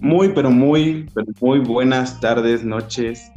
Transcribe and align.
Muy, 0.00 0.28
pero 0.30 0.50
muy, 0.50 1.08
pero 1.14 1.26
muy 1.40 1.58
buenas 1.60 2.20
tardes, 2.20 2.64
noches. 2.64 3.30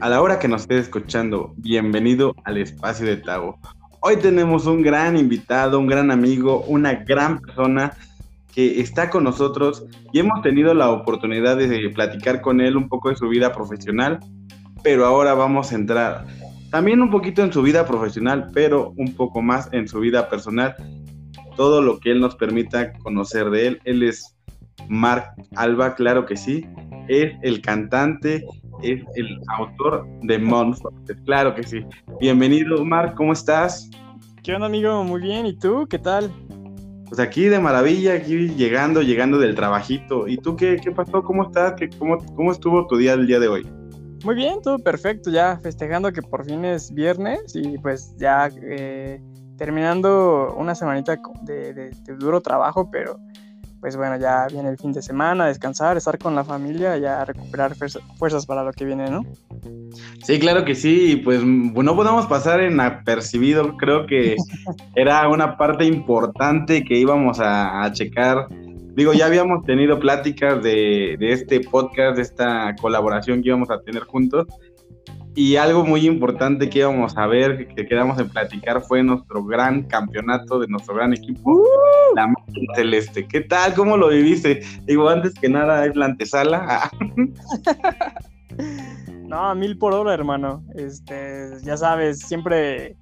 A 0.00 0.08
la 0.08 0.20
hora 0.20 0.38
que 0.38 0.48
nos 0.48 0.62
estés 0.62 0.82
escuchando, 0.82 1.54
bienvenido 1.56 2.34
al 2.44 2.58
espacio 2.58 3.06
de 3.06 3.16
Tavo. 3.16 3.58
Hoy 4.00 4.16
tenemos 4.16 4.66
un 4.66 4.82
gran 4.82 5.16
invitado, 5.16 5.78
un 5.78 5.86
gran 5.86 6.10
amigo, 6.10 6.64
una 6.68 6.94
gran 6.94 7.40
persona 7.40 7.92
que 8.54 8.80
está 8.80 9.10
con 9.10 9.24
nosotros 9.24 9.84
y 10.12 10.18
hemos 10.18 10.40
tenido 10.42 10.72
la 10.74 10.90
oportunidad 10.90 11.56
de 11.56 11.90
platicar 11.90 12.40
con 12.40 12.60
él 12.60 12.76
un 12.76 12.88
poco 12.88 13.10
de 13.10 13.16
su 13.16 13.28
vida 13.28 13.52
profesional, 13.52 14.20
pero 14.82 15.04
ahora 15.04 15.34
vamos 15.34 15.72
a 15.72 15.74
entrar 15.74 16.26
también 16.76 17.00
un 17.00 17.10
poquito 17.10 17.42
en 17.42 17.50
su 17.50 17.62
vida 17.62 17.86
profesional, 17.86 18.50
pero 18.52 18.92
un 18.98 19.14
poco 19.14 19.40
más 19.40 19.66
en 19.72 19.88
su 19.88 19.98
vida 19.98 20.28
personal, 20.28 20.76
todo 21.56 21.80
lo 21.80 21.98
que 21.98 22.10
él 22.10 22.20
nos 22.20 22.36
permita 22.36 22.92
conocer 22.98 23.48
de 23.48 23.68
él. 23.68 23.80
Él 23.84 24.02
es 24.02 24.36
Mark 24.86 25.30
Alba, 25.54 25.94
claro 25.94 26.26
que 26.26 26.36
sí, 26.36 26.66
es 27.08 27.32
el 27.40 27.62
cantante, 27.62 28.44
es 28.82 29.02
el 29.14 29.40
autor 29.56 30.06
de 30.20 30.38
Monsters, 30.38 31.18
claro 31.24 31.54
que 31.54 31.62
sí. 31.62 31.82
Bienvenido, 32.20 32.84
Mark, 32.84 33.14
¿cómo 33.14 33.32
estás? 33.32 33.88
¿Qué 34.42 34.52
onda, 34.52 34.66
amigo? 34.66 35.02
Muy 35.02 35.22
bien, 35.22 35.46
¿y 35.46 35.58
tú? 35.58 35.86
¿Qué 35.88 35.98
tal? 35.98 36.30
Pues 37.08 37.18
aquí 37.20 37.44
de 37.44 37.58
maravilla, 37.58 38.12
aquí 38.12 38.50
llegando, 38.50 39.00
llegando 39.00 39.38
del 39.38 39.54
trabajito. 39.54 40.28
¿Y 40.28 40.36
tú 40.36 40.56
qué, 40.56 40.76
qué 40.76 40.90
pasó? 40.90 41.22
¿Cómo 41.22 41.44
estás? 41.44 41.72
¿Qué, 41.78 41.88
cómo, 41.88 42.18
¿Cómo 42.34 42.52
estuvo 42.52 42.86
tu 42.86 42.98
día 42.98 43.14
el 43.14 43.26
día 43.26 43.40
de 43.40 43.48
hoy? 43.48 43.75
Muy 44.24 44.34
bien, 44.34 44.60
todo 44.62 44.78
perfecto, 44.78 45.30
ya 45.30 45.58
festejando 45.62 46.12
que 46.12 46.22
por 46.22 46.44
fin 46.44 46.64
es 46.64 46.92
viernes 46.92 47.54
y 47.54 47.78
pues 47.78 48.14
ya 48.16 48.50
eh, 48.62 49.20
terminando 49.56 50.54
una 50.56 50.74
semanita 50.74 51.18
de, 51.42 51.72
de, 51.72 51.90
duro 52.18 52.40
trabajo, 52.40 52.90
pero 52.90 53.18
pues 53.80 53.96
bueno, 53.96 54.16
ya 54.18 54.46
viene 54.50 54.70
el 54.70 54.78
fin 54.78 54.92
de 54.92 55.02
semana, 55.02 55.46
descansar, 55.46 55.96
estar 55.96 56.18
con 56.18 56.34
la 56.34 56.44
familia, 56.44 56.96
ya 56.98 57.24
recuperar 57.24 57.76
fuerzas 58.18 58.46
para 58.46 58.64
lo 58.64 58.72
que 58.72 58.84
viene, 58.84 59.10
¿no? 59.10 59.22
Sí, 60.24 60.40
claro 60.40 60.64
que 60.64 60.74
sí, 60.74 61.20
pues 61.22 61.44
no 61.44 61.94
podemos 61.94 62.26
pasar 62.26 62.60
en 62.60 62.80
apercibido, 62.80 63.76
creo 63.76 64.06
que 64.06 64.36
era 64.96 65.28
una 65.28 65.56
parte 65.56 65.84
importante 65.84 66.82
que 66.84 66.98
íbamos 66.98 67.38
a, 67.38 67.84
a 67.84 67.92
checar 67.92 68.48
digo, 68.96 69.12
ya 69.12 69.26
habíamos 69.26 69.62
tenido 69.64 70.00
pláticas 70.00 70.62
de, 70.62 71.16
este 71.20 71.60
podcast, 71.60 72.16
de 72.16 72.22
esta 72.22 72.74
colaboración 72.80 73.42
que 73.42 73.48
íbamos 73.48 73.70
a 73.70 73.80
tener 73.80 74.02
juntos. 74.04 74.46
Y 75.34 75.56
algo 75.56 75.84
muy 75.84 76.06
importante 76.06 76.70
que 76.70 76.78
íbamos 76.78 77.14
a 77.18 77.26
ver, 77.26 77.68
que 77.68 77.86
quedamos 77.86 78.18
en 78.18 78.30
platicar, 78.30 78.80
fue 78.80 79.02
nuestro 79.02 79.44
gran 79.44 79.82
campeonato 79.82 80.58
de 80.58 80.66
nuestro 80.68 80.94
gran 80.94 81.12
equipo, 81.12 81.52
¡Uh! 81.52 82.16
la 82.16 82.28
Máquina 82.28 82.74
Celeste. 82.74 83.28
¿Qué 83.28 83.42
tal? 83.42 83.74
¿Cómo 83.74 83.98
lo 83.98 84.08
viviste? 84.08 84.62
Digo, 84.86 85.10
antes 85.10 85.34
que 85.34 85.50
nada, 85.50 85.84
es 85.84 85.94
la 85.94 86.06
antesala. 86.06 86.90
no, 89.28 89.54
mil 89.54 89.76
por 89.76 89.92
hora, 89.92 90.14
hermano. 90.14 90.64
Este, 90.74 91.50
ya 91.62 91.76
sabes, 91.76 92.20
siempre 92.20 92.96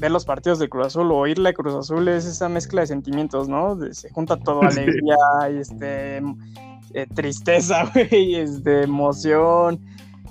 ver 0.00 0.10
los 0.10 0.24
partidos 0.24 0.58
de 0.58 0.68
Cruz 0.68 0.86
Azul 0.86 1.12
o 1.12 1.16
oírle 1.18 1.50
a 1.50 1.52
Cruz 1.52 1.74
Azul 1.74 2.08
es 2.08 2.24
esa 2.24 2.48
mezcla 2.48 2.80
de 2.80 2.86
sentimientos, 2.86 3.48
¿no? 3.48 3.78
se 3.92 4.10
junta 4.10 4.38
todo, 4.38 4.62
alegría, 4.62 5.16
y 5.52 5.58
este, 5.58 6.22
eh, 6.94 7.06
tristeza, 7.14 7.84
güey, 7.94 8.36
este, 8.36 8.82
emoción, 8.82 9.78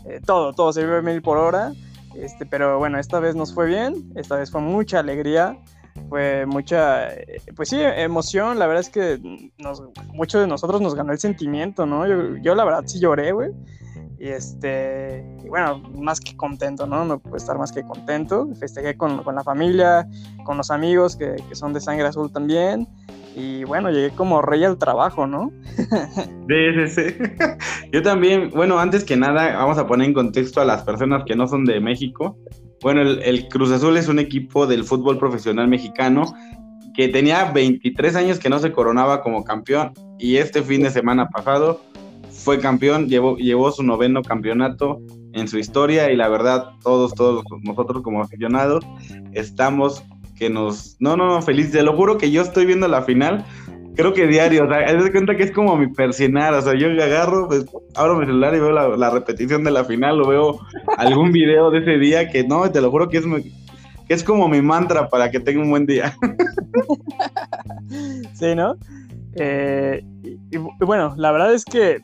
eh, 0.06 0.20
todo, 0.26 0.53
todo 0.53 0.73
se 0.73 0.84
vive 0.84 1.02
mil 1.02 1.22
por 1.22 1.38
hora. 1.38 1.72
Este, 2.16 2.45
pero 2.48 2.80
bueno, 2.80 3.00
esta 3.00 3.20
vez 3.20 3.36
nos 3.36 3.53
fue 3.53 3.67
bien, 3.67 4.11
esta 4.16 4.36
vez 4.36 4.50
fue 4.50 4.61
mucha 4.61 5.00
alegría, 5.00 5.58
fue 6.09 6.45
mucha, 6.45 7.14
eh, 7.14 7.42
pues 7.56 7.70
sí, 7.70 7.78
emoción, 7.80 8.59
la 8.59 8.68
verdad 8.68 8.82
es 8.82 8.90
que 8.90 9.20
nos, 9.58 9.84
muchos 10.14 10.42
de 10.42 10.48
nosotros 10.48 10.82
nos 10.82 10.95
ganó 10.95 11.11
el 11.11 11.20
sentimiento, 11.20 11.86
¿no? 11.86 12.08
Yo, 12.08 12.38
yo 12.38 12.55
la 12.55 12.66
verdad 12.66 12.83
sí 12.86 13.00
lloré, 13.00 13.32
güey. 13.32 13.52
Y 14.20 14.27
este, 14.27 15.23
bueno, 15.48 15.82
más 15.98 16.20
que 16.20 16.36
contento, 16.36 16.86
¿no? 16.86 17.05
No 17.05 17.20
puedo 17.20 17.38
estar 17.38 17.58
más 17.58 17.72
que 17.72 17.83
contento. 17.83 18.50
Festejé 18.60 18.98
con, 18.98 19.23
con 19.23 19.36
la 19.36 19.44
familia, 19.45 20.10
con 20.44 20.58
los 20.58 20.72
amigos 20.72 21.16
que, 21.16 21.38
que, 21.48 21.55
son 21.55 21.72
de 21.72 21.80
sangre 21.80 22.08
azul 22.08 22.30
también. 22.30 22.86
Y 23.33 23.64
bueno, 23.64 23.89
llegué 23.89 24.10
como 24.10 24.42
rey 24.42 24.66
al 24.66 24.77
trabajo, 24.77 25.26
¿no? 25.26 25.54
Sí, 25.76 26.88
sí, 26.88 26.88
sí. 26.88 27.16
Yo 27.94 28.02
también, 28.02 28.50
bueno, 28.50 28.80
antes 28.80 29.06
que 29.06 29.16
nada, 29.16 29.56
vamos 29.56 29.77
a 29.77 29.88
poner 29.88 30.08
en 30.08 30.14
contexto 30.14 30.60
a 30.60 30.66
las 30.66 30.83
personas 30.83 31.23
que 31.26 31.36
no 31.36 31.48
son 31.48 31.64
de 31.64 31.80
México. 31.80 32.38
Bueno, 32.82 33.02
el, 33.02 33.48
Cruz 33.50 33.72
Azul 33.72 33.98
es 33.98 34.08
un 34.08 34.20
equipo 34.20 34.66
del 34.66 34.84
fútbol 34.84 35.17
profesional 35.17 35.67
mexicano 35.67 36.34
que 36.95 37.08
tenía 37.08 37.52
23 37.52 38.16
años 38.16 38.40
que 38.40 38.50
no 38.50 38.60
se 38.60 38.72
coronaba 38.72 39.22
como 39.22 39.44
campeón. 39.44 39.94
Y 40.17 40.38
este 40.38 40.62
fin 40.62 40.84
de 40.84 40.89
semana 40.89 41.30
pasado 41.30 41.82
fue 42.32 42.60
campeón, 42.60 43.08
llevó, 43.08 43.38
llevó 43.38 43.72
su 43.72 43.84
noveno 43.84 44.22
campeonato 44.22 45.02
en 45.34 45.48
su 45.48 45.58
historia 45.58 46.12
y 46.12 46.16
la 46.16 46.30
verdad 46.30 46.72
todos, 46.82 47.14
todos 47.14 47.44
nosotros 47.64 48.02
como 48.02 48.22
aficionados 48.22 48.86
estamos 49.34 50.04
que 50.39 50.50
nos... 50.50 50.95
No, 51.00 51.18
no, 51.18 51.28
no, 51.28 51.42
feliz, 51.42 51.72
te 51.72 51.84
lo 51.84 51.95
juro 51.95 52.18
que 52.18 52.32
yo 52.32 52.42
estoy 52.42 52.66
viendo 52.66 52.88
la 52.88 53.02
final, 53.02 53.45
creo 53.99 54.14
que 54.14 54.27
diario, 54.27 54.64
o 54.64 54.67
sea, 54.70 54.93
de 54.93 55.11
cuenta 55.11 55.36
que 55.36 55.43
es 55.43 55.52
como 55.52 55.76
mi 55.76 55.87
persinar, 55.87 56.54
o 56.54 56.61
sea, 56.61 56.73
yo 56.73 56.87
agarro, 56.87 57.49
pues 57.49 57.65
abro 57.95 58.17
mi 58.17 58.26
celular 58.26 58.55
y 58.55 58.60
veo 58.61 58.71
la, 58.71 59.10
repetición 59.10 59.65
de 59.65 59.71
la 59.71 59.83
final, 59.83 60.21
o 60.21 60.27
veo 60.27 60.60
algún 60.95 61.33
video 61.33 61.70
de 61.70 61.80
ese 61.80 61.98
día 61.98 62.30
que 62.30 62.45
no, 62.45 62.71
te 62.71 62.80
lo 62.80 62.92
juro 62.92 63.09
que 63.09 63.17
es, 63.17 63.26
que 63.26 64.14
es 64.14 64.23
como 64.23 64.48
mi 64.48 64.61
mantra 64.61 65.09
para 65.09 65.30
que 65.30 65.42
tenga 65.42 65.61
un 65.61 65.70
buen 65.70 65.86
día. 65.86 66.15
sí, 68.36 68.55
¿no? 68.55 68.77
Eh, 69.36 70.02
y, 70.49 70.86
bueno, 70.86 71.14
la 71.17 71.33
verdad 71.33 71.54
es 71.54 71.65
que 71.65 71.99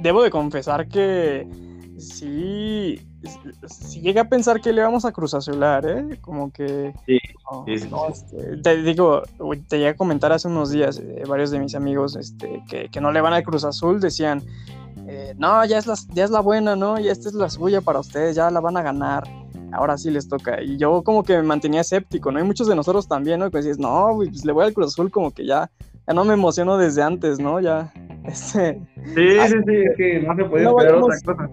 debo 0.00 0.22
de 0.22 0.30
confesar 0.30 0.86
que 0.86 1.48
sí, 2.00 3.00
sí 3.66 4.00
llegué 4.00 4.20
a 4.20 4.28
pensar 4.28 4.60
que 4.60 4.72
le 4.72 4.82
vamos 4.82 5.04
a 5.04 5.12
Cruz 5.12 5.34
Azular, 5.34 5.86
¿eh? 5.86 6.18
Como 6.20 6.52
que... 6.52 6.92
Sí, 7.06 7.18
este, 7.66 8.56
te 8.58 8.82
digo, 8.82 9.22
te 9.68 9.78
llegué 9.78 9.90
a 9.90 9.96
comentar 9.96 10.32
hace 10.32 10.48
unos 10.48 10.70
días, 10.70 10.98
eh, 10.98 11.22
varios 11.28 11.50
de 11.50 11.58
mis 11.58 11.74
amigos 11.74 12.16
este, 12.16 12.62
que, 12.68 13.00
no 13.00 13.12
le 13.12 13.20
van 13.20 13.32
a 13.32 13.42
Cruz 13.42 13.64
Azul 13.64 14.00
decían, 14.00 14.42
eh, 15.06 15.34
no, 15.38 15.64
ya 15.64 15.78
es, 15.78 15.86
la, 15.86 15.94
ya 16.12 16.24
es 16.24 16.30
la 16.30 16.40
buena, 16.40 16.76
¿no? 16.76 16.98
Ya 16.98 17.12
esta 17.12 17.28
es 17.28 17.34
la 17.34 17.50
suya 17.50 17.80
para 17.80 18.00
ustedes, 18.00 18.36
ya 18.36 18.50
la 18.50 18.60
van 18.60 18.76
a 18.76 18.82
ganar. 18.82 19.24
Ahora 19.72 19.96
sí 19.96 20.10
les 20.10 20.28
toca. 20.28 20.62
Y 20.62 20.76
yo 20.76 21.02
como 21.02 21.22
que 21.22 21.36
me 21.36 21.42
mantenía 21.42 21.80
escéptico, 21.80 22.32
¿no? 22.32 22.40
Y 22.40 22.44
muchos 22.44 22.66
de 22.66 22.74
nosotros 22.74 23.06
también, 23.06 23.40
¿no? 23.40 23.50
Que 23.50 23.58
decías, 23.58 23.78
no, 23.78 24.12
pues 24.16 24.44
le 24.44 24.52
voy 24.52 24.64
al 24.64 24.74
Cruz 24.74 24.88
Azul 24.88 25.10
como 25.10 25.30
que 25.30 25.46
ya, 25.46 25.70
ya 26.06 26.14
no 26.14 26.24
me 26.24 26.34
emociono 26.34 26.76
desde 26.76 27.02
antes, 27.02 27.38
¿no? 27.38 27.60
Ya, 27.60 27.92
este, 28.24 28.80
sí, 29.14 29.14
sí, 29.14 29.56
sí, 29.66 29.74
es 29.74 29.96
que 29.96 30.20
no 30.20 30.36
se 30.36 30.44
puede 30.44 30.64
esperar 30.64 30.94
otra 30.94 31.16
cosa. 31.24 31.50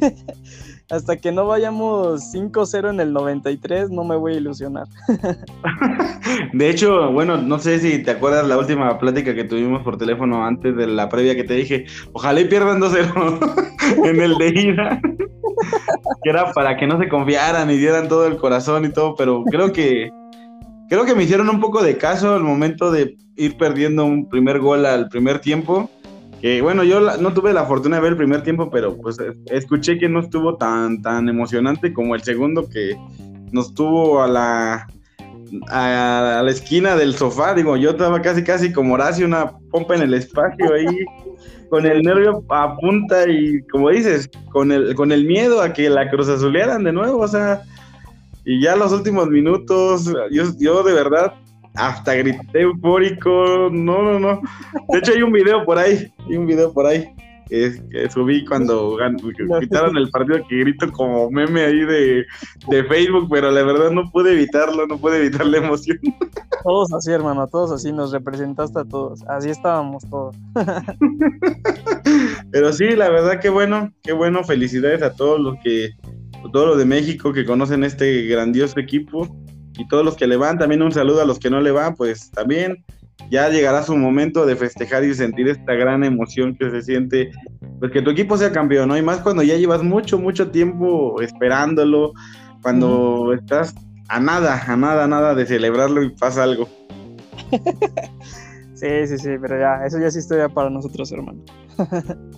hasta 0.90 1.16
que 1.16 1.32
no 1.32 1.46
vayamos 1.46 2.34
5-0 2.34 2.90
en 2.90 3.00
el 3.00 3.12
93, 3.12 3.90
no 3.90 4.04
me 4.04 4.16
voy 4.16 4.34
a 4.34 4.36
ilusionar. 4.36 4.86
de 6.52 6.70
hecho, 6.70 7.10
bueno, 7.12 7.36
no 7.38 7.58
sé 7.58 7.78
si 7.78 8.02
te 8.02 8.12
acuerdas 8.12 8.46
la 8.46 8.58
última 8.58 8.98
plática 8.98 9.34
que 9.34 9.44
tuvimos 9.44 9.82
por 9.82 9.96
teléfono 9.96 10.44
antes 10.44 10.76
de 10.76 10.86
la 10.86 11.08
previa 11.08 11.34
que 11.34 11.44
te 11.44 11.54
dije, 11.54 11.86
ojalá 12.12 12.40
y 12.40 12.44
pierdan 12.46 12.80
2-0 12.80 14.04
en 14.04 14.20
el 14.20 14.36
de 14.36 14.48
ida. 14.48 15.00
que 16.22 16.30
era 16.30 16.52
para 16.52 16.76
que 16.76 16.86
no 16.86 16.98
se 16.98 17.08
confiaran 17.08 17.70
y 17.70 17.76
dieran 17.76 18.08
todo 18.08 18.26
el 18.26 18.36
corazón 18.36 18.84
y 18.84 18.90
todo, 18.90 19.14
pero 19.16 19.42
creo 19.44 19.72
que 19.72 20.10
creo 20.88 21.04
que 21.04 21.14
me 21.14 21.24
hicieron 21.24 21.48
un 21.48 21.60
poco 21.60 21.82
de 21.82 21.96
caso 21.96 22.34
al 22.34 22.42
momento 22.42 22.90
de 22.90 23.16
ir 23.36 23.56
perdiendo 23.56 24.04
un 24.04 24.28
primer 24.28 24.60
gol 24.60 24.86
al 24.86 25.08
primer 25.08 25.40
tiempo 25.40 25.90
bueno, 26.62 26.84
yo 26.84 27.00
no 27.00 27.32
tuve 27.32 27.54
la 27.54 27.64
fortuna 27.64 27.96
de 27.96 28.02
ver 28.02 28.12
el 28.12 28.18
primer 28.18 28.42
tiempo, 28.42 28.68
pero 28.70 28.96
pues 28.98 29.16
escuché 29.46 29.98
que 29.98 30.10
no 30.10 30.20
estuvo 30.20 30.56
tan, 30.56 31.00
tan 31.00 31.28
emocionante 31.28 31.92
como 31.92 32.14
el 32.14 32.22
segundo 32.22 32.68
que 32.68 32.98
nos 33.50 33.72
tuvo 33.72 34.22
a 34.22 34.28
la, 34.28 34.86
a, 35.68 36.42
la 36.44 36.50
esquina 36.50 36.96
del 36.96 37.14
sofá. 37.14 37.54
Digo, 37.54 37.78
yo 37.78 37.90
estaba 37.90 38.20
casi, 38.20 38.44
casi 38.44 38.72
como 38.72 38.92
Horacio, 38.94 39.26
una 39.26 39.52
pompa 39.70 39.94
en 39.94 40.02
el 40.02 40.12
espacio 40.12 40.74
ahí, 40.74 41.06
con 41.70 41.86
el 41.86 42.02
nervio 42.02 42.44
a 42.50 42.76
punta 42.76 43.26
y, 43.26 43.62
como 43.68 43.88
dices, 43.88 44.28
con 44.52 44.70
el, 44.70 44.94
con 44.94 45.12
el 45.12 45.24
miedo 45.24 45.62
a 45.62 45.72
que 45.72 45.88
la 45.88 46.10
Cruz 46.10 46.28
Azulearan 46.28 46.84
de 46.84 46.92
nuevo, 46.92 47.20
o 47.20 47.28
sea, 47.28 47.62
y 48.44 48.60
ya 48.60 48.76
los 48.76 48.92
últimos 48.92 49.28
minutos, 49.28 50.12
yo, 50.30 50.44
yo 50.58 50.82
de 50.82 50.92
verdad 50.92 51.32
hasta 51.74 52.14
grité 52.14 52.62
eufórico, 52.62 53.68
no, 53.70 54.02
no, 54.02 54.18
no. 54.18 54.40
De 54.90 54.98
hecho 54.98 55.12
hay 55.12 55.22
un 55.22 55.32
video 55.32 55.64
por 55.64 55.78
ahí, 55.78 56.12
hay 56.28 56.36
un 56.36 56.46
video 56.46 56.72
por 56.72 56.86
ahí. 56.86 57.12
Que, 57.48 58.08
subí 58.10 58.42
cuando 58.46 58.96
quitaron 59.60 59.96
el 59.98 60.08
partido 60.08 60.38
que 60.48 60.60
grito 60.60 60.90
como 60.90 61.30
meme 61.30 61.60
ahí 61.60 61.80
de, 61.84 62.24
Facebook, 62.88 63.28
pero 63.30 63.50
la 63.50 63.62
verdad 63.62 63.90
no 63.90 64.10
pude 64.10 64.32
evitarlo, 64.32 64.86
no 64.86 64.98
pude 64.98 65.18
evitar 65.18 65.44
la 65.46 65.58
emoción. 65.58 65.98
Todos 66.62 66.92
así, 66.94 67.12
hermano, 67.12 67.46
todos 67.46 67.70
así, 67.70 67.92
nos 67.92 68.12
representaste 68.12 68.80
a 68.80 68.84
todos, 68.84 69.22
así 69.28 69.50
estábamos 69.50 70.08
todos. 70.08 70.34
Pero 72.50 72.72
sí, 72.72 72.96
la 72.96 73.10
verdad 73.10 73.40
que 73.40 73.50
bueno, 73.50 73.92
qué 74.02 74.14
bueno, 74.14 74.42
felicidades 74.42 75.02
a 75.02 75.14
todos 75.14 75.38
los 75.38 75.56
que, 75.62 75.90
todos 76.50 76.68
los 76.68 76.78
de 76.78 76.86
México 76.86 77.32
que 77.34 77.44
conocen 77.44 77.84
este 77.84 78.22
grandioso 78.22 78.80
equipo 78.80 79.28
y 79.78 79.86
todos 79.88 80.04
los 80.04 80.16
que 80.16 80.26
le 80.26 80.36
van, 80.36 80.58
también 80.58 80.82
un 80.82 80.92
saludo 80.92 81.22
a 81.22 81.24
los 81.24 81.38
que 81.38 81.50
no 81.50 81.60
le 81.60 81.70
van, 81.70 81.94
pues 81.94 82.30
también 82.30 82.84
ya 83.30 83.48
llegará 83.48 83.82
su 83.82 83.96
momento 83.96 84.46
de 84.46 84.56
festejar 84.56 85.04
y 85.04 85.14
sentir 85.14 85.48
esta 85.48 85.74
gran 85.74 86.04
emoción 86.04 86.56
que 86.56 86.70
se 86.70 86.82
siente, 86.82 87.30
pues 87.78 87.92
que 87.92 88.02
tu 88.02 88.10
equipo 88.10 88.36
sea 88.36 88.52
campeón, 88.52 88.88
¿no? 88.88 88.96
Y 88.96 89.02
más 89.02 89.20
cuando 89.20 89.42
ya 89.42 89.56
llevas 89.56 89.82
mucho, 89.82 90.18
mucho 90.18 90.50
tiempo 90.50 91.20
esperándolo, 91.20 92.12
cuando 92.62 93.32
estás 93.34 93.74
a 94.08 94.20
nada, 94.20 94.62
a 94.66 94.76
nada, 94.76 95.04
a 95.04 95.08
nada 95.08 95.34
de 95.34 95.46
celebrarlo 95.46 96.02
y 96.02 96.10
pasa 96.10 96.42
algo. 96.42 96.68
sí, 98.74 99.06
sí, 99.06 99.18
sí, 99.18 99.30
pero 99.40 99.58
ya, 99.58 99.84
eso 99.86 99.98
ya 99.98 100.06
es 100.06 100.16
historia 100.16 100.48
para 100.48 100.70
nosotros, 100.70 101.10
hermano. 101.12 101.42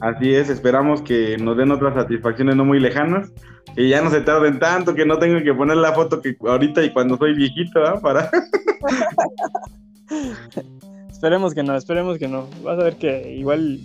Así 0.01 0.35
es, 0.35 0.51
esperamos 0.51 1.03
que 1.03 1.37
nos 1.39 1.57
den 1.57 1.71
otras 1.71 1.95
satisfacciones 1.95 2.57
no 2.57 2.65
muy 2.65 2.81
lejanas, 2.81 3.33
que 3.75 3.89
ya 3.89 4.03
no 4.03 4.11
se 4.11 4.21
tarden 4.21 4.59
tanto, 4.59 4.95
que 4.95 5.07
no 5.07 5.19
tengan 5.19 5.45
que 5.45 5.55
poner 5.55 5.77
la 5.77 5.93
foto 5.93 6.21
que 6.21 6.37
ahorita 6.41 6.85
y 6.85 6.93
cuando 6.93 7.17
soy 7.17 7.35
viejito, 7.35 7.85
¿ah? 7.85 8.01
Para... 8.01 8.31
esperemos 11.11 11.55
que 11.55 11.63
no, 11.63 11.77
esperemos 11.77 12.19
que 12.19 12.29
no. 12.29 12.47
Vas 12.63 12.79
a 12.79 12.85
ver 12.85 12.97
que 12.97 13.35
igual 13.35 13.81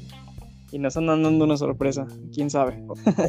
y 0.71 0.79
nos 0.79 0.95
andan 0.95 1.23
dando 1.23 1.45
una 1.45 1.57
sorpresa, 1.57 2.07
quién 2.33 2.49
sabe. 2.49 2.81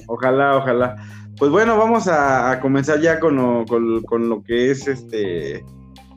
Ojalá, 0.07 0.57
ojalá. 0.57 0.97
Pues 1.39 1.51
bueno, 1.51 1.77
vamos 1.77 2.07
a, 2.07 2.59
comenzar 2.61 3.01
ya 3.01 3.19
con 3.19 3.37
lo, 3.37 3.65
con, 3.67 4.29
lo, 4.29 4.43
que 4.43 4.71
es 4.71 4.87
este, 4.87 5.65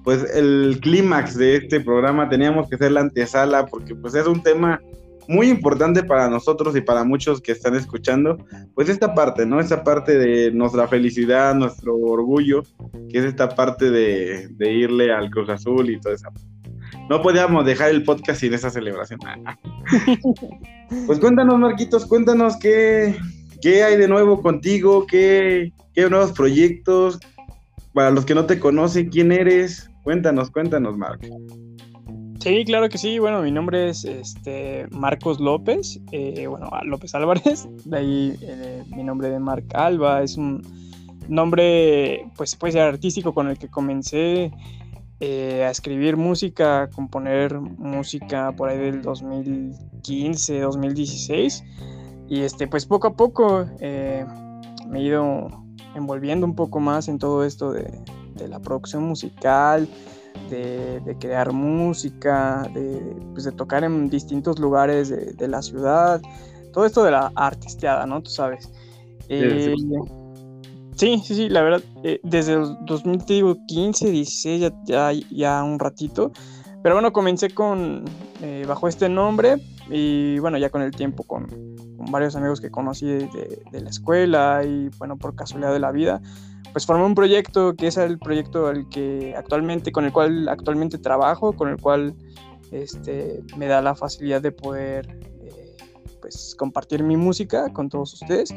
pues 0.03 0.23
el 0.35 0.79
clímax 0.81 1.35
de 1.35 1.57
este 1.57 1.79
programa. 1.79 2.29
Teníamos 2.29 2.69
que 2.69 2.75
hacer 2.75 2.91
la 2.91 3.01
antesala 3.01 3.65
porque 3.65 3.95
pues 3.95 4.13
es 4.13 4.27
un 4.27 4.43
tema 4.43 4.79
muy 5.27 5.49
importante 5.49 6.03
para 6.03 6.29
nosotros 6.29 6.75
y 6.75 6.81
para 6.81 7.03
muchos 7.03 7.41
que 7.41 7.51
están 7.51 7.75
escuchando, 7.75 8.37
pues 8.73 8.89
esta 8.89 9.13
parte, 9.13 9.45
¿no? 9.45 9.59
Esta 9.59 9.83
parte 9.83 10.17
de 10.17 10.51
nuestra 10.51 10.87
felicidad, 10.87 11.55
nuestro 11.55 11.95
orgullo, 11.95 12.63
que 13.09 13.19
es 13.19 13.25
esta 13.25 13.49
parte 13.49 13.91
de, 13.91 14.47
de 14.49 14.73
irle 14.73 15.13
al 15.13 15.29
Cruz 15.29 15.49
Azul 15.49 15.89
y 15.89 15.99
toda 15.99 16.15
esa 16.15 16.29
no 17.09 17.21
podíamos 17.21 17.65
dejar 17.65 17.91
el 17.91 18.03
podcast 18.03 18.39
sin 18.41 18.53
esa 18.53 18.69
celebración. 18.69 19.19
pues 21.07 21.19
cuéntanos, 21.19 21.59
Marquitos, 21.59 22.05
cuéntanos 22.05 22.57
qué, 22.57 23.15
qué 23.61 23.83
hay 23.83 23.97
de 23.97 24.07
nuevo 24.07 24.41
contigo, 24.41 25.05
qué, 25.05 25.71
qué 25.93 26.09
nuevos 26.09 26.31
proyectos. 26.31 27.19
Para 27.93 28.11
los 28.11 28.25
que 28.25 28.35
no 28.35 28.45
te 28.45 28.59
conocen, 28.59 29.09
¿quién 29.09 29.31
eres? 29.31 29.89
Cuéntanos, 30.03 30.51
cuéntanos, 30.51 30.97
Marc. 30.97 31.25
Sí, 32.45 32.63
claro 32.63 32.89
que 32.89 32.99
sí. 32.99 33.17
Bueno, 33.17 33.41
mi 33.41 33.49
nombre 33.49 33.89
es 33.89 34.05
este, 34.05 34.85
Marcos 34.91 35.39
López, 35.39 35.99
eh, 36.11 36.45
bueno, 36.45 36.69
López 36.83 37.15
Álvarez. 37.15 37.67
De 37.85 37.97
ahí 37.97 38.37
eh, 38.39 38.83
mi 38.95 39.03
nombre 39.03 39.31
de 39.31 39.39
Marc 39.39 39.73
Alba 39.73 40.21
es 40.21 40.37
un 40.37 40.61
nombre, 41.27 42.29
pues, 42.37 42.55
pues 42.55 42.75
artístico 42.75 43.33
con 43.33 43.49
el 43.49 43.57
que 43.57 43.67
comencé 43.67 44.51
eh, 45.21 45.63
a 45.63 45.71
escribir 45.71 46.17
música, 46.17 46.83
a 46.83 46.89
componer 46.91 47.59
música 47.59 48.51
por 48.55 48.69
ahí 48.69 48.77
del 48.77 49.01
2015, 49.01 50.59
2016. 50.59 51.63
Y 52.29 52.41
este, 52.41 52.67
pues 52.67 52.85
poco 52.85 53.07
a 53.07 53.15
poco 53.15 53.65
eh, 53.79 54.23
me 54.87 54.99
he 54.99 55.01
ido 55.01 55.47
envolviendo 55.95 56.45
un 56.45 56.53
poco 56.53 56.79
más 56.79 57.07
en 57.07 57.17
todo 57.17 57.43
esto 57.43 57.71
de, 57.71 57.89
la 58.47 58.59
producción 58.59 59.01
musical, 59.01 59.87
de, 60.49 61.17
crear 61.19 61.51
música, 61.51 62.69
pues, 63.33 63.45
de, 63.45 63.51
tocar 63.51 63.83
en 63.83 64.09
distintos 64.09 64.59
lugares 64.59 65.09
de, 65.09 65.47
la 65.47 65.61
ciudad, 65.61 66.21
todo 66.73 66.85
esto 66.85 67.03
de 67.03 67.11
la 67.11 67.31
artisteada, 67.35 68.05
¿no? 68.05 68.21
Tú 68.21 68.31
sabes. 68.31 68.69
Eh, 69.29 69.73
Sí, 70.95 71.21
sí, 71.25 71.35
sí, 71.35 71.49
la 71.49 71.61
verdad, 71.61 71.81
eh, 72.03 72.21
desde 72.23 72.53
el 72.53 72.77
2015, 72.85 74.11
16, 74.11 74.71
ya, 74.85 75.11
ya, 75.11 75.63
un 75.63 75.77
ratito. 75.77 76.31
Pero 76.81 76.95
bueno, 76.95 77.11
comencé 77.11 77.49
con, 77.49 78.05
eh, 78.41 78.63
bajo 78.65 78.87
este 78.87 79.09
nombre 79.09 79.57
y 79.89 80.39
bueno, 80.39 80.57
ya 80.57 80.69
con 80.69 80.81
el 80.81 80.91
tiempo, 80.91 81.23
con, 81.23 81.47
varios 82.11 82.35
amigos 82.35 82.61
que 82.61 82.69
conocí 82.69 83.07
de, 83.07 83.81
la 83.81 83.89
escuela 83.89 84.61
y 84.63 84.89
bueno, 84.99 85.17
por 85.17 85.35
casualidad 85.35 85.73
de 85.73 85.79
la 85.79 85.91
vida, 85.91 86.21
pues 86.75 86.85
formé 86.85 87.05
un 87.05 87.15
proyecto 87.15 87.73
que 87.73 87.87
es 87.87 87.95
el 87.95 88.19
proyecto 88.19 88.69
el 88.69 88.89
que 88.89 89.33
actualmente, 89.37 89.93
con 89.93 90.03
el 90.03 90.11
cual 90.11 90.49
actualmente 90.49 90.97
trabajo, 90.97 91.53
con 91.53 91.69
el 91.69 91.77
cual 91.79 92.13
este, 92.73 93.41
me 93.55 93.67
da 93.67 93.81
la 93.81 93.95
facilidad 93.95 94.41
de 94.41 94.51
poder 94.51 95.07
eh, 95.39 95.77
pues 96.19 96.53
compartir 96.59 97.01
mi 97.01 97.15
música 97.15 97.71
con 97.71 97.87
todos 97.87 98.15
ustedes. 98.15 98.53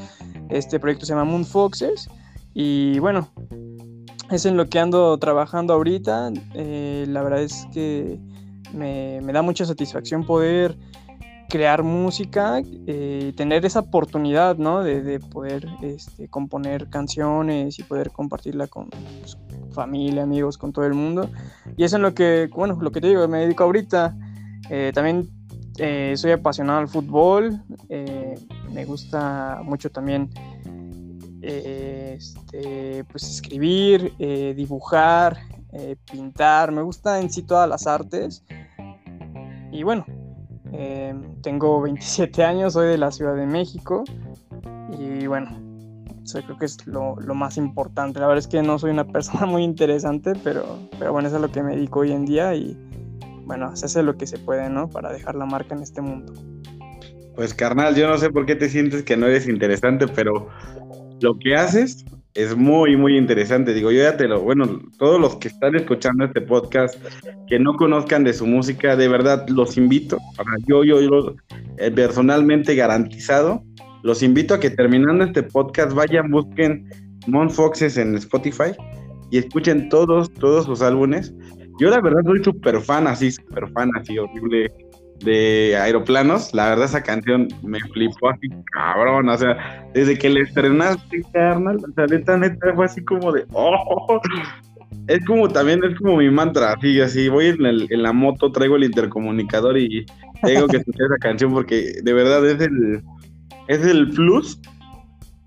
Este 0.48 0.80
proyecto 0.80 1.06
se 1.06 1.12
llama 1.12 1.26
Moon 1.30 1.44
Foxes. 1.44 2.08
Y 2.54 2.98
bueno, 2.98 3.30
es 4.32 4.46
en 4.46 4.56
lo 4.56 4.66
que 4.66 4.80
ando 4.80 5.16
trabajando 5.18 5.74
ahorita. 5.74 6.32
Eh, 6.54 7.04
la 7.06 7.22
verdad 7.22 7.42
es 7.42 7.68
que 7.72 8.18
me, 8.74 9.20
da 9.32 9.42
mucha 9.42 9.64
satisfacción 9.64 10.26
poder 10.26 10.76
crear 11.48 11.82
música, 11.82 12.60
eh, 12.86 13.32
tener 13.36 13.64
esa 13.64 13.80
oportunidad, 13.80 14.56
¿no? 14.56 14.82
De, 14.82 15.18
poder 15.20 15.66
este, 15.82 16.28
componer 16.28 16.88
canciones 16.88 17.78
y 17.78 17.82
poder 17.82 18.10
compartirla 18.10 18.66
con 18.66 18.90
pues, 18.90 19.38
familia, 19.72 20.22
amigos, 20.22 20.58
con 20.58 20.72
todo 20.72 20.86
el 20.86 20.94
mundo. 20.94 21.30
Y 21.76 21.84
eso 21.84 21.96
es 21.96 22.02
lo 22.02 22.14
que, 22.14 22.48
bueno, 22.54 22.78
lo 22.80 22.90
que 22.90 23.00
te 23.00 23.08
digo, 23.08 23.26
me 23.28 23.38
dedico 23.38 23.64
ahorita. 23.64 24.16
Eh, 24.70 24.92
también 24.94 25.28
soy 26.16 26.32
apasionado 26.32 26.80
al 26.80 26.88
fútbol. 26.88 27.62
me 27.88 28.84
gusta 28.84 29.60
mucho 29.62 29.90
también 29.90 30.28
este, 31.42 33.04
pues 33.04 33.22
escribir, 33.22 34.12
eh, 34.18 34.54
dibujar, 34.56 35.38
eh, 35.72 35.96
pintar, 36.10 36.72
me 36.72 36.82
gusta 36.82 37.20
en 37.20 37.30
sí 37.30 37.42
todas 37.42 37.68
las 37.68 37.86
artes. 37.86 38.44
Y 39.70 39.82
bueno, 39.82 40.04
eh, 40.72 41.14
tengo 41.42 41.80
27 41.82 42.44
años, 42.44 42.74
soy 42.74 42.88
de 42.88 42.98
la 42.98 43.10
Ciudad 43.10 43.34
de 43.34 43.46
México 43.46 44.04
y 44.98 45.26
bueno, 45.26 45.50
eso 46.24 46.42
creo 46.42 46.58
que 46.58 46.66
es 46.66 46.86
lo, 46.86 47.16
más 47.34 47.56
importante. 47.56 48.20
La 48.20 48.26
verdad 48.26 48.38
es 48.38 48.46
que 48.46 48.62
no 48.62 48.78
soy 48.78 48.90
una 48.90 49.06
persona 49.12 49.46
muy 49.46 49.64
interesante, 49.64 50.32
pero, 50.44 50.78
pero 50.98 51.12
bueno, 51.12 51.28
eso 51.28 51.36
es 51.36 51.42
lo 51.42 51.50
que 51.50 51.62
me 51.62 51.74
dedico 51.74 52.00
hoy 52.00 52.12
en 52.12 52.24
día 52.24 52.54
y 52.54 52.76
bueno, 53.44 53.74
se 53.76 53.86
hace 53.86 54.02
lo 54.02 54.16
que 54.16 54.26
se 54.26 54.38
puede, 54.38 54.68
¿no? 54.68 54.90
Para 54.90 55.10
dejar 55.10 55.34
la 55.34 55.46
marca 55.46 55.74
en 55.74 55.82
este 55.82 56.02
mundo. 56.02 56.34
Pues 57.34 57.54
carnal, 57.54 57.94
yo 57.94 58.08
no 58.08 58.18
sé 58.18 58.30
por 58.30 58.44
qué 58.44 58.56
te 58.56 58.68
sientes 58.68 59.04
que 59.04 59.16
no 59.16 59.26
eres 59.26 59.48
interesante, 59.48 60.06
pero 60.06 60.48
lo 61.20 61.38
que 61.38 61.54
haces 61.54 62.04
es 62.34 62.56
muy, 62.56 62.96
muy 62.96 63.16
interesante. 63.16 63.74
Digo, 63.74 63.90
yo 63.90 64.02
ya 64.02 64.16
te 64.16 64.28
lo, 64.28 64.40
bueno, 64.40 64.80
todos 64.98 65.20
los 65.20 65.36
que 65.36 65.48
están 65.48 65.74
escuchando 65.74 66.24
este 66.24 66.40
podcast, 66.40 66.96
que 67.48 67.58
no 67.58 67.74
conozcan 67.74 68.24
de 68.24 68.32
su 68.32 68.46
música, 68.46 68.96
de 68.96 69.08
verdad 69.08 69.48
los 69.48 69.76
invito. 69.76 70.18
Yo, 70.66 70.84
yo, 70.84 71.00
yo 71.00 71.34
eh, 71.78 71.90
personalmente 71.90 72.74
garantizado, 72.74 73.62
los 74.02 74.22
invito 74.22 74.54
a 74.54 74.60
que 74.60 74.70
terminando 74.70 75.24
este 75.24 75.42
podcast 75.42 75.92
vayan, 75.92 76.30
busquen 76.30 76.88
Mon 77.26 77.50
Foxes 77.50 77.96
en 77.96 78.14
Spotify 78.16 78.72
y 79.30 79.38
escuchen 79.38 79.88
todos, 79.88 80.32
todos 80.34 80.66
sus 80.66 80.82
álbumes. 80.82 81.34
Yo 81.80 81.90
la 81.90 82.00
verdad 82.00 82.22
soy 82.24 82.42
súper 82.42 82.80
fan, 82.80 83.06
así, 83.06 83.30
súper 83.30 83.68
fan, 83.72 83.90
así 83.96 84.18
horrible 84.18 84.70
de 85.24 85.76
Aeroplanos, 85.76 86.54
la 86.54 86.68
verdad 86.68 86.84
esa 86.86 87.02
canción 87.02 87.48
me 87.62 87.80
flipó 87.80 88.30
así 88.30 88.48
cabrón, 88.72 89.28
o 89.28 89.36
sea, 89.36 89.90
desde 89.92 90.16
que 90.16 90.30
le 90.30 90.42
estrenaste, 90.42 91.22
carnal, 91.32 91.76
o 91.76 91.92
sea, 91.94 92.06
neta, 92.06 92.36
neta, 92.36 92.74
fue 92.74 92.84
así 92.84 93.04
como 93.04 93.32
de, 93.32 93.44
oh, 93.52 94.20
es 95.08 95.24
como 95.26 95.48
también, 95.48 95.82
es 95.82 95.98
como 95.98 96.16
mi 96.16 96.30
mantra, 96.30 96.72
así, 96.72 97.00
así, 97.00 97.28
voy 97.28 97.46
en, 97.46 98.02
la 98.02 98.12
moto, 98.12 98.52
traigo 98.52 98.76
el 98.76 98.84
intercomunicador 98.84 99.78
y 99.78 100.06
tengo 100.42 100.68
que 100.68 100.78
escuchar 100.78 101.06
esa 101.06 101.18
canción 101.18 101.52
porque 101.52 101.94
de 102.02 102.12
verdad 102.12 102.46
es 102.46 102.60
el, 102.60 103.02
es 103.66 103.84
el 103.84 104.10
plus 104.10 104.60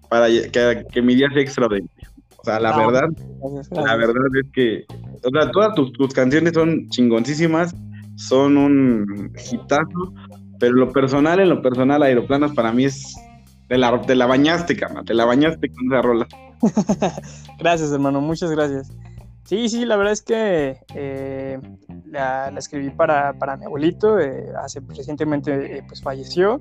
para 0.09 0.27
que, 0.27 1.01
mi 1.01 1.15
día 1.15 1.29
sea 1.31 1.41
extraordinario. 1.41 1.89
O 2.37 2.43
sea, 2.43 2.59
la 2.59 2.75
verdad, 2.75 3.07
la 3.71 3.95
verdad 3.95 4.15
es 4.43 4.51
que, 4.51 4.83
o 5.23 5.29
sea, 5.29 5.51
todas 5.51 5.75
tus, 5.75 5.93
tus 5.93 6.11
canciones 6.11 6.53
son 6.53 6.89
chingoncísimas 6.89 7.75
son 8.27 8.57
un 8.57 9.33
hitazo, 9.51 10.13
pero 10.59 10.73
lo 10.73 10.91
personal, 10.91 11.39
en 11.39 11.49
lo 11.49 11.61
personal, 11.61 12.03
Aeroplanos 12.03 12.53
para 12.53 12.71
mí 12.71 12.85
es. 12.85 13.15
Te 13.67 13.77
la, 13.77 14.01
te 14.01 14.15
la 14.15 14.25
bañaste, 14.25 14.75
cama, 14.75 15.03
te 15.05 15.13
la 15.13 15.23
bañaste 15.23 15.71
con 15.71 15.85
esa 15.87 16.01
rola. 16.01 16.27
gracias, 17.57 17.91
hermano, 17.93 18.19
muchas 18.19 18.51
gracias. 18.51 18.91
Sí, 19.45 19.69
sí, 19.69 19.85
la 19.85 19.95
verdad 19.95 20.13
es 20.13 20.21
que 20.21 20.77
eh, 20.93 21.59
la, 22.05 22.49
escribí 22.57 22.89
para, 22.89 23.33
para 23.33 23.55
mi 23.55 23.65
abuelito, 23.65 24.19
eh, 24.19 24.47
hace 24.61 24.81
recientemente 24.89 25.77
eh, 25.77 25.83
pues 25.87 26.01
falleció, 26.01 26.57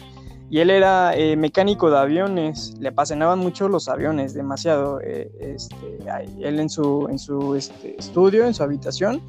y 0.50 0.60
él 0.60 0.70
era 0.70 1.12
mecánico 1.36 1.90
de 1.90 1.98
aviones, 1.98 2.76
le 2.80 2.88
apasionaban 2.88 3.38
mucho 3.38 3.68
los 3.68 3.88
aviones, 3.88 4.34
demasiado. 4.34 5.00
Este, 5.00 5.98
él 6.40 6.58
en 6.58 6.68
su, 6.68 7.06
en 7.08 7.20
su 7.20 7.54
este, 7.54 7.96
estudio, 7.96 8.46
en 8.46 8.54
su 8.54 8.64
habitación, 8.64 9.22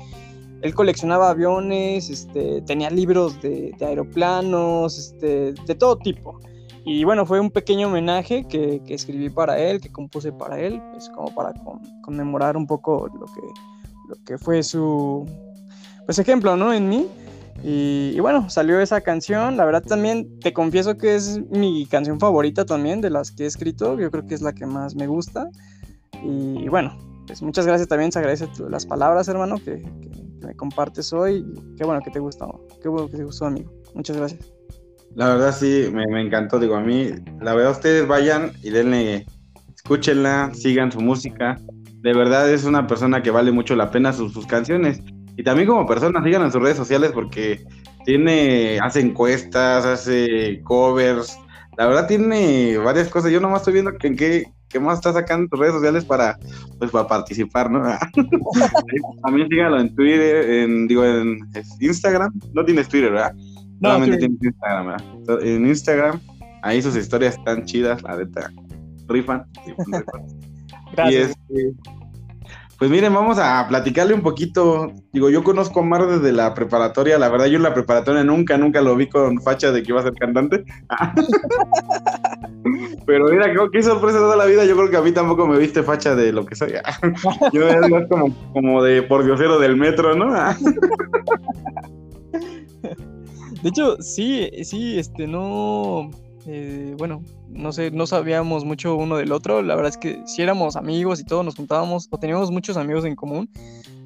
él 0.62 0.76
coleccionaba 0.76 1.30
aviones, 1.30 2.10
este, 2.10 2.62
tenía 2.62 2.90
libros 2.90 3.42
de, 3.42 3.76
aeroplanos, 3.82 4.98
este, 4.98 5.54
de 5.54 5.76
todo 5.76 5.98
tipo. 5.98 6.40
Y 6.84 7.04
bueno, 7.04 7.26
fue 7.26 7.40
un 7.40 7.52
pequeño 7.52 7.88
homenaje 7.88 8.48
que, 8.48 8.82
escribí 8.88 9.30
para 9.30 9.60
él, 9.60 9.80
que 9.82 9.92
compuse 9.92 10.32
para 10.32 10.60
él, 10.60 10.82
pues 10.92 11.10
como 11.10 11.34
para 11.34 11.54
conmemorar 12.02 12.58
un 12.58 12.66
poco 12.66 13.08
lo 13.08 13.26
que, 13.26 13.42
lo 14.10 14.16
que 14.26 14.38
fue 14.38 14.64
su 14.64 15.28
pues 16.06 16.20
ejemplo, 16.20 16.56
¿no? 16.58 16.74
En 16.74 16.90
mí. 16.90 17.08
Y, 17.64 18.20
bueno, 18.20 18.50
salió 18.50 18.80
esa 18.80 19.02
canción. 19.02 19.56
La 19.56 19.66
verdad 19.66 19.84
también 19.84 20.40
te 20.40 20.52
confieso 20.52 20.98
que 20.98 21.16
es 21.16 21.40
mi 21.50 21.86
canción 21.86 22.20
favorita 22.20 22.66
también 22.66 23.02
de 23.02 23.10
las 23.10 23.32
que 23.32 23.44
he 23.44 23.46
escrito. 23.46 24.00
Yo 24.00 24.10
creo 24.10 24.26
que 24.26 24.34
es 24.34 24.42
la 24.42 24.54
que 24.54 24.66
más 24.66 24.96
me 24.96 25.08
gusta. 25.08 25.48
Y, 26.24 26.68
bueno, 26.70 26.98
pues 27.28 27.42
muchas 27.42 27.66
gracias 27.66 27.88
también. 27.88 28.12
Se 28.12 28.20
agradece 28.20 28.48
las 28.70 28.86
palabras, 28.86 29.28
hermano, 29.28 29.58
que, 29.64 29.84
me 30.46 30.56
compartes 30.56 31.14
hoy. 31.14 31.46
Qué 31.78 31.84
bueno 31.84 32.02
que 32.04 32.12
te 32.12 32.20
gustó. 32.20 32.66
Qué 32.82 32.90
bueno 32.90 33.08
que 33.10 33.18
te 33.18 33.24
gustó, 33.24 33.46
amigo. 33.46 33.72
Muchas 33.94 34.18
gracias. 34.18 34.54
La 35.16 35.30
verdad 35.30 35.56
sí, 35.56 35.90
me, 35.94 36.22
encantó. 36.22 36.60
Digo, 36.60 36.76
a 36.76 36.82
mí, 36.82 37.10
la 37.42 37.54
verdad, 37.54 37.72
ustedes 37.72 38.08
vayan 38.08 38.52
y 38.64 38.70
denle, 38.70 39.26
escúchenla, 39.76 40.52
sigan 40.54 40.92
su 40.92 41.02
música. 41.02 41.58
De 42.02 42.14
verdad 42.14 42.50
es 42.50 42.64
una 42.64 42.88
persona 42.88 43.22
que 43.22 43.30
vale 43.30 43.52
mucho 43.52 43.76
la 43.76 43.92
pena 43.92 44.14
sus, 44.14 44.48
canciones. 44.48 45.02
Y 45.38 45.44
también 45.44 45.68
como 45.68 45.86
persona, 45.86 46.24
sigan 46.24 46.44
en 46.44 46.52
sus 46.52 46.62
redes 46.62 46.78
sociales 46.78 47.12
porque 47.14 47.64
tiene, 48.06 48.80
hace 48.80 49.02
encuestas, 49.02 49.86
hace 49.86 50.62
covers. 50.64 51.38
La 51.78 51.86
verdad 51.88 52.08
tiene 52.08 52.78
varias 52.78 53.10
cosas. 53.10 53.32
Yo 53.32 53.40
nomás 53.40 53.62
estoy 53.62 53.74
viendo 53.74 53.94
que 53.98 54.08
en 54.08 54.16
qué, 54.16 54.46
qué 54.72 54.80
más 54.80 54.98
está 54.98 55.14
sacando 55.14 55.44
en 55.44 55.50
tus 55.50 55.60
redes 55.60 55.74
sociales 55.74 56.06
para, 56.06 56.38
pues, 56.80 56.92
para 56.92 57.08
participar, 57.08 57.70
¿no? 57.70 57.82
también 59.24 59.48
síganlo 59.50 59.80
en 59.80 59.96
Twitter, 59.96 60.50
en, 60.50 60.88
digo, 60.88 61.06
en 61.06 61.40
Instagram. 61.80 62.32
No 62.54 62.64
tienes 62.66 62.88
Twitter, 62.88 63.12
¿verdad? 63.12 63.34
No, 63.80 63.90
Solamente 63.90 64.18
tienes 64.18 64.44
Instagram, 64.44 64.88
¿verdad? 64.88 65.44
En 65.44 65.68
Instagram, 65.68 66.20
ahí 66.62 66.82
sus 66.82 66.96
historias 66.96 67.38
están 67.38 67.66
chidas, 67.66 68.02
la 68.04 68.18
neta. 68.18 68.52
Rifan. 69.08 69.46
rifan. 69.66 70.06
Gracias. 70.94 71.14
Y 71.14 71.16
este, 71.16 71.74
pues 72.82 72.90
miren, 72.90 73.14
vamos 73.14 73.38
a 73.38 73.68
platicarle 73.68 74.16
un 74.16 74.24
poquito. 74.24 74.92
Digo, 75.14 75.30
yo 75.30 75.44
conozco 75.44 75.82
a 75.82 75.84
Mar 75.84 76.08
desde 76.08 76.32
la 76.32 76.56
preparatoria. 76.56 77.20
La 77.20 77.30
verdad, 77.30 77.46
yo 77.46 77.58
en 77.58 77.62
la 77.62 77.76
preparatoria 77.76 78.24
nunca, 78.24 78.58
nunca 78.58 78.82
lo 78.82 78.96
vi 78.96 79.08
con 79.08 79.40
facha 79.40 79.72
de 79.72 79.84
que 79.84 79.92
iba 79.92 80.00
a 80.00 80.04
ser 80.04 80.16
cantante. 80.16 80.66
Pero 83.06 83.26
mira, 83.26 83.52
qué 83.72 83.84
sorpresa 83.84 84.18
toda 84.20 84.36
la 84.36 84.46
vida. 84.46 84.66
Yo 84.66 84.76
creo 84.76 84.90
que 84.90 84.98
a 84.98 85.02
mí 85.02 85.12
tampoco 85.12 85.48
me 85.48 85.58
viste 85.58 85.84
facha 85.84 86.16
de 86.16 86.32
lo 86.32 86.46
que 86.46 86.56
soy. 86.56 86.74
yo 87.54 87.68
era 87.68 87.88
como, 88.08 88.36
como 88.54 88.84
de 88.84 89.02
por 89.04 89.24
diosero 89.24 89.60
del 89.60 89.76
metro, 89.76 90.16
¿no? 90.16 90.34
de 93.62 93.70
hecho, 93.70 93.98
sí, 94.02 94.50
sí, 94.64 94.98
este, 94.98 95.28
no 95.28 96.10
eh, 96.46 96.96
bueno, 96.98 97.24
no 97.50 97.72
sé, 97.72 97.92
no 97.92 98.08
sabíamos 98.08 98.66
mucho 98.66 98.96
uno 98.96 99.18
del 99.18 99.32
otro. 99.32 99.62
La 99.62 99.76
verdad 99.76 99.90
es 99.90 99.98
que 99.98 100.22
si 100.26 100.42
éramos 100.42 100.76
amigos 100.76 101.20
y 101.20 101.26
todos 101.26 101.46
nos 101.46 101.56
juntábamos 101.56 102.08
o 102.10 102.18
teníamos 102.18 102.52
muchos 102.52 102.78
amigos 102.78 103.06
en 103.06 103.16
común, 103.16 103.50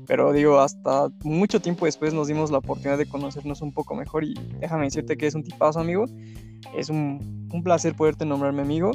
pero 0.07 0.33
digo, 0.33 0.59
hasta 0.59 1.09
mucho 1.23 1.59
tiempo 1.61 1.85
después 1.85 2.13
nos 2.13 2.27
dimos 2.27 2.51
la 2.51 2.59
oportunidad 2.59 2.97
de 2.97 3.07
conocernos 3.07 3.61
un 3.61 3.71
poco 3.71 3.95
mejor 3.95 4.23
y 4.23 4.33
déjame 4.59 4.85
decirte 4.85 5.17
que 5.17 5.27
es 5.27 5.35
un 5.35 5.43
tipazo, 5.43 5.79
amigo. 5.79 6.05
Es 6.75 6.89
un, 6.89 7.49
un 7.51 7.63
placer 7.63 7.95
poderte 7.95 8.25
nombrarme 8.25 8.61
amigo. 8.61 8.91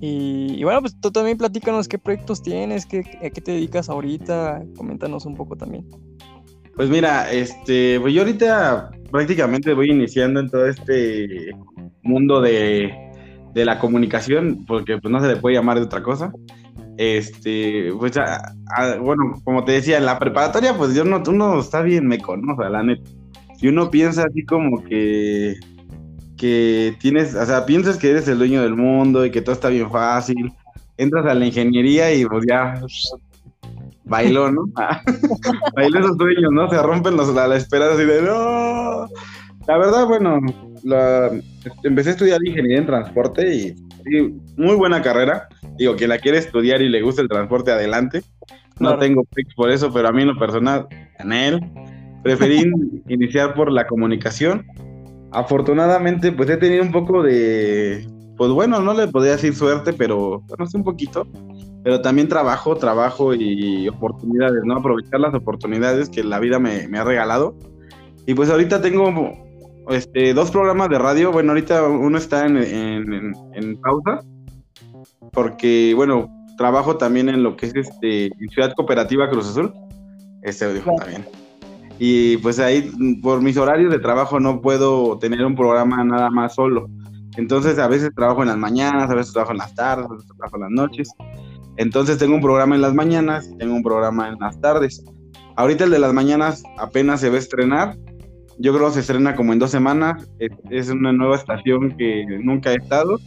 Y, 0.00 0.62
bueno, 0.62 0.80
pues 0.80 0.98
tú 1.00 1.10
también 1.10 1.38
platícanos 1.38 1.88
qué 1.88 1.98
proyectos 1.98 2.42
tienes, 2.42 2.84
qué, 2.84 2.98
a 3.24 3.30
qué 3.30 3.40
te 3.40 3.52
dedicas 3.52 3.88
ahorita, 3.88 4.62
coméntanos 4.76 5.24
un 5.24 5.34
poco 5.34 5.56
también. 5.56 5.86
Pues 6.74 6.90
mira, 6.90 7.32
este, 7.32 7.98
pues 8.00 8.12
yo 8.12 8.20
ahorita 8.20 8.90
prácticamente 9.10 9.72
voy 9.72 9.90
iniciando 9.90 10.40
en 10.40 10.50
todo 10.50 10.66
este 10.66 11.50
mundo 12.02 12.42
de, 12.42 12.92
la 13.54 13.78
comunicación, 13.78 14.66
porque 14.66 14.98
pues 14.98 15.10
no 15.10 15.18
se 15.18 15.28
le 15.28 15.36
puede 15.36 15.56
llamar 15.56 15.78
de 15.78 15.86
otra 15.86 16.02
cosa. 16.02 16.30
Este, 16.98 17.90
pues, 17.98 18.12
bueno, 19.00 19.40
como 19.44 19.64
te 19.64 19.72
decía, 19.72 19.96
en 19.96 20.04
la 20.04 20.18
preparatoria, 20.18 20.76
pues 20.76 20.94
yo 20.94 21.04
no, 21.04 21.22
uno 21.26 21.60
está 21.60 21.80
bien 21.80 22.06
me 22.06 22.18
conoce, 22.18 22.68
la 22.68 22.82
neta. 22.82 23.10
Y 23.62 23.68
uno 23.68 23.90
piensa 23.90 24.24
así 24.28 24.44
como 24.44 24.84
que, 24.84 25.54
que 26.36 26.96
tienes, 27.00 27.34
o 27.34 27.46
sea, 27.46 27.66
piensas 27.66 27.96
que 27.96 28.10
eres 28.10 28.28
el 28.28 28.38
dueño 28.38 28.62
del 28.62 28.76
mundo 28.76 29.24
y 29.24 29.30
que 29.30 29.42
todo 29.42 29.54
está 29.54 29.68
bien 29.68 29.90
fácil. 29.90 30.52
Entras 30.98 31.26
a 31.26 31.34
la 31.34 31.46
ingeniería 31.46 32.12
y 32.14 32.24
pues 32.24 32.44
ya 32.48 32.80
bailó, 34.04 34.50
¿no? 34.50 34.64
bailó 35.76 35.98
esos 35.98 36.16
sueños, 36.16 36.52
¿no? 36.52 36.70
Se 36.70 36.82
rompen 36.82 37.16
los, 37.16 37.34
la, 37.34 37.48
la 37.48 37.56
esperanza 37.56 37.94
así 37.94 38.04
de 38.04 38.22
no. 38.22 39.06
La 39.66 39.78
verdad, 39.78 40.06
bueno, 40.06 40.40
la, 40.84 41.30
empecé 41.82 42.10
a 42.10 42.12
estudiar 42.12 42.40
ingeniería 42.44 42.78
en 42.78 42.86
transporte 42.86 43.54
y, 43.54 43.74
muy 44.56 44.76
buena 44.76 45.02
carrera. 45.02 45.48
Digo, 45.76 45.96
que 45.96 46.06
la 46.06 46.18
quiere 46.18 46.38
estudiar 46.38 46.80
y 46.80 46.88
le 46.88 47.02
gusta 47.02 47.22
el 47.22 47.28
transporte, 47.28 47.72
adelante. 47.72 48.22
No 48.78 48.96
tengo 48.98 49.24
pics 49.24 49.54
por 49.54 49.70
eso, 49.70 49.92
pero 49.92 50.06
a 50.06 50.12
mí 50.12 50.22
en 50.22 50.28
lo 50.28 50.38
personal, 50.38 50.86
en 51.18 51.32
él, 51.32 51.60
preferí 52.22 52.70
iniciar 53.08 53.54
por 53.54 53.72
la 53.72 53.88
comunicación. 53.88 54.64
Afortunadamente, 55.32 56.32
pues 56.32 56.48
he 56.50 56.56
tenido 56.56 56.82
un 56.82 56.92
poco 56.92 57.22
de, 57.22 58.06
pues 58.36 58.50
bueno, 58.50 58.80
no 58.80 58.94
le 58.94 59.08
podría 59.08 59.32
decir 59.32 59.54
suerte, 59.54 59.92
pero 59.92 60.42
no 60.58 60.66
sé 60.66 60.76
un 60.76 60.84
poquito. 60.84 61.26
Pero 61.82 62.00
también 62.00 62.28
trabajo, 62.28 62.76
trabajo 62.76 63.32
y 63.34 63.88
oportunidades, 63.88 64.62
¿no? 64.64 64.76
Aprovechar 64.76 65.20
las 65.20 65.34
oportunidades 65.34 66.08
que 66.08 66.24
la 66.24 66.40
vida 66.40 66.58
me, 66.58 66.88
me 66.88 66.98
ha 66.98 67.04
regalado. 67.04 67.56
Y 68.26 68.34
pues 68.34 68.50
ahorita 68.50 68.82
tengo 68.82 69.32
este, 69.88 70.34
dos 70.34 70.50
programas 70.50 70.88
de 70.88 70.98
radio. 70.98 71.32
Bueno, 71.32 71.52
ahorita 71.52 71.84
uno 71.84 72.18
está 72.18 72.46
en, 72.46 73.80
pausa, 73.80 74.20
porque, 75.32 75.92
bueno, 75.94 76.28
trabajo 76.56 76.96
también 76.96 77.28
en 77.28 77.42
lo 77.42 77.56
que 77.56 77.66
es 77.66 77.74
este, 77.74 78.30
Ciudad 78.52 78.72
Cooperativa 78.74 79.28
Cruz 79.30 79.48
Azul. 79.48 79.72
Este 80.42 80.72
dijo 80.72 80.92
también. 80.96 81.24
Y 81.98 82.36
pues 82.38 82.58
ahí, 82.58 82.90
por 83.22 83.42
mis 83.42 83.56
horarios 83.56 83.92
de 83.92 83.98
trabajo, 83.98 84.38
no 84.38 84.60
puedo 84.60 85.18
tener 85.18 85.44
un 85.44 85.54
programa 85.54 86.04
nada 86.04 86.30
más 86.30 86.54
solo. 86.54 86.88
Entonces, 87.36 87.78
a 87.78 87.88
veces 87.88 88.10
trabajo 88.14 88.42
en 88.42 88.48
las 88.48 88.58
mañanas, 88.58 89.10
a 89.10 89.14
veces 89.14 89.32
trabajo 89.32 89.52
en 89.52 89.58
las 89.58 89.74
tardes, 89.74 90.06
a 90.06 90.12
veces 90.12 90.26
trabajo 90.26 90.56
en 90.56 90.62
las 90.62 90.70
noches. 90.70 91.10
Entonces, 91.76 92.18
tengo 92.18 92.34
un 92.34 92.42
programa 92.42 92.74
en 92.74 92.82
las 92.82 92.94
mañanas, 92.94 93.50
tengo 93.58 93.74
un 93.74 93.82
programa 93.82 94.28
en 94.28 94.36
las 94.38 94.60
tardes. 94.60 95.04
Ahorita 95.56 95.84
el 95.84 95.90
de 95.90 95.98
las 95.98 96.12
mañanas 96.12 96.62
apenas 96.78 97.20
se 97.20 97.30
va 97.30 97.36
a 97.36 97.38
estrenar, 97.38 97.96
yo 98.58 98.74
creo 98.74 98.86
que 98.86 98.94
se 98.94 99.00
estrena 99.00 99.34
como 99.34 99.52
en 99.52 99.58
dos 99.58 99.70
semanas. 99.70 100.28
Es, 100.70 100.88
una 100.88 101.12
nueva 101.12 101.36
estación 101.36 101.96
que 101.96 102.24
nunca 102.42 102.72
he 102.72 102.76
estado. 102.76 103.18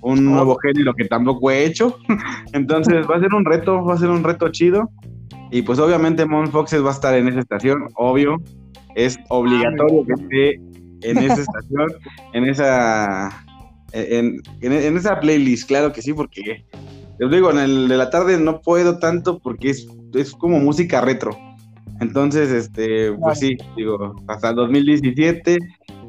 Un 0.00 0.24
nuevo 0.24 0.56
género 0.56 0.94
que 0.94 1.04
tampoco 1.04 1.50
he 1.50 1.64
hecho. 1.64 1.96
Entonces 2.52 3.06
va 3.08 3.16
a 3.16 3.20
ser 3.20 3.32
un 3.34 3.44
reto, 3.44 3.84
va 3.84 3.94
a 3.94 3.98
ser 3.98 4.10
un 4.10 4.24
reto 4.24 4.48
chido. 4.50 4.90
Y 5.52 5.62
pues 5.62 5.78
obviamente 5.78 6.24
Mon 6.26 6.50
Foxes 6.50 6.82
va 6.82 6.88
a 6.88 6.94
estar 6.94 7.14
en 7.14 7.28
esa 7.28 7.40
estación, 7.40 7.88
obvio. 7.94 8.42
Es 8.94 9.18
obligatorio 9.28 10.04
que 10.06 10.12
esté 10.14 11.08
en 11.08 11.18
esa 11.18 11.42
estación, 11.42 11.88
en 12.32 12.44
esa 12.44 13.44
en, 13.92 14.40
en, 14.62 14.96
esa 14.96 15.20
playlist, 15.20 15.68
claro 15.68 15.92
que 15.92 16.00
sí, 16.00 16.14
porque 16.14 16.64
les 17.18 17.30
digo, 17.30 17.50
en 17.50 17.58
el 17.58 17.88
de 17.88 17.96
la 17.98 18.08
tarde 18.10 18.38
no 18.38 18.62
puedo 18.62 18.98
tanto 18.98 19.38
porque 19.38 19.70
es, 19.70 19.86
es 20.14 20.32
como 20.32 20.58
música 20.58 21.00
retro. 21.00 21.38
Entonces, 22.00 22.50
este, 22.50 23.12
pues 23.12 23.38
sí, 23.38 23.56
digo, 23.76 24.16
hasta 24.28 24.50
el 24.50 24.56
2017 24.56 25.58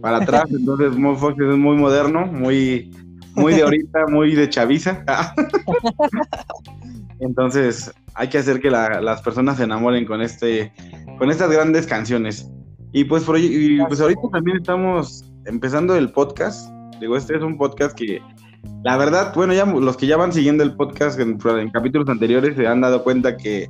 para 0.01 0.17
atrás, 0.17 0.45
entonces 0.51 0.95
Mo 0.95 1.15
Fox 1.15 1.35
es 1.39 1.57
muy 1.57 1.75
moderno, 1.75 2.25
muy, 2.25 2.91
muy 3.35 3.53
de 3.53 3.63
ahorita, 3.63 4.07
muy 4.07 4.33
de 4.35 4.49
chaviza. 4.49 5.03
entonces, 7.23 7.91
hay 8.15 8.29
que 8.29 8.37
hacer 8.37 8.59
que 8.59 8.69
las 8.69 9.21
personas 9.21 9.57
se 9.57 9.63
enamoren 9.63 10.05
con 10.05 10.21
este, 10.21 10.71
con 11.17 11.29
estas 11.29 11.51
grandes 11.51 11.87
canciones. 11.87 12.49
Y 12.91 13.05
pues, 13.05 13.23
por, 13.23 13.39
y 13.39 13.79
pues 13.87 13.99
ahorita 14.01 14.21
también 14.31 14.57
estamos 14.57 15.31
empezando 15.45 15.95
el 15.95 16.11
podcast. 16.11 16.69
Digo, 16.99 17.17
este 17.17 17.35
es 17.35 17.41
un 17.41 17.57
podcast 17.57 17.97
que, 17.97 18.21
la 18.83 18.97
verdad, 18.97 19.33
bueno, 19.35 19.53
ya 19.53 19.65
los 19.65 19.97
que 19.97 20.07
ya 20.07 20.17
van 20.17 20.31
siguiendo 20.31 20.63
el 20.63 20.75
podcast 20.75 21.19
en, 21.19 21.39
en 21.43 21.71
capítulos 21.71 22.07
anteriores 22.07 22.55
se 22.55 22.67
han 22.67 22.81
dado 22.81 23.03
cuenta 23.03 23.35
que 23.35 23.69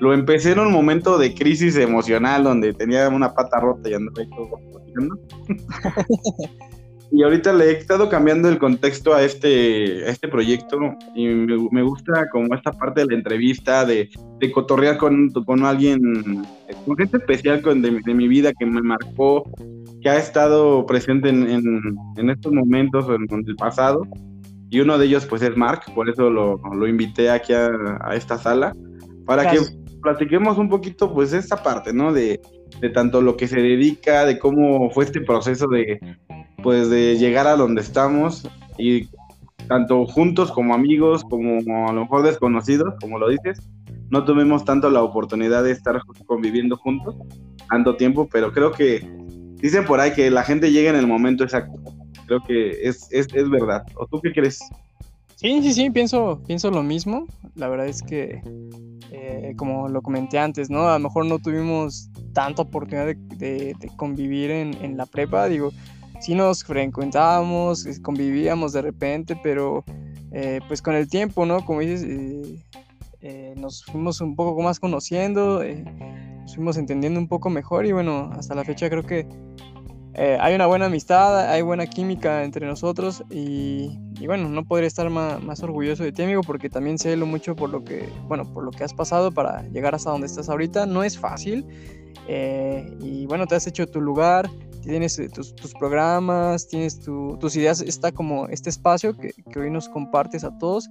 lo 0.00 0.12
empecé 0.12 0.52
en 0.52 0.58
un 0.58 0.72
momento 0.72 1.16
de 1.18 1.34
crisis 1.34 1.76
emocional 1.76 2.44
donde 2.44 2.72
tenía 2.72 3.08
una 3.08 3.34
pata 3.34 3.60
rota 3.60 3.88
y 3.88 3.94
andaba 3.94 4.26
todo 4.34 4.58
y 7.14 7.22
ahorita 7.22 7.52
le 7.52 7.66
he 7.66 7.72
estado 7.72 8.08
cambiando 8.08 8.48
el 8.48 8.58
contexto 8.58 9.12
a 9.12 9.22
este, 9.22 10.08
este 10.08 10.28
proyecto 10.28 10.78
y 11.14 11.26
me, 11.26 11.82
gusta 11.82 12.30
como 12.30 12.54
esta 12.54 12.72
parte 12.72 13.02
de 13.02 13.06
la 13.08 13.14
entrevista, 13.14 13.84
de, 13.84 14.08
de 14.40 14.50
cotorrear 14.50 14.96
con, 14.96 15.30
con 15.30 15.64
alguien, 15.64 16.00
con 16.86 16.96
gente 16.96 17.18
especial 17.18 17.60
con, 17.60 17.82
de, 17.82 18.14
mi 18.14 18.28
vida 18.28 18.52
que 18.58 18.64
me 18.64 18.80
marcó, 18.80 19.44
que 20.00 20.08
ha 20.08 20.16
estado 20.16 20.86
presente 20.86 21.28
en, 21.28 21.50
en, 22.16 22.30
estos 22.30 22.50
momentos 22.50 23.06
o 23.06 23.14
en, 23.14 23.26
el 23.46 23.56
pasado. 23.56 24.06
Y 24.70 24.80
uno 24.80 24.96
de 24.96 25.04
ellos 25.04 25.26
pues 25.26 25.42
es 25.42 25.54
Mark, 25.54 25.82
por 25.94 26.08
eso 26.08 26.30
lo, 26.30 26.58
lo 26.74 26.86
invité 26.86 27.28
aquí 27.28 27.52
a, 27.52 27.68
a 28.00 28.16
esta 28.16 28.38
sala, 28.38 28.74
para 29.26 29.50
que 29.50 29.58
platiquemos 30.02 30.58
un 30.58 30.68
poquito, 30.68 31.14
pues, 31.14 31.32
esta 31.32 31.62
parte, 31.62 31.92
¿no? 31.92 32.12
De, 32.12 32.40
de, 32.80 32.90
tanto 32.90 33.22
lo 33.22 33.36
que 33.36 33.48
se 33.48 33.60
dedica, 33.60 34.26
de 34.26 34.38
cómo 34.38 34.90
fue 34.90 35.04
este 35.04 35.20
proceso 35.22 35.68
de, 35.68 35.98
pues, 36.62 36.88
de 36.90 37.18
llegar 37.18 37.46
a 37.46 37.56
donde 37.56 37.80
estamos 37.80 38.48
y 38.78 39.08
tanto 39.68 40.06
juntos 40.06 40.50
como 40.50 40.74
amigos, 40.74 41.24
como 41.24 41.88
a 41.88 41.92
lo 41.92 42.02
mejor 42.02 42.22
desconocidos, 42.22 42.94
como 43.00 43.18
lo 43.18 43.28
dices, 43.28 43.60
no 44.10 44.24
tuvimos 44.24 44.64
tanto 44.64 44.90
la 44.90 45.02
oportunidad 45.02 45.64
de 45.64 45.72
estar 45.72 46.00
conviviendo 46.26 46.76
juntos 46.76 47.16
tanto 47.70 47.96
tiempo, 47.96 48.28
pero 48.30 48.52
creo 48.52 48.72
que 48.72 49.08
dicen 49.56 49.84
por 49.84 50.00
ahí 50.00 50.12
que 50.12 50.30
la 50.30 50.42
gente 50.42 50.70
llega 50.70 50.90
en 50.90 50.96
el 50.96 51.06
momento 51.06 51.44
exacto. 51.44 51.80
Creo 52.26 52.42
que 52.46 52.86
es, 52.86 53.08
es, 53.10 53.28
es 53.32 53.48
verdad. 53.48 53.82
¿O 53.94 54.06
tú 54.06 54.20
qué 54.20 54.32
crees? 54.32 54.60
Sí, 55.42 55.60
sí, 55.60 55.72
sí, 55.72 55.90
pienso, 55.90 56.40
pienso 56.46 56.70
lo 56.70 56.84
mismo. 56.84 57.26
La 57.56 57.68
verdad 57.68 57.86
es 57.88 58.00
que, 58.00 58.40
eh, 59.10 59.54
como 59.56 59.88
lo 59.88 60.00
comenté 60.00 60.38
antes, 60.38 60.70
¿no? 60.70 60.88
A 60.88 60.98
lo 60.98 61.08
mejor 61.08 61.26
no 61.26 61.40
tuvimos 61.40 62.10
tanta 62.32 62.62
oportunidad 62.62 63.06
de, 63.06 63.74
convivir 63.96 64.52
en, 64.52 64.96
la 64.96 65.04
prepa. 65.04 65.48
Digo, 65.48 65.72
sí 66.22 66.34
nos 66.34 66.64
frecuentábamos, 66.64 67.86
convivíamos 68.02 68.72
de 68.72 68.82
repente, 68.82 69.36
pero 69.42 69.84
eh, 70.32 70.60
pues 70.68 70.80
con 70.80 70.94
el 70.94 71.08
tiempo, 71.08 71.44
¿no? 71.44 71.64
Como 71.64 71.80
dices, 71.80 72.06
eh, 73.20 73.54
nos 73.56 73.84
fuimos 73.84 74.20
un 74.20 74.36
poco 74.36 74.62
más 74.62 74.80
conociendo, 74.80 75.62
nos 75.62 76.54
fuimos 76.54 76.76
entendiendo 76.76 77.20
un 77.20 77.28
poco 77.28 77.50
mejor 77.50 77.86
y 77.86 77.92
bueno, 77.92 78.30
hasta 78.32 78.54
la 78.54 78.64
fecha 78.64 78.88
creo 78.88 79.02
que 79.02 79.26
eh, 80.14 80.36
hay 80.40 80.54
una 80.54 80.66
buena 80.66 80.86
amistad, 80.86 81.48
hay 81.50 81.62
buena 81.62 81.86
química 81.86 82.44
entre 82.44 82.66
nosotros 82.66 83.24
y, 83.30 83.98
bueno, 84.26 84.48
no 84.48 84.64
podría 84.64 84.86
estar 84.86 85.08
más, 85.08 85.62
orgulloso 85.62 86.04
de 86.04 86.12
ti, 86.12 86.22
amigo, 86.22 86.42
porque 86.42 86.68
también 86.68 86.98
sé 86.98 87.16
lo 87.16 87.24
mucho 87.24 87.56
por 87.56 87.70
lo 87.70 87.82
que, 87.82 88.08
bueno, 88.28 88.44
por 88.52 88.62
lo 88.62 88.70
que 88.70 88.84
has 88.84 88.92
pasado 88.92 89.32
para 89.32 89.62
llegar 89.68 89.94
hasta 89.94 90.10
donde 90.10 90.26
estás 90.26 90.50
ahorita. 90.50 90.84
No 90.84 91.02
es 91.02 91.18
fácil 91.18 91.66
eh, 92.28 92.94
y 93.00 93.24
bueno, 93.26 93.46
te 93.46 93.54
has 93.54 93.66
hecho 93.66 93.86
tu 93.86 94.02
lugar, 94.02 94.50
tienes 94.82 95.18
eh, 95.18 95.28
tus, 95.28 95.54
programas, 95.78 96.68
tienes 96.68 97.00
tus 97.00 97.56
ideas, 97.56 97.80
está 97.80 98.12
como 98.12 98.48
este 98.48 98.70
espacio 98.70 99.16
que, 99.16 99.32
hoy 99.58 99.70
nos 99.70 99.88
compartes 99.88 100.44
a 100.44 100.56
todos. 100.58 100.88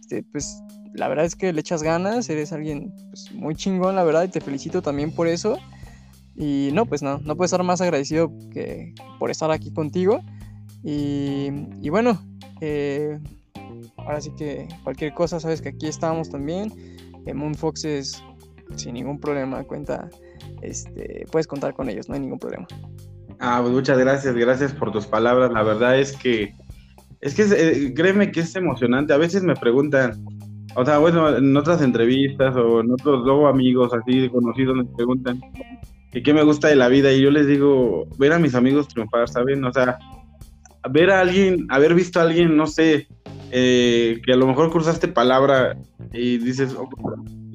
Este, 0.00 0.22
pues 0.22 0.62
la 0.94 1.08
verdad 1.08 1.24
es 1.24 1.36
que 1.36 1.52
le 1.52 1.60
echas 1.60 1.82
ganas, 1.82 2.28
eres 2.30 2.52
alguien 2.52 2.92
pues, 3.10 3.32
muy 3.32 3.54
chingón, 3.54 3.96
la 3.96 4.04
verdad, 4.04 4.24
y 4.24 4.28
te 4.28 4.40
felicito 4.40 4.82
también 4.82 5.12
por 5.12 5.28
eso. 5.28 5.58
Y 6.34 6.70
no, 6.72 6.86
pues 6.86 7.02
no, 7.02 7.18
no 7.18 7.36
puedo 7.36 7.46
estar 7.46 7.62
más 7.62 7.80
agradecido 7.80 8.30
que 8.50 8.94
por 9.18 9.30
estar 9.30 9.50
aquí 9.50 9.72
contigo. 9.72 10.20
Y, 10.82 11.50
bueno, 11.88 12.20
eh, 12.60 13.18
ahora 13.96 14.20
sí 14.20 14.30
que 14.36 14.68
cualquier 14.84 15.14
cosa, 15.14 15.40
sabes 15.40 15.60
que 15.60 15.70
aquí 15.70 15.86
estamos 15.86 16.30
también. 16.30 16.72
En 17.26 17.36
Moonfox 17.36 17.84
es 17.84 18.22
sin 18.76 18.94
ningún 18.94 19.18
problema, 19.18 19.64
cuenta, 19.64 20.08
este, 20.62 21.26
puedes 21.30 21.46
contar 21.46 21.74
con 21.74 21.88
ellos, 21.88 22.08
no 22.08 22.14
hay 22.14 22.20
ningún 22.20 22.38
problema. 22.38 22.66
Ah, 23.38 23.58
pues 23.62 23.72
muchas 23.72 23.98
gracias, 23.98 24.34
gracias 24.34 24.72
por 24.72 24.92
tus 24.92 25.06
palabras. 25.06 25.52
La 25.52 25.62
verdad 25.62 25.98
es 25.98 26.16
que, 26.16 26.54
es 27.20 27.34
que 27.34 27.42
eh, 27.42 27.94
créeme 27.94 28.30
que 28.30 28.40
es 28.40 28.54
emocionante. 28.56 29.12
A 29.12 29.18
veces 29.18 29.42
me 29.42 29.54
preguntan, 29.54 30.24
o 30.74 30.84
sea, 30.84 30.98
bueno, 30.98 31.36
en 31.36 31.56
otras 31.56 31.82
entrevistas 31.82 32.54
o 32.56 32.80
en 32.80 32.92
otros 32.92 33.24
luego 33.24 33.48
amigos 33.48 33.92
así 33.92 34.28
conocidos 34.28 34.76
me 34.76 34.84
preguntan, 34.84 35.40
que 36.12 36.22
qué 36.22 36.32
me 36.32 36.42
gusta 36.42 36.68
de 36.68 36.76
la 36.76 36.88
vida 36.88 37.12
y 37.12 37.20
yo 37.20 37.30
les 37.30 37.46
digo, 37.46 38.06
ver 38.18 38.32
a 38.32 38.38
mis 38.38 38.54
amigos 38.54 38.88
triunfar, 38.88 39.28
¿saben? 39.28 39.64
O 39.64 39.72
sea, 39.72 39.98
ver 40.90 41.10
a 41.10 41.20
alguien, 41.20 41.66
haber 41.68 41.94
visto 41.94 42.20
a 42.20 42.22
alguien, 42.22 42.56
no 42.56 42.66
sé, 42.66 43.08
eh, 43.50 44.20
que 44.24 44.32
a 44.32 44.36
lo 44.36 44.46
mejor 44.46 44.70
cruzaste 44.70 45.08
palabra 45.08 45.76
y 46.12 46.38
dices, 46.38 46.74
oh, 46.74 46.88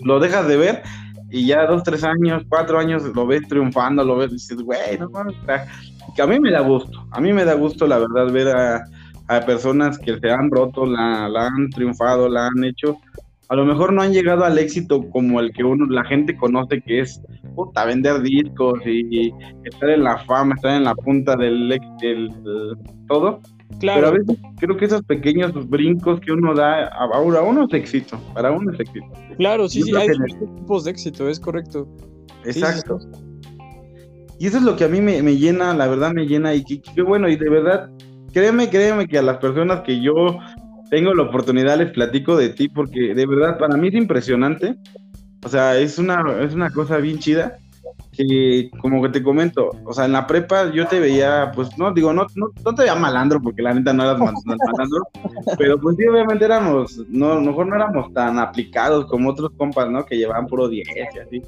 lo 0.03 0.19
dejas 0.19 0.47
de 0.47 0.57
ver 0.57 0.83
y 1.31 1.47
ya 1.47 1.65
dos, 1.65 1.83
tres 1.83 2.03
años, 2.03 2.43
cuatro 2.50 2.77
años 2.77 3.03
lo 3.15 3.25
ves 3.25 3.47
triunfando, 3.47 4.03
lo 4.03 4.17
ves 4.17 4.31
dices, 4.31 4.61
güey, 4.61 4.97
no 5.00 5.09
mames, 5.09 5.35
que 6.15 6.21
a 6.21 6.27
mí 6.27 6.39
me 6.39 6.51
da 6.51 6.61
gusto, 6.61 7.07
a 7.11 7.21
mí 7.21 7.33
me 7.33 7.45
da 7.45 7.53
gusto 7.53 7.88
la 7.88 7.97
verdad 8.00 8.31
ver 8.31 8.50
a, 8.50 8.83
a 9.27 9.41
personas 9.41 9.97
que 9.97 10.19
se 10.19 10.29
han 10.29 10.51
roto, 10.51 10.85
la, 10.85 11.29
la 11.29 11.47
han 11.47 11.69
triunfado, 11.69 12.27
la 12.27 12.47
han 12.47 12.63
hecho 12.63 12.97
a 13.51 13.55
lo 13.55 13.65
mejor 13.65 13.91
no 13.91 14.01
han 14.01 14.13
llegado 14.13 14.45
al 14.45 14.57
éxito 14.57 15.09
como 15.09 15.41
el 15.41 15.51
que 15.51 15.65
uno, 15.65 15.85
la 15.88 16.05
gente 16.05 16.38
conoce 16.38 16.81
que 16.81 17.01
es 17.01 17.21
puta, 17.53 17.83
vender 17.83 18.21
discos 18.21 18.79
y, 18.85 19.29
estar 19.65 19.89
en 19.89 20.05
la 20.05 20.20
fama, 20.20 20.55
estar 20.55 20.77
en 20.77 20.85
la 20.85 20.96
punta 20.96 21.35
del, 21.35 21.67
del, 22.00 22.29
todo. 23.09 23.41
Claro. 23.81 24.00
Pero 24.00 24.07
a 24.07 24.11
veces 24.11 24.37
creo 24.59 24.77
que 24.77 24.85
esos 24.85 25.03
pequeños 25.03 25.67
brincos 25.67 26.20
que 26.22 26.31
uno 26.31 26.53
da, 26.53 26.87
ahora 26.87 27.41
uno 27.41 27.65
es 27.65 27.74
éxito, 27.74 28.20
para 28.33 28.51
uno 28.51 28.72
es 28.72 28.79
éxito. 28.79 29.07
Claro, 29.37 29.67
sí, 29.67 29.81
sí, 29.81 29.96
hay 29.96 30.07
tipos 30.55 30.83
de 30.83 30.91
éxito, 30.91 31.27
es 31.27 31.39
correcto. 31.39 31.87
Exacto. 32.46 33.00
Y 34.37 34.46
eso 34.46 34.57
es 34.57 34.63
lo 34.63 34.75
que 34.75 34.83
a 34.83 34.87
mí 34.87 35.01
me, 35.01 35.35
llena, 35.35 35.74
la 35.74 35.87
verdad 35.87 36.13
me 36.13 36.27
llena 36.27 36.53
y 36.53 36.63
qué 36.63 37.01
bueno, 37.01 37.27
y 37.27 37.35
de 37.35 37.50
verdad, 37.50 37.89
créeme, 38.31 38.70
créeme 38.70 39.07
que 39.07 39.17
a 39.17 39.24
las 39.24 39.37
personas 39.37 39.81
que 39.81 40.00
yo 40.00 40.37
tengo 40.91 41.13
la 41.15 41.24
oportunidad, 41.24 41.79
les 41.79 41.91
platico 41.91 42.37
de 42.37 42.50
ti, 42.50 42.67
porque 42.70 43.15
de 43.15 43.25
verdad 43.25 43.57
para 43.57 43.77
mí 43.77 43.87
es 43.87 43.96
impresionante. 43.96 44.75
O 45.44 45.50
sea, 45.50 45.79
es 45.79 45.98
una, 45.98 46.24
es 46.41 46.53
una 46.53 46.70
cosa 46.70 46.98
bien 46.98 47.17
chida 47.17 47.57
que, 48.11 48.69
como 48.81 49.01
que 49.01 49.09
te 49.09 49.24
comento, 49.24 49.71
o 49.85 49.93
sea, 49.93 50.05
en 50.05 50.11
la 50.11 50.27
prepa 50.27 50.71
yo 50.71 50.87
te 50.87 51.00
veía, 51.00 51.51
pues 51.55 51.77
no, 51.77 51.93
digo, 51.93 52.13
no, 52.13 52.27
no, 52.35 52.51
no 52.63 52.75
te 52.75 52.83
veía 52.83 52.95
malandro, 52.95 53.41
porque 53.41 53.61
la 53.61 53.74
neta 53.74 53.93
no 53.93 54.03
eras 54.03 54.19
malandro, 54.19 55.07
pero 55.57 55.79
pues 55.79 55.95
sí, 55.97 56.05
obviamente 56.05 56.45
éramos, 56.45 56.97
no, 57.09 57.39
mejor 57.41 57.67
no 57.67 57.75
éramos 57.75 58.13
tan 58.13 58.39
aplicados 58.39 59.05
como 59.05 59.29
otros 59.29 59.51
compas, 59.57 59.89
¿no? 59.89 60.05
Que 60.05 60.17
llevaban 60.17 60.47
puro 60.47 60.67
10 60.67 60.87
y 60.87 61.19
así 61.19 61.41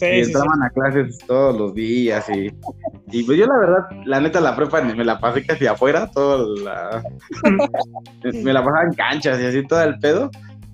y 0.00 0.20
entraban 0.20 0.62
a 0.62 0.70
clases 0.70 1.18
todos 1.26 1.56
los 1.58 1.74
días 1.74 2.28
y, 2.28 2.52
y, 3.10 3.22
pues 3.22 3.38
yo 3.38 3.46
la 3.46 3.58
verdad, 3.58 3.86
la 4.04 4.20
neta 4.20 4.40
la 4.40 4.54
prepa 4.54 4.82
me 4.82 5.04
la 5.04 5.18
pasé 5.18 5.44
casi 5.44 5.66
afuera, 5.66 6.10
todo 6.10 6.54
la, 6.56 7.02
me 8.24 8.52
la 8.52 8.64
pasaba 8.64 8.84
en 8.84 8.92
canchas 8.92 9.40
y 9.40 9.46
así 9.46 9.66
todo 9.66 9.82
el 9.82 9.98
pedo. 9.98 10.30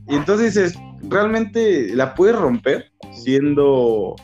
Y 0.09 0.17
entonces 0.17 0.57
es, 0.57 0.79
realmente 1.09 1.95
la 1.95 2.15
puedes 2.15 2.37
romper 2.37 2.91
siendo, 3.13 4.17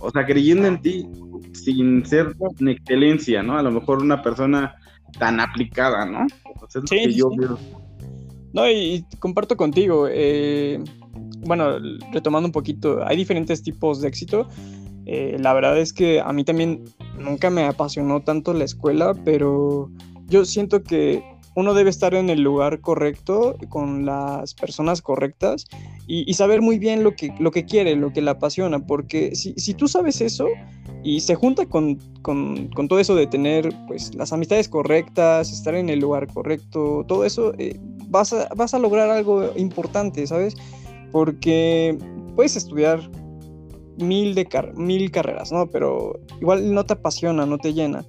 o 0.00 0.10
sea, 0.10 0.24
creyendo 0.24 0.66
en 0.66 0.80
ti 0.80 1.06
sin 1.52 2.04
ser 2.04 2.34
una 2.60 2.72
excelencia, 2.72 3.42
¿no? 3.42 3.58
A 3.58 3.62
lo 3.62 3.70
mejor 3.70 4.02
una 4.02 4.22
persona 4.22 4.74
tan 5.18 5.40
aplicada, 5.40 6.06
¿no? 6.06 6.26
sí, 6.88 7.14
yo 7.14 7.30
No, 8.52 8.68
y, 8.68 9.04
comparto 9.18 9.56
contigo. 9.56 10.06
Eh, 10.10 10.82
bueno, 11.40 11.78
retomando 12.12 12.46
un 12.46 12.52
poquito, 12.52 13.04
hay 13.06 13.16
diferentes 13.16 13.62
tipos 13.62 14.00
de 14.00 14.08
éxito. 14.08 14.48
Eh, 15.06 15.36
la 15.40 15.54
verdad 15.54 15.78
es 15.78 15.92
que 15.92 16.20
a 16.20 16.32
mí 16.32 16.44
también 16.44 16.84
nunca 17.18 17.50
me 17.50 17.64
apasionó 17.64 18.20
tanto 18.20 18.52
la 18.52 18.64
escuela, 18.64 19.14
pero 19.24 19.90
yo 20.26 20.44
siento 20.44 20.82
que 20.82 21.22
uno 21.58 21.74
debe 21.74 21.90
estar 21.90 22.14
en 22.14 22.30
el 22.30 22.42
lugar 22.42 22.80
correcto, 22.80 23.56
con 23.68 24.06
las 24.06 24.54
personas 24.54 25.02
correctas 25.02 25.66
y, 26.06 26.32
saber 26.34 26.62
muy 26.62 26.78
bien 26.78 27.04
lo 27.04 27.14
que, 27.14 27.34
lo 27.38 27.50
que 27.50 27.64
quiere, 27.64 27.96
lo 27.96 28.12
que 28.12 28.22
le 28.22 28.30
apasiona, 28.30 28.86
porque 28.86 29.34
si, 29.34 29.54
si 29.54 29.74
tú 29.74 29.88
sabes 29.88 30.20
eso 30.20 30.46
y 31.02 31.20
se 31.20 31.34
junta 31.34 31.66
con, 31.66 31.98
con, 32.22 32.70
todo 32.88 32.98
eso 32.98 33.14
de 33.14 33.26
tener 33.26 33.74
pues, 33.86 34.14
las 34.14 34.32
amistades 34.32 34.68
correctas, 34.68 35.52
estar 35.52 35.74
en 35.74 35.88
el 35.88 35.98
lugar 35.98 36.26
correcto, 36.32 37.04
todo 37.06 37.24
eso, 37.24 37.52
eh, 37.58 37.78
vas, 38.06 38.32
a, 38.32 38.48
vas 38.56 38.72
a 38.74 38.78
lograr 38.78 39.10
algo 39.10 39.52
importante, 39.56 40.26
¿sabes? 40.26 40.54
porque 41.12 41.98
puedes 42.36 42.56
estudiar 42.56 43.00
mil, 43.98 44.34
de 44.34 44.46
mil 44.76 45.10
carreras, 45.10 45.52
¿no? 45.52 45.66
Pero 45.70 46.20
igual 46.40 46.72
no 46.72 46.84
te 46.84 46.94
apasiona, 46.94 47.46
no 47.46 47.58
te 47.58 47.74
llena. 47.74 48.04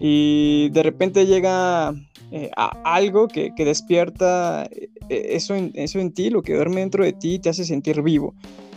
Y 0.00 0.70
de 0.70 0.82
repente 0.82 1.26
llega 1.26 1.92
eh, 2.30 2.50
algo 2.56 3.28
que, 3.28 3.52
despierta 3.56 4.68
eh, 4.70 4.90
eso 5.08 5.54
en, 5.54 5.72
eso 5.74 5.98
en 5.98 6.12
ti, 6.12 6.30
lo 6.30 6.42
que 6.42 6.54
duerme 6.54 6.80
dentro 6.80 7.04
de 7.04 7.12
ti, 7.12 7.38
te 7.38 7.48
hace 7.48 7.64
sentir 7.64 8.02
vivo. 8.02 8.34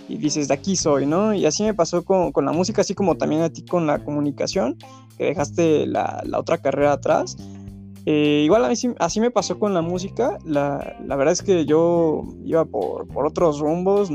Y 0.08 0.18
dices, 0.18 0.48
de 0.48 0.54
aquí 0.54 0.76
soy, 0.76 1.06
¿no? 1.06 1.34
Y 1.34 1.46
así 1.46 1.64
me 1.64 1.74
pasó 1.74 2.04
con, 2.04 2.32
la 2.44 2.52
música, 2.52 2.82
así 2.82 2.94
como 2.94 3.16
también 3.16 3.42
a 3.42 3.50
ti 3.50 3.64
con 3.64 3.88
la 3.88 4.04
comunicación, 4.04 4.78
que 5.18 5.26
dejaste 5.26 5.86
la, 5.88 6.22
la 6.26 6.40
otra 6.40 6.58
carrera 6.58 6.94
atrás. 6.94 7.38
Eh, 8.06 8.42
igual 8.46 8.66
así, 8.66 9.20
me 9.20 9.32
pasó 9.32 9.60
con 9.60 9.74
la 9.74 9.82
música. 9.82 10.38
La, 10.46 10.96
verdad 11.08 11.32
es 11.32 11.42
que 11.42 11.66
yo 11.66 12.24
iba 12.44 12.66
por, 12.66 13.08
otros 13.14 13.60
rumbos 13.60 14.10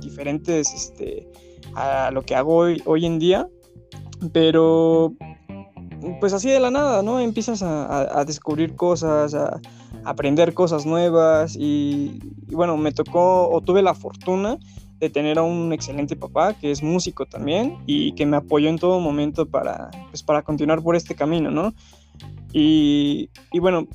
diferentes 0.00 0.72
este, 0.74 1.28
a 1.74 2.10
lo 2.10 2.22
que 2.22 2.34
hago 2.34 2.56
hoy, 2.56 2.82
hoy 2.84 3.06
en 3.06 3.18
día. 3.18 3.48
Pero 4.32 5.14
pues 6.20 6.32
así 6.32 6.48
de 6.48 6.60
la 6.60 6.70
nada, 6.70 7.02
¿no? 7.02 7.20
Empiezas 7.20 7.62
a, 7.62 8.24
descubrir 8.24 8.74
cosas, 8.74 9.34
a, 9.34 9.60
aprender 10.04 10.54
cosas 10.54 10.86
nuevas 10.86 11.56
y, 11.56 12.18
bueno, 12.50 12.76
me 12.76 12.92
tocó 12.92 13.48
o 13.50 13.60
tuve 13.60 13.82
la 13.82 13.94
fortuna 13.94 14.58
de 14.98 15.10
tener 15.10 15.38
a 15.38 15.42
un 15.42 15.72
excelente 15.72 16.14
papá 16.14 16.54
que 16.54 16.70
es 16.70 16.82
músico 16.82 17.24
también 17.24 17.78
y 17.86 18.12
que 18.12 18.26
me 18.26 18.36
apoyó 18.36 18.68
en 18.68 18.78
todo 18.78 19.00
momento 19.00 19.46
para, 19.46 19.90
pues, 20.10 20.22
para 20.22 20.42
continuar 20.42 20.82
por 20.82 20.96
este 20.96 21.14
camino, 21.14 21.50
¿no? 21.50 21.74
Y, 22.52 23.30
bueno, 23.58 23.86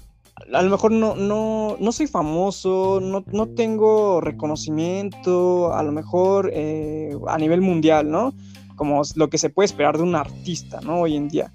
a 0.53 0.61
lo 0.61 0.69
mejor 0.69 0.91
no, 0.91 1.15
no, 1.15 1.77
no 1.79 1.91
soy 1.91 2.07
famoso, 2.07 2.99
no, 3.01 3.23
no, 3.31 3.47
tengo 3.47 4.21
reconocimiento, 4.21 5.73
a 5.73 5.83
lo 5.83 5.91
mejor 5.91 6.51
eh, 6.53 7.15
a 7.27 7.37
nivel 7.37 7.61
mundial, 7.61 8.09
¿no? 8.09 8.33
Como 8.75 9.01
lo 9.15 9.29
que 9.29 9.37
se 9.37 9.49
puede 9.49 9.65
esperar 9.65 9.97
de 9.97 10.03
un 10.03 10.15
artista, 10.15 10.81
¿no? 10.81 11.01
Hoy 11.01 11.15
en 11.15 11.29
día. 11.29 11.51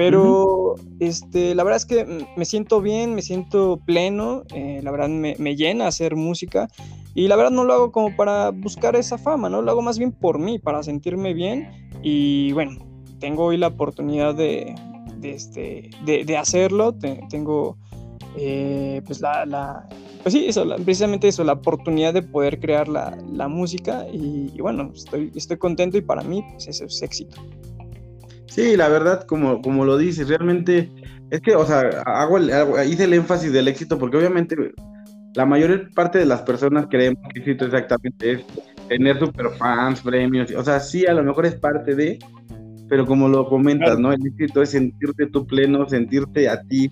Pero 0.00 0.76
este, 0.98 1.54
la 1.54 1.62
verdad 1.62 1.76
es 1.76 1.84
que 1.84 2.26
me 2.34 2.46
siento 2.46 2.80
bien, 2.80 3.14
me 3.14 3.20
siento 3.20 3.78
pleno, 3.84 4.44
eh, 4.54 4.80
la 4.82 4.90
verdad 4.90 5.10
me, 5.10 5.36
me, 5.38 5.56
llena 5.56 5.88
hacer 5.88 6.16
música 6.16 6.68
Y 7.14 7.28
la 7.28 7.36
verdad 7.36 7.50
no 7.50 7.64
lo 7.64 7.74
hago 7.74 7.92
como 7.92 8.16
para 8.16 8.48
buscar 8.48 8.96
esa 8.96 9.18
fama, 9.18 9.50
¿no? 9.50 9.60
Lo 9.60 9.70
hago 9.70 9.82
más 9.82 9.98
bien 9.98 10.12
por 10.12 10.38
mí, 10.38 10.58
para 10.58 10.82
sentirme 10.82 11.34
bien. 11.34 11.68
Y 12.02 12.50
bueno, 12.52 12.78
tengo 13.18 13.44
hoy 13.44 13.58
la 13.58 13.66
oportunidad 13.66 14.34
de, 14.34 14.74
de, 15.18 15.32
este, 15.32 15.90
de, 16.06 16.36
hacerlo. 16.38 16.94
tengo 17.28 17.76
eh, 18.38 19.02
pues 19.04 19.20
la, 19.20 19.86
pues 20.22 20.32
sí, 20.32 20.46
eso, 20.46 20.64
precisamente 20.82 21.28
eso, 21.28 21.44
la 21.44 21.52
oportunidad 21.52 22.14
de 22.14 22.22
poder 22.22 22.58
crear 22.58 22.88
la, 22.88 23.48
música 23.48 24.06
y, 24.10 24.58
bueno, 24.62 24.92
estoy, 24.94 25.30
estoy 25.34 25.58
contento 25.58 25.98
y 25.98 26.00
para 26.00 26.22
mí 26.22 26.42
pues 26.52 26.68
eso 26.68 26.86
es 26.86 27.02
éxito. 27.02 27.36
Sí, 28.50 28.76
la 28.76 28.88
verdad, 28.88 29.22
como, 29.26 29.62
como 29.62 29.84
lo 29.84 29.96
dices, 29.96 30.28
realmente 30.28 30.90
es 31.30 31.40
que, 31.40 31.54
o 31.54 31.64
sea, 31.64 31.80
hago, 32.04 32.38
hice 32.82 33.04
el 33.04 33.14
énfasis 33.14 33.52
del 33.52 33.68
éxito 33.68 33.96
porque 33.96 34.16
obviamente 34.16 34.56
la 35.34 35.46
mayor 35.46 35.88
parte 35.94 36.18
de 36.18 36.26
las 36.26 36.42
personas 36.42 36.88
creemos 36.90 37.22
que 37.32 37.38
éxito 37.38 37.66
exactamente 37.66 38.32
es 38.32 38.44
tener 38.88 39.20
super 39.20 39.50
fans, 39.50 40.00
premios, 40.00 40.50
o 40.50 40.64
sea, 40.64 40.80
sí, 40.80 41.06
a 41.06 41.14
lo 41.14 41.22
mejor 41.22 41.46
es 41.46 41.54
parte 41.54 41.94
de, 41.94 42.18
pero 42.88 43.06
como 43.06 43.28
lo 43.28 43.48
comentas, 43.48 44.00
¿no? 44.00 44.12
El 44.12 44.26
éxito 44.26 44.62
es 44.62 44.70
sentirte 44.70 45.26
tú 45.26 45.46
pleno, 45.46 45.88
sentirte 45.88 46.48
a 46.48 46.60
ti, 46.62 46.90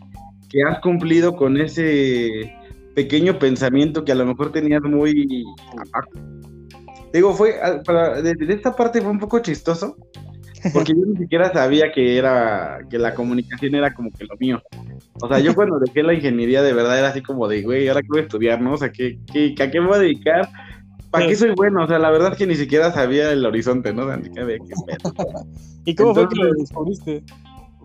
que 0.48 0.62
has 0.62 0.78
cumplido 0.78 1.34
con 1.34 1.56
ese 1.56 2.54
pequeño 2.94 3.40
pensamiento 3.40 4.04
que 4.04 4.12
a 4.12 4.14
lo 4.14 4.26
mejor 4.26 4.52
tenías 4.52 4.82
muy... 4.82 5.44
Digo, 7.12 7.34
fue, 7.34 7.56
para, 7.84 8.22
de, 8.22 8.36
esta 8.48 8.76
parte 8.76 9.00
fue 9.00 9.10
un 9.10 9.18
poco 9.18 9.40
chistoso, 9.40 9.96
porque 10.72 10.92
yo 10.92 11.04
ni 11.06 11.16
siquiera 11.16 11.52
sabía 11.52 11.92
que 11.92 12.16
era, 12.16 12.80
que 12.90 12.98
la 12.98 13.14
comunicación 13.14 13.74
era 13.74 13.94
como 13.94 14.10
que 14.10 14.24
lo 14.24 14.36
mío. 14.38 14.62
O 15.22 15.28
sea, 15.28 15.38
yo 15.38 15.54
cuando 15.54 15.78
dejé 15.78 16.02
la 16.02 16.14
ingeniería 16.14 16.62
de 16.62 16.72
verdad 16.72 16.98
era 16.98 17.08
así 17.08 17.22
como 17.22 17.48
de, 17.48 17.62
güey, 17.62 17.88
¿ahora 17.88 18.02
qué 18.02 18.08
voy 18.08 18.20
a 18.20 18.22
estudiar, 18.22 18.60
no? 18.60 18.74
O 18.74 18.76
sea, 18.76 18.90
¿qué, 18.90 19.18
qué, 19.32 19.54
¿a 19.60 19.70
qué 19.70 19.80
me 19.80 19.86
voy 19.86 19.96
a 19.96 20.00
dedicar? 20.00 20.48
¿Para 21.10 21.26
qué 21.26 21.36
soy 21.36 21.52
bueno? 21.56 21.84
O 21.84 21.86
sea, 21.86 21.98
la 21.98 22.10
verdad 22.10 22.32
es 22.32 22.38
que 22.38 22.46
ni 22.46 22.54
siquiera 22.54 22.92
sabía 22.92 23.32
el 23.32 23.44
horizonte, 23.44 23.92
¿no? 23.92 24.06
¿Y 25.84 25.94
cómo 25.94 26.14
fue 26.14 26.28
que 26.28 26.36
lo 26.36 26.52
descubriste? 26.52 27.22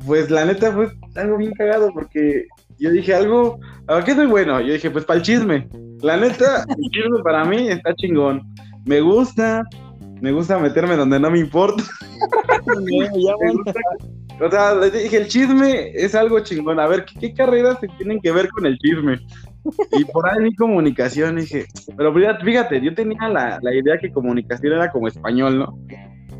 Pues 0.06 0.30
la 0.30 0.46
neta 0.46 0.72
fue 0.72 0.90
algo 1.16 1.38
bien 1.38 1.54
cagado 1.54 1.92
porque 1.94 2.48
yo 2.80 2.92
dije 2.92 3.14
algo, 3.14 3.60
¿a 3.88 4.04
qué 4.04 4.14
soy 4.14 4.26
bueno? 4.26 4.60
Yo 4.60 4.74
dije, 4.74 4.92
pues 4.92 5.06
para 5.06 5.20
el 5.20 5.26
chisme. 5.26 5.70
La 6.02 6.18
neta, 6.18 6.66
el 6.68 6.90
chisme 6.90 7.24
para 7.24 7.46
mí 7.46 7.70
está 7.70 7.94
chingón. 7.96 8.42
Me 8.86 9.00
gusta, 9.00 9.64
me 10.24 10.32
gusta 10.32 10.58
meterme 10.58 10.96
donde 10.96 11.20
no 11.20 11.30
me 11.30 11.38
importa. 11.38 11.84
o 14.40 14.50
sea, 14.50 14.80
dije, 14.80 15.18
el 15.18 15.28
chisme 15.28 15.92
es 15.94 16.16
algo 16.16 16.40
chingón. 16.40 16.80
A 16.80 16.88
ver, 16.88 17.04
¿qué, 17.20 17.34
carreras 17.34 17.78
se 17.82 17.90
tienen 17.98 18.22
que 18.22 18.32
ver 18.32 18.48
con 18.48 18.66
el 18.66 18.78
chisme? 18.78 19.20
Y 19.92 20.06
por 20.06 20.30
ahí 20.30 20.40
mi 20.40 20.56
comunicación, 20.56 21.36
dije, 21.36 21.66
pero 21.98 22.14
fíjate, 22.14 22.80
yo 22.80 22.96
tenía 22.96 23.28
la, 23.28 23.60
la 23.62 23.76
idea 23.76 23.98
que 23.98 24.14
comunicación 24.14 24.72
era 24.72 24.90
como 24.90 25.10
español, 25.10 25.60
¿no? 25.60 25.78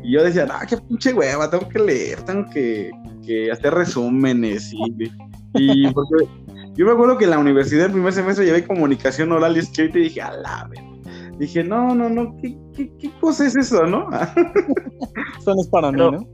Y 0.02 0.12
yo 0.12 0.24
decía, 0.24 0.46
ah, 0.50 0.64
qué 0.66 0.78
pinche 0.78 1.12
hueva, 1.12 1.50
tengo 1.50 1.68
que 1.68 1.78
leer, 1.78 2.22
tengo 2.22 2.48
que, 2.50 2.90
que 3.22 3.50
hacer 3.50 3.74
resúmenes 3.74 4.72
y, 4.72 5.10
y 5.56 5.92
porque 5.92 6.26
yo 6.72 6.86
me 6.86 6.92
acuerdo 6.92 7.18
que 7.18 7.24
en 7.24 7.30
la 7.32 7.38
universidad, 7.38 7.86
el 7.86 7.92
primer 7.92 8.14
semestre, 8.14 8.46
llevé 8.46 8.64
comunicación 8.64 9.30
oral 9.30 9.56
y 9.56 9.60
escrita 9.60 9.98
y 9.98 10.04
dije, 10.04 10.22
a 10.22 10.32
la 10.32 10.70
Dije, 11.38 11.64
no, 11.64 11.94
no, 11.94 12.08
no, 12.08 12.36
¿qué, 12.40 12.56
qué, 12.76 12.92
qué 12.98 13.10
cosa 13.20 13.46
es 13.46 13.56
eso, 13.56 13.86
no? 13.86 14.08
Eso 15.38 15.54
no 15.54 15.60
es 15.60 15.68
para 15.68 15.90
mí, 15.90 15.98
¿no? 15.98 16.26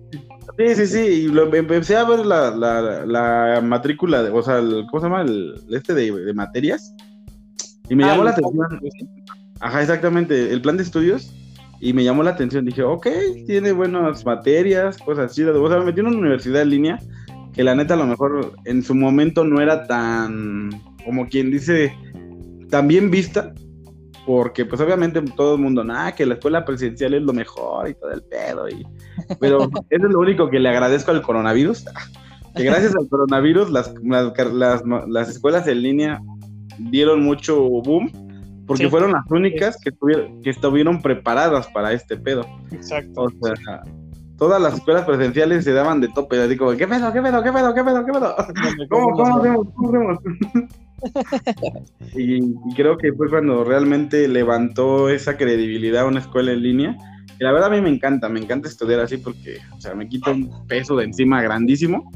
Sí, 0.59 0.75
sí, 0.75 0.87
sí, 0.87 0.99
y 0.99 1.29
lo, 1.29 1.53
empecé 1.55 1.97
a 1.97 2.05
ver 2.05 2.27
la, 2.27 2.51
la, 2.51 3.07
la 3.07 3.61
matrícula, 3.63 4.23
de, 4.23 4.31
o 4.31 4.43
sea, 4.43 4.59
el, 4.59 4.85
¿cómo 4.91 5.01
se 5.01 5.07
llama? 5.07 5.23
El, 5.23 5.55
este 5.71 5.95
de, 5.95 6.13
de 6.13 6.35
materias. 6.35 6.95
Y 7.89 7.97
me 7.97 8.05
ah, 8.05 8.09
llamó 8.09 8.25
la 8.25 8.31
atención. 8.31 8.67
Ajá, 9.61 9.81
exactamente, 9.81 10.53
el 10.53 10.61
plan 10.61 10.77
de 10.77 10.83
estudios. 10.83 11.35
Y 11.81 11.95
me 11.95 12.05
llamó 12.05 12.23
la 12.23 12.31
atención. 12.31 12.67
Dije, 12.67 12.83
ok, 12.83 13.07
tiene 13.47 13.73
buenas 13.73 14.25
materias, 14.27 14.99
cosas 14.99 15.35
chidas. 15.35 15.57
O 15.57 15.69
sea, 15.69 15.79
me 15.79 15.87
metí 15.87 16.01
en 16.01 16.09
una 16.09 16.19
universidad 16.19 16.63
en 16.63 16.71
línea 16.71 16.99
que 17.53 17.65
la 17.65 17.75
neta 17.75 17.95
a 17.95 17.97
lo 17.97 18.07
mejor 18.07 18.53
en 18.65 18.83
su 18.83 18.95
momento 18.95 19.45
no 19.45 19.61
era 19.61 19.87
tan, 19.87 20.71
como 21.05 21.29
quien 21.29 21.51
dice, 21.51 21.93
tan 22.69 22.87
bien 22.87 23.11
vista, 23.11 23.53
porque 24.27 24.65
pues 24.65 24.81
obviamente 24.81 25.21
todo 25.37 25.55
el 25.55 25.63
mundo, 25.63 25.83
nada, 25.85 26.13
que 26.15 26.27
la 26.27 26.35
escuela 26.35 26.65
presidencial 26.65 27.15
es 27.15 27.23
lo 27.23 27.33
mejor 27.33 27.89
y 27.89 27.95
todo 27.95 28.11
el 28.13 28.23
pedo, 28.23 28.69
y... 28.69 28.87
pero 29.39 29.63
eso 29.91 30.07
es 30.07 30.13
lo 30.13 30.21
único 30.21 30.51
que 30.51 30.59
le 30.59 30.69
agradezco 30.69 31.11
al 31.11 31.23
coronavirus, 31.23 31.85
que 32.55 32.65
gracias 32.65 32.95
al 32.97 33.09
coronavirus 33.09 33.71
las, 33.71 33.95
las, 34.03 34.83
las, 35.09 35.29
escuelas 35.29 35.67
en 35.69 35.83
línea 35.83 36.21
dieron 36.79 37.23
mucho 37.23 37.61
boom, 37.61 38.11
porque 38.67 38.89
fueron 38.89 39.13
las 39.13 39.29
únicas 39.31 39.77
que, 39.83 39.91
estuvieron, 39.91 40.41
que 40.43 40.51
estuvieron 40.51 41.03
preparadas 41.03 41.67
para 41.69 41.93
este 41.93 42.17
pedo. 42.17 42.47
Exacto. 42.71 43.23
O 43.23 43.31
sea, 43.31 43.83
todas 44.41 44.61
las 44.63 44.75
escuelas 44.75 45.05
presenciales 45.05 45.65
se 45.65 45.73
daban 45.73 46.01
de 46.01 46.09
tope, 46.09 46.41
así 46.41 46.57
como, 46.57 46.71
¿qué 46.77 46.87
pedo, 46.87 47.13
qué 47.13 47.21
pedo, 47.21 47.43
qué 47.43 47.53
pedo, 47.53 47.75
qué 47.75 47.85
pedo, 47.85 48.07
qué 48.07 48.13
pedo? 48.13 48.37
¿Cómo, 48.89 49.11
cómo 49.11 49.39
hacemos, 49.39 49.67
cómo 49.75 49.89
hacemos? 49.89 50.19
y, 52.17 52.55
creo 52.75 52.97
que 52.99 53.13
fue 53.13 53.29
cuando 53.29 53.65
realmente 53.65 54.29
levantó 54.29 55.09
esa 55.09 55.37
credibilidad 55.37 56.03
a 56.03 56.07
una 56.07 56.21
escuela 56.21 56.53
en 56.53 56.63
línea. 56.63 56.97
Y 57.39 57.45
la 57.45 57.53
verdad 57.53 57.73
a 57.73 57.75
mí 57.75 57.81
me 57.81 57.89
encanta, 57.89 58.29
me 58.29 58.41
encanta 58.41 58.69
estudiar 58.69 59.01
así 59.01 59.17
porque, 59.17 59.59
o 59.75 59.81
sea, 59.81 59.95
me 59.95 60.07
quita 60.09 60.31
un 60.31 60.67
peso 60.67 60.95
de 60.97 61.05
encima 61.05 61.41
grandísimo. 61.41 62.11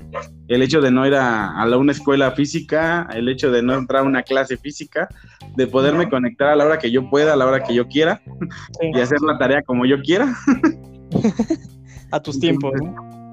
El 0.49 0.61
hecho 0.61 0.83
de 0.83 0.91
no 0.91 1.07
ir 1.07 1.15
a, 1.15 1.51
a 1.51 1.77
una 1.79 1.93
escuela 1.93 2.33
física, 2.33 3.09
el 3.15 3.29
hecho 3.31 3.51
de 3.51 3.63
no 3.63 3.75
entrar 3.75 4.03
a 4.03 4.07
una 4.07 4.23
clase 4.23 4.59
física, 4.59 5.09
de 5.57 5.67
poderme 5.67 6.11
conectar 6.11 6.49
a 6.49 6.57
la 6.57 6.67
hora 6.67 6.79
que 6.79 6.91
yo 6.91 7.09
pueda, 7.09 7.33
a 7.33 7.37
la 7.37 7.47
hora 7.47 7.65
que 7.65 7.75
yo 7.75 7.89
quiera, 7.89 8.21
y 8.83 9.01
hacer 9.01 9.21
la 9.23 9.39
tarea 9.39 9.63
como 9.63 9.87
yo 9.87 10.03
quiera. 10.03 10.35
a 12.11 12.21
tus 12.21 12.39
tiempos, 12.39 12.73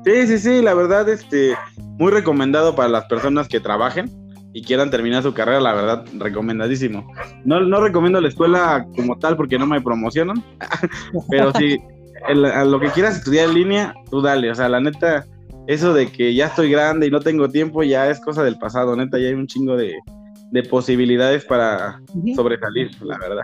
Sí, 0.03 0.25
sí, 0.25 0.39
sí, 0.39 0.61
la 0.63 0.73
verdad, 0.73 1.07
este, 1.09 1.55
muy 1.99 2.11
recomendado 2.11 2.75
para 2.75 2.89
las 2.89 3.05
personas 3.05 3.47
que 3.47 3.59
trabajen 3.59 4.09
y 4.53 4.63
quieran 4.63 4.89
terminar 4.89 5.23
su 5.23 5.33
carrera, 5.33 5.61
la 5.61 5.73
verdad, 5.73 6.05
recomendadísimo. 6.17 7.11
No, 7.45 7.61
no 7.61 7.81
recomiendo 7.81 8.19
la 8.19 8.27
escuela 8.27 8.85
como 8.95 9.17
tal 9.17 9.37
porque 9.37 9.57
no 9.57 9.65
me 9.65 9.81
promocionan, 9.81 10.43
pero 11.29 11.53
sí, 11.53 11.77
a 12.27 12.65
lo 12.65 12.79
que 12.79 12.89
quieras 12.89 13.17
estudiar 13.17 13.49
en 13.49 13.55
línea, 13.55 13.95
tú 14.09 14.21
dale, 14.21 14.51
o 14.51 14.55
sea, 14.55 14.69
la 14.69 14.79
neta, 14.79 15.25
eso 15.67 15.93
de 15.93 16.11
que 16.11 16.33
ya 16.33 16.47
estoy 16.47 16.69
grande 16.69 17.07
y 17.07 17.11
no 17.11 17.19
tengo 17.19 17.49
tiempo 17.49 17.83
ya 17.83 18.09
es 18.09 18.19
cosa 18.19 18.43
del 18.43 18.57
pasado, 18.57 18.95
neta, 18.95 19.17
ya 19.17 19.27
hay 19.27 19.33
un 19.33 19.47
chingo 19.47 19.77
de, 19.77 19.95
de 20.51 20.63
posibilidades 20.63 21.45
para 21.45 22.01
sobresalir, 22.35 22.91
la 23.01 23.17
verdad. 23.17 23.43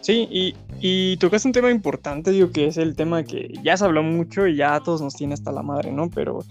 Sí, 0.00 0.28
y, 0.30 0.54
y 0.80 1.16
tocaste 1.16 1.48
un 1.48 1.52
tema 1.52 1.70
importante, 1.70 2.30
digo, 2.30 2.50
que 2.52 2.68
es 2.68 2.76
el 2.76 2.94
tema 2.94 3.24
que 3.24 3.52
ya 3.64 3.76
se 3.76 3.84
habló 3.84 4.04
mucho 4.04 4.46
y 4.46 4.54
ya 4.54 4.76
a 4.76 4.80
todos 4.80 5.02
nos 5.02 5.14
tiene 5.14 5.34
hasta 5.34 5.50
la 5.50 5.62
madre, 5.62 5.90
¿no? 5.90 6.08
Pero 6.10 6.44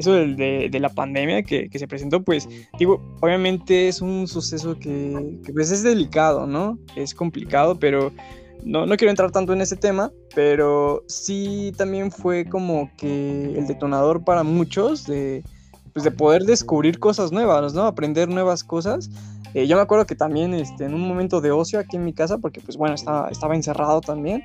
eso 0.00 0.12
de, 0.12 0.68
de, 0.70 0.80
la 0.80 0.88
pandemia 0.88 1.42
que, 1.42 1.68
que, 1.68 1.78
se 1.78 1.86
presentó, 1.86 2.22
pues, 2.22 2.48
digo, 2.78 3.00
obviamente 3.20 3.88
es 3.88 4.00
un 4.00 4.26
suceso 4.26 4.78
que, 4.78 5.38
que, 5.44 5.52
pues 5.52 5.70
es 5.70 5.82
delicado, 5.82 6.46
¿no? 6.46 6.78
Es 6.96 7.14
complicado, 7.14 7.78
pero 7.78 8.12
no, 8.64 8.86
no 8.86 8.96
quiero 8.96 9.10
entrar 9.10 9.30
tanto 9.30 9.52
en 9.52 9.60
ese 9.60 9.76
tema, 9.76 10.10
pero 10.34 11.04
sí 11.06 11.72
también 11.76 12.10
fue 12.10 12.46
como 12.46 12.90
que 12.96 13.54
el 13.56 13.66
detonador 13.66 14.24
para 14.24 14.42
muchos 14.42 15.06
de, 15.06 15.44
pues, 15.92 16.04
de 16.04 16.10
poder 16.10 16.44
descubrir 16.44 16.98
cosas 16.98 17.30
nuevas, 17.30 17.74
¿no? 17.74 17.84
Aprender 17.84 18.28
nuevas 18.28 18.64
cosas 18.64 19.10
eh, 19.54 19.66
yo 19.66 19.76
me 19.76 19.82
acuerdo 19.82 20.06
que 20.06 20.14
también 20.14 20.54
este, 20.54 20.84
en 20.84 20.94
un 20.94 21.06
momento 21.06 21.40
de 21.40 21.50
ocio 21.50 21.80
aquí 21.80 21.96
en 21.96 22.04
mi 22.04 22.12
casa, 22.12 22.38
porque 22.38 22.60
pues 22.60 22.76
bueno, 22.76 22.94
estaba, 22.94 23.28
estaba 23.30 23.54
encerrado 23.54 24.00
también, 24.00 24.44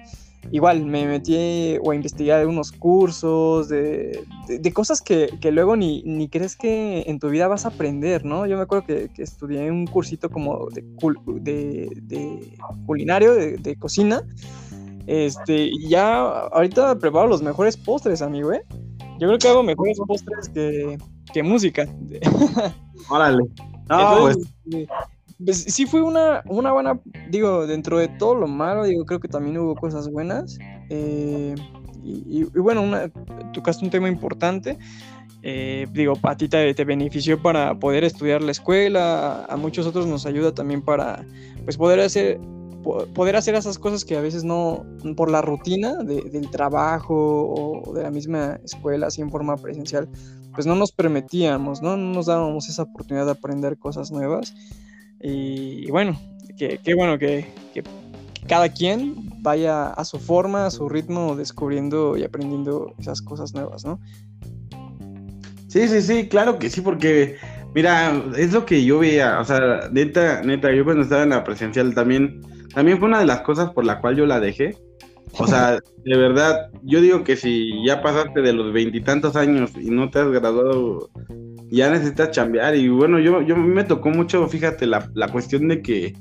igual 0.52 0.86
me 0.86 1.06
metí 1.06 1.78
o 1.84 1.94
investigué 1.94 2.46
unos 2.46 2.72
cursos 2.72 3.70
de, 3.70 4.24
de, 4.48 4.74
cosas 4.74 5.02
que, 5.02 5.30
que, 5.42 5.52
luego 5.52 5.76
ni, 5.76 6.04
ni 6.04 6.30
crees 6.30 6.56
que 6.56 7.04
en 7.08 7.20
tu 7.20 7.30
vida 7.30 7.48
vas 7.48 7.66
a 7.66 7.70
aprender, 7.70 8.26
¿no? 8.26 8.46
Yo 8.46 8.56
me 8.56 8.64
acuerdo 8.64 8.86
que, 8.86 9.10
que 9.10 9.24
estudié 9.24 9.70
un 9.72 9.86
cursito 9.88 10.30
como 10.30 10.68
de, 10.70 11.90
de 12.02 12.58
culinario, 12.86 13.34
de, 13.34 13.76
cocina, 13.78 14.24
este, 15.08 15.70
y 15.72 15.90
ya 15.90 16.20
ahorita 16.48 16.98
preparo 17.00 17.28
los 17.28 17.42
mejores 17.42 17.78
postres, 17.78 18.22
amigo, 18.22 18.54
¿eh? 18.54 18.64
Yo 19.20 19.28
creo 19.28 19.38
que 19.38 19.48
hago 19.48 19.64
mejores 19.64 19.98
postres 20.06 20.50
que, 20.50 20.98
que 21.34 21.44
música. 21.44 21.88
Órale. 23.10 23.44
No, 23.88 24.18
pues. 24.22 24.38
Pues. 25.44 25.64
sí 25.64 25.86
fue 25.86 26.02
una, 26.02 26.44
una 26.46 26.72
buena, 26.72 27.00
digo, 27.30 27.68
dentro 27.68 27.98
de 27.98 28.08
todo 28.08 28.36
lo 28.36 28.48
malo, 28.48 28.86
digo, 28.86 29.06
creo 29.06 29.20
que 29.20 29.28
también 29.28 29.58
hubo 29.58 29.76
cosas 29.76 30.10
buenas. 30.10 30.58
Eh, 30.90 31.56
y, 32.04 32.44
bueno, 32.44 32.84
una, 32.84 33.10
tocaste 33.54 33.84
un 33.84 33.92
tema 33.92 34.08
importante. 34.08 34.78
Eh, 35.42 35.88
digo, 35.92 36.14
a 36.24 36.36
ti 36.36 36.48
te, 36.48 36.74
benefició 36.86 37.42
para 37.42 37.78
poder 37.78 38.04
estudiar 38.04 38.42
la 38.42 38.52
escuela, 38.52 39.46
a, 39.46 39.58
muchos 39.58 39.86
otros 39.86 40.08
nos 40.08 40.26
ayuda 40.26 40.54
también 40.54 40.82
para 40.82 41.26
pues 41.64 41.78
poder 41.78 42.00
hacer 42.00 42.40
poder 43.16 43.36
hacer 43.36 43.56
esas 43.56 43.80
cosas 43.80 44.06
que 44.06 44.16
a 44.16 44.22
veces 44.22 44.44
no, 44.44 44.86
por 45.18 45.32
la 45.32 45.42
rutina 45.42 46.04
del 46.04 46.52
trabajo 46.52 47.16
o 47.16 47.94
de 47.94 48.04
la 48.04 48.12
misma 48.12 48.60
escuela, 48.64 49.08
así 49.08 49.22
en 49.22 49.32
forma 49.32 49.58
presencial, 49.58 50.08
pues 50.54 50.68
no 50.68 50.76
nos 50.76 50.92
permitíamos, 50.92 51.82
¿no? 51.82 51.98
No 51.98 52.14
nos 52.14 52.28
dábamos 52.28 52.70
esa 52.70 52.84
oportunidad 52.84 53.26
de 53.26 53.32
aprender 53.32 53.80
cosas 53.80 54.12
nuevas. 54.12 54.54
Y, 55.22 55.90
bueno, 55.92 56.20
qué 56.58 56.94
bueno 56.96 57.18
que, 57.18 57.46
cada 58.48 58.70
quien 58.70 59.16
vaya 59.42 59.88
a 59.88 60.06
su 60.06 60.20
forma, 60.20 60.68
a 60.68 60.72
su 60.72 60.88
ritmo, 60.88 61.36
descubriendo 61.36 62.18
y 62.18 62.24
aprendiendo 62.24 62.94
esas 63.00 63.22
cosas 63.22 63.54
nuevas, 63.54 63.86
¿no? 63.86 64.00
Sí, 65.68 65.88
sí, 65.88 66.02
sí, 66.02 66.28
claro 66.28 66.58
que 66.58 66.70
sí, 66.70 66.82
porque 66.82 67.38
mira, 67.74 68.24
es 68.38 68.54
lo 68.54 68.66
que 68.66 68.86
yo 68.86 69.00
veía, 69.00 69.40
o 69.40 69.46
sea, 69.46 69.90
neta, 69.92 70.42
neta, 70.42 70.72
yo 70.72 70.86
cuando 70.86 71.04
estaba 71.04 71.24
en 71.24 71.30
la 71.30 71.44
presencial 71.44 71.94
también, 71.94 72.42
también 72.74 72.98
fue 72.98 73.08
una 73.10 73.20
de 73.20 73.26
las 73.26 73.42
cosas 73.42 73.72
por 73.72 73.86
la 73.86 74.00
cual 74.00 74.16
yo 74.16 74.26
la 74.26 74.40
dejé. 74.40 74.78
O 75.38 75.46
sea, 75.48 75.80
de 76.06 76.18
verdad, 76.18 76.70
yo 76.84 77.02
digo 77.02 77.24
que 77.24 77.36
si 77.36 77.86
ya 77.86 78.02
pasaste 78.02 78.42
de 78.42 78.54
los 78.54 78.72
veintitantos 78.72 79.36
años 79.36 79.72
y 79.76 79.90
no 79.90 80.10
te 80.10 80.20
has 80.20 80.30
graduado, 80.30 81.10
ya 81.76 81.90
necesitas 81.90 82.32
chambear. 82.32 82.76
Y 82.76 82.90
bueno, 82.90 83.20
yo, 83.20 83.42
yo 83.42 83.56
me 83.56 83.84
tocó 83.84 84.10
mucho, 84.10 84.48
fíjate, 84.48 84.86
la, 84.86 85.10
la 85.14 85.28
cuestión 85.28 85.68
de 85.68 85.82
que 85.82 86.14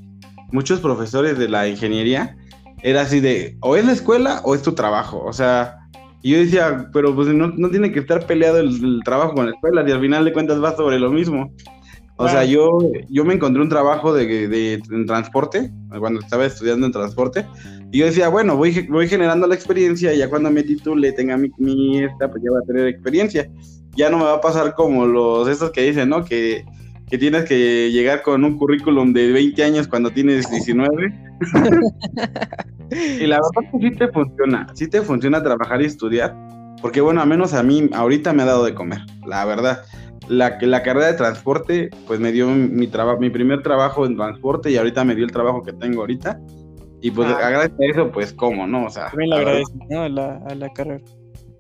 muchos 0.53 0.81
profesores 0.81 1.39
de 1.39 1.49
la 1.49 1.69
ingeniería 1.69 2.37
era 2.83 3.03
así 3.03 3.21
de, 3.21 3.57
o 3.61 3.77
es 3.77 3.85
la 3.87 3.93
escuela 3.93 4.41
o 4.45 4.55
es 4.55 4.63
tu 4.63 4.73
trabajo. 4.73 5.23
O 5.25 5.33
sea, 5.33 5.79
y 6.23 6.31
yo 6.33 6.39
decía, 6.39 6.89
pero 6.93 7.15
pues 7.15 7.29
no, 7.29 7.49
no 7.49 7.69
tiene 7.69 7.93
que 7.93 8.01
estar 8.01 8.27
peleado 8.27 8.59
el, 8.59 9.01
trabajo 9.05 9.35
con 9.35 9.47
la 9.47 9.53
escuela, 9.53 9.85
y 9.87 9.93
al 9.93 10.01
final 10.01 10.25
de 10.25 10.33
cuentas 10.33 10.63
va 10.63 10.75
sobre 10.75 10.99
lo 10.99 11.11
mismo. 11.11 11.53
O 12.17 12.29
sea, 12.29 12.45
yo, 12.45 12.79
yo 13.11 13.25
me 13.25 13.35
encontré 13.35 13.61
un 13.61 13.69
trabajo 13.69 14.15
de, 14.15 14.49
de, 14.49 14.75
en 14.75 15.05
transporte, 15.05 15.71
cuando 15.99 16.21
estaba 16.21 16.47
estudiando 16.47 16.87
en 16.87 16.93
transporte, 16.93 17.45
y 17.95 17.99
yo 17.99 18.07
decía, 18.07 18.29
bueno, 18.29 18.57
voy, 18.57 18.87
voy 18.89 19.09
generando 19.09 19.47
la 19.47 19.55
experiencia 19.55 20.13
y 20.13 20.19
ya 20.19 20.29
cuando 20.29 20.51
me 20.51 20.65
titule, 20.65 21.13
tenga 21.13 21.37
mi, 21.37 21.51
mi 21.59 22.03
esta, 22.03 22.29
pues 22.29 22.43
ya 22.43 22.51
voy 22.51 22.61
a 22.63 22.67
tener 22.67 22.89
experiencia. 22.89 23.49
Ya 23.97 24.11
no 24.11 24.19
me 24.19 24.25
va 24.25 24.35
a 24.35 24.41
pasar 24.41 24.75
como 24.75 25.07
los 25.07 25.49
estos 25.49 25.71
que 25.71 25.83
dicen, 25.83 26.09
¿no? 26.09 26.25
Que 26.25 26.65
que 27.09 27.19
tienes 27.19 27.45
que 27.45 27.91
llegar 27.93 28.23
con 28.23 28.45
un 28.45 28.57
currículum 28.57 29.13
de 29.13 29.31
20 29.33 29.63
años 29.63 29.89
cuando 29.89 30.11
tienes 30.11 30.51
19. 30.51 31.15
y 33.21 33.27
la 33.27 33.37
verdad 33.37 33.71
que 33.71 33.79
sí 33.79 33.97
te 33.97 34.09
funciona, 34.09 34.67
sí 34.75 34.89
te 34.89 35.03
funciona 35.03 35.43
trabajar 35.43 35.83
y 35.83 35.85
estudiar, 35.85 36.35
porque 36.81 37.01
bueno, 37.01 37.21
a 37.21 37.27
menos 37.27 37.55
a 37.55 37.63
mí 37.63 37.89
ahorita 37.93 38.33
me 38.33 38.43
ha 38.43 38.47
dado 38.47 38.65
de 38.65 38.75
comer, 38.75 39.03
la 39.27 39.45
verdad. 39.45 39.83
La, 40.27 40.57
la 40.63 40.83
carrera 40.83 41.09
de 41.09 41.13
transporte, 41.15 41.91
pues 42.07 42.19
me 42.19 42.33
dio 42.33 42.49
mi, 42.49 42.87
trabajo, 42.87 43.21
mi 43.21 43.29
primer 43.29 43.63
trabajo 43.63 44.07
en 44.07 44.17
transporte 44.17 44.71
y 44.71 44.79
ahorita 44.79 45.05
me 45.05 45.15
dio 45.15 45.27
el 45.27 45.31
trabajo 45.31 45.63
que 45.63 45.75
tengo 45.75 46.01
ahorita. 46.01 46.41
Y 47.05 47.11
pues 47.11 47.29
ah. 47.29 47.51
gracias 47.51 47.79
a 47.79 47.85
eso, 47.85 48.11
pues 48.11 48.33
cómo, 48.33 48.67
¿no? 48.67 48.87
O 48.87 48.89
sea, 48.89 49.09
también 49.09 49.29
le 49.29 49.37
agradezco, 49.37 49.75
¿no? 49.91 50.05
A 50.05 50.09
la, 50.09 50.41
a 50.49 50.55
la 50.55 50.73
carrera. 50.73 51.05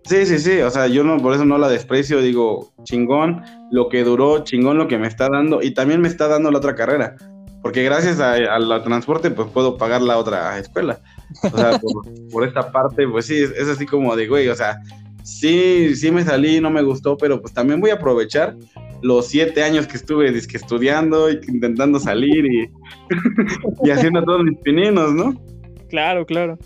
Sí, 0.04 0.24
sí, 0.24 0.38
sí, 0.38 0.60
o 0.60 0.70
sea, 0.70 0.86
yo 0.86 1.04
no, 1.04 1.18
por 1.18 1.34
eso 1.34 1.44
no 1.44 1.58
la 1.58 1.68
desprecio, 1.68 2.22
digo, 2.22 2.72
chingón 2.84 3.42
lo 3.70 3.90
que 3.90 4.04
duró, 4.04 4.42
chingón 4.42 4.78
lo 4.78 4.88
que 4.88 4.96
me 4.96 5.06
está 5.06 5.28
dando 5.28 5.60
y 5.60 5.74
también 5.74 6.00
me 6.00 6.08
está 6.08 6.28
dando 6.28 6.50
la 6.50 6.56
otra 6.56 6.74
carrera, 6.74 7.16
porque 7.60 7.82
gracias 7.82 8.20
al 8.20 8.82
transporte 8.84 9.30
pues 9.30 9.48
puedo 9.50 9.76
pagar 9.76 10.00
la 10.00 10.16
otra 10.16 10.58
escuela. 10.58 11.00
O 11.42 11.58
sea, 11.58 11.78
por, 12.32 12.46
esta 12.48 12.72
parte, 12.72 13.06
pues 13.06 13.26
sí, 13.26 13.42
es, 13.42 13.68
así 13.68 13.84
como 13.84 14.16
de, 14.16 14.26
güey, 14.26 14.48
o 14.48 14.54
sea, 14.54 14.80
sí, 15.24 15.96
sí 15.96 16.10
me 16.12 16.22
salí, 16.22 16.60
no 16.60 16.70
me 16.70 16.82
gustó, 16.82 17.16
pero 17.16 17.40
pues 17.40 17.52
también 17.52 17.80
voy 17.80 17.90
a 17.90 17.94
aprovechar 17.94 18.56
los 19.02 19.26
siete 19.26 19.62
años 19.62 19.86
que 19.86 19.96
estuve 19.96 20.30
disque 20.30 20.56
estudiando 20.56 21.30
y 21.30 21.40
intentando 21.48 21.98
salir 21.98 22.46
y, 22.46 22.70
y 23.84 23.90
haciendo 23.90 24.22
todos 24.22 24.44
mis 24.44 24.58
pininos, 24.58 25.12
¿no? 25.12 25.34
Claro, 25.88 26.24
claro. 26.24 26.58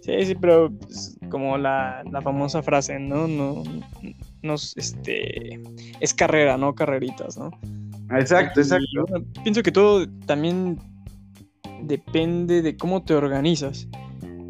Sí, 0.00 0.24
sí, 0.24 0.34
pero 0.34 0.70
pues, 0.70 1.18
como 1.30 1.58
la, 1.58 2.02
famosa 2.22 2.62
frase, 2.62 2.98
¿no? 2.98 3.28
No, 3.28 4.54
este, 4.54 5.60
es 6.00 6.14
carrera, 6.14 6.56
no 6.56 6.74
carreritas, 6.74 7.36
¿no? 7.36 7.50
Exacto, 8.16 8.60
exacto. 8.60 9.04
pienso 9.42 9.62
que 9.62 9.72
todo 9.72 10.08
también 10.24 10.78
depende 11.82 12.62
de 12.62 12.76
cómo 12.76 13.04
te 13.04 13.14
organizas. 13.14 13.86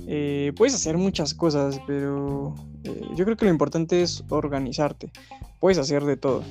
Eh, 0.06 0.52
puedes 0.56 0.74
hacer 0.74 0.96
muchas 0.96 1.34
cosas, 1.34 1.80
pero 1.86 2.54
eh, 2.84 3.00
yo 3.14 3.24
creo 3.24 3.36
que 3.36 3.44
lo 3.44 3.50
importante 3.50 4.02
es 4.02 4.24
organizarte. 4.28 5.10
Puedes 5.60 5.78
hacer 5.78 6.04
de 6.04 6.16
todo. 6.16 6.42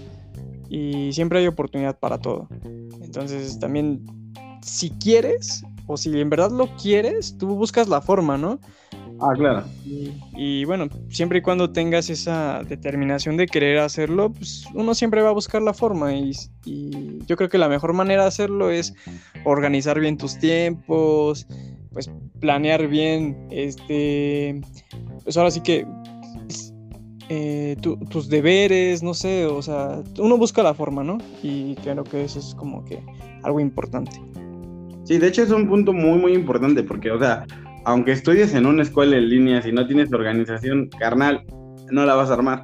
Y 0.70 1.14
siempre 1.14 1.40
hay 1.40 1.48
oportunidad 1.48 1.98
para 1.98 2.18
todo. 2.20 2.48
Entonces 3.02 3.60
también, 3.60 4.06
si 4.62 4.90
quieres, 4.92 5.64
o 5.88 5.98
si 5.98 6.20
en 6.20 6.30
verdad 6.30 6.52
lo 6.52 6.68
quieres, 6.76 7.38
tú 7.38 7.48
buscas 7.48 7.88
la 7.88 8.02
forma, 8.02 8.38
¿no? 8.38 8.60
Ah, 9.20 9.34
claro. 9.36 9.64
Y, 9.86 10.66
bueno, 10.66 10.88
siempre 11.10 11.40
y 11.40 11.42
cuando 11.42 11.72
tengas 11.72 12.10
esa 12.10 12.62
determinación 12.68 13.36
de 13.38 13.48
querer 13.48 13.80
hacerlo, 13.80 14.32
pues 14.32 14.66
uno 14.76 14.94
siempre 14.94 15.22
va 15.22 15.30
a 15.30 15.34
buscar 15.34 15.62
la 15.62 15.74
forma. 15.74 16.14
Y, 16.14 16.34
yo 17.26 17.36
creo 17.36 17.50
que 17.50 17.58
la 17.58 17.70
mejor 17.70 17.94
manera 17.94 18.24
de 18.24 18.28
hacerlo 18.28 18.70
es 18.70 18.94
organizar 19.44 20.00
bien 20.00 20.18
tus 20.18 20.38
tiempos, 20.38 21.48
pues 21.92 22.12
planear 22.40 22.88
bien, 22.88 23.48
este, 23.50 24.62
pues 25.24 25.36
ahora 25.36 25.50
sí 25.50 25.62
que 25.62 25.88
eh, 27.30 27.76
tus 28.10 28.30
deberes, 28.30 29.04
no 29.04 29.14
sé, 29.14 29.46
o 29.46 29.62
sea, 29.62 30.02
uno 30.18 30.38
busca 30.38 30.64
la 30.64 30.74
forma, 30.74 31.04
¿no? 31.04 31.18
Y 31.44 31.76
creo 31.76 32.04
que 32.04 32.24
eso 32.24 32.40
es 32.40 32.56
como 32.56 32.86
que 32.86 33.04
algo 33.44 33.60
importante. 33.60 34.12
Sí, 35.04 35.18
de 35.18 35.28
hecho 35.28 35.44
es 35.44 35.52
un 35.52 35.68
punto 35.68 35.94
muy, 35.94 36.20
muy 36.20 36.34
importante 36.34 36.84
porque, 36.84 37.12
o 37.12 37.20
sea, 37.20 37.46
aunque 37.86 38.12
estudies 38.12 38.54
en 38.54 38.66
una 38.66 38.84
escuela 38.84 39.18
en 39.18 39.30
línea, 39.30 39.62
si 39.62 39.72
no 39.72 39.88
tienes 39.88 40.12
organización 40.12 40.90
carnal, 41.00 41.46
no 41.92 42.06
la 42.06 42.16
vas 42.16 42.30
a 42.30 42.34
armar. 42.34 42.64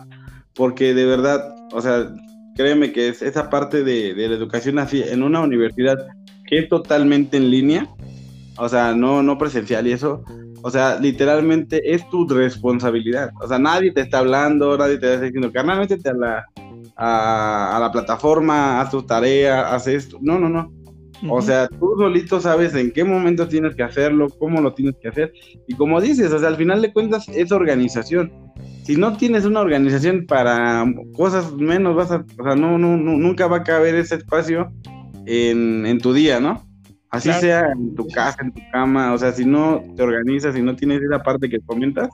Porque 0.53 0.93
de 0.93 1.05
verdad, 1.05 1.55
o 1.71 1.81
sea, 1.81 2.09
créeme 2.55 2.91
que 2.91 3.09
es 3.09 3.21
esa 3.21 3.49
parte 3.49 3.83
de, 3.83 4.13
la 4.15 4.35
educación 4.35 4.79
así, 4.79 5.01
en 5.01 5.23
una 5.23 5.41
universidad 5.41 5.97
que 6.45 6.59
es 6.59 6.69
totalmente 6.69 7.37
en 7.37 7.49
línea, 7.49 7.87
o 8.57 8.69
sea, 8.69 8.93
no, 8.93 9.23
no 9.23 9.37
presencial 9.37 9.87
y 9.87 9.93
eso, 9.93 10.23
o 10.63 10.69
sea, 10.71 10.97
literalmente 10.99 11.93
es 11.93 12.09
tu 12.09 12.27
responsabilidad. 12.27 13.31
O 13.41 13.47
sea, 13.47 13.59
nadie 13.59 13.91
te 13.91 14.01
está 14.01 14.19
hablando, 14.19 14.77
nadie 14.77 14.97
te 14.97 15.13
está 15.13 15.25
diciendo, 15.25 15.51
carnal, 15.51 15.79
métete 15.79 16.09
a 16.09 16.13
la, 16.13 16.45
a, 16.95 17.77
a 17.77 17.79
la 17.79 17.91
plataforma, 17.91 18.81
haz 18.81 18.89
tu 18.89 19.03
tarea, 19.03 19.73
haz 19.73 19.87
esto. 19.87 20.17
No, 20.21 20.39
no, 20.39 20.49
no. 20.49 20.71
O 21.29 21.41
sea, 21.41 21.67
tú 21.67 21.95
solito 21.97 22.39
sabes 22.41 22.75
en 22.75 22.91
qué 22.91 23.03
momento 23.03 23.47
tienes 23.47 23.75
que 23.75 23.83
hacerlo, 23.83 24.27
cómo 24.39 24.61
lo 24.61 24.73
tienes 24.73 24.95
que 25.01 25.07
hacer. 25.07 25.33
Y 25.67 25.75
como 25.75 26.01
dices, 26.01 26.31
o 26.31 26.39
sea, 26.39 26.49
al 26.49 26.57
final 26.57 26.81
de 26.81 26.91
cuentas 26.91 27.27
es 27.29 27.51
organización. 27.51 28.31
Si 28.83 28.97
no 28.97 29.15
tienes 29.15 29.45
una 29.45 29.61
organización 29.61 30.25
para 30.27 30.85
cosas 31.15 31.53
menos, 31.53 31.95
vas 31.95 32.11
a, 32.11 32.25
o 32.39 32.43
sea, 32.43 32.55
no, 32.55 32.77
no, 32.77 32.97
nunca 32.97 33.47
va 33.47 33.57
a 33.57 33.63
caber 33.63 33.95
ese 33.95 34.15
espacio 34.15 34.71
en, 35.25 35.97
tu 35.99 36.13
día, 36.13 36.39
¿no? 36.39 36.65
Así 37.13 37.31
sea 37.33 37.71
en 37.71 37.93
tu 37.93 38.07
casa, 38.07 38.37
en 38.41 38.51
tu 38.51 38.61
cama, 38.71 39.13
o 39.13 39.17
sea, 39.19 39.31
si 39.31 39.45
no 39.45 39.83
te 39.95 40.01
organizas, 40.01 40.55
si 40.55 40.63
no 40.63 40.75
tienes 40.75 40.99
esa 40.99 41.21
parte 41.21 41.47
que 41.47 41.59
comentas, 41.59 42.09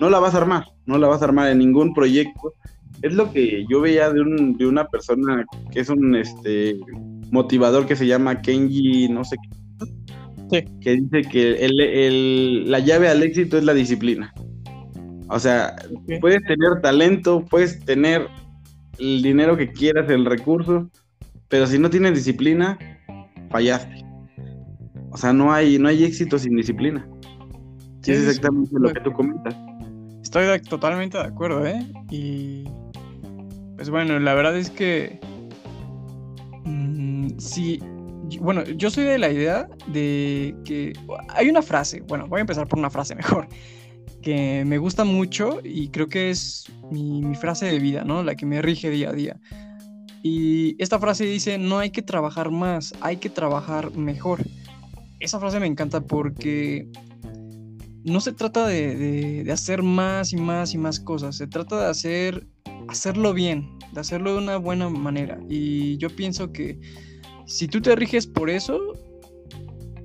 no 0.00 0.08
la 0.08 0.18
vas 0.18 0.34
a 0.34 0.38
armar, 0.38 0.64
no 0.86 0.96
la 0.96 1.08
vas 1.08 1.20
a 1.20 1.26
armar 1.26 1.50
en 1.50 1.58
ningún 1.58 1.92
proyecto. 1.92 2.54
Es 3.02 3.12
lo 3.12 3.30
que 3.30 3.66
yo 3.68 3.82
veía 3.82 4.10
de, 4.10 4.22
un, 4.22 4.56
de 4.56 4.66
una 4.66 4.86
persona 4.86 5.44
que 5.70 5.80
es 5.80 5.90
un, 5.90 6.16
este, 6.16 6.80
motivador 7.30 7.86
que 7.86 7.96
se 7.96 8.06
llama 8.06 8.40
Kenji, 8.40 9.10
no 9.10 9.24
sé 9.24 9.36
qué, 10.50 10.64
que 10.80 10.96
dice 10.96 11.22
que 11.28 12.64
la 12.66 12.78
llave 12.78 13.08
al 13.08 13.22
éxito 13.22 13.58
es 13.58 13.64
la 13.64 13.74
disciplina. 13.74 14.32
O 15.28 15.38
sea, 15.38 15.76
puedes 16.22 16.42
tener 16.44 16.80
talento, 16.80 17.44
puedes 17.44 17.78
tener 17.80 18.26
el 18.98 19.20
dinero 19.20 19.56
que 19.58 19.70
quieras, 19.70 20.08
el 20.08 20.24
recurso, 20.24 20.90
pero 21.48 21.66
si 21.66 21.78
no 21.78 21.90
tienes 21.90 22.14
disciplina, 22.14 22.78
fallaste. 23.50 24.04
O 25.10 25.16
sea, 25.16 25.32
no 25.32 25.52
hay, 25.52 25.78
no 25.78 25.88
hay 25.88 26.04
éxito 26.04 26.38
sin 26.38 26.56
disciplina. 26.56 27.08
Sí, 28.02 28.12
es 28.12 28.26
exactamente 28.26 28.74
lo 28.78 28.92
que 28.92 29.00
tú 29.00 29.12
comentas. 29.12 29.54
Estoy 30.22 30.60
totalmente 30.60 31.18
de 31.18 31.24
acuerdo, 31.24 31.66
¿eh? 31.66 31.86
Y 32.10 32.64
pues 33.76 33.90
bueno, 33.90 34.18
la 34.18 34.34
verdad 34.34 34.56
es 34.56 34.70
que 34.70 35.20
Sí, 37.38 37.78
bueno, 38.40 38.64
yo 38.64 38.90
soy 38.90 39.04
de 39.04 39.18
la 39.18 39.30
idea 39.30 39.68
de 39.86 40.54
que 40.64 40.92
hay 41.28 41.48
una 41.48 41.62
frase, 41.62 42.02
bueno, 42.02 42.26
voy 42.26 42.38
a 42.38 42.40
empezar 42.42 42.66
por 42.66 42.78
una 42.78 42.90
frase 42.90 43.14
mejor, 43.16 43.48
que 44.22 44.64
me 44.66 44.78
gusta 44.78 45.04
mucho 45.04 45.60
y 45.62 45.88
creo 45.88 46.08
que 46.08 46.30
es 46.30 46.66
mi, 46.90 47.34
frase 47.36 47.66
de 47.66 47.78
vida, 47.78 48.04
¿no? 48.04 48.22
La 48.22 48.34
que 48.34 48.44
me 48.44 48.60
rige 48.60 48.90
día 48.90 49.10
a 49.10 49.12
día. 49.12 49.40
Y 50.30 50.76
esta 50.78 50.98
frase 50.98 51.24
dice, 51.24 51.56
no 51.56 51.78
hay 51.78 51.88
que 51.88 52.02
trabajar 52.02 52.50
más, 52.50 52.92
hay 53.00 53.16
que 53.16 53.30
trabajar 53.30 53.96
mejor. 53.96 54.40
Esa 55.20 55.40
frase 55.40 55.58
me 55.58 55.66
encanta 55.66 56.02
porque 56.02 56.86
no 58.04 58.20
se 58.20 58.32
trata 58.32 58.66
de, 58.66 59.42
de, 59.42 59.50
hacer 59.50 59.82
más 59.82 60.34
y 60.34 60.36
más 60.36 60.74
y 60.74 60.78
más 60.78 61.00
cosas, 61.00 61.36
se 61.36 61.46
trata 61.46 61.80
de 61.80 61.86
hacer, 61.86 62.46
hacerlo 62.88 63.32
bien, 63.32 63.78
de 63.92 64.00
hacerlo 64.00 64.32
de 64.32 64.38
una 64.38 64.58
buena 64.58 64.90
manera. 64.90 65.40
Y 65.48 65.96
yo 65.96 66.10
pienso 66.10 66.52
que 66.52 66.78
si 67.46 67.66
tú 67.66 67.80
te 67.80 67.96
riges 67.96 68.26
por 68.26 68.50
eso, 68.50 68.78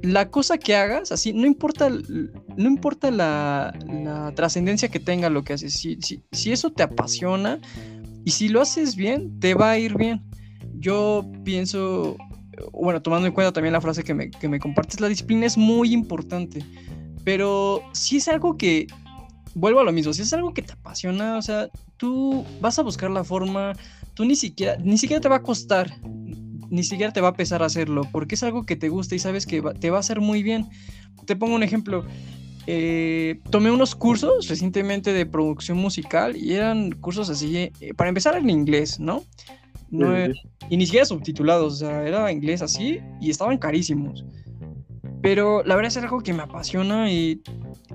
la 0.03 0.29
cosa 0.29 0.57
que 0.57 0.75
hagas, 0.75 1.13
así, 1.13 1.31
no 1.31 1.47
importa, 1.47 1.89
no 1.89 2.67
importa 2.67 3.09
la, 3.09 3.73
trascendencia 4.35 4.89
que 4.89 4.99
tenga 4.99 5.29
lo 5.29 5.43
que 5.43 5.53
haces, 5.53 5.73
si, 5.73 5.97
si, 6.01 6.51
eso 6.51 6.71
te 6.71 6.83
apasiona 6.83 7.59
y 8.25 8.31
si 8.31 8.49
lo 8.49 8.61
haces 8.61 8.95
bien, 8.95 9.39
te 9.39 9.53
va 9.53 9.71
a 9.71 9.77
ir 9.77 9.95
bien. 9.95 10.21
Yo 10.79 11.25
pienso 11.43 12.17
bueno, 12.71 13.01
tomando 13.01 13.27
en 13.27 13.33
cuenta 13.33 13.51
también 13.51 13.73
la 13.73 13.81
frase 13.81 14.03
que 14.03 14.13
me, 14.13 14.29
que 14.29 14.47
me 14.47 14.59
compartes, 14.59 14.99
la 14.99 15.07
disciplina 15.07 15.45
es 15.45 15.57
muy 15.57 15.93
importante, 15.93 16.63
pero 17.23 17.81
si 17.93 18.17
es 18.17 18.27
algo 18.27 18.57
que, 18.57 18.87
vuelvo 19.55 19.79
a 19.79 19.83
lo 19.83 19.91
mismo, 19.91 20.13
si 20.13 20.21
es 20.21 20.33
algo 20.33 20.53
que 20.53 20.61
te 20.61 20.73
apasiona, 20.73 21.37
o 21.37 21.41
sea, 21.41 21.69
tú 21.97 22.45
vas 22.61 22.77
a 22.79 22.83
buscar 22.83 23.11
la 23.11 23.23
forma, 23.23 23.73
tú 24.13 24.25
ni 24.25 24.35
siquiera, 24.35 24.77
ni 24.77 24.97
siquiera 24.97 25.21
te 25.21 25.29
va 25.29 25.37
a 25.37 25.43
costar, 25.43 25.91
ni 26.69 26.83
siquiera 26.83 27.13
te 27.13 27.21
va 27.21 27.29
a 27.29 27.33
pesar 27.33 27.63
hacerlo, 27.63 28.07
porque 28.11 28.35
es 28.35 28.43
algo 28.43 28.65
que 28.65 28.75
te 28.75 28.89
gusta 28.89 29.15
y 29.15 29.19
sabes 29.19 29.45
que 29.45 29.61
te 29.79 29.89
va 29.89 29.97
a 29.97 29.99
hacer 29.99 30.21
muy 30.21 30.43
bien. 30.43 30.67
Te 31.25 31.35
pongo 31.35 31.55
un 31.55 31.63
ejemplo. 31.63 32.03
Eh, 32.65 33.39
tomé 33.49 33.71
unos 33.71 33.95
cursos 33.95 34.47
recientemente 34.47 35.11
de 35.11 35.25
producción 35.25 35.77
musical 35.77 36.37
y 36.37 36.53
eran 36.53 36.91
cursos 36.91 37.29
así, 37.29 37.57
eh, 37.57 37.93
para 37.95 38.09
empezar 38.09 38.37
en 38.37 38.49
inglés, 38.49 38.99
¿no? 38.99 39.23
no 39.89 40.13
y 40.69 40.77
ni 40.77 40.85
siquiera 40.85 41.05
subtitulados, 41.05 41.73
o 41.73 41.75
sea, 41.75 42.07
era 42.07 42.31
inglés 42.31 42.61
así 42.61 42.99
y 43.19 43.29
estaban 43.29 43.57
carísimos. 43.57 44.25
Pero 45.21 45.63
la 45.63 45.75
verdad 45.75 45.89
es 45.89 45.97
algo 45.97 46.21
que 46.21 46.33
me 46.33 46.43
apasiona 46.43 47.11
y, 47.11 47.41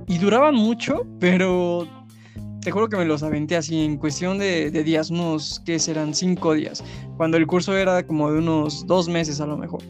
y 0.06 0.18
duraban 0.18 0.54
mucho, 0.54 1.06
pero 1.18 1.86
te 2.60 2.70
juro 2.70 2.88
que 2.88 2.96
me 2.96 3.04
los 3.04 3.22
aventé 3.22 3.56
así 3.56 3.84
en 3.84 3.96
cuestión 3.96 4.38
de, 4.38 4.70
días, 4.70 5.10
unos 5.10 5.60
que 5.64 5.78
serán 5.78 6.14
cinco 6.14 6.54
días, 6.54 6.84
cuando 7.16 7.36
el 7.36 7.46
curso 7.46 7.76
era 7.76 8.06
como 8.06 8.30
de 8.30 8.38
unos 8.38 8.86
dos 8.86 9.08
meses 9.08 9.40
a 9.40 9.46
lo 9.46 9.56
mejor. 9.56 9.82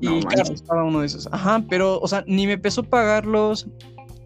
Y 0.00 0.20
claro, 0.20 0.52
estaba 0.52 0.84
uno 0.84 1.00
de 1.00 1.06
esos. 1.06 1.28
Ajá, 1.30 1.64
pero, 1.68 2.00
o 2.00 2.08
sea, 2.08 2.24
ni 2.26 2.46
me 2.46 2.58
pesó 2.58 2.82
pagarlos, 2.82 3.68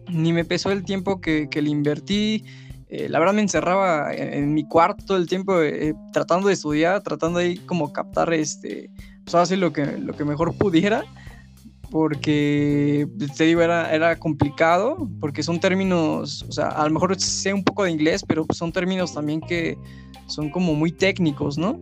ni 0.09 0.33
me 0.33 0.45
pesó 0.45 0.71
el 0.71 0.83
tiempo 0.83 1.21
que, 1.21 1.47
que 1.49 1.61
le 1.61 1.69
invertí. 1.69 2.43
Eh, 2.89 3.09
la 3.09 3.19
verdad 3.19 3.33
me 3.33 3.41
encerraba 3.41 4.13
en, 4.13 4.53
mi 4.53 4.65
cuarto 4.65 5.03
todo 5.05 5.17
el 5.17 5.27
tiempo 5.27 5.61
eh, 5.61 5.93
tratando 6.13 6.47
de 6.47 6.53
estudiar, 6.53 7.01
tratando 7.03 7.39
de 7.39 7.59
como 7.65 7.91
captar 7.91 8.33
este, 8.33 8.89
pues 9.25 9.35
así 9.35 9.57
lo 9.57 9.73
que, 9.73 9.85
lo 9.97 10.13
que 10.13 10.23
mejor 10.23 10.57
pudiera, 10.57 11.03
porque 11.91 13.07
te 13.35 13.43
digo, 13.43 13.61
era, 13.61 13.93
era 13.93 14.17
complicado, 14.17 15.09
porque 15.19 15.43
son 15.43 15.59
términos, 15.59 16.45
o 16.47 16.51
sea, 16.53 16.69
a 16.69 16.85
lo 16.85 16.93
mejor 16.93 17.19
sé 17.19 17.53
un 17.53 17.63
poco 17.63 17.83
de 17.83 17.91
inglés, 17.91 18.23
pero 18.25 18.45
son 18.53 18.71
términos 18.71 19.13
también 19.13 19.41
que 19.41 19.77
son 20.27 20.49
como 20.49 20.73
muy 20.73 20.93
técnicos, 20.93 21.57
¿no? 21.57 21.81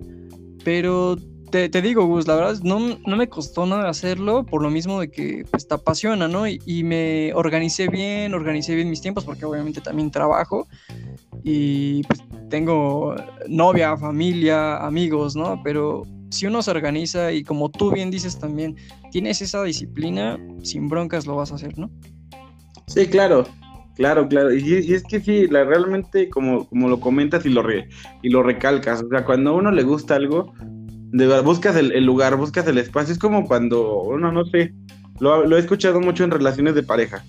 Pero 0.63 1.17
te, 1.51 1.81
digo, 1.81 2.05
Gus, 2.05 2.27
la 2.27 2.35
verdad 2.35 2.59
no, 2.63 2.97
no, 3.05 3.15
me 3.15 3.29
costó 3.29 3.65
nada 3.65 3.89
hacerlo 3.89 4.45
por 4.45 4.61
lo 4.61 4.69
mismo 4.69 4.99
de 4.99 5.09
que 5.09 5.45
pues, 5.49 5.67
te 5.67 5.73
apasiona, 5.73 6.27
¿no? 6.27 6.47
Y, 6.47 6.83
me 6.83 7.33
organicé 7.33 7.87
bien, 7.87 8.33
organicé 8.33 8.75
bien 8.75 8.89
mis 8.89 9.01
tiempos 9.01 9.23
porque 9.23 9.45
obviamente 9.45 9.81
también 9.81 10.11
trabajo 10.11 10.67
y 11.43 12.03
pues, 12.03 12.23
tengo 12.49 13.15
novia, 13.47 13.97
familia, 13.97 14.77
amigos, 14.77 15.35
¿no? 15.35 15.61
Pero 15.63 16.03
si 16.29 16.45
uno 16.45 16.61
se 16.61 16.71
organiza 16.71 17.31
y 17.31 17.43
como 17.43 17.69
tú 17.69 17.91
bien 17.91 18.11
dices 18.11 18.37
también, 18.37 18.75
tienes 19.11 19.41
esa 19.41 19.63
disciplina, 19.63 20.37
sin 20.63 20.87
broncas 20.87 21.25
lo 21.25 21.35
vas 21.35 21.51
a 21.51 21.55
hacer, 21.55 21.77
¿no? 21.77 21.89
Sí, 22.87 23.07
claro, 23.07 23.45
claro, 23.95 24.27
claro. 24.27 24.53
Y, 24.53 24.93
es 24.93 25.03
que 25.03 25.19
sí, 25.19 25.47
la, 25.47 25.63
realmente 25.63 26.29
como, 26.29 26.67
como 26.67 26.87
lo 26.89 26.99
comentas 26.99 27.45
y 27.45 27.49
lo, 27.49 27.63
y 28.21 28.29
lo 28.29 28.43
recalcas, 28.43 29.03
o 29.03 29.09
sea, 29.09 29.25
cuando 29.25 29.51
a 29.51 29.53
uno 29.53 29.71
le 29.71 29.83
gusta 29.83 30.15
algo, 30.15 30.53
de 31.15 31.41
buscas 31.41 31.77
el, 31.77 32.05
lugar, 32.05 32.35
buscas 32.35 32.67
el 32.67 32.77
espacio. 32.77 33.13
Es 33.13 33.19
como 33.19 33.47
cuando 33.47 34.01
uno, 34.01 34.33
no 34.33 34.43
sé, 34.45 34.73
lo, 35.19 35.55
he 35.55 35.59
escuchado 35.59 36.01
mucho 36.01 36.25
en 36.25 36.31
relaciones 36.31 36.75
de 36.75 36.83
pareja. 36.83 37.23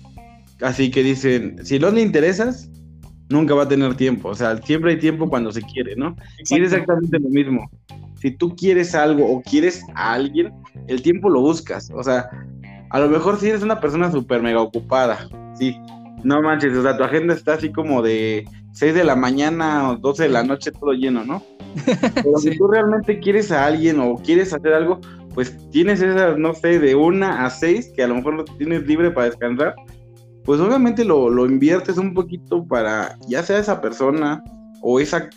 Así 0.61 0.91
que 0.91 1.03
dicen, 1.03 1.65
si 1.65 1.79
no 1.79 1.89
le 1.89 2.01
interesas, 2.01 2.69
nunca 3.29 3.53
va 3.55 3.63
a 3.63 3.67
tener 3.67 3.95
tiempo. 3.95 4.27
O 4.29 4.35
sea, 4.35 4.57
siempre 4.57 4.91
hay 4.91 4.99
tiempo 4.99 5.29
cuando 5.29 5.53
se 5.53 5.61
quiere, 5.61 5.95
¿no? 5.95 6.17
Y 6.49 6.55
es 6.55 6.73
exactamente 6.73 7.17
lo 7.17 7.29
mismo. 7.29 7.69
Si 8.19 8.31
tú 8.31 8.55
quieres 8.57 8.93
algo 8.93 9.25
o 9.25 9.41
quieres 9.41 9.81
a 9.95 10.13
alguien, 10.13 10.51
el 10.87 11.01
tiempo 11.01 11.29
lo 11.29 11.39
buscas. 11.39 11.89
O 11.95 12.03
sea, 12.03 12.29
a 12.89 12.99
lo 12.99 13.07
mejor 13.07 13.39
si 13.39 13.47
eres 13.47 13.63
una 13.63 13.79
persona 13.79 14.11
súper 14.11 14.41
mega 14.41 14.59
ocupada, 14.59 15.29
sí. 15.57 15.79
No 16.25 16.41
manches, 16.41 16.75
o 16.75 16.83
sea, 16.83 16.97
tu 16.97 17.03
agenda 17.03 17.33
está 17.33 17.53
así 17.53 17.71
como 17.71 18.01
de 18.01 18.43
6 18.77 18.93
de 18.93 19.03
la 19.03 19.15
mañana 19.15 19.89
o 19.89 19.95
12 19.97 20.23
de 20.23 20.29
la 20.29 20.43
noche 20.43 20.71
todo 20.71 20.91
lleno, 20.93 21.25
¿no? 21.25 21.43
Pero 22.15 22.37
si 22.37 22.55
tú 22.57 22.67
realmente 22.67 23.19
quieres 23.19 23.51
a 23.51 23.65
alguien 23.65 23.99
o 23.99 24.15
quieres 24.15 24.53
hacer 24.53 24.73
algo, 24.73 24.99
pues 25.33 25.55
tienes 25.71 26.01
esas, 26.01 26.37
no 26.37 26.53
sé, 26.53 26.79
de 26.79 26.93
una 26.95 27.45
a 27.45 27.49
seis, 27.49 27.91
que 27.95 28.03
a 28.03 28.07
lo 28.07 28.15
mejor 28.15 28.35
lo 28.35 28.45
tienes 28.45 28.85
libre 28.85 29.11
para 29.11 29.27
descansar, 29.27 29.75
pues 30.43 30.59
obviamente 30.59 31.03
lo, 31.03 31.29
lo 31.29 31.45
inviertes 31.45 31.97
un 31.97 32.13
poquito 32.13 32.65
para, 32.65 33.17
ya 33.27 33.41
sea 33.43 33.59
esa 33.59 33.81
persona 33.81 34.43
o 34.81 34.99
esa, 34.99 35.29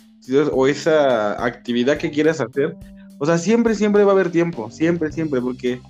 o 0.51 0.67
esa 0.67 1.43
actividad 1.43 1.97
que 1.97 2.11
quieras 2.11 2.41
hacer. 2.41 2.75
O 3.19 3.25
sea, 3.25 3.37
siempre, 3.37 3.75
siempre 3.75 4.03
va 4.03 4.11
a 4.11 4.13
haber 4.13 4.31
tiempo, 4.31 4.69
siempre, 4.71 5.11
siempre, 5.11 5.41
porque 5.41 5.81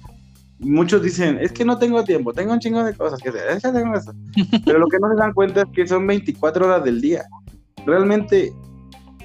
muchos 0.62 1.02
dicen, 1.02 1.38
es 1.42 1.52
que 1.52 1.66
no 1.66 1.78
tengo 1.78 2.04
tiempo, 2.04 2.34
tengo 2.34 2.54
un 2.54 2.60
chingo 2.60 2.84
de 2.84 2.94
cosas 2.94 3.20
que 3.20 3.30
hacer, 3.30 3.60
Pero 4.66 4.80
lo 4.80 4.88
que 4.88 5.00
no 5.00 5.10
se 5.10 5.16
dan 5.18 5.34
cuenta 5.34 5.62
es 5.62 5.68
que 5.74 5.88
son 5.88 6.08
24 6.08 6.66
horas 6.66 6.84
del 6.84 7.02
día. 7.02 7.24
Realmente 7.86 8.54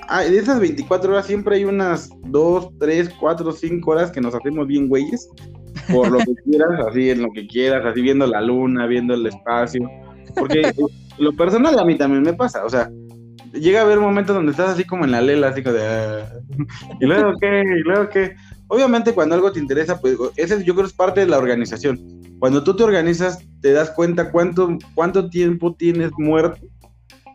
de 0.09 0.39
esas 0.39 0.61
24 0.61 1.13
horas 1.13 1.27
siempre 1.27 1.57
hay 1.57 1.65
unas 1.65 2.11
2, 2.27 2.79
3, 2.79 3.11
4, 3.19 3.53
5 3.53 3.91
horas 3.91 4.11
que 4.11 4.21
nos 4.21 4.35
hacemos 4.35 4.67
bien 4.67 4.89
güeyes, 4.89 5.29
por 5.93 6.11
lo 6.11 6.19
que 6.19 6.35
quieras, 6.45 6.81
así 6.89 7.11
en 7.11 7.23
lo 7.23 7.29
que 7.33 7.47
quieras, 7.47 7.85
así 7.85 8.03
viendo 8.03 8.27
la 8.27 8.41
luna, 8.41 8.87
viendo 8.87 9.15
el 9.15 9.27
espacio, 9.27 9.89
porque 10.37 10.73
lo 11.19 11.33
personal 11.33 11.79
a 11.79 11.85
mí 11.85 11.97
también 11.97 12.23
me 12.23 12.35
pasa, 12.35 12.65
o 12.65 12.69
sea, 12.69 12.91
llega 13.53 13.81
a 13.81 13.85
haber 13.85 13.99
momentos 13.99 14.35
donde 14.35 14.53
estás 14.53 14.71
así 14.71 14.85
como 14.85 15.05
en 15.05 15.13
la 15.13 15.21
lela, 15.21 15.49
así 15.49 15.63
como 15.63 15.77
de, 15.77 15.87
ah", 15.87 16.29
y 17.01 17.07
luego 17.07 17.33
qué, 17.41 17.63
y 17.63 17.81
luego 17.81 18.09
qué, 18.09 18.37
obviamente 18.69 19.13
cuando 19.13 19.35
algo 19.35 19.53
te 19.53 19.61
interesa, 19.61 20.01
pues 20.01 20.17
ese 20.37 20.65
yo 20.65 20.75
creo 20.75 20.87
es 20.87 20.93
parte 20.93 21.21
de 21.21 21.27
la 21.27 21.39
organización, 21.39 21.99
cuando 22.39 22.63
tú 22.63 22.77
te 22.77 22.85
organizas 22.85 23.39
te 23.61 23.73
das 23.73 23.91
cuenta 23.91 24.31
cuánto, 24.31 24.77
cuánto 24.95 25.31
tiempo 25.31 25.75
tienes 25.75 26.11
muerto 26.19 26.67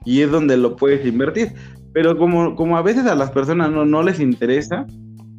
y 0.06 0.22
es 0.22 0.32
donde 0.32 0.58
lo 0.58 0.76
puedes 0.76 1.06
invertir. 1.06 1.54
Pero 1.94 2.18
como, 2.18 2.56
como 2.56 2.78
a 2.78 2.82
veces 2.82 3.06
a 3.06 3.16
las 3.16 3.32
personas 3.32 3.72
no, 3.72 3.86
no 3.86 4.02
les 4.02 4.20
interesa, 4.20 4.86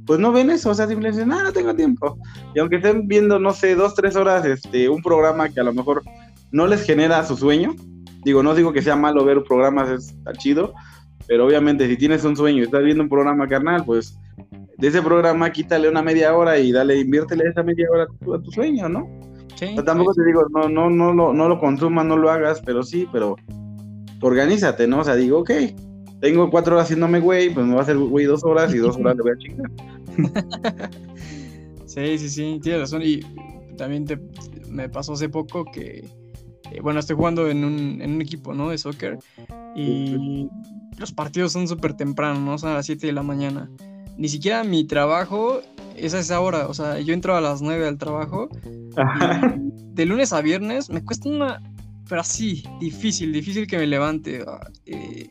pues 0.06 0.20
no 0.20 0.32
ven 0.32 0.50
eso, 0.50 0.70
o 0.70 0.74
sea, 0.74 0.86
simplemente 0.86 1.18
dicen, 1.18 1.32
ah, 1.32 1.42
no 1.42 1.52
tengo 1.52 1.74
tiempo. 1.74 2.18
Y 2.54 2.58
aunque 2.58 2.76
estén 2.76 3.06
viendo, 3.08 3.38
no 3.38 3.52
sé, 3.52 3.74
dos, 3.74 3.94
tres 3.94 4.16
horas, 4.16 4.44
este, 4.44 4.88
un 4.88 5.02
programa 5.02 5.48
que 5.48 5.60
a 5.60 5.64
lo 5.64 5.72
mejor 5.72 6.02
no 6.50 6.66
les 6.66 6.84
genera 6.84 7.24
su 7.24 7.36
sueño, 7.36 7.74
digo, 8.24 8.42
no 8.42 8.54
digo 8.54 8.72
que 8.72 8.82
sea 8.82 8.96
malo 8.96 9.24
ver 9.24 9.42
programas, 9.44 9.88
está 9.88 10.32
chido, 10.32 10.74
pero 11.26 11.46
obviamente 11.46 11.88
si 11.88 11.96
tienes 11.96 12.24
un 12.24 12.36
sueño 12.36 12.58
y 12.58 12.64
estás 12.64 12.82
viendo 12.82 13.02
un 13.02 13.08
programa 13.08 13.46
carnal, 13.48 13.84
pues 13.84 14.18
de 14.82 14.88
ese 14.88 15.00
programa 15.00 15.52
quítale 15.52 15.88
una 15.88 16.02
media 16.02 16.36
hora 16.36 16.58
y 16.58 16.72
dale, 16.72 16.98
inviértele 16.98 17.48
esa 17.48 17.62
media 17.62 17.86
hora 17.88 18.02
a 18.02 18.42
tu, 18.42 18.50
sueño, 18.50 18.88
¿no? 18.88 19.08
Sí, 19.54 19.76
tampoco 19.86 20.12
te 20.12 20.24
digo, 20.24 20.44
no, 20.50 20.68
no, 20.68 20.90
no, 20.90 21.14
no, 21.14 21.32
no 21.32 21.48
lo 21.48 21.60
consumas, 21.60 22.04
no 22.04 22.16
lo 22.16 22.28
hagas, 22.28 22.60
pero 22.66 22.82
sí, 22.82 23.06
pero 23.12 23.36
organízate, 24.20 24.88
¿no? 24.88 24.98
O 24.98 25.04
sea, 25.04 25.14
digo, 25.14 25.38
ok, 25.38 25.52
tengo 26.20 26.50
cuatro 26.50 26.74
horas 26.74 26.86
haciéndome 26.86 27.20
güey, 27.20 27.54
pues 27.54 27.64
me 27.64 27.74
va 27.74 27.78
a 27.78 27.82
hacer 27.84 27.96
güey 27.96 28.26
dos 28.26 28.42
horas 28.42 28.74
y 28.74 28.78
dos 28.78 28.96
horas 28.96 29.14
le 29.14 29.22
voy 29.22 29.30
a 29.30 29.38
chingar. 29.38 29.70
sí, 31.86 32.18
sí, 32.18 32.28
sí, 32.28 32.58
tienes 32.60 32.80
razón. 32.80 33.02
Y 33.04 33.20
también 33.76 34.04
te, 34.04 34.18
me 34.68 34.88
pasó 34.88 35.12
hace 35.12 35.28
poco 35.28 35.64
que, 35.64 36.08
eh, 36.72 36.80
bueno, 36.82 36.98
estoy 36.98 37.14
jugando 37.14 37.48
en 37.48 37.64
un, 37.64 38.02
en 38.02 38.14
un 38.14 38.20
equipo, 38.20 38.52
¿no? 38.52 38.68
De 38.68 38.78
soccer. 38.78 39.16
Y 39.76 40.48
los 40.98 41.12
partidos 41.12 41.52
son 41.52 41.68
súper 41.68 41.94
temprano, 41.94 42.40
¿no? 42.40 42.58
Son 42.58 42.70
a 42.70 42.74
las 42.74 42.86
7 42.86 43.06
de 43.06 43.12
la 43.12 43.22
mañana. 43.22 43.70
Ni 44.16 44.28
siquiera 44.28 44.64
mi 44.64 44.84
trabajo 44.84 45.60
es 45.96 46.14
a 46.14 46.20
esa 46.20 46.40
hora. 46.40 46.68
O 46.68 46.74
sea, 46.74 47.00
yo 47.00 47.14
entro 47.14 47.36
a 47.36 47.40
las 47.40 47.62
9 47.62 47.86
al 47.86 47.98
trabajo. 47.98 48.48
de 49.94 50.06
lunes 50.06 50.32
a 50.32 50.40
viernes 50.40 50.90
me 50.90 51.04
cuesta 51.04 51.28
una. 51.28 51.60
Pero 52.08 52.20
así, 52.20 52.64
difícil, 52.80 53.32
difícil 53.32 53.66
que 53.66 53.78
me 53.78 53.86
levante. 53.86 54.44
Ah, 54.46 54.68
eh, 54.86 55.30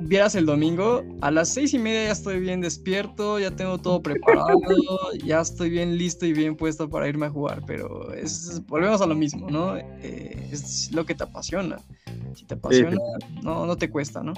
vieras 0.00 0.34
el 0.34 0.46
domingo, 0.46 1.04
a 1.20 1.30
las 1.30 1.48
seis 1.48 1.74
y 1.74 1.78
media 1.78 2.06
ya 2.06 2.12
estoy 2.12 2.40
bien 2.40 2.60
despierto, 2.60 3.38
ya 3.38 3.50
tengo 3.50 3.78
todo 3.78 4.02
preparado, 4.02 4.58
ya 5.24 5.40
estoy 5.40 5.70
bien 5.70 5.96
listo 5.96 6.26
y 6.26 6.32
bien 6.32 6.56
puesto 6.56 6.88
para 6.88 7.08
irme 7.08 7.26
a 7.26 7.30
jugar, 7.30 7.62
pero 7.66 8.12
es, 8.12 8.62
volvemos 8.66 9.00
a 9.00 9.06
lo 9.06 9.14
mismo, 9.14 9.48
¿no? 9.50 9.76
Eh, 9.76 10.48
es 10.50 10.90
lo 10.92 11.04
que 11.06 11.14
te 11.14 11.24
apasiona. 11.24 11.78
Si 12.34 12.44
te 12.44 12.54
apasiona, 12.54 12.96
no, 13.42 13.66
no 13.66 13.76
te 13.76 13.90
cuesta, 13.90 14.22
¿no? 14.22 14.34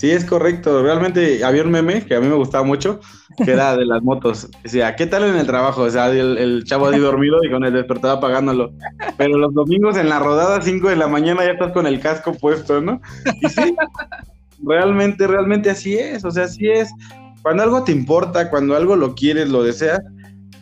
Sí, 0.00 0.10
es 0.10 0.24
correcto. 0.24 0.82
Realmente 0.82 1.44
había 1.44 1.62
un 1.62 1.70
meme 1.70 2.06
que 2.06 2.14
a 2.14 2.20
mí 2.20 2.26
me 2.26 2.34
gustaba 2.34 2.64
mucho, 2.64 3.00
que 3.44 3.50
era 3.50 3.76
de 3.76 3.84
las 3.84 4.02
motos. 4.02 4.48
Decía, 4.62 4.96
¿qué 4.96 5.04
tal 5.04 5.24
en 5.24 5.36
el 5.36 5.46
trabajo? 5.46 5.82
O 5.82 5.90
sea, 5.90 6.10
el, 6.10 6.64
chavo 6.64 6.88
ahí 6.88 6.98
dormido 6.98 7.44
y 7.44 7.50
con 7.50 7.64
el 7.64 7.74
despertador 7.74 8.16
apagándolo. 8.16 8.72
Pero 9.18 9.36
los 9.36 9.52
domingos 9.52 9.98
en 9.98 10.08
la 10.08 10.18
rodada, 10.18 10.62
5 10.62 10.88
de 10.88 10.96
la 10.96 11.06
mañana, 11.06 11.44
ya 11.44 11.50
estás 11.50 11.72
con 11.72 11.86
el 11.86 12.00
casco 12.00 12.32
puesto, 12.32 12.80
¿no? 12.80 12.98
Y 13.42 13.48
sí, 13.50 13.76
realmente, 14.64 15.26
realmente 15.26 15.68
así 15.68 15.98
es. 15.98 16.24
O 16.24 16.30
sea, 16.30 16.44
así 16.44 16.66
es. 16.66 16.88
Cuando 17.42 17.62
algo 17.62 17.84
te 17.84 17.92
importa, 17.92 18.48
cuando 18.48 18.76
algo 18.76 18.96
lo 18.96 19.14
quieres, 19.14 19.50
lo 19.50 19.62
deseas, 19.62 20.00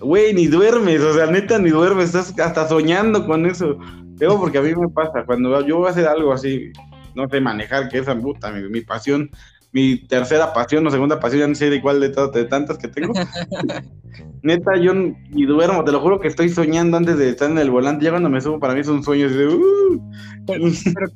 güey, 0.00 0.34
ni 0.34 0.48
duermes. 0.48 1.00
O 1.00 1.14
sea, 1.14 1.26
neta, 1.26 1.60
ni 1.60 1.70
duermes. 1.70 2.06
Estás 2.06 2.36
hasta 2.40 2.66
soñando 2.66 3.24
con 3.24 3.46
eso. 3.46 3.78
Digo, 4.16 4.40
porque 4.40 4.58
a 4.58 4.62
mí 4.62 4.74
me 4.74 4.88
pasa. 4.88 5.22
Cuando 5.24 5.64
yo 5.64 5.76
voy 5.76 5.86
a 5.86 5.90
hacer 5.90 6.08
algo 6.08 6.32
así, 6.32 6.72
no 7.18 7.28
sé 7.28 7.40
manejar, 7.40 7.88
que 7.88 7.98
esa 7.98 8.16
puta, 8.16 8.52
mi, 8.52 8.68
mi 8.68 8.80
pasión, 8.80 9.30
mi 9.72 9.96
tercera 10.06 10.52
pasión 10.52 10.86
o 10.86 10.90
segunda 10.90 11.18
pasión, 11.18 11.40
ya 11.40 11.46
no 11.48 11.54
sé 11.56 11.68
de 11.68 11.82
cuál 11.82 12.00
de, 12.00 12.10
tantas 12.44 12.78
que 12.78 12.88
tengo. 12.88 13.12
Neta, 14.42 14.76
yo 14.76 14.94
ni 14.94 15.44
duermo, 15.44 15.84
te 15.84 15.92
lo 15.92 16.00
juro 16.00 16.20
que 16.20 16.28
estoy 16.28 16.48
soñando 16.48 16.96
antes 16.96 17.18
de 17.18 17.30
estar 17.30 17.50
en 17.50 17.58
el 17.58 17.70
volante. 17.70 18.04
Ya 18.04 18.10
cuando 18.10 18.30
me 18.30 18.40
subo, 18.40 18.60
para 18.60 18.72
mí 18.72 18.80
es 18.80 18.88
un 18.88 19.02
sueño. 19.02 19.28
de, 19.28 19.48
uh". 19.48 20.00
pero, 20.46 20.64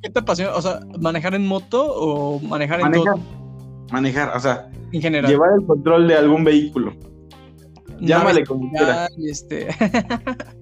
¿qué 0.02 0.10
te 0.10 0.18
apasiona? 0.18 0.54
O 0.54 0.60
sea, 0.60 0.80
¿manejar 1.00 1.34
en 1.34 1.46
moto 1.46 1.86
o 1.86 2.40
manejar 2.40 2.80
en 2.80 2.90
manejar, 2.90 3.16
Manejar, 3.92 4.36
o 4.36 4.40
sea, 4.40 4.68
en 4.90 5.00
general. 5.00 5.30
llevar 5.30 5.50
el 5.58 5.64
control 5.66 6.08
de 6.08 6.16
algún 6.16 6.42
vehículo. 6.42 6.94
Llámale 8.00 8.44
como 8.44 8.70
quieras. 8.70 9.08
Este... 9.24 9.68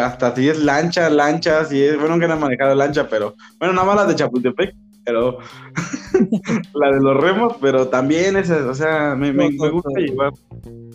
hasta 0.00 0.34
si 0.34 0.48
es 0.48 0.58
lancha, 0.58 1.08
lancha, 1.10 1.64
si 1.64 1.82
es, 1.82 1.98
bueno, 1.98 2.18
que 2.18 2.28
no 2.28 2.34
he 2.34 2.38
manejado 2.38 2.74
lancha, 2.74 3.08
pero, 3.08 3.34
bueno, 3.58 3.74
nada 3.74 3.86
más 3.86 3.96
la 3.96 4.06
de 4.06 4.14
Chapultepec, 4.16 4.74
pero 5.04 5.38
la 6.74 6.90
de 6.92 7.00
los 7.00 7.16
remos, 7.16 7.56
pero 7.60 7.88
también 7.88 8.36
esa, 8.36 8.68
o 8.68 8.74
sea, 8.74 9.14
me, 9.14 9.32
me, 9.32 9.50
gusta 9.50 10.00
llevar. 10.00 10.32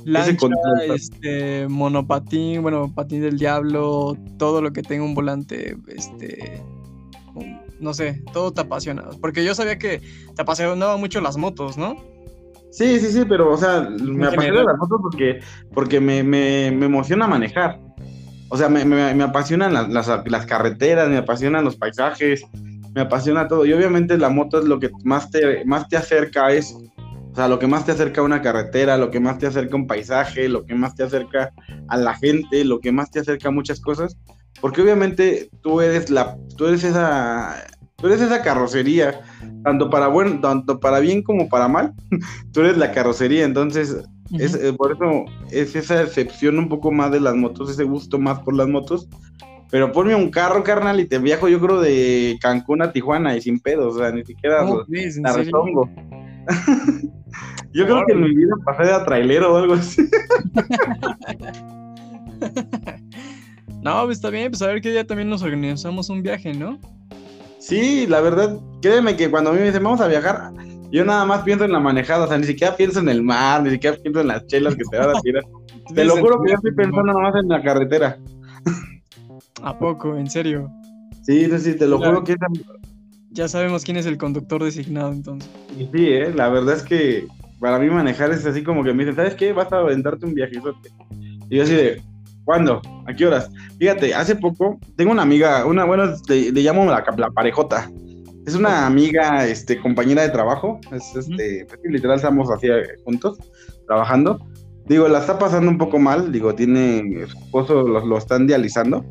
Lancha, 0.06 0.48
este, 0.94 1.68
monopatín, 1.70 2.62
bueno, 2.62 2.92
patín 2.94 3.22
del 3.22 3.38
diablo, 3.38 4.18
todo 4.38 4.62
lo 4.62 4.74
que 4.74 4.82
tenga 4.82 5.06
un 5.06 5.16
volante, 5.16 5.78
este, 5.88 6.62
no 7.80 7.94
sé, 7.94 8.24
todo 8.34 8.52
te 8.52 8.62
apasiona. 8.62 9.04
Porque 9.22 9.46
yo 9.46 9.56
sabía 9.56 9.78
que 9.78 10.02
te 10.36 10.42
apasionaban 10.42 11.00
mucho 11.00 11.22
las 11.22 11.38
motos, 11.38 11.78
¿no? 11.78 11.96
Sí, 12.72 13.00
sí, 13.00 13.12
sí, 13.12 13.24
pero, 13.28 13.52
o 13.52 13.58
sea, 13.58 13.82
me 13.82 14.26
apasionan 14.28 14.66
las 14.66 14.78
motos 14.78 15.00
porque, 15.02 15.40
porque 15.74 16.00
me, 16.00 16.24
me, 16.24 16.72
me 16.72 16.88
emociona 16.88 17.28
manejar. 17.28 17.80
O 18.54 18.58
sea, 18.58 18.70
me, 18.70 18.86
me, 18.86 19.24
apasionan 19.24 19.74
las, 19.74 19.90
las, 19.90 20.46
carreteras, 20.46 21.10
me 21.10 21.18
apasionan 21.18 21.66
los 21.66 21.76
paisajes, 21.76 22.44
me 22.94 23.02
apasiona 23.02 23.48
todo. 23.48 23.66
Y 23.66 23.74
obviamente 23.74 24.16
la 24.16 24.30
moto 24.30 24.60
es 24.60 24.66
lo 24.66 24.80
que 24.80 24.92
más 25.04 25.32
te, 25.32 25.66
más 25.66 25.88
te 25.88 25.98
acerca 25.98 26.46
a. 26.46 26.52
O 26.52 27.36
sea, 27.36 27.48
lo 27.48 27.58
que 27.58 27.66
más 27.66 27.84
te 27.84 27.94
acerca 27.94 28.22
a 28.22 28.24
una 28.24 28.44
carretera, 28.44 28.96
lo 28.96 29.10
que 29.10 29.20
más 29.20 29.40
te 29.40 29.48
acerca 29.48 29.74
a 29.74 29.78
un 29.78 29.88
paisaje, 29.88 30.48
lo 30.50 30.68
que 30.68 30.76
más 30.76 30.94
te 30.94 31.02
acerca 31.02 31.52
a 31.88 31.98
la 31.98 32.14
gente, 32.14 32.64
lo 32.64 32.80
que 32.80 32.92
más 32.92 33.10
te 33.10 33.22
acerca 33.22 33.48
a 33.48 33.52
muchas 33.52 33.80
cosas. 33.80 34.20
Porque 34.62 34.84
obviamente 34.84 35.50
tú 35.64 35.82
eres 35.82 36.12
la, 36.12 36.38
tú 36.56 36.68
eres 36.68 36.84
esa, 36.84 37.56
tú 37.96 38.06
eres 38.06 38.22
esa 38.22 38.44
carrocería, 38.44 39.22
tanto 39.64 39.90
para 39.90 40.10
bueno, 40.10 40.40
tanto 40.42 40.80
para 40.80 41.00
bien 41.00 41.24
como 41.24 41.50
para 41.50 41.68
mal. 41.68 41.94
tú 42.54 42.60
eres 42.60 42.78
la 42.78 42.92
carrocería, 42.92 43.46
entonces 43.46 43.98
es, 44.40 44.56
eh, 44.56 44.74
por 44.74 44.94
eso 44.94 45.26
es 45.52 45.76
esa 45.76 46.02
excepción 46.02 46.58
un 46.58 46.70
poco 46.70 46.92
más 46.92 47.12
de 47.12 47.20
las 47.20 47.36
motos, 47.36 47.70
ese 47.70 47.84
gusto 47.84 48.20
más 48.20 48.40
por 48.40 48.56
las 48.56 48.68
motos. 48.68 49.08
Pero 49.70 49.92
ponme 49.92 50.14
un 50.14 50.30
carro, 50.30 50.64
carnal, 50.64 51.00
y 51.00 51.06
te 51.06 51.18
viajo, 51.18 51.50
yo 51.50 51.60
creo, 51.60 51.82
de 51.82 52.38
Cancún 52.40 52.84
a 52.84 52.92
Tijuana 52.92 53.36
y 53.36 53.42
sin 53.42 53.60
pedos, 53.60 53.96
o 53.96 53.98
sea, 53.98 54.12
ni 54.12 54.24
siquiera 54.24 54.64
la 54.64 55.34
retongo. 55.34 55.90
yo 57.74 57.86
creo 57.86 58.06
que 58.06 58.14
en 58.14 58.22
mi 58.22 58.36
vida 58.36 58.54
pasé 58.66 58.84
de 58.84 58.94
a 58.94 59.04
trailero 59.04 59.54
o 59.54 59.58
algo 59.58 59.74
así. 59.74 60.04
no, 63.82 64.06
pues 64.06 64.18
está 64.18 64.30
bien, 64.30 64.52
pues 64.52 64.62
a 64.62 64.68
ver 64.68 64.82
qué 64.82 64.92
día 64.92 65.08
también 65.08 65.30
nos 65.30 65.42
organizamos 65.42 66.10
un 66.10 66.22
viaje, 66.22 66.54
¿no? 66.54 66.80
Sí, 67.58 68.06
la 68.08 68.22
verdad, 68.22 68.60
créeme 68.82 69.16
que 69.16 69.32
cuando 69.32 69.50
a 69.50 69.54
mí 69.54 69.60
me 69.60 69.66
dicen 69.66 69.84
vamos 69.84 70.02
a 70.02 70.08
viajar, 70.08 70.52
yo 70.94 71.04
nada 71.04 71.26
más 71.26 71.42
pienso 71.42 71.66
en 71.66 71.72
la 71.72 71.80
manejada, 71.80 72.26
o 72.26 72.28
sea, 72.28 72.38
ni 72.38 72.46
siquiera 72.46 72.76
pienso 72.76 73.00
en 73.00 73.10
el 73.10 73.24
mar, 73.24 73.64
ni 73.64 73.72
siquiera 73.72 73.98
pienso 73.98 74.22
en 74.22 74.28
las 74.28 74.46
chelas 74.46 74.76
que 74.76 74.84
te 74.92 74.98
van 74.98 75.10
a 75.10 75.22
tirar. 75.22 75.44
te 75.96 76.06
lo 76.06 76.18
juro 76.18 76.42
que 76.44 76.52
yo 76.52 76.56
estoy 76.56 76.72
pensando 76.72 77.04
nada 77.04 77.20
más 77.20 77.36
en 77.36 77.50
la 77.50 77.64
carretera. 77.64 78.20
¿A 79.64 79.78
poco? 79.78 80.16
¿En 80.16 80.30
serio? 80.30 80.70
Sí, 81.24 81.46
sí, 81.46 81.60
sí, 81.60 81.74
te 81.76 81.88
lo 81.88 81.98
juro 81.98 82.24
que 82.24 82.36
Ya 83.32 83.48
sabemos 83.48 83.84
quién 83.84 83.98
es 83.98 84.06
el 84.06 84.20
conductor 84.20 84.64
designado 84.64 85.12
entonces. 85.12 85.50
Sí, 85.76 86.10
eh, 86.10 86.32
la 86.36 86.50
verdad 86.50 86.76
es 86.76 86.84
que 86.84 87.26
para 87.60 87.80
mí 87.80 87.90
manejar 87.90 88.32
es 88.32 88.46
así 88.46 88.62
como 88.62 88.84
que 88.84 88.94
me 88.94 89.04
dicen, 89.04 89.16
¿sabes 89.16 89.34
qué? 89.34 89.52
Vas 89.52 89.74
a 89.74 89.78
aventarte 89.78 90.28
un 90.28 90.36
viajezote. 90.36 90.90
Y 91.50 91.58
yo 91.58 91.64
así 91.64 91.74
de, 91.74 92.04
¿cuándo? 92.44 92.82
¿A 93.08 93.14
qué 93.16 93.26
horas? 93.26 93.50
Fíjate, 93.80 94.14
hace 94.14 94.36
poco 94.36 94.80
tengo 94.96 95.12
una 95.12 95.24
amiga, 95.24 95.66
una, 95.66 95.86
bueno, 95.86 96.14
le, 96.28 96.52
llamo 96.52 96.86
la, 96.86 97.04
la 97.18 97.32
parejota. 97.32 97.90
Es 98.46 98.56
una 98.56 98.86
amiga, 98.86 99.48
este, 99.48 99.80
compañera 99.80 100.24
de 100.24 100.30
trabajo. 100.30 100.80
Es, 100.92 101.16
este, 101.16 101.66
pues 101.68 101.80
literal 101.84 102.18
estamos 102.18 102.52
así 102.52 102.68
eh, 102.68 102.84
juntos, 103.04 103.38
trabajando. 103.88 104.40
Digo, 104.86 105.08
la 105.08 105.20
está 105.20 105.40
pasando 105.40 105.72
un 105.72 105.78
poco 105.78 105.98
mal. 105.98 106.32
Digo, 106.32 106.54
tiene 106.54 107.26
su 107.28 107.38
esposo, 107.38 107.84
lo, 107.84 108.06
lo 108.06 108.18
están 108.18 108.46
dializando. 108.48 109.06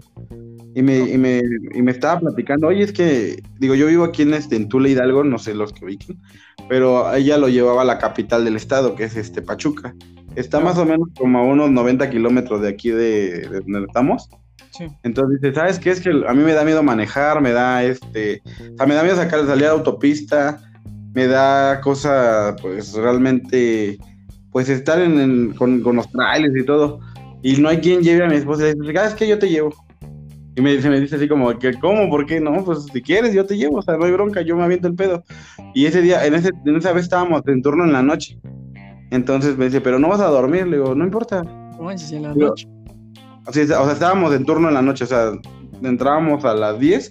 Y 0.74 0.82
me, 0.82 0.98
y, 0.98 1.18
me, 1.18 1.42
y 1.74 1.82
me 1.82 1.90
estaba 1.90 2.20
platicando, 2.20 2.68
oye, 2.68 2.82
es 2.82 2.92
que, 2.92 3.42
digo, 3.58 3.74
yo 3.74 3.86
vivo 3.86 4.04
aquí 4.04 4.22
en, 4.22 4.32
este, 4.32 4.56
en 4.56 4.68
Tula 4.68 4.88
Hidalgo, 4.88 5.22
no 5.22 5.38
sé 5.38 5.54
los 5.54 5.72
que 5.72 5.84
ubiquen, 5.84 6.18
pero 6.66 7.12
ella 7.14 7.36
lo 7.36 7.50
llevaba 7.50 7.82
a 7.82 7.84
la 7.84 7.98
capital 7.98 8.46
del 8.46 8.56
estado, 8.56 8.94
que 8.94 9.04
es 9.04 9.16
este 9.16 9.42
Pachuca. 9.42 9.94
Está 10.34 10.60
más 10.60 10.78
o 10.78 10.86
menos 10.86 11.08
como 11.18 11.40
a 11.40 11.42
unos 11.42 11.70
90 11.70 12.08
kilómetros 12.08 12.62
de 12.62 12.70
aquí 12.70 12.88
de, 12.88 13.48
de 13.48 13.60
donde 13.60 13.84
estamos. 13.86 14.30
Entonces 15.02 15.40
dice, 15.40 15.54
¿sabes 15.54 15.78
qué? 15.78 15.90
Es 15.90 16.00
que 16.00 16.10
a 16.10 16.32
mí 16.32 16.42
me 16.42 16.52
da 16.52 16.64
miedo 16.64 16.82
manejar, 16.82 17.40
me 17.40 17.52
da 17.52 17.82
este, 17.84 18.42
o 18.46 18.76
sea, 18.76 18.86
me 18.86 18.94
da 18.94 19.02
miedo 19.02 19.16
sacar, 19.16 19.44
salir 19.46 19.66
a 19.66 19.68
la 19.68 19.74
autopista, 19.74 20.60
me 21.14 21.26
da 21.26 21.80
cosa, 21.80 22.56
pues 22.60 22.94
realmente, 22.94 23.98
pues 24.50 24.68
estar 24.68 25.00
en, 25.00 25.52
con, 25.54 25.82
los 25.82 26.10
trailers 26.10 26.56
y 26.56 26.64
todo. 26.64 27.00
Y 27.42 27.56
no 27.56 27.68
hay 27.68 27.78
quien 27.78 28.02
lleve 28.02 28.24
a 28.24 28.28
mi 28.28 28.36
esposa 28.36 28.68
y 28.68 28.74
dice, 28.74 28.94
¿sabes 28.94 29.14
qué? 29.14 29.28
Yo 29.28 29.38
te 29.38 29.48
llevo. 29.48 29.74
Y 30.54 30.60
me 30.60 30.74
dice, 30.74 30.90
me 30.90 31.00
dice 31.00 31.16
así 31.16 31.28
como, 31.28 31.58
que 31.58 31.74
¿cómo? 31.74 32.08
¿Por 32.10 32.26
qué? 32.26 32.40
No, 32.40 32.64
pues 32.64 32.84
si 32.92 33.02
quieres, 33.02 33.34
yo 33.34 33.46
te 33.46 33.56
llevo, 33.56 33.78
o 33.78 33.82
sea, 33.82 33.96
no 33.96 34.04
hay 34.04 34.12
bronca, 34.12 34.42
yo 34.42 34.56
me 34.56 34.62
aviento 34.62 34.88
el 34.88 34.94
pedo. 34.94 35.24
Y 35.74 35.86
ese 35.86 36.02
día, 36.02 36.24
en, 36.26 36.34
ese, 36.34 36.50
en 36.64 36.76
esa 36.76 36.92
vez 36.92 37.04
estábamos 37.04 37.42
en 37.46 37.62
turno 37.62 37.84
en 37.84 37.92
la 37.92 38.02
noche. 38.02 38.38
Entonces 39.10 39.56
me 39.58 39.66
dice, 39.66 39.80
pero 39.80 39.98
no 39.98 40.08
vas 40.08 40.20
a 40.20 40.26
dormir. 40.26 40.66
Le 40.66 40.78
digo, 40.78 40.94
no 40.94 41.04
importa. 41.04 41.42
¿Cómo 41.76 41.90
en 41.90 42.22
la 42.22 42.34
noche? 42.34 42.66
O 43.46 43.52
sea, 43.52 43.92
estábamos 43.92 44.34
en 44.34 44.44
turno 44.44 44.68
en 44.68 44.74
la 44.74 44.82
noche, 44.82 45.04
o 45.04 45.06
sea, 45.06 45.32
entrábamos 45.82 46.44
a 46.44 46.54
las 46.54 46.78
10, 46.78 47.10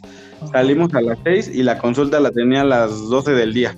salimos 0.51 0.93
a 0.93 1.01
las 1.01 1.19
6 1.23 1.51
y 1.53 1.63
la 1.63 1.77
consulta 1.77 2.19
la 2.19 2.31
tenía 2.31 2.61
a 2.61 2.65
las 2.65 2.91
12 3.09 3.31
del 3.31 3.53
día. 3.53 3.75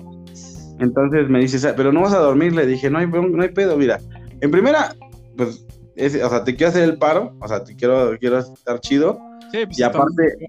Entonces 0.80 1.28
me 1.28 1.40
dice, 1.40 1.72
pero 1.74 1.92
no 1.92 2.02
vas 2.02 2.14
a 2.14 2.18
dormir, 2.18 2.54
le 2.54 2.66
dije, 2.66 2.90
no 2.90 2.98
hay, 2.98 3.06
no 3.06 3.42
hay 3.42 3.50
pedo, 3.50 3.76
mira. 3.76 3.98
En 4.40 4.50
primera, 4.50 4.94
pues, 5.36 5.64
o 5.96 6.28
sea, 6.28 6.44
te 6.44 6.56
quiero 6.56 6.70
hacer 6.70 6.84
el 6.84 6.98
paro, 6.98 7.34
o 7.40 7.48
sea, 7.48 7.62
te 7.62 7.74
quiero, 7.76 8.16
quiero 8.18 8.38
estar 8.38 8.80
chido. 8.80 9.18
Pues, 9.52 9.78
y 9.78 9.82
aparte, 9.82 10.48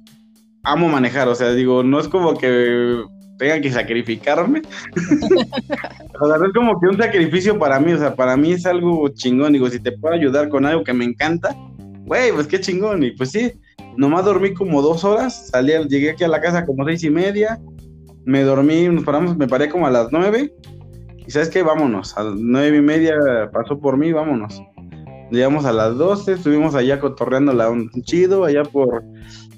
amo 0.64 0.90
manejar, 0.90 1.28
o 1.28 1.36
sea, 1.36 1.52
digo, 1.52 1.84
no 1.84 2.00
es 2.00 2.08
como 2.08 2.36
que 2.38 3.04
tenga 3.38 3.62
que 3.62 3.72
sacrificarme. 3.72 4.62
o 6.22 6.28
sea, 6.28 6.38
no 6.38 6.46
es 6.46 6.54
como 6.54 6.80
que 6.80 6.88
un 6.88 6.98
sacrificio 6.98 7.60
para 7.60 7.80
mí, 7.80 7.94
o 7.94 7.98
sea, 7.98 8.16
para 8.16 8.36
mí 8.36 8.54
es 8.54 8.66
algo 8.66 9.10
chingón. 9.10 9.54
Digo, 9.54 9.70
si 9.70 9.80
te 9.80 9.92
puedo 9.92 10.16
ayudar 10.16 10.50
con 10.50 10.66
algo 10.66 10.84
que 10.84 10.94
me 10.94 11.06
encanta, 11.06 11.56
güey, 12.06 12.32
pues 12.32 12.48
qué 12.48 12.60
chingón. 12.60 13.04
Y 13.04 13.12
pues 13.12 13.32
sí, 13.32 13.52
nomás 13.98 14.26
dormí 14.26 14.54
como 14.54 14.82
dos 14.82 15.04
horas, 15.04 15.50
salí, 15.50 15.74
llegué 15.90 16.12
aquí 16.12 16.24
a 16.24 16.28
la 16.28 16.42
casa 16.42 16.66
como 16.66 16.86
seis 16.86 17.04
y 17.04 17.10
media, 17.10 17.60
me 18.24 18.44
dormí, 18.44 18.88
nos 18.88 19.04
paramos, 19.04 19.38
me 19.38 19.48
paré 19.48 19.70
como 19.70 19.88
a 19.88 19.92
las 19.92 20.12
nueve. 20.12 20.54
Y 21.28 21.32
sabes 21.32 21.50
qué, 21.50 21.64
vámonos, 21.64 22.16
a 22.18 22.24
las 22.24 22.36
nueve 22.36 22.78
y 22.78 22.82
media 22.82 23.16
pasó 23.52 23.80
por 23.80 23.98
mí, 23.98 24.12
vámonos. 24.12 24.62
Llegamos 25.32 25.66
a 25.66 25.74
las 25.74 25.98
doce, 25.98 26.34
estuvimos 26.34 26.76
allá 26.76 27.00
cotorreando 27.00 27.52
la 27.52 27.70
un 27.70 27.90
chido, 28.04 28.46
allá 28.46 28.64
por 28.64 29.04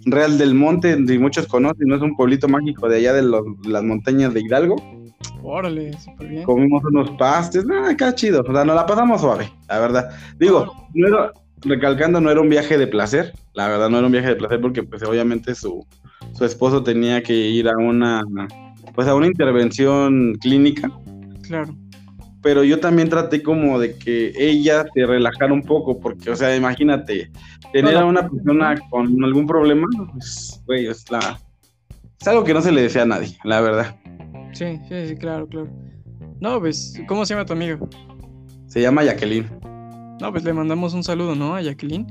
Real 0.06 0.38
del 0.38 0.56
Monte, 0.56 0.98
y 0.98 1.20
muchos 1.20 1.46
conocen, 1.48 1.88
no 1.88 1.96
es 1.96 2.02
un 2.02 2.16
pueblito 2.16 2.48
mágico 2.48 2.88
de 2.88 2.98
allá 2.98 3.14
de 3.14 3.24
las 3.24 3.84
montañas 3.84 4.34
de 4.34 4.42
Hidalgo. 4.42 4.78
Órale, 5.44 5.92
súper 6.00 6.28
bien. 6.30 6.44
Comimos 6.44 6.84
unos 6.86 7.12
pastes, 7.12 7.66
nada, 7.66 7.90
acá 7.92 8.16
chido, 8.16 8.42
o 8.48 8.54
sea, 8.54 8.64
nos 8.64 8.76
la 8.76 8.86
pasamos 8.86 9.20
suave, 9.20 9.52
la 9.68 9.80
verdad. 9.80 10.10
Digo, 10.40 10.72
no 10.94 11.08
era, 11.08 11.34
recalcando, 11.62 12.22
no 12.22 12.30
era 12.30 12.42
un 12.42 12.50
viaje 12.50 12.78
de 12.78 12.88
placer, 12.88 13.34
la 13.54 13.68
verdad 13.68 13.90
no 13.90 13.98
era 13.98 14.06
un 14.06 14.12
viaje 14.12 14.30
de 14.30 14.36
placer 14.36 14.62
porque 14.62 14.84
pues 14.84 15.04
obviamente 15.04 15.56
su, 15.56 15.86
su 16.34 16.46
esposo 16.46 16.84
tenía 16.84 17.24
que 17.24 17.34
ir 17.34 17.68
a 17.68 17.78
una, 17.78 18.24
pues 18.94 19.08
a 19.08 19.16
una 19.16 19.28
intervención 19.28 20.36
clínica. 20.42 20.92
Claro. 21.44 21.76
Pero 22.42 22.64
yo 22.64 22.80
también 22.80 23.10
traté 23.10 23.42
como 23.42 23.80
de 23.80 23.98
que 23.98 24.32
ella 24.38 24.86
se 24.94 25.06
relajara 25.06 25.52
un 25.52 25.64
poco, 25.64 26.00
porque, 26.00 26.30
o 26.30 26.36
sea, 26.36 26.56
imagínate, 26.56 27.32
tener 27.74 27.98
a 27.98 28.06
una 28.06 28.30
persona 28.30 28.76
con 28.90 29.24
algún 29.24 29.48
problema, 29.48 29.88
pues, 30.14 30.62
güey, 30.66 30.88
es 30.88 31.10
la... 31.12 31.40
Es 32.22 32.28
algo 32.28 32.44
que 32.44 32.54
no 32.54 32.62
se 32.62 32.72
le 32.72 32.84
desea 32.84 33.04
a 33.04 33.06
nadie, 33.06 33.38
la 33.44 33.62
verdad. 33.62 33.96
Sí, 34.54 34.80
sí, 34.88 35.08
sí, 35.08 35.16
claro, 35.16 35.48
claro. 35.48 35.70
No, 36.40 36.60
pues, 36.60 37.00
¿cómo 37.08 37.26
se 37.26 37.34
llama 37.34 37.46
tu 37.46 37.54
amigo? 37.54 37.90
Se 38.68 38.82
llama 38.82 39.04
Jacqueline. 39.04 39.50
No, 40.20 40.32
pues 40.32 40.44
le 40.44 40.54
mandamos 40.54 40.94
un 40.94 41.04
saludo, 41.04 41.36
¿no? 41.36 41.56
A 41.56 41.62
Jacqueline. 41.62 42.06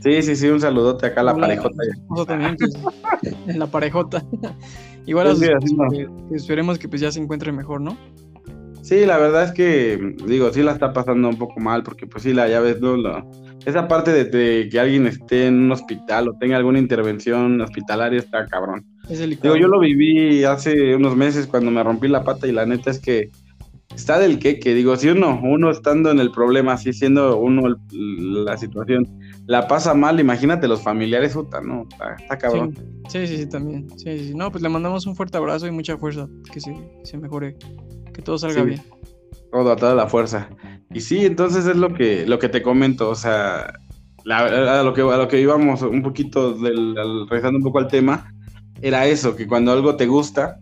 Sí, 0.00 0.22
sí, 0.22 0.36
sí, 0.36 0.48
un 0.48 0.60
saludote 0.60 1.06
acá 1.06 1.22
a 1.22 1.24
la 1.24 1.36
parejota. 1.36 1.82
Nosotros 2.08 2.26
también, 2.26 2.56
pues, 2.56 2.72
en 3.46 3.58
la 3.58 3.66
parejota. 3.66 4.24
Igual 5.06 5.34
pues 5.36 5.50
esperemos 6.32 6.78
que 6.78 6.86
pues 6.86 7.00
ya 7.00 7.10
se 7.10 7.18
encuentre 7.18 7.50
mejor, 7.50 7.80
¿no? 7.80 7.96
Sí, 8.82 9.06
la 9.06 9.18
verdad 9.18 9.44
es 9.44 9.52
que, 9.52 10.16
digo, 10.26 10.52
sí 10.52 10.62
la 10.62 10.72
está 10.72 10.92
pasando 10.92 11.28
un 11.28 11.36
poco 11.36 11.60
mal, 11.60 11.82
porque 11.82 12.06
pues 12.06 12.22
sí, 12.22 12.32
la 12.32 12.46
ya 12.48 12.60
ves, 12.60 12.80
¿no? 12.80 12.96
esa 13.68 13.86
parte 13.86 14.24
de, 14.24 14.68
que 14.68 14.80
alguien 14.80 15.06
esté 15.06 15.46
en 15.46 15.62
un 15.62 15.72
hospital 15.72 16.28
o 16.28 16.38
tenga 16.38 16.56
alguna 16.56 16.78
intervención 16.78 17.60
hospitalaria 17.60 18.18
está 18.18 18.46
cabrón. 18.46 18.84
Digo, 19.08 19.56
yo 19.56 19.68
lo 19.68 19.80
viví 19.80 20.44
hace 20.44 20.94
unos 20.94 21.16
meses 21.16 21.46
cuando 21.46 21.70
me 21.70 21.82
rompí 21.82 22.08
la 22.08 22.24
pata 22.24 22.46
y 22.46 22.52
la 22.52 22.64
neta 22.64 22.90
es 22.90 22.98
que 22.98 23.30
está 23.98 24.18
del 24.18 24.38
que, 24.38 24.60
que 24.60 24.74
digo, 24.74 24.96
si 24.96 25.08
uno, 25.08 25.40
uno 25.42 25.70
estando 25.70 26.10
en 26.12 26.20
el 26.20 26.30
problema, 26.30 26.74
así 26.74 26.92
siendo 26.92 27.36
uno 27.36 27.76
la 27.90 28.56
situación, 28.56 29.06
la 29.46 29.66
pasa 29.66 29.92
mal, 29.92 30.20
imagínate 30.20 30.68
los 30.68 30.82
familiares, 30.82 31.34
puta, 31.34 31.60
¿no? 31.60 31.86
Está, 32.20 32.38
cabrón. 32.38 32.74
Sí, 33.08 33.26
sí, 33.26 33.38
sí, 33.38 33.46
también. 33.48 33.88
Sí, 33.98 34.18
sí, 34.18 34.34
No, 34.34 34.52
pues 34.52 34.62
le 34.62 34.68
mandamos 34.68 35.04
un 35.06 35.16
fuerte 35.16 35.36
abrazo 35.36 35.66
y 35.66 35.72
mucha 35.72 35.98
fuerza, 35.98 36.28
que 36.52 36.60
se, 36.60 36.74
se 37.02 37.18
mejore, 37.18 37.56
que 38.14 38.22
todo 38.22 38.38
salga 38.38 38.62
bien. 38.62 38.80
Todo, 39.50 39.72
a 39.72 39.76
toda 39.76 39.96
la 39.96 40.06
fuerza. 40.06 40.48
Y 40.94 41.00
sí, 41.00 41.26
entonces 41.26 41.66
es 41.66 41.76
lo 41.76 41.92
que, 41.92 42.24
lo 42.24 42.38
que 42.38 42.48
te 42.48 42.62
comento, 42.62 43.10
o 43.10 43.16
sea, 43.16 43.74
a, 44.30 44.82
lo 44.84 44.94
que, 44.94 45.02
a 45.02 45.16
lo 45.16 45.26
que 45.26 45.40
íbamos 45.40 45.82
un 45.82 46.02
poquito, 46.02 46.52
del, 46.52 46.96
un 46.96 47.62
poco 47.62 47.78
al 47.80 47.88
tema, 47.88 48.32
era 48.80 49.06
eso, 49.06 49.34
que 49.34 49.48
cuando 49.48 49.72
algo 49.72 49.96
te 49.96 50.06
gusta, 50.06 50.60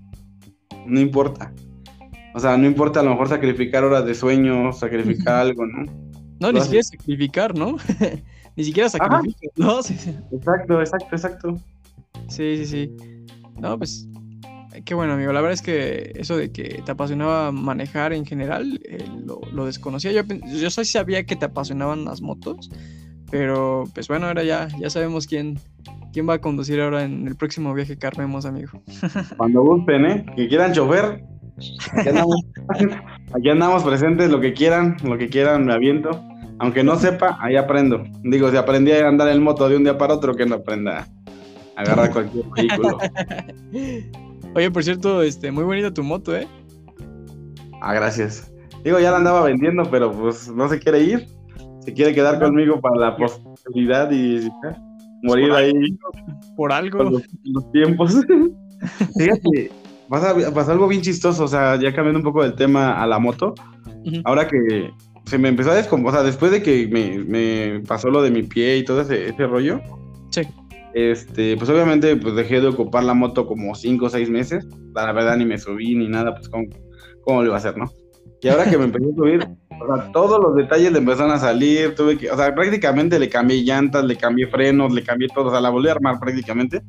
no 0.86 1.00
importa. 1.00 1.52
O 2.36 2.38
sea, 2.38 2.58
no 2.58 2.66
importa 2.66 3.00
a 3.00 3.02
lo 3.02 3.08
mejor 3.08 3.30
sacrificar 3.30 3.82
horas 3.82 4.04
de 4.04 4.14
sueño, 4.14 4.70
sacrificar 4.70 5.36
algo, 5.36 5.64
¿no? 5.64 5.90
No, 6.38 6.52
ni 6.52 6.60
siquiera 6.60 6.82
sacrificar, 6.82 7.56
¿no? 7.56 7.78
ni 8.56 8.64
siquiera 8.64 8.90
sacrificar, 8.90 9.50
¿no? 9.56 9.82
Sí, 9.82 9.96
sí. 9.96 10.14
Exacto, 10.32 10.80
exacto, 10.80 11.16
exacto. 11.16 11.56
Sí, 12.28 12.58
sí, 12.58 12.66
sí. 12.66 12.96
No, 13.58 13.78
pues 13.78 14.06
qué 14.84 14.94
bueno, 14.94 15.14
amigo. 15.14 15.32
La 15.32 15.40
verdad 15.40 15.54
es 15.54 15.62
que 15.62 16.12
eso 16.14 16.36
de 16.36 16.52
que 16.52 16.82
te 16.84 16.92
apasionaba 16.92 17.52
manejar 17.52 18.12
en 18.12 18.26
general, 18.26 18.82
eh, 18.84 19.02
lo, 19.24 19.64
desconocía. 19.64 20.12
Yo, 20.12 20.20
yo 20.60 20.68
sí 20.68 20.84
sabía 20.84 21.24
que 21.24 21.36
te 21.36 21.46
apasionaban 21.46 22.04
las 22.04 22.20
motos, 22.20 22.70
pero 23.30 23.84
pues 23.94 24.08
bueno, 24.08 24.26
ahora 24.26 24.44
ya, 24.44 24.68
ya 24.78 24.90
sabemos 24.90 25.26
quién, 25.26 25.58
quién 26.12 26.28
va 26.28 26.34
a 26.34 26.40
conducir 26.42 26.82
ahora 26.82 27.02
en 27.04 27.26
el 27.26 27.34
próximo 27.34 27.72
viaje 27.72 27.96
que 27.96 28.06
armemos, 28.06 28.44
amigo. 28.44 28.82
Cuando 29.38 29.62
gusten, 29.62 30.04
¿eh? 30.04 30.26
Que 30.36 30.48
quieran 30.48 30.74
chofer, 30.74 31.24
Aquí 33.34 33.48
andamos, 33.48 33.82
presentes, 33.82 34.30
lo 34.30 34.40
que 34.40 34.52
quieran, 34.52 34.96
lo 35.02 35.16
que 35.16 35.28
quieran, 35.28 35.64
me 35.64 35.72
aviento. 35.72 36.10
Aunque 36.58 36.82
no 36.82 36.96
sepa, 36.96 37.38
ahí 37.40 37.56
aprendo. 37.56 38.02
Digo, 38.22 38.50
si 38.50 38.56
aprendí 38.56 38.92
a 38.92 39.08
andar 39.08 39.28
en 39.28 39.42
moto 39.42 39.68
de 39.68 39.76
un 39.76 39.84
día 39.84 39.98
para 39.98 40.14
otro, 40.14 40.34
que 40.34 40.46
no 40.46 40.56
aprenda 40.56 41.06
a 41.76 41.80
agarrar 41.80 42.12
cualquier 42.12 42.44
vehículo. 42.56 42.98
Oye, 44.54 44.70
por 44.70 44.84
cierto, 44.84 45.22
este, 45.22 45.50
muy 45.50 45.64
bonita 45.64 45.92
tu 45.92 46.02
moto, 46.02 46.36
¿eh? 46.36 46.46
Ah, 47.82 47.94
gracias. 47.94 48.52
Digo, 48.84 48.98
ya 48.98 49.10
la 49.10 49.18
andaba 49.18 49.42
vendiendo, 49.42 49.82
pero 49.90 50.12
pues 50.12 50.48
no 50.48 50.68
se 50.68 50.78
quiere 50.78 51.00
ir. 51.00 51.26
Se 51.80 51.92
quiere 51.92 52.14
quedar 52.14 52.40
conmigo 52.40 52.80
para 52.80 52.96
la 52.96 53.16
posibilidad 53.16 54.10
y 54.10 54.48
morir 55.22 55.52
ahí. 55.52 55.72
Por 56.56 56.72
algo. 56.72 57.02
Los, 57.04 57.22
los 57.44 57.72
tiempos. 57.72 58.14
Fíjate, 59.18 59.70
Pasa, 60.08 60.72
algo 60.72 60.88
bien 60.88 61.02
chistoso, 61.02 61.44
o 61.44 61.48
sea, 61.48 61.76
ya 61.76 61.92
cambiando 61.92 62.20
un 62.20 62.24
poco 62.24 62.42
del 62.42 62.54
tema 62.54 63.02
a 63.02 63.06
la 63.06 63.18
moto, 63.18 63.54
ahora 64.24 64.46
que 64.46 64.90
se 65.24 65.38
me 65.38 65.48
empezó 65.48 65.72
a 65.72 65.74
descomponer, 65.74 66.14
o 66.14 66.16
sea, 66.18 66.26
después 66.26 66.52
de 66.52 66.62
que 66.62 66.86
me, 67.26 67.80
pasó 67.80 68.08
lo 68.08 68.22
de 68.22 68.30
mi 68.30 68.42
pie 68.44 68.78
y 68.78 68.84
todo 68.84 69.00
ese, 69.00 69.32
rollo, 69.46 69.80
sí. 70.30 70.42
este, 70.94 71.56
pues 71.56 71.68
obviamente 71.68 72.14
pues 72.16 72.36
dejé 72.36 72.60
de 72.60 72.68
ocupar 72.68 73.02
la 73.02 73.14
moto 73.14 73.46
como 73.46 73.74
cinco 73.74 74.06
o 74.06 74.10
seis 74.10 74.30
meses, 74.30 74.66
la 74.94 75.12
verdad 75.12 75.36
ni 75.36 75.44
me 75.44 75.58
subí 75.58 75.96
ni 75.96 76.08
nada, 76.08 76.34
pues 76.34 76.48
cómo, 76.48 76.66
cómo 77.22 77.40
lo 77.40 77.46
iba 77.46 77.56
a 77.56 77.58
hacer, 77.58 77.76
¿no? 77.76 77.90
Y 78.40 78.48
ahora 78.48 78.70
que 78.70 78.78
me 78.78 78.84
empecé 78.84 79.06
a 79.06 79.16
subir, 79.16 79.48
o 79.80 79.96
sea, 79.96 80.12
todos 80.12 80.38
los 80.40 80.54
detalles 80.54 80.92
le 80.92 80.98
empezaron 80.98 81.32
a 81.32 81.38
salir, 81.38 81.96
tuve 81.96 82.16
que, 82.16 82.30
o 82.30 82.36
sea, 82.36 82.54
prácticamente 82.54 83.18
le 83.18 83.28
cambié 83.28 83.62
llantas, 83.62 84.04
le 84.04 84.14
cambié 84.14 84.46
frenos, 84.46 84.92
le 84.92 85.02
cambié 85.02 85.26
todo, 85.34 85.48
o 85.48 85.50
sea, 85.50 85.60
la 85.60 85.70
volví 85.70 85.88
a 85.88 85.92
armar 85.92 86.20
prácticamente. 86.20 86.80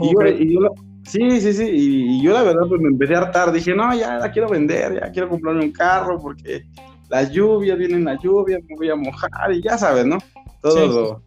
Y 0.00 0.14
yo, 0.14 0.26
y 0.26 0.54
yo, 0.54 0.60
Sí, 1.04 1.40
sí, 1.40 1.52
sí, 1.52 1.68
y, 1.68 2.22
yo 2.22 2.32
la 2.32 2.42
verdad 2.42 2.62
pues 2.68 2.80
me 2.80 2.88
empecé 2.88 3.14
a 3.14 3.18
hartar, 3.18 3.52
dije, 3.52 3.74
no, 3.74 3.94
ya 3.94 4.18
la 4.18 4.30
quiero 4.30 4.48
vender, 4.48 5.00
ya 5.00 5.10
quiero 5.10 5.28
comprarme 5.28 5.64
un 5.64 5.72
carro 5.72 6.18
porque 6.20 6.64
las 7.08 7.30
lluvias, 7.32 7.78
vienen 7.78 8.04
las 8.04 8.22
lluvias, 8.22 8.60
me 8.68 8.76
voy 8.76 8.90
a 8.90 8.96
mojar 8.96 9.52
y 9.52 9.62
ya 9.62 9.76
sabes, 9.76 10.06
¿no? 10.06 10.18
Todos 10.62 11.22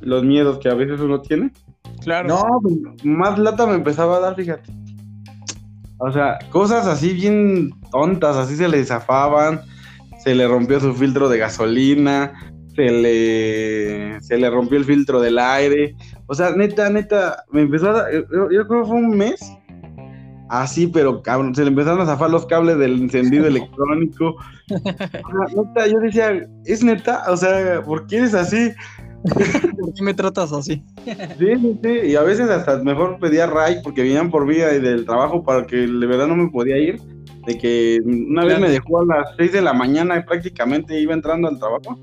los 0.00 0.24
miedos 0.24 0.58
que 0.58 0.68
a 0.68 0.74
veces 0.74 1.00
uno 1.00 1.20
tiene. 1.22 1.50
Claro. 2.02 2.28
No, 2.28 2.44
pues, 2.60 3.04
más 3.04 3.38
lata 3.38 3.66
me 3.66 3.74
empezaba 3.74 4.16
a 4.16 4.20
dar, 4.20 4.36
fíjate. 4.36 4.70
O 5.98 6.10
sea, 6.10 6.38
cosas 6.50 6.86
así 6.86 7.12
bien 7.12 7.70
tontas, 7.92 8.36
así 8.36 8.56
se 8.56 8.68
le 8.68 8.84
zafaban, 8.84 9.60
se 10.18 10.34
le 10.34 10.48
rompió 10.48 10.80
su 10.80 10.92
filtro 10.94 11.28
de 11.28 11.38
gasolina, 11.38 12.32
se 12.74 12.90
le, 12.90 14.20
se 14.20 14.36
le 14.36 14.50
rompió 14.50 14.78
el 14.78 14.84
filtro 14.84 15.20
del 15.20 15.38
aire. 15.38 15.94
O 16.32 16.34
sea, 16.34 16.50
neta, 16.56 16.88
neta, 16.88 17.44
me 17.50 17.60
empezó 17.60 17.90
a 17.90 17.92
dar, 17.92 18.10
yo, 18.10 18.48
creo 18.48 18.66
que 18.66 18.88
fue 18.88 18.96
un 18.96 19.18
mes. 19.18 19.38
Así, 20.48 20.86
pero 20.86 21.20
cabrón, 21.20 21.54
se 21.54 21.60
le 21.60 21.68
empezaron 21.68 22.00
a 22.00 22.06
zafar 22.06 22.30
los 22.30 22.46
cables 22.46 22.78
del 22.78 23.02
encendido 23.02 23.46
electrónico. 23.48 24.36
neta, 24.70 25.86
yo 25.88 25.98
decía, 25.98 26.48
¿es 26.64 26.82
neta? 26.82 27.24
O 27.30 27.36
sea, 27.36 27.82
¿por 27.82 28.06
qué 28.06 28.16
eres 28.16 28.32
así? 28.32 28.70
¿Por 29.78 29.92
qué 29.92 30.02
me 30.02 30.14
tratas 30.14 30.54
así? 30.54 30.82
sí, 31.04 31.54
sí, 31.54 31.80
sí. 31.82 32.00
Y 32.06 32.16
a 32.16 32.22
veces 32.22 32.48
hasta 32.48 32.78
mejor 32.78 33.18
pedía 33.20 33.46
ray 33.46 33.80
porque 33.84 34.00
venían 34.02 34.30
por 34.30 34.46
vía 34.46 34.68
del 34.68 35.04
trabajo 35.04 35.44
para 35.44 35.66
que 35.66 35.86
de 35.86 36.06
verdad 36.06 36.28
no 36.28 36.36
me 36.36 36.48
podía 36.48 36.78
ir. 36.78 36.98
De 37.46 37.58
que 37.58 37.98
una 38.06 38.46
vez 38.46 38.58
me 38.58 38.70
dejó 38.70 39.02
a 39.02 39.04
las 39.04 39.36
6 39.36 39.52
de 39.52 39.60
la 39.60 39.74
mañana 39.74 40.16
y 40.16 40.22
prácticamente 40.22 40.98
iba 40.98 41.12
entrando 41.12 41.48
al 41.48 41.58
trabajo 41.58 41.98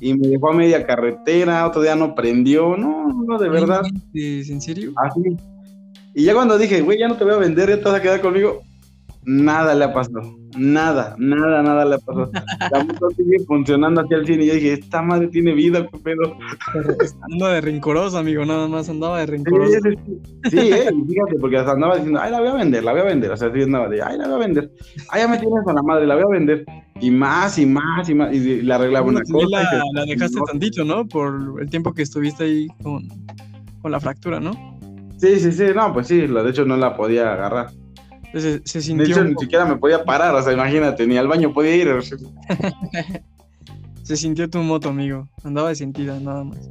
y 0.00 0.14
me 0.14 0.28
dejó 0.28 0.50
a 0.50 0.54
media 0.54 0.86
carretera, 0.86 1.66
otro 1.66 1.82
día 1.82 1.94
no 1.94 2.14
prendió, 2.14 2.76
no, 2.76 3.12
no, 3.26 3.38
de 3.38 3.48
verdad. 3.48 3.82
¿En 4.14 4.60
serio? 4.60 4.92
Así. 4.96 5.36
Y 6.14 6.24
ya 6.24 6.34
cuando 6.34 6.58
dije, 6.58 6.80
güey, 6.80 6.98
ya 6.98 7.08
no 7.08 7.16
te 7.16 7.24
voy 7.24 7.34
a 7.34 7.38
vender, 7.38 7.68
ya 7.68 7.76
te 7.76 7.84
vas 7.84 7.94
a 7.94 8.02
quedar 8.02 8.20
conmigo, 8.20 8.62
nada 9.24 9.74
le 9.74 9.84
ha 9.84 9.92
pasado. 9.92 10.36
Nada, 10.56 11.14
nada, 11.18 11.62
nada 11.62 11.84
le 11.84 11.94
ha 11.96 11.98
pasado. 11.98 12.30
La 12.72 12.84
moto 12.84 13.10
sigue 13.10 13.38
funcionando 13.46 14.00
hacia 14.00 14.16
el 14.16 14.26
cine 14.26 14.44
y 14.44 14.46
yo 14.48 14.54
dije, 14.54 14.72
esta 14.74 15.02
madre 15.02 15.28
tiene 15.28 15.52
vida, 15.52 15.86
qué 15.86 15.98
pedo. 15.98 16.36
Andaba 17.30 17.54
de 17.54 17.60
rencoroso, 17.60 18.18
amigo, 18.18 18.44
nada 18.44 18.66
más 18.68 18.88
andaba 18.88 19.20
de 19.20 19.26
rencoroso. 19.26 19.78
Sí, 20.50 20.58
eh, 20.58 20.90
fíjate, 21.06 21.38
porque 21.40 21.58
hasta 21.58 21.72
andaba 21.72 21.96
diciendo, 21.96 22.20
ay, 22.20 22.30
la 22.30 22.40
voy 22.40 22.48
a 22.48 22.54
vender, 22.54 22.84
la 22.84 22.92
voy 22.92 23.00
a 23.02 23.04
vender. 23.04 23.30
O 23.30 23.36
sea, 23.36 23.52
sí 23.52 23.62
andaba 23.62 23.88
de, 23.88 24.02
ay, 24.02 24.18
la 24.18 24.26
voy 24.26 24.36
a 24.36 24.38
vender. 24.38 24.70
Ay, 25.10 25.22
ya 25.22 25.28
me 25.28 25.38
tienes 25.38 25.64
con 25.64 25.74
la 25.74 25.82
madre, 25.82 26.06
la 26.06 26.14
voy 26.14 26.24
a 26.24 26.38
vender. 26.38 26.64
Y 27.00 27.10
más, 27.10 27.58
y 27.58 27.66
más, 27.66 28.08
y 28.08 28.14
más. 28.14 28.34
Y 28.34 28.62
le 28.62 28.74
arreglaba 28.74 29.06
una 29.06 29.22
cosa. 29.22 29.46
La, 29.50 29.82
la 29.94 30.04
dejaste 30.04 30.40
tantito, 30.46 30.84
¿no? 30.84 31.06
Por 31.06 31.60
el 31.60 31.70
tiempo 31.70 31.92
que 31.92 32.02
estuviste 32.02 32.44
ahí 32.44 32.66
con, 32.82 33.06
con 33.80 33.92
la 33.92 34.00
fractura, 34.00 34.40
¿no? 34.40 34.78
Sí, 35.18 35.40
sí, 35.40 35.50
sí, 35.50 35.64
no, 35.74 35.92
pues 35.92 36.06
sí, 36.06 36.26
de 36.26 36.50
hecho 36.50 36.64
no 36.64 36.76
la 36.76 36.96
podía 36.96 37.32
agarrar. 37.32 37.70
Se, 38.32 38.60
se 38.64 38.82
sintió 38.82 39.06
de 39.06 39.12
hecho, 39.12 39.24
ni 39.24 39.34
siquiera 39.36 39.64
me 39.64 39.76
podía 39.76 40.04
parar, 40.04 40.34
o 40.34 40.42
sea, 40.42 40.52
imagínate, 40.52 41.06
ni 41.06 41.16
al 41.16 41.28
baño 41.28 41.52
podía 41.52 41.76
ir. 41.76 41.88
se 44.02 44.16
sintió 44.16 44.48
tu 44.50 44.58
moto, 44.58 44.90
amigo. 44.90 45.28
Andaba 45.44 45.70
de 45.70 45.76
sentida, 45.76 46.18
nada 46.20 46.44
más. 46.44 46.68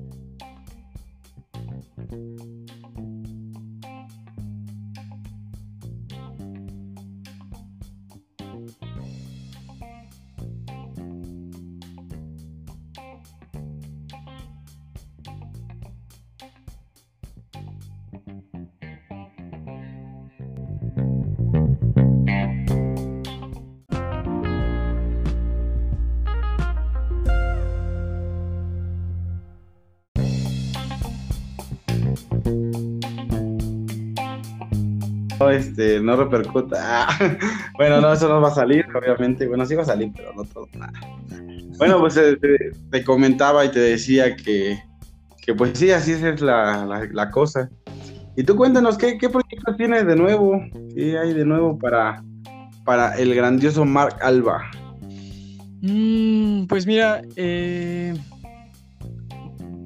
Este, 35.77 36.01
no 36.01 36.15
repercuta. 36.15 37.07
bueno, 37.77 38.01
no, 38.01 38.11
eso 38.11 38.27
no 38.27 38.41
va 38.41 38.49
a 38.49 38.55
salir, 38.55 38.85
obviamente. 38.95 39.47
Bueno, 39.47 39.65
sí 39.65 39.75
va 39.75 39.83
a 39.83 39.85
salir, 39.85 40.11
pero 40.15 40.33
no 40.33 40.43
todo. 40.43 40.67
Bueno, 41.77 41.99
pues 41.99 42.17
eh, 42.17 42.37
te, 42.91 43.03
comentaba 43.03 43.63
y 43.63 43.69
te 43.69 43.79
decía 43.79 44.35
que, 44.35 44.81
que 45.45 45.53
pues 45.53 45.77
sí, 45.77 45.91
así 45.91 46.13
es 46.13 46.41
la, 46.41 47.07
la, 47.11 47.29
cosa. 47.29 47.69
Y 48.35 48.43
tú 48.43 48.55
cuéntanos, 48.55 48.97
¿qué, 48.97 49.19
¿qué 49.19 49.29
proyectos 49.29 49.77
tienes 49.77 50.07
de 50.07 50.15
nuevo? 50.15 50.59
¿Qué 50.95 51.17
hay 51.19 51.33
de 51.33 51.45
nuevo 51.45 51.77
para, 51.77 52.23
para 52.83 53.15
el 53.17 53.35
grandioso 53.35 53.85
Mark 53.85 54.15
Alba? 54.21 54.71
Mm, 55.81 56.65
pues 56.65 56.87
mira, 56.87 57.21
eh, 57.35 58.15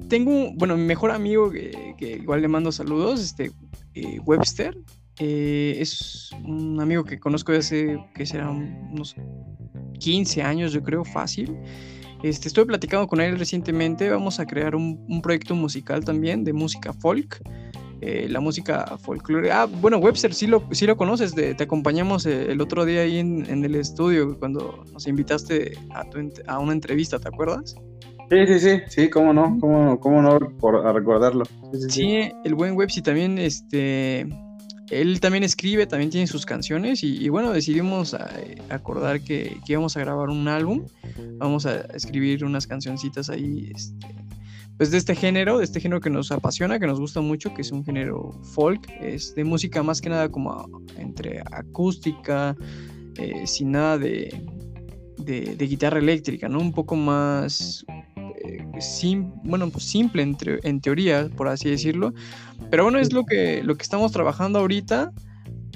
tengo, 0.08 0.52
bueno, 0.54 0.78
mi 0.78 0.84
mejor 0.84 1.10
amigo 1.10 1.50
que, 1.50 1.94
que, 1.98 2.12
igual 2.12 2.40
le 2.40 2.48
mando 2.48 2.72
saludos, 2.72 3.20
este, 3.20 3.52
eh, 3.94 4.18
Webster, 4.24 4.74
eh, 5.18 5.76
es 5.78 6.30
un 6.44 6.80
amigo 6.80 7.04
que 7.04 7.18
conozco 7.18 7.52
desde 7.52 8.04
que 8.14 8.26
será 8.26 8.50
unos 8.50 9.14
15 9.98 10.42
años, 10.42 10.72
yo 10.72 10.82
creo, 10.82 11.04
fácil. 11.04 11.56
Este, 12.22 12.48
estoy 12.48 12.64
platicando 12.64 13.06
con 13.06 13.20
él 13.20 13.38
recientemente, 13.38 14.08
vamos 14.08 14.38
a 14.40 14.46
crear 14.46 14.76
un, 14.76 15.20
proyecto 15.22 15.54
musical 15.54 16.04
también 16.04 16.44
de 16.44 16.52
música 16.52 16.92
folk. 16.92 17.42
Eh, 18.00 18.26
la 18.28 18.40
música 18.40 18.98
folclore. 18.98 19.52
Ah, 19.52 19.66
bueno, 19.66 19.98
Webster, 19.98 20.34
sí 20.34 20.48
lo, 20.48 20.64
sí 20.72 20.86
lo 20.86 20.96
conoces, 20.96 21.36
te 21.36 21.62
acompañamos 21.62 22.26
eh, 22.26 22.50
el 22.50 22.60
otro 22.60 22.84
día 22.84 23.02
ahí 23.02 23.18
en, 23.18 23.64
el 23.64 23.76
estudio 23.76 24.36
cuando 24.40 24.84
nos 24.92 25.06
invitaste 25.06 25.78
a, 25.90 26.04
a 26.48 26.58
una 26.58 26.72
entrevista, 26.72 27.20
¿te 27.20 27.28
acuerdas? 27.28 27.76
Sí, 28.32 28.46
sí, 28.46 28.58
sí, 28.60 28.80
sí, 28.88 29.10
cómo 29.10 29.34
no, 29.34 29.58
cómo, 29.60 30.00
cómo 30.00 30.22
no 30.22 30.38
por, 30.58 30.86
a 30.86 30.92
recordarlo. 30.92 31.44
Sí, 31.88 32.32
el 32.44 32.54
buen 32.54 32.74
web, 32.74 32.90
sí, 32.90 33.02
también, 33.02 33.36
este, 33.36 34.26
él 34.92 35.20
también 35.20 35.42
escribe, 35.44 35.86
también 35.86 36.10
tiene 36.10 36.26
sus 36.26 36.44
canciones 36.44 37.02
y, 37.02 37.28
bueno, 37.28 37.52
decidimos 37.52 38.14
eh, 38.14 38.56
acordar 38.68 39.22
que, 39.22 39.56
íbamos 39.66 39.96
a 39.96 40.00
grabar 40.00 40.28
un 40.28 40.48
álbum, 40.48 40.84
vamos 41.38 41.66
a 41.66 41.80
escribir 41.94 42.44
unas 42.44 42.66
cancioncitas 42.66 43.30
ahí, 43.30 43.72
este, 43.74 44.06
pues 44.76 44.90
de 44.90 44.98
este 44.98 45.14
género, 45.14 45.58
de 45.58 45.64
este 45.64 45.80
género 45.80 46.00
que 46.00 46.10
nos 46.10 46.30
apasiona, 46.30 46.78
que 46.78 46.86
nos 46.86 47.00
gusta 47.00 47.20
mucho, 47.20 47.54
que 47.54 47.62
es 47.62 47.72
un 47.72 47.84
género 47.84 48.32
folk, 48.42 48.86
es 49.00 49.34
de 49.34 49.44
música 49.44 49.82
más 49.82 50.00
que 50.00 50.10
nada 50.10 50.28
como 50.28 50.68
entre 50.98 51.40
acústica, 51.40 52.56
eh, 53.16 53.46
sin 53.46 53.72
nada 53.72 53.98
de, 53.98 54.42
de, 55.18 55.66
guitarra 55.66 55.98
eléctrica, 55.98 56.48
¿no? 56.48 56.58
Un 56.58 56.72
poco 56.72 56.96
más 56.96 57.84
bueno, 59.44 59.70
pues 59.70 59.84
simple 59.84 60.22
en, 60.22 60.80
teoría, 60.80 61.28
por 61.36 61.48
así 61.48 61.70
decirlo. 61.70 62.14
Pero 62.70 62.84
bueno, 62.84 62.98
es 62.98 63.12
lo 63.12 63.24
que, 63.24 63.62
lo 63.62 63.76
que 63.76 63.82
estamos 63.82 64.12
trabajando 64.12 64.58
ahorita. 64.58 65.12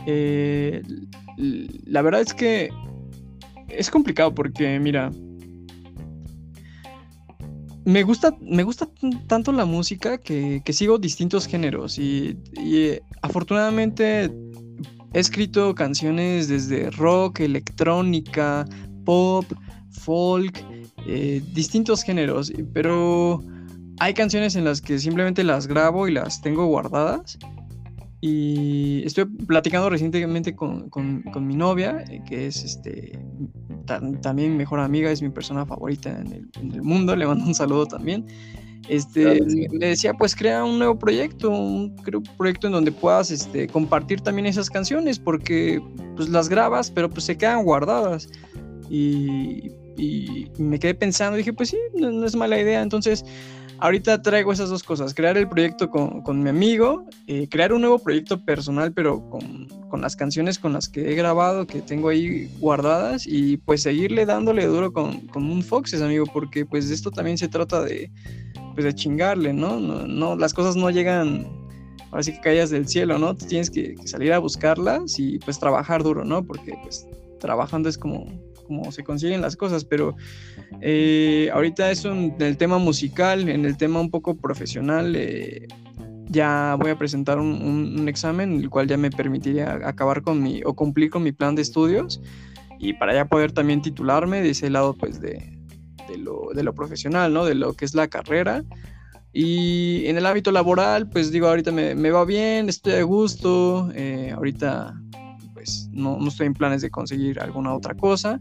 Eh, 0.06 0.82
la 1.36 2.02
verdad 2.02 2.20
es 2.20 2.32
que 2.32 2.70
es 3.68 3.90
complicado 3.90 4.34
porque, 4.34 4.78
mira, 4.78 5.10
me 7.84 8.02
gusta, 8.02 8.36
me 8.40 8.62
gusta 8.62 8.88
tanto 9.28 9.52
la 9.52 9.64
música 9.64 10.18
que, 10.18 10.62
sigo 10.70 10.98
distintos 10.98 11.46
géneros 11.46 11.98
y, 11.98 12.36
y, 12.60 12.98
afortunadamente 13.22 14.30
he 15.12 15.18
escrito 15.18 15.74
canciones 15.74 16.48
desde 16.48 16.90
rock, 16.90 17.40
electrónica, 17.40 18.66
pop, 19.04 19.44
folk, 19.90 20.64
eh, 21.06 21.42
distintos 21.54 22.02
géneros, 22.02 22.52
pero 22.72 23.42
hay 23.98 24.14
canciones 24.14 24.56
en 24.56 24.64
las 24.64 24.80
que 24.80 24.98
simplemente 24.98 25.44
las 25.44 25.66
grabo 25.66 26.08
y 26.08 26.12
las 26.12 26.40
tengo 26.40 26.66
guardadas. 26.66 27.38
Y 28.20 29.02
estoy 29.04 29.26
platicando 29.26 29.90
recientemente 29.90 30.56
con, 30.56 30.90
mi 31.40 31.54
novia, 31.54 32.04
eh, 32.08 32.22
que 32.26 32.46
es 32.46 32.64
este 32.64 33.18
también 33.86 34.50
mi 34.50 34.58
mejor 34.58 34.80
amiga, 34.80 35.12
es 35.12 35.22
mi 35.22 35.28
persona 35.28 35.64
favorita 35.64 36.10
en 36.10 36.50
el, 36.72 36.82
mundo, 36.82 37.14
le 37.14 37.24
mando 37.24 37.44
un 37.44 37.54
saludo 37.54 37.86
también. 37.86 38.26
Este, 38.88 39.40
me 39.72 39.86
decía, 39.86 40.14
pues 40.14 40.34
crea 40.34 40.64
un 40.64 40.78
nuevo 40.78 40.98
proyecto, 40.98 41.50
un, 41.50 41.94
proyecto 42.36 42.66
en 42.66 42.72
donde 42.72 42.90
puedas 42.90 43.30
este, 43.30 43.68
compartir 43.68 44.20
también 44.22 44.46
esas 44.46 44.70
canciones, 44.70 45.20
porque 45.20 45.80
pues 46.16 46.28
las 46.28 46.48
grabas, 46.48 46.90
pero 46.90 47.08
pues 47.08 47.24
se 47.24 47.36
quedan 47.38 47.64
guardadas. 47.64 48.28
Y 48.90 49.70
y 49.96 50.50
me 50.58 50.78
quedé 50.78 50.94
pensando, 50.94 51.36
dije, 51.36 51.52
pues 51.52 51.70
sí, 51.70 51.78
no, 51.94 52.24
es 52.24 52.36
mala 52.36 52.60
idea. 52.60 52.82
Entonces, 52.82 53.24
ahorita 53.78 54.22
traigo 54.22 54.52
esas 54.52 54.70
dos 54.70 54.82
cosas, 54.82 55.14
crear 55.14 55.36
el 55.36 55.48
proyecto 55.48 55.90
con, 55.90 56.22
con 56.22 56.42
mi 56.42 56.50
amigo, 56.50 57.04
eh, 57.26 57.48
crear 57.48 57.72
un 57.72 57.82
nuevo 57.82 57.98
proyecto 57.98 58.44
personal, 58.44 58.92
pero 58.92 59.28
con, 59.30 59.66
con, 59.88 60.00
las 60.00 60.16
canciones 60.16 60.58
con 60.58 60.72
las 60.72 60.88
que 60.88 61.12
he 61.12 61.14
grabado, 61.14 61.66
que 61.66 61.80
tengo 61.80 62.08
ahí 62.08 62.50
guardadas, 62.58 63.26
y 63.26 63.56
pues 63.58 63.82
seguirle 63.82 64.26
dándole 64.26 64.66
duro 64.66 64.92
con, 64.92 65.26
con 65.28 65.50
un 65.50 65.62
Foxes, 65.62 66.02
amigo, 66.02 66.26
porque 66.32 66.64
pues 66.64 66.88
de 66.88 66.94
esto 66.94 67.10
también 67.10 67.38
se 67.38 67.48
trata 67.48 67.82
de, 67.82 68.10
pues 68.74 68.84
de 68.84 68.94
chingarle, 68.94 69.52
¿no? 69.52 69.80
No, 69.80 70.36
las 70.36 70.54
cosas 70.54 70.76
no 70.76 70.90
llegan 70.90 71.46
ahora 72.10 72.22
sí 72.22 72.32
que 72.32 72.40
caías 72.40 72.70
del 72.70 72.88
cielo, 72.88 73.18
¿no? 73.18 73.34
tienes 73.34 73.70
que, 73.70 73.94
que, 73.94 74.06
salir 74.06 74.32
a 74.32 74.38
buscarlas 74.38 75.18
y 75.18 75.38
pues 75.40 75.58
trabajar 75.58 76.02
duro, 76.02 76.24
¿no? 76.24 76.44
Porque 76.44 76.74
pues 76.82 77.06
trabajando 77.40 77.88
es 77.88 77.98
como 77.98 78.26
como 78.66 78.90
se 78.92 79.04
consiguen 79.04 79.40
las 79.40 79.56
cosas, 79.56 79.84
pero 79.84 80.16
eh, 80.80 81.50
ahorita 81.52 81.90
eso 81.90 82.12
en 82.12 82.34
el 82.40 82.56
tema 82.56 82.78
musical, 82.78 83.48
en 83.48 83.64
el 83.64 83.76
tema 83.76 84.00
un 84.00 84.10
poco 84.10 84.36
profesional, 84.36 85.14
eh, 85.16 85.66
ya 86.28 86.76
voy 86.78 86.90
a 86.90 86.98
presentar 86.98 87.38
un, 87.38 88.08
examen, 88.08 88.60
el 88.60 88.70
cual 88.70 88.86
ya 88.86 88.96
me 88.96 89.10
permitiría 89.10 89.80
acabar 89.84 90.22
con 90.22 90.42
mi, 90.42 90.62
o 90.64 90.74
cumplir 90.74 91.10
con 91.10 91.22
mi 91.22 91.32
plan 91.32 91.54
de 91.54 91.62
estudios, 91.62 92.20
y 92.78 92.92
para 92.94 93.14
ya 93.14 93.26
poder 93.26 93.52
también 93.52 93.80
titularme 93.80 94.42
de 94.42 94.50
ese 94.50 94.68
lado, 94.70 94.94
pues, 94.94 95.20
de, 95.20 95.56
lo, 96.18 96.74
profesional, 96.74 97.32
¿no? 97.32 97.44
De 97.44 97.54
lo 97.54 97.74
que 97.74 97.84
es 97.84 97.94
la 97.94 98.08
carrera. 98.08 98.64
Y 99.32 100.06
en 100.06 100.16
el 100.16 100.26
hábito 100.26 100.50
laboral, 100.50 101.08
pues 101.08 101.30
digo, 101.30 101.48
ahorita 101.48 101.70
me, 101.70 102.10
va 102.10 102.24
bien, 102.24 102.68
estoy 102.68 102.94
a 102.94 103.02
gusto, 103.02 103.90
eh, 103.94 104.32
ahorita 104.34 104.94
pues, 105.66 105.88
no, 105.92 106.18
estoy 106.28 106.46
en 106.46 106.54
planes 106.54 106.80
de 106.80 106.90
conseguir 106.90 107.40
alguna 107.40 107.74
otra 107.74 107.94
cosa. 107.94 108.40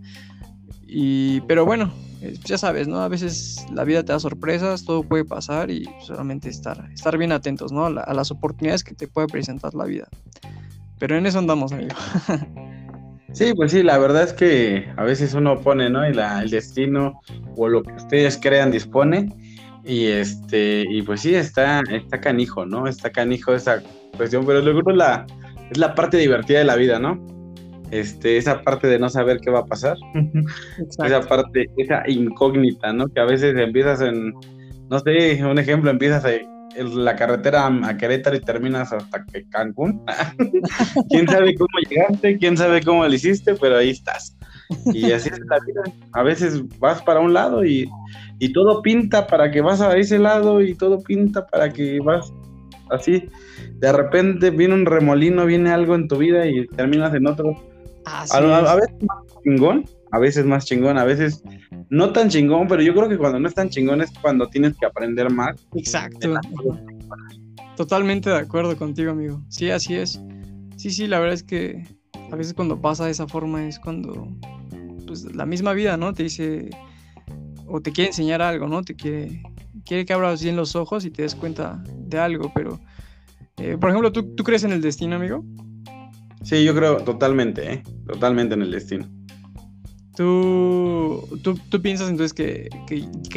Y, 0.87 1.41
pero 1.41 1.65
bueno, 1.65 1.91
eh, 2.21 2.37
ya 2.45 2.57
sabes, 2.57 2.87
¿no? 2.87 2.99
A 2.99 3.07
veces 3.07 3.65
la 3.73 3.83
vida 3.83 4.03
te 4.03 4.13
da 4.13 4.19
sorpresas, 4.19 4.85
todo 4.85 5.01
puede 5.01 5.25
pasar 5.25 5.71
y 5.71 5.89
solamente 6.01 6.49
estar, 6.49 6.87
estar 6.93 7.17
bien 7.17 7.31
atentos, 7.31 7.71
¿no? 7.71 7.85
A, 7.87 8.13
las 8.13 8.29
oportunidades 8.29 8.83
que 8.83 8.93
te 8.93 9.07
puede 9.07 9.27
presentar 9.27 9.73
la 9.73 9.85
vida. 9.85 10.07
Pero 10.99 11.17
en 11.17 11.25
eso 11.25 11.39
andamos, 11.39 11.71
amigo. 11.71 11.95
Sí, 13.33 13.53
pues 13.53 13.71
sí, 13.71 13.83
la 13.83 13.97
verdad 13.97 14.23
es 14.23 14.31
que 14.31 14.87
a 14.95 15.03
veces 15.03 15.33
uno 15.33 15.59
pone, 15.59 15.89
¿no? 15.89 16.07
Y 16.07 16.13
la, 16.13 16.41
el 16.41 16.49
destino 16.49 17.19
o 17.57 17.67
lo 17.67 17.83
que 17.83 17.91
ustedes 17.91 18.39
crean 18.41 18.71
dispone. 18.71 19.27
Y 19.83 20.05
este, 20.05 20.85
y 20.89 21.01
pues 21.01 21.19
sí, 21.19 21.35
está, 21.35 21.81
está 21.91 22.21
canijo, 22.21 22.65
¿no? 22.65 22.87
Está 22.87 23.11
canijo 23.11 23.53
esa 23.53 23.83
cuestión, 24.15 24.45
pero 24.45 24.61
luego 24.61 24.89
la, 24.91 25.27
es 25.71 25.77
la 25.77 25.95
parte 25.95 26.17
divertida 26.17 26.59
de 26.59 26.65
la 26.65 26.75
vida, 26.75 26.99
¿no? 26.99 27.19
Este, 27.91 28.37
esa 28.37 28.61
parte 28.61 28.87
de 28.87 28.99
no 28.99 29.09
saber 29.09 29.39
qué 29.39 29.51
va 29.51 29.59
a 29.59 29.65
pasar, 29.65 29.97
esa 31.05 31.21
parte, 31.21 31.69
esa 31.77 32.03
incógnita, 32.07 32.91
¿no? 32.93 33.07
Que 33.07 33.19
a 33.19 33.25
veces 33.25 33.55
empiezas 33.57 34.01
en, 34.01 34.33
no 34.89 34.99
sé, 34.99 35.43
un 35.43 35.59
ejemplo, 35.59 35.91
empiezas 35.91 36.25
en 36.25 37.05
la 37.05 37.15
carretera 37.15 37.67
a 37.67 37.97
Querétaro 37.97 38.35
y 38.35 38.41
terminas 38.41 38.91
hasta 38.91 39.25
Cancún. 39.49 40.03
¿Quién 41.09 41.27
sabe 41.27 41.55
cómo 41.55 41.69
llegaste? 41.89 42.37
¿Quién 42.37 42.57
sabe 42.57 42.81
cómo 42.83 43.05
lo 43.05 43.13
hiciste? 43.13 43.55
Pero 43.55 43.77
ahí 43.77 43.91
estás. 43.91 44.35
Y 44.93 45.11
así 45.11 45.29
es 45.29 45.39
la 45.39 45.59
vida. 45.65 45.83
A 46.13 46.23
veces 46.23 46.63
vas 46.79 47.01
para 47.03 47.19
un 47.19 47.33
lado 47.33 47.63
y, 47.63 47.89
y 48.39 48.51
todo 48.51 48.81
pinta 48.81 49.27
para 49.27 49.51
que 49.51 49.61
vas 49.61 49.79
a 49.79 49.95
ese 49.95 50.19
lado 50.19 50.61
y 50.61 50.73
todo 50.73 51.01
pinta 51.01 51.45
para 51.45 51.69
que 51.69 51.99
vas 51.99 52.33
así 52.89 53.29
de 53.79 53.91
repente 53.91 54.49
viene 54.51 54.73
un 54.73 54.85
remolino, 54.85 55.45
viene 55.45 55.71
algo 55.71 55.95
en 55.95 56.07
tu 56.07 56.17
vida 56.17 56.45
y 56.47 56.67
terminas 56.67 57.13
en 57.13 57.27
otro. 57.27 57.55
a, 58.05 58.75
veces 58.75 58.95
más 59.03 59.43
chingón, 59.43 59.85
a 60.11 60.19
veces 60.19 60.45
más 60.45 60.65
chingón, 60.65 60.97
a 60.97 61.03
veces 61.03 61.43
no 61.89 62.11
tan 62.11 62.29
chingón, 62.29 62.67
pero 62.67 62.81
yo 62.81 62.93
creo 62.93 63.09
que 63.09 63.17
cuando 63.17 63.39
no 63.39 63.47
es 63.47 63.53
tan 63.53 63.69
chingón 63.69 64.01
es 64.01 64.11
cuando 64.21 64.47
tienes 64.47 64.75
que 64.77 64.85
aprender 64.85 65.29
más. 65.29 65.55
Exacto. 65.75 66.33
Totalmente 67.75 68.29
de 68.29 68.37
acuerdo 68.37 68.77
contigo, 68.77 69.11
amigo. 69.11 69.41
Sí, 69.49 69.69
así 69.69 69.95
es. 69.95 70.21
Sí, 70.77 70.91
sí, 70.91 71.07
la 71.07 71.19
verdad 71.19 71.35
es 71.35 71.43
que 71.43 71.83
a 72.31 72.35
veces 72.35 72.53
cuando 72.53 72.79
pasa 72.79 73.05
de 73.05 73.11
esa 73.11 73.27
forma 73.27 73.67
es 73.67 73.79
cuando 73.79 74.27
pues 75.05 75.23
la 75.35 75.45
misma 75.45 75.73
vida, 75.73 75.97
¿no? 75.97 76.13
Te 76.13 76.23
dice 76.23 76.69
o 77.67 77.81
te 77.81 77.91
quiere 77.91 78.09
enseñar 78.09 78.41
algo, 78.41 78.67
¿no? 78.67 78.83
Te 78.83 78.95
quiere 78.95 79.41
quiere 79.85 80.05
que 80.05 80.13
abras 80.13 80.41
bien 80.41 80.55
los 80.55 80.75
ojos 80.75 81.05
y 81.05 81.11
te 81.11 81.21
des 81.21 81.35
cuenta 81.35 81.81
de 81.95 82.17
algo, 82.17 82.51
pero 82.53 82.79
eh, 83.57 83.77
por 83.79 83.89
ejemplo, 83.89 84.11
¿tú, 84.11 84.43
crees 84.43 84.63
en 84.63 84.71
el 84.71 84.81
destino, 84.81 85.15
amigo? 85.15 85.43
Sí, 86.43 86.63
yo 86.63 86.75
creo 86.75 86.97
totalmente, 86.97 87.73
¿eh? 87.73 87.83
totalmente 88.07 88.53
en 88.53 88.61
el 88.61 88.71
destino. 88.71 89.07
¿Tú, 90.15 91.27
tú, 91.41 91.81
piensas 91.81 92.09
entonces 92.09 92.33
que, 92.33 92.69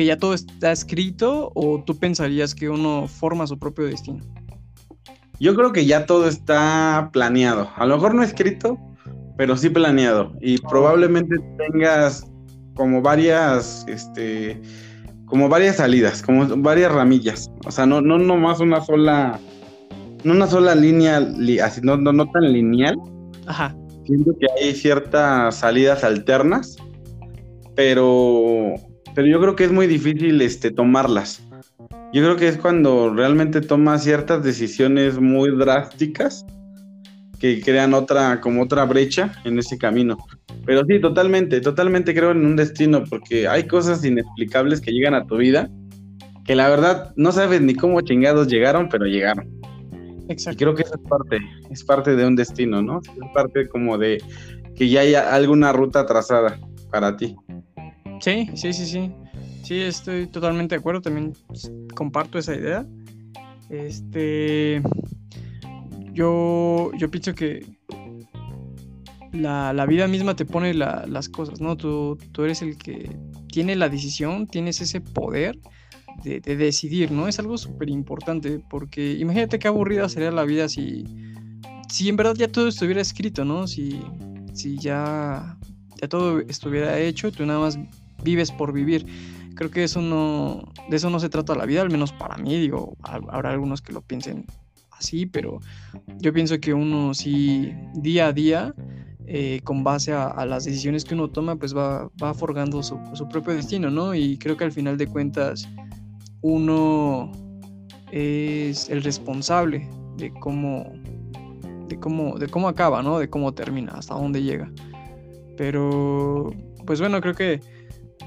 ya 0.04 0.16
todo 0.16 0.34
está 0.34 0.70
escrito 0.70 1.50
o 1.54 1.82
tú 1.82 1.98
pensarías 1.98 2.54
que 2.54 2.68
uno 2.68 3.08
forma 3.08 3.46
su 3.46 3.58
propio 3.58 3.86
destino? 3.86 4.20
Yo 5.40 5.54
creo 5.54 5.72
que 5.72 5.86
ya 5.86 6.06
todo 6.06 6.28
está 6.28 7.10
planeado. 7.12 7.68
A 7.76 7.86
lo 7.86 7.96
mejor 7.96 8.14
no 8.14 8.22
escrito, 8.22 8.78
pero 9.36 9.56
sí 9.56 9.70
planeado. 9.70 10.32
Y 10.40 10.58
probablemente 10.58 11.36
tengas 11.56 12.26
como 12.74 13.02
varias, 13.02 13.84
este, 13.88 14.60
como 15.26 15.48
varias 15.48 15.76
salidas, 15.76 16.22
como 16.22 16.46
varias 16.58 16.92
ramillas. 16.92 17.50
O 17.66 17.70
sea, 17.70 17.86
no, 17.86 18.00
no 18.00 18.18
nomás 18.18 18.60
una 18.60 18.80
sola 18.80 19.40
no 20.24 20.32
una 20.32 20.46
sola 20.46 20.74
línea, 20.74 21.18
así, 21.62 21.80
no, 21.82 21.96
no, 21.96 22.12
no 22.12 22.30
tan 22.30 22.52
lineal. 22.52 22.96
Ajá. 23.46 23.76
Siento 24.04 24.32
que 24.38 24.46
hay 24.60 24.74
ciertas 24.74 25.56
salidas 25.56 26.02
alternas, 26.04 26.76
pero, 27.74 28.74
pero 29.14 29.26
yo 29.26 29.40
creo 29.40 29.56
que 29.56 29.64
es 29.64 29.72
muy 29.72 29.86
difícil 29.86 30.40
este, 30.40 30.70
tomarlas. 30.70 31.42
Yo 32.12 32.22
creo 32.22 32.36
que 32.36 32.48
es 32.48 32.56
cuando 32.56 33.12
realmente 33.12 33.60
tomas 33.60 34.02
ciertas 34.02 34.42
decisiones 34.42 35.20
muy 35.20 35.50
drásticas 35.56 36.46
que 37.38 37.60
crean 37.60 37.94
otra, 37.94 38.40
como 38.40 38.62
otra 38.62 38.84
brecha 38.84 39.32
en 39.44 39.58
ese 39.58 39.78
camino. 39.78 40.16
Pero 40.64 40.84
sí, 40.86 41.00
totalmente, 41.00 41.60
totalmente 41.60 42.14
creo 42.14 42.30
en 42.32 42.44
un 42.44 42.56
destino, 42.56 43.04
porque 43.04 43.46
hay 43.46 43.66
cosas 43.66 44.04
inexplicables 44.04 44.80
que 44.80 44.92
llegan 44.92 45.14
a 45.14 45.26
tu 45.26 45.36
vida, 45.36 45.70
que 46.44 46.54
la 46.54 46.68
verdad 46.68 47.12
no 47.16 47.30
sabes 47.30 47.60
ni 47.60 47.74
cómo 47.74 48.00
chingados 48.00 48.48
llegaron, 48.48 48.88
pero 48.88 49.04
llegaron. 49.04 49.46
Exacto. 50.28 50.54
Y 50.54 50.56
creo 50.56 50.74
que 50.74 50.82
eso 50.82 50.94
es 50.94 51.08
parte, 51.08 51.38
es 51.70 51.84
parte 51.84 52.16
de 52.16 52.26
un 52.26 52.36
destino, 52.36 52.82
¿no? 52.82 53.00
Es 53.00 53.32
parte 53.34 53.68
como 53.68 53.98
de 53.98 54.22
que 54.76 54.88
ya 54.88 55.00
haya 55.00 55.34
alguna 55.34 55.72
ruta 55.72 56.06
trazada 56.06 56.58
para 56.90 57.16
ti. 57.16 57.36
Sí, 58.20 58.50
sí, 58.54 58.72
sí, 58.72 58.86
sí. 58.86 59.12
Sí, 59.62 59.80
estoy 59.80 60.26
totalmente 60.26 60.74
de 60.74 60.80
acuerdo, 60.80 61.00
también 61.00 61.34
comparto 61.94 62.38
esa 62.38 62.54
idea. 62.54 62.86
Este, 63.68 64.82
yo, 66.12 66.90
yo 66.96 67.10
pienso 67.10 67.34
que 67.34 67.66
la, 69.32 69.86
vida 69.86 70.08
misma 70.08 70.36
te 70.36 70.44
pone 70.44 70.74
las 70.74 71.28
cosas, 71.28 71.60
¿no? 71.60 71.76
Tú, 71.76 72.18
tú, 72.32 72.44
eres 72.44 72.62
el 72.62 72.78
que 72.78 73.10
tiene 73.52 73.76
la 73.76 73.88
decisión, 73.88 74.46
tienes 74.46 74.80
ese 74.80 75.00
poder 75.00 75.58
de, 76.22 76.40
decidir, 76.40 77.10
¿no? 77.10 77.28
Es 77.28 77.38
algo 77.38 77.58
súper 77.58 77.88
importante 77.88 78.60
porque 78.70 79.12
imagínate 79.14 79.58
qué 79.58 79.68
aburrida 79.68 80.08
sería 80.08 80.30
la 80.30 80.44
vida 80.44 80.68
si, 80.68 81.04
si 81.88 82.08
en 82.08 82.16
verdad 82.16 82.34
ya 82.34 82.48
todo 82.48 82.68
estuviera 82.68 83.00
escrito, 83.00 83.44
¿no? 83.44 83.66
Si, 83.66 84.00
si 84.52 84.78
ya, 84.78 85.56
ya 86.00 86.08
todo 86.08 86.40
estuviera 86.40 86.98
hecho, 86.98 87.30
tú 87.32 87.46
nada 87.46 87.60
más 87.60 87.78
vives 88.22 88.50
por 88.50 88.72
vivir. 88.72 89.06
Creo 89.54 89.70
que 89.70 89.84
eso 89.84 90.00
no, 90.00 90.72
de 90.88 90.96
eso 90.96 91.10
no 91.10 91.18
se 91.18 91.28
trata 91.28 91.54
la 91.54 91.66
vida, 91.66 91.82
al 91.82 91.90
menos 91.90 92.12
para 92.12 92.36
mí, 92.36 92.58
digo, 92.60 92.96
habrá 93.02 93.50
algunos 93.50 93.82
que 93.82 93.92
lo 93.92 94.02
piensen 94.02 94.46
así, 94.92 95.26
pero 95.26 95.60
yo 96.18 96.32
pienso 96.32 96.60
que 96.60 96.74
uno 96.74 97.14
sí, 97.14 97.72
día 97.94 98.28
a 98.28 98.32
día, 98.32 98.74
eh, 99.26 99.60
con 99.62 99.84
base 99.84 100.12
a, 100.12 100.46
las 100.46 100.64
decisiones 100.64 101.04
que 101.04 101.14
uno 101.14 101.28
toma, 101.28 101.56
pues 101.56 101.76
va, 101.76 102.08
va 102.22 102.34
forgando 102.34 102.82
su, 102.82 102.98
propio 103.30 103.54
destino, 103.54 103.90
¿no? 103.90 104.14
Y 104.14 104.38
creo 104.38 104.56
que 104.56 104.64
al 104.64 104.72
final 104.72 104.96
de 104.96 105.06
cuentas, 105.06 105.68
uno 106.42 107.32
es 108.12 108.88
el 108.88 109.02
responsable 109.02 109.88
de 110.16 110.32
cómo, 110.40 110.92
de 111.88 111.98
cómo, 111.98 112.38
de 112.38 112.48
cómo 112.48 112.68
acaba, 112.68 113.02
¿no? 113.02 113.18
De 113.18 113.28
cómo 113.28 113.52
termina, 113.52 113.92
hasta 113.92 114.14
dónde 114.14 114.42
llega. 114.42 114.70
Pero, 115.56 116.52
pues 116.86 117.00
bueno, 117.00 117.20
creo 117.20 117.34
que 117.34 117.60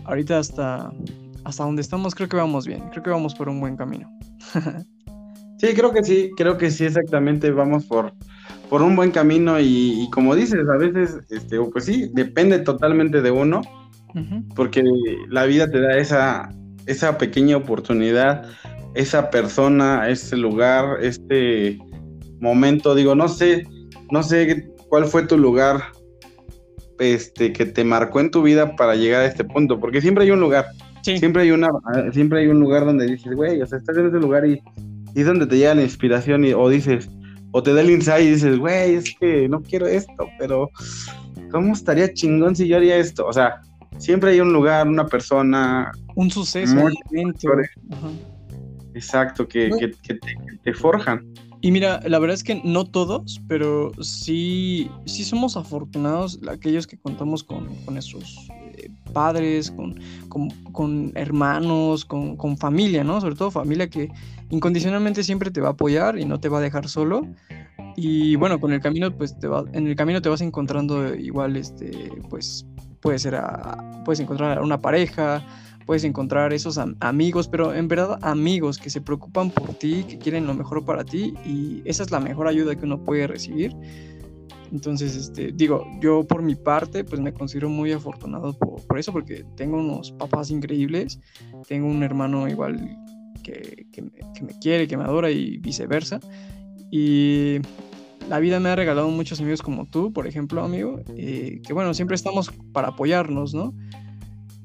ahorita 0.05 0.39
hasta, 0.39 0.91
hasta 1.43 1.64
donde 1.64 1.82
estamos, 1.82 2.16
creo 2.16 2.30
que 2.30 2.38
vamos 2.38 2.68
bien, 2.68 2.89
creo 2.89 3.03
que 3.03 3.09
vamos 3.09 3.36
por 3.36 3.49
un 3.49 3.59
buen 3.59 3.76
camino. 3.78 4.09
Sí, 5.62 5.76
creo 5.76 5.93
que 5.93 6.03
sí, 6.03 6.32
creo 6.36 6.57
que 6.57 6.72
sí, 6.72 6.86
exactamente, 6.86 7.51
vamos 7.51 7.86
por, 7.86 8.14
por 8.68 8.82
un 8.82 8.95
buen 8.95 9.12
camino 9.12 9.59
y, 9.59 10.09
como 10.12 10.34
dices, 10.34 10.68
a 10.68 10.76
veces, 10.76 11.20
este, 11.30 11.59
pues 11.62 11.86
sí, 11.86 12.09
depende 12.14 12.57
totalmente 12.57 13.22
de 13.22 13.30
uno, 13.30 13.62
porque 14.55 14.84
la 15.30 15.45
vida 15.45 15.70
te 15.70 15.80
da 15.80 15.99
esa, 15.99 16.49
esa 16.86 17.17
pequeña 17.17 17.57
oportunidad, 17.57 18.45
esa 18.95 19.29
persona, 19.29 20.09
ese 20.09 20.38
lugar, 20.38 20.97
este 21.01 21.79
momento, 22.39 22.95
digo, 22.95 23.15
no 23.15 23.27
sé, 23.27 23.65
no 24.11 24.23
sé 24.23 24.69
cuál 24.89 25.05
fue 25.05 25.23
tu 25.23 25.38
lugar 25.38 25.82
este, 26.99 27.53
que 27.53 27.65
te 27.65 27.84
marcó 27.84 28.19
en 28.19 28.32
tu 28.32 28.43
vida 28.43 28.75
para 28.75 28.95
llegar 28.95 29.21
a 29.21 29.27
este 29.27 29.43
punto, 29.43 29.79
porque 29.79 30.01
siempre 30.01 30.25
hay 30.25 30.32
un 30.32 30.39
lugar, 30.39 30.65
siempre 31.03 31.43
hay 31.43 31.51
una, 31.51 31.69
siempre 32.11 32.39
hay 32.39 32.47
un 32.47 32.59
lugar 32.59 32.86
donde 32.86 33.05
dices, 33.07 33.34
güey, 33.36 33.61
o 33.61 33.65
sea, 33.65 33.77
estás 33.77 33.97
en 33.97 34.07
ese 34.07 34.19
lugar 34.19 34.45
y 34.45 34.61
y 35.15 35.21
es 35.21 35.25
donde 35.25 35.47
te 35.47 35.57
llega 35.57 35.75
la 35.75 35.84
inspiración 35.84 36.45
y, 36.45 36.53
o 36.53 36.69
dices, 36.69 37.09
o 37.51 37.61
te 37.61 37.73
da 37.73 37.82
el 37.82 37.89
insight 37.89 38.25
y 38.25 38.32
dices, 38.32 38.57
güey, 38.57 38.95
es 38.95 39.15
que 39.19 39.47
no 39.49 39.61
quiero 39.61 39.88
esto, 39.88 40.27
pero 40.39 40.69
¿cómo 41.51 41.73
estaría 41.73 42.13
chingón 42.13 42.55
si 42.55 42.67
yo 42.67 42.77
haría 42.77 42.97
esto? 42.97 43.25
O 43.25 43.34
sea, 43.34 43.61
siempre 43.97 44.31
hay 44.31 44.39
un 44.39 44.53
lugar, 44.53 44.87
una 44.87 45.05
persona. 45.05 45.91
Un 46.15 46.29
suceso, 46.29 46.75
un 47.11 47.33
Exacto, 48.93 49.47
que, 49.47 49.69
te, 50.63 50.73
forjan. 50.73 51.25
Y 51.61 51.71
mira, 51.71 52.01
la 52.07 52.19
verdad 52.19 52.33
es 52.33 52.43
que 52.43 52.61
no 52.63 52.85
todos, 52.85 53.41
pero 53.47 53.91
sí, 54.01 54.89
sí 55.05 55.23
somos 55.23 55.55
afortunados 55.55 56.39
aquellos 56.49 56.87
que 56.87 56.97
contamos 56.97 57.43
con, 57.43 57.73
con 57.85 57.97
esos 57.97 58.49
padres, 59.13 59.71
con, 59.71 61.11
hermanos, 61.15 62.05
con, 62.05 62.57
familia, 62.57 63.03
¿no? 63.03 63.21
Sobre 63.21 63.35
todo 63.35 63.51
familia 63.51 63.89
que 63.89 64.09
incondicionalmente 64.49 65.23
siempre 65.23 65.51
te 65.51 65.61
va 65.61 65.69
a 65.69 65.71
apoyar 65.71 66.17
y 66.17 66.25
no 66.25 66.39
te 66.39 66.49
va 66.49 66.59
a 66.59 66.61
dejar 66.61 66.87
solo. 66.87 67.27
Y 67.95 68.35
bueno, 68.37 68.59
con 68.59 68.71
el 68.71 68.79
camino, 68.79 69.15
pues 69.15 69.37
te 69.37 69.47
va, 69.47 69.65
en 69.73 69.87
el 69.87 69.95
camino 69.95 70.21
te 70.21 70.29
vas 70.29 70.41
encontrando 70.41 71.13
igual, 71.13 71.57
este, 71.57 72.11
pues 72.29 72.65
puede 73.01 73.19
ser, 73.19 73.39
puedes 74.05 74.19
encontrar 74.19 74.61
una 74.61 74.79
pareja, 74.79 75.43
puedes 75.85 76.03
encontrar 76.03 76.53
esos 76.53 76.79
amigos, 76.99 77.47
pero 77.47 77.73
en 77.73 77.87
verdad 77.87 78.19
amigos 78.21 78.77
que 78.77 78.89
se 78.89 79.01
preocupan 79.01 79.49
por 79.49 79.73
ti, 79.73 80.03
que 80.07 80.17
quieren 80.17 80.47
lo 80.47 80.53
mejor 80.53 80.85
para 80.85 81.03
ti 81.03 81.33
y 81.45 81.81
esa 81.85 82.03
es 82.03 82.11
la 82.11 82.19
mejor 82.19 82.47
ayuda 82.47 82.75
que 82.75 82.85
uno 82.85 83.03
puede 83.03 83.27
recibir. 83.27 83.75
Entonces, 84.71 85.17
este, 85.17 85.51
digo, 85.51 85.85
yo 85.99 86.23
por 86.23 86.41
mi 86.41 86.55
parte, 86.55 87.03
pues 87.03 87.19
me 87.19 87.33
considero 87.33 87.69
muy 87.69 87.91
afortunado 87.91 88.53
por, 88.53 88.97
eso, 88.97 89.11
porque 89.11 89.43
tengo 89.57 89.77
unos 89.77 90.13
papás 90.13 90.49
increíbles, 90.49 91.19
tengo 91.67 91.87
un 91.87 92.03
hermano 92.03 92.47
igual 92.47 92.97
que, 93.43 93.85
me 94.41 94.59
quiere, 94.59 94.87
que 94.87 94.95
me 94.95 95.03
adora 95.03 95.29
y 95.29 95.57
viceversa. 95.57 96.21
Y 96.89 97.57
la 98.30 98.39
vida 98.39 98.59
me 98.59 98.69
ha 98.69 98.76
regalado 98.76 99.09
muchos 99.09 99.39
amigos 99.39 99.61
como 99.61 99.88
tú, 99.88 100.13
por 100.13 100.28
ejemplo, 100.28 100.63
amigo, 100.63 101.01
que 101.15 101.74
bueno, 101.74 101.93
siempre 101.93 102.15
estamos 102.15 102.51
para 102.72 102.89
apoyarnos, 102.89 103.53
¿no? 103.53 103.74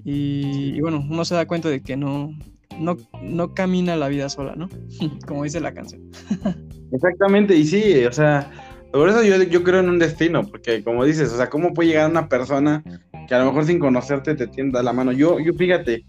Y, 0.04 0.80
bueno, 0.80 1.04
uno 1.08 1.24
se 1.24 1.34
da 1.34 1.46
cuenta 1.46 1.68
de 1.68 1.82
que 1.82 1.96
no, 1.96 2.32
no, 2.78 2.96
no 3.22 3.54
camina 3.54 3.96
la 3.96 4.08
vida 4.08 4.28
sola, 4.28 4.54
¿no? 4.54 4.68
como 5.26 5.44
dice 5.44 5.60
la 5.60 5.74
canción. 5.74 6.02
Exactamente, 6.92 7.56
y 7.56 7.64
sí, 7.64 8.04
o 8.04 8.12
sea 8.12 8.50
por 8.96 9.08
eso 9.08 9.22
yo, 9.22 9.42
yo 9.42 9.62
creo 9.62 9.80
en 9.80 9.88
un 9.88 9.98
destino, 9.98 10.42
porque 10.42 10.82
como 10.82 11.04
dices, 11.04 11.32
o 11.32 11.36
sea, 11.36 11.50
¿cómo 11.50 11.74
puede 11.74 11.90
llegar 11.90 12.10
una 12.10 12.28
persona 12.28 12.82
que 13.28 13.34
a 13.34 13.40
lo 13.40 13.46
mejor 13.46 13.64
sin 13.64 13.78
conocerte 13.78 14.34
te 14.34 14.46
tienda 14.46 14.82
la 14.82 14.92
mano? 14.92 15.12
Yo, 15.12 15.38
yo 15.38 15.52
fíjate, 15.52 16.06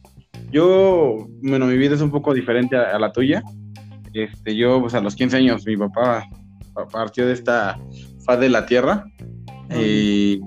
yo, 0.52 1.28
bueno, 1.42 1.66
mi 1.66 1.78
vida 1.78 1.96
es 1.96 2.02
un 2.02 2.12
poco 2.12 2.34
diferente 2.34 2.78
a, 2.78 2.98
la 2.98 3.12
tuya. 3.12 3.44
Este, 4.14 4.56
yo, 4.56 4.80
pues 4.80 4.94
a 4.94 5.02
los 5.02 5.16
15 5.16 5.38
años, 5.38 5.66
mi 5.66 5.76
papá 5.76 6.26
partió 6.86 7.26
de 7.26 7.34
esta 7.34 7.80
faz 8.26 8.40
de 8.40 8.50
la 8.50 8.66
tierra. 8.66 9.06
Y, 9.76 10.40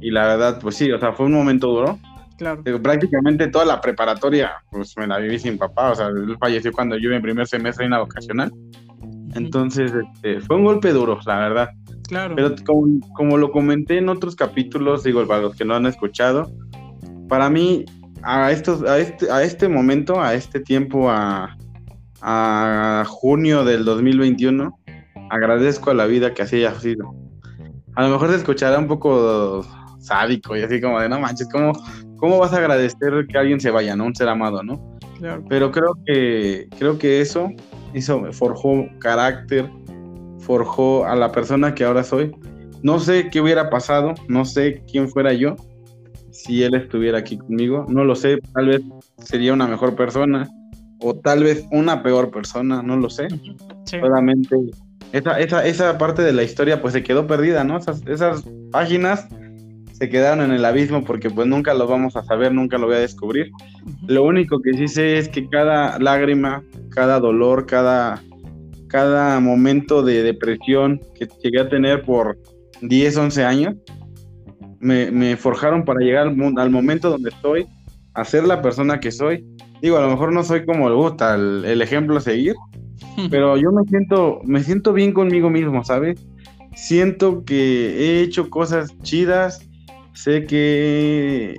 y, 0.00 0.10
la 0.10 0.26
verdad, 0.26 0.58
pues 0.60 0.76
sí, 0.76 0.90
o 0.90 0.98
sea, 0.98 1.12
fue 1.12 1.26
un 1.26 1.32
momento 1.32 1.68
duro. 1.68 1.98
Claro. 2.36 2.64
prácticamente 2.82 3.46
toda 3.46 3.64
la 3.64 3.80
preparatoria, 3.80 4.52
pues 4.70 4.96
me 4.96 5.06
la 5.06 5.18
viví 5.18 5.38
sin 5.38 5.56
papá. 5.56 5.92
O 5.92 5.94
sea, 5.94 6.08
él 6.08 6.36
falleció 6.38 6.72
cuando 6.72 6.96
yo 6.96 7.12
en 7.12 7.22
primer 7.22 7.46
semestre 7.46 7.84
en 7.84 7.92
la 7.92 8.00
vocacional. 8.00 8.52
Entonces, 9.34 9.92
este, 9.92 10.40
fue 10.40 10.56
un 10.56 10.64
golpe 10.64 10.92
duro, 10.92 11.18
la 11.26 11.38
verdad. 11.38 11.68
Claro. 12.08 12.34
Pero 12.36 12.54
como, 13.14 13.36
lo 13.36 13.50
comenté 13.50 13.98
en 13.98 14.08
otros 14.08 14.36
capítulos, 14.36 15.04
digo, 15.04 15.26
para 15.26 15.42
los 15.42 15.56
que 15.56 15.64
no 15.64 15.74
han 15.74 15.86
escuchado, 15.86 16.52
para 17.28 17.50
mí, 17.50 17.84
a, 18.22 18.50
estos, 18.50 18.82
a, 18.82 18.98
este, 18.98 19.30
a 19.30 19.42
este 19.42 19.68
momento, 19.68 20.20
a 20.20 20.34
este 20.34 20.60
tiempo, 20.60 21.10
a, 21.10 21.56
a 22.20 23.04
junio 23.06 23.64
del 23.64 23.84
2021, 23.84 24.78
agradezco 25.34 25.90
a 25.90 25.94
la 25.94 26.06
vida 26.06 26.32
que 26.32 26.42
así 26.42 26.56
haya 26.56 26.74
sido. 26.78 27.14
A 27.96 28.02
lo 28.02 28.10
mejor 28.10 28.30
se 28.30 28.36
escuchará 28.36 28.78
un 28.78 28.88
poco 28.88 29.64
sádico 29.98 30.56
y 30.56 30.62
así 30.62 30.80
como 30.80 31.00
de 31.00 31.08
no 31.08 31.18
manches, 31.20 31.48
¿cómo, 31.50 31.72
cómo 32.16 32.38
vas 32.38 32.52
a 32.52 32.58
agradecer 32.58 33.26
que 33.28 33.38
alguien 33.38 33.60
se 33.60 33.70
vaya, 33.70 33.96
¿no? 33.96 34.04
Un 34.04 34.14
ser 34.14 34.28
amado, 34.28 34.62
¿no? 34.62 34.96
Claro. 35.18 35.44
Pero 35.48 35.70
creo 35.70 35.96
que, 36.04 36.68
creo 36.78 36.98
que 36.98 37.20
eso 37.20 37.50
hizo, 37.94 38.32
forjó 38.32 38.86
carácter, 38.98 39.70
forjó 40.40 41.06
a 41.06 41.14
la 41.14 41.32
persona 41.32 41.74
que 41.74 41.84
ahora 41.84 42.04
soy. 42.04 42.34
No 42.82 42.98
sé 42.98 43.30
qué 43.30 43.40
hubiera 43.40 43.70
pasado, 43.70 44.14
no 44.28 44.44
sé 44.44 44.82
quién 44.90 45.08
fuera 45.08 45.32
yo 45.32 45.56
si 46.30 46.64
él 46.64 46.74
estuviera 46.74 47.18
aquí 47.18 47.38
conmigo, 47.38 47.86
no 47.88 48.04
lo 48.04 48.16
sé, 48.16 48.38
tal 48.54 48.66
vez 48.66 48.82
sería 49.18 49.52
una 49.52 49.68
mejor 49.68 49.94
persona 49.94 50.48
o 51.00 51.14
tal 51.14 51.44
vez 51.44 51.64
una 51.70 52.02
peor 52.02 52.30
persona, 52.30 52.82
no 52.82 52.96
lo 52.96 53.08
sé. 53.08 53.28
Solamente 53.84 54.56
esa, 55.14 55.38
esa, 55.38 55.64
esa 55.64 55.96
parte 55.96 56.22
de 56.22 56.32
la 56.32 56.42
historia 56.42 56.82
pues 56.82 56.92
se 56.92 57.04
quedó 57.04 57.26
perdida, 57.28 57.62
¿no? 57.62 57.78
Esas, 57.78 58.04
esas 58.06 58.44
páginas 58.72 59.28
se 59.92 60.08
quedaron 60.08 60.44
en 60.44 60.50
el 60.50 60.64
abismo 60.64 61.04
porque 61.04 61.30
pues 61.30 61.46
nunca 61.46 61.72
lo 61.72 61.86
vamos 61.86 62.16
a 62.16 62.24
saber, 62.24 62.52
nunca 62.52 62.78
lo 62.78 62.88
voy 62.88 62.96
a 62.96 62.98
descubrir. 62.98 63.52
Lo 64.08 64.24
único 64.24 64.60
que 64.60 64.74
sí 64.74 64.88
sé 64.88 65.18
es 65.18 65.28
que 65.28 65.48
cada 65.48 66.00
lágrima, 66.00 66.64
cada 66.90 67.20
dolor, 67.20 67.64
cada, 67.66 68.20
cada 68.88 69.38
momento 69.38 70.02
de 70.02 70.24
depresión 70.24 71.00
que 71.14 71.28
llegué 71.44 71.60
a 71.60 71.68
tener 71.68 72.02
por 72.02 72.36
10, 72.82 73.16
11 73.16 73.44
años, 73.44 73.74
me, 74.80 75.36
forjaron 75.36 75.84
para 75.84 76.00
llegar 76.00 76.26
al, 76.26 76.70
momento 76.70 77.08
donde 77.08 77.30
estoy, 77.30 77.66
a 78.14 78.24
ser 78.24 78.42
la 78.42 78.60
persona 78.60 78.98
que 78.98 79.12
soy. 79.12 79.46
Digo, 79.80 79.96
a 79.96 80.00
lo 80.00 80.10
mejor 80.10 80.32
no 80.32 80.42
soy 80.42 80.66
como 80.66 80.88
le 80.88 80.96
gusta 80.96 81.36
el, 81.36 81.80
ejemplo 81.80 82.16
a 82.16 82.20
seguir, 82.20 82.56
pero 83.30 83.56
yo 83.56 83.72
me 83.72 83.84
siento, 83.84 84.40
me 84.44 84.62
siento 84.62 84.92
bien 84.92 85.12
conmigo 85.12 85.50
mismo, 85.50 85.84
¿sabes? 85.84 86.18
siento 86.74 87.44
que 87.44 87.96
he 87.98 88.22
hecho 88.22 88.50
cosas 88.50 88.96
chidas, 89.02 89.60
sé 90.12 90.44
que 90.44 91.56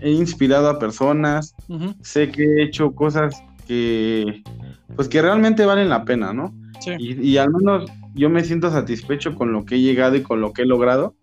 he 0.00 0.10
inspirado 0.10 0.68
a 0.68 0.78
personas, 0.78 1.54
sé 2.02 2.30
que 2.30 2.42
he 2.44 2.62
hecho 2.64 2.92
cosas 2.92 3.42
que, 3.66 4.42
pues 4.94 5.08
que 5.08 5.22
realmente 5.22 5.66
valen 5.66 5.88
la 5.88 6.04
pena, 6.04 6.32
¿no? 6.32 6.54
Sí. 6.80 6.92
Y, 6.98 7.36
al 7.38 7.50
menos 7.50 7.90
yo 8.14 8.30
me 8.30 8.44
siento 8.44 8.70
satisfecho 8.70 9.34
con 9.34 9.52
lo 9.52 9.64
que 9.64 9.76
he 9.76 9.80
llegado 9.80 10.14
y 10.16 10.22
con 10.22 10.40
lo 10.40 10.52
que 10.52 10.62
he 10.62 10.66
logrado. 10.66 11.14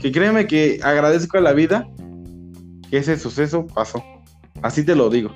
Que 0.00 0.12
créeme 0.12 0.46
que 0.46 0.78
agradezco 0.82 1.38
a 1.38 1.40
la 1.40 1.52
vida 1.52 1.88
que 2.88 2.98
ese 2.98 3.18
suceso 3.18 3.66
pasó. 3.66 4.02
Así 4.62 4.84
te 4.84 4.94
lo 4.94 5.10
digo. 5.10 5.32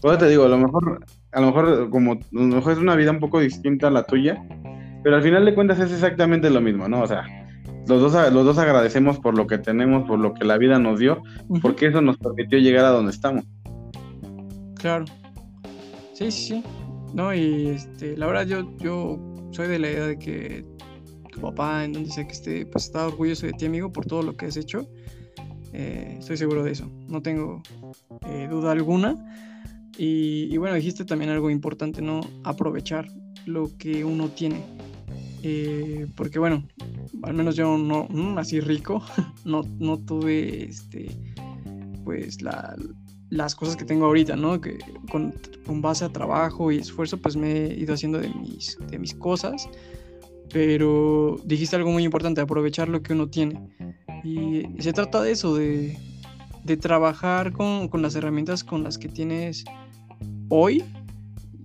Pues 0.00 0.18
te 0.18 0.28
digo, 0.28 0.44
a 0.44 0.48
lo 0.48 0.58
mejor, 0.58 1.04
a 1.32 1.40
lo 1.40 1.46
mejor 1.48 1.90
como 1.90 2.12
a 2.12 2.18
lo 2.30 2.40
mejor 2.42 2.72
es 2.72 2.78
una 2.78 2.94
vida 2.94 3.10
un 3.10 3.20
poco 3.20 3.40
distinta 3.40 3.88
a 3.88 3.90
la 3.90 4.04
tuya, 4.04 4.42
pero 5.02 5.16
al 5.16 5.22
final 5.22 5.44
de 5.44 5.54
cuentas 5.54 5.80
es 5.80 5.92
exactamente 5.92 6.50
lo 6.50 6.60
mismo, 6.60 6.88
¿no? 6.88 7.02
O 7.02 7.06
sea, 7.06 7.24
los 7.88 8.00
dos, 8.00 8.32
los 8.32 8.44
dos 8.44 8.58
agradecemos 8.58 9.18
por 9.18 9.36
lo 9.36 9.46
que 9.46 9.58
tenemos, 9.58 10.06
por 10.06 10.18
lo 10.18 10.34
que 10.34 10.44
la 10.44 10.58
vida 10.58 10.78
nos 10.78 11.00
dio, 11.00 11.22
porque 11.60 11.86
eso 11.86 12.00
nos 12.00 12.18
permitió 12.18 12.58
llegar 12.58 12.84
a 12.84 12.90
donde 12.90 13.12
estamos. 13.12 13.44
Claro. 14.76 15.04
Sí, 16.12 16.30
sí, 16.30 16.48
sí. 16.48 16.64
No, 17.14 17.34
y 17.34 17.68
este, 17.68 18.16
la 18.16 18.26
verdad 18.26 18.46
yo, 18.46 18.76
yo 18.78 19.18
soy 19.50 19.68
de 19.68 19.78
la 19.78 19.90
idea 19.90 20.06
de 20.06 20.18
que 20.18 20.64
tu 21.30 21.40
papá, 21.40 21.84
en 21.84 21.92
donde 21.92 22.10
sea 22.10 22.26
que 22.26 22.32
esté, 22.32 22.66
pues 22.66 22.86
está 22.86 23.06
orgulloso 23.06 23.46
de 23.46 23.52
ti, 23.52 23.66
amigo, 23.66 23.92
por 23.92 24.06
todo 24.06 24.22
lo 24.22 24.36
que 24.36 24.46
has 24.46 24.56
hecho. 24.56 24.86
Eh, 25.72 26.16
estoy 26.18 26.36
seguro 26.36 26.62
de 26.62 26.72
eso. 26.72 26.90
No 27.08 27.22
tengo 27.22 27.62
eh, 28.28 28.46
duda 28.50 28.72
alguna. 28.72 29.16
Y, 29.98 30.56
bueno, 30.56 30.74
dijiste 30.74 31.04
también 31.04 31.30
algo 31.30 31.50
importante, 31.50 32.00
¿no? 32.00 32.20
Aprovechar 32.44 33.08
lo 33.46 33.76
que 33.76 34.04
uno 34.04 34.28
tiene. 34.28 34.64
Eh, 35.42 36.06
porque 36.16 36.38
bueno, 36.38 36.66
al 37.22 37.34
menos 37.34 37.56
yo 37.56 37.76
no, 37.76 38.08
nací 38.08 38.60
rico, 38.60 39.02
no, 39.44 39.62
no 39.78 39.98
tuve 39.98 40.64
este, 40.64 41.10
pues 42.04 42.38
las 43.28 43.54
cosas 43.54 43.76
que 43.76 43.84
tengo 43.84 44.06
ahorita, 44.06 44.36
¿no? 44.36 44.60
Que 44.60 44.78
con, 45.10 45.34
base 45.82 46.04
a 46.04 46.10
trabajo 46.10 46.70
y 46.70 46.78
esfuerzo, 46.78 47.18
pues 47.18 47.36
me 47.36 47.66
he 47.66 47.80
ido 47.80 47.94
haciendo 47.94 48.18
de 48.18 48.28
mis, 48.28 48.78
de 48.88 48.98
mis 48.98 49.14
cosas. 49.14 49.68
Pero 50.52 51.40
dijiste 51.44 51.76
algo 51.76 51.90
muy 51.90 52.04
importante, 52.04 52.40
aprovechar 52.40 52.88
lo 52.88 53.02
que 53.02 53.14
uno 53.14 53.28
tiene. 53.28 53.58
Y 54.22 54.64
se 54.80 54.92
trata 54.92 55.22
de 55.22 55.32
eso, 55.32 55.54
de, 55.56 55.96
de 56.64 56.76
trabajar 56.76 57.52
con, 57.52 57.88
con, 57.88 58.02
las 58.02 58.14
herramientas 58.14 58.62
con 58.64 58.84
las 58.84 58.98
que 58.98 59.08
tienes 59.08 59.64
hoy, 60.48 60.84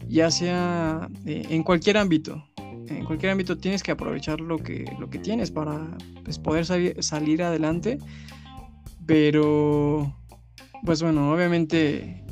ya 0.08 0.32
sea 0.32 1.10
eh, 1.26 1.45
en 1.50 1.64
cualquier 1.64 1.98
ámbito. 1.98 2.43
En 2.88 3.04
cualquier 3.04 3.34
ámbito 3.34 3.58
tienes 3.58 3.84
que 3.84 3.91
aprovechar 3.91 4.39
lo 4.39 4.58
que, 4.58 4.86
lo 4.98 5.10
que 5.10 5.20
tienes 5.20 5.52
para 5.52 5.86
pues, 6.24 6.39
poder 6.39 6.66
salir 6.66 7.43
adelante. 7.43 8.00
Pero, 9.06 10.16
pues 10.84 11.02
bueno, 11.02 11.34
obviamente 11.34 12.24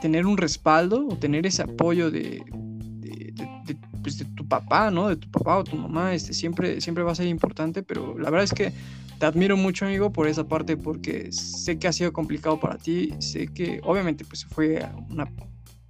tener 0.00 0.26
un 0.26 0.36
respaldo 0.36 1.06
o 1.08 1.16
tener 1.16 1.46
ese 1.46 1.62
apoyo 1.62 2.10
de, 2.10 2.42
de, 3.00 3.76
pues, 4.02 4.24
tu 4.34 4.46
papá, 4.46 4.90
¿no? 4.90 5.08
De 5.08 5.16
tu 5.16 5.30
papá 5.30 5.58
o 5.58 5.64
tu 5.64 5.76
mamá, 5.76 6.14
este, 6.14 6.32
siempre, 6.32 6.80
siempre 6.80 7.04
va 7.04 7.12
a 7.12 7.16
ser 7.16 7.26
importante, 7.26 7.82
pero 7.82 8.18
la 8.18 8.30
verdad 8.30 8.44
es 8.44 8.52
que 8.52 8.72
te 9.18 9.26
admiro 9.26 9.56
mucho, 9.56 9.86
amigo, 9.86 10.12
por 10.12 10.28
esa 10.28 10.46
parte, 10.46 10.76
porque 10.76 11.30
sé 11.32 11.78
que 11.78 11.88
ha 11.88 11.92
sido 11.92 12.12
complicado 12.12 12.60
para 12.60 12.76
ti, 12.76 13.14
sé 13.18 13.48
que 13.48 13.80
obviamente 13.84 14.24
pues 14.24 14.44
fue 14.44 14.86
una 15.10 15.30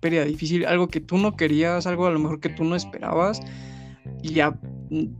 pérdida 0.01 0.25
difícil, 0.25 0.65
algo 0.67 0.89
que 0.89 1.01
tú 1.01 1.19
no 1.19 1.37
querías, 1.37 1.87
algo 1.87 2.07
a 2.07 2.11
lo 2.11 2.19
mejor 2.19 2.41
que 2.41 2.49
tú 2.49 2.65
no 2.65 2.77
esperabas, 2.77 3.41
y 4.23 4.35
ya 4.35 4.59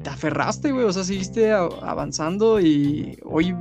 te 0.03 0.11
aferraste, 0.11 0.73
güey, 0.73 0.85
o 0.85 0.93
sea, 0.93 1.05
seguiste 1.05 1.53
avanzando 1.53 2.61
y 2.61 3.19
hoy 3.25 3.55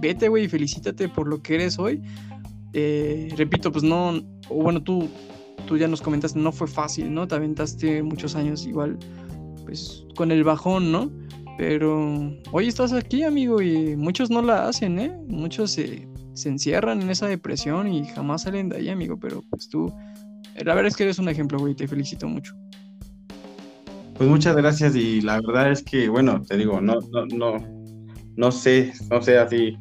vete, 0.00 0.28
güey, 0.28 0.44
y 0.44 0.48
felicítate 0.48 1.08
por 1.08 1.28
lo 1.28 1.42
que 1.42 1.54
eres 1.54 1.78
hoy. 1.78 2.02
Eh, 2.72 3.32
repito, 3.36 3.70
pues 3.70 3.84
no, 3.84 4.20
bueno, 4.50 4.82
tú, 4.82 5.08
tú 5.66 5.78
ya 5.78 5.86
nos 5.86 6.02
comentaste, 6.02 6.38
no 6.38 6.50
fue 6.50 6.66
fácil, 6.66 7.14
¿no? 7.14 7.28
Te 7.28 7.36
aventaste 7.36 8.02
muchos 8.02 8.34
años 8.34 8.66
igual, 8.66 8.98
pues 9.64 10.04
con 10.16 10.32
el 10.32 10.42
bajón, 10.42 10.90
¿no? 10.90 11.10
Pero 11.56 12.32
hoy 12.50 12.68
estás 12.68 12.92
aquí, 12.92 13.22
amigo, 13.22 13.62
y 13.62 13.96
muchos 13.96 14.30
no 14.30 14.42
la 14.42 14.68
hacen, 14.68 14.98
¿eh? 14.98 15.16
Muchos 15.28 15.70
se, 15.72 16.08
se 16.32 16.48
encierran 16.48 17.00
en 17.00 17.10
esa 17.10 17.28
depresión 17.28 17.92
y 17.92 18.04
jamás 18.06 18.42
salen 18.42 18.68
de 18.68 18.78
ahí, 18.78 18.88
amigo, 18.88 19.18
pero 19.18 19.42
pues 19.50 19.68
tú, 19.68 19.92
la 20.56 20.74
verdad 20.74 20.88
es 20.88 20.96
que 20.96 21.04
eres 21.04 21.18
un 21.18 21.28
ejemplo, 21.28 21.58
güey, 21.58 21.74
te 21.74 21.86
felicito 21.86 22.28
mucho. 22.28 22.54
Pues 24.16 24.28
muchas 24.28 24.56
gracias 24.56 24.94
y 24.96 25.20
la 25.20 25.40
verdad 25.40 25.70
es 25.72 25.82
que, 25.82 26.08
bueno, 26.08 26.42
te 26.42 26.56
digo, 26.56 26.80
no, 26.80 26.98
no, 27.12 27.26
no, 27.26 27.56
no 28.36 28.52
sé, 28.52 28.92
no 29.10 29.22
sé 29.22 29.38
así, 29.38 29.76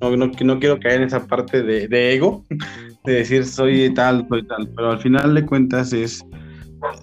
no, 0.00 0.16
no, 0.16 0.26
no 0.26 0.58
quiero 0.58 0.78
caer 0.80 1.00
en 1.00 1.06
esa 1.08 1.26
parte 1.26 1.62
de, 1.62 1.88
de 1.88 2.14
ego, 2.14 2.44
de 3.04 3.12
decir 3.12 3.44
soy 3.44 3.92
tal, 3.94 4.26
soy 4.28 4.46
tal, 4.46 4.68
pero 4.76 4.92
al 4.92 4.98
final 4.98 5.34
de 5.34 5.46
cuentas 5.46 5.92
es 5.92 6.24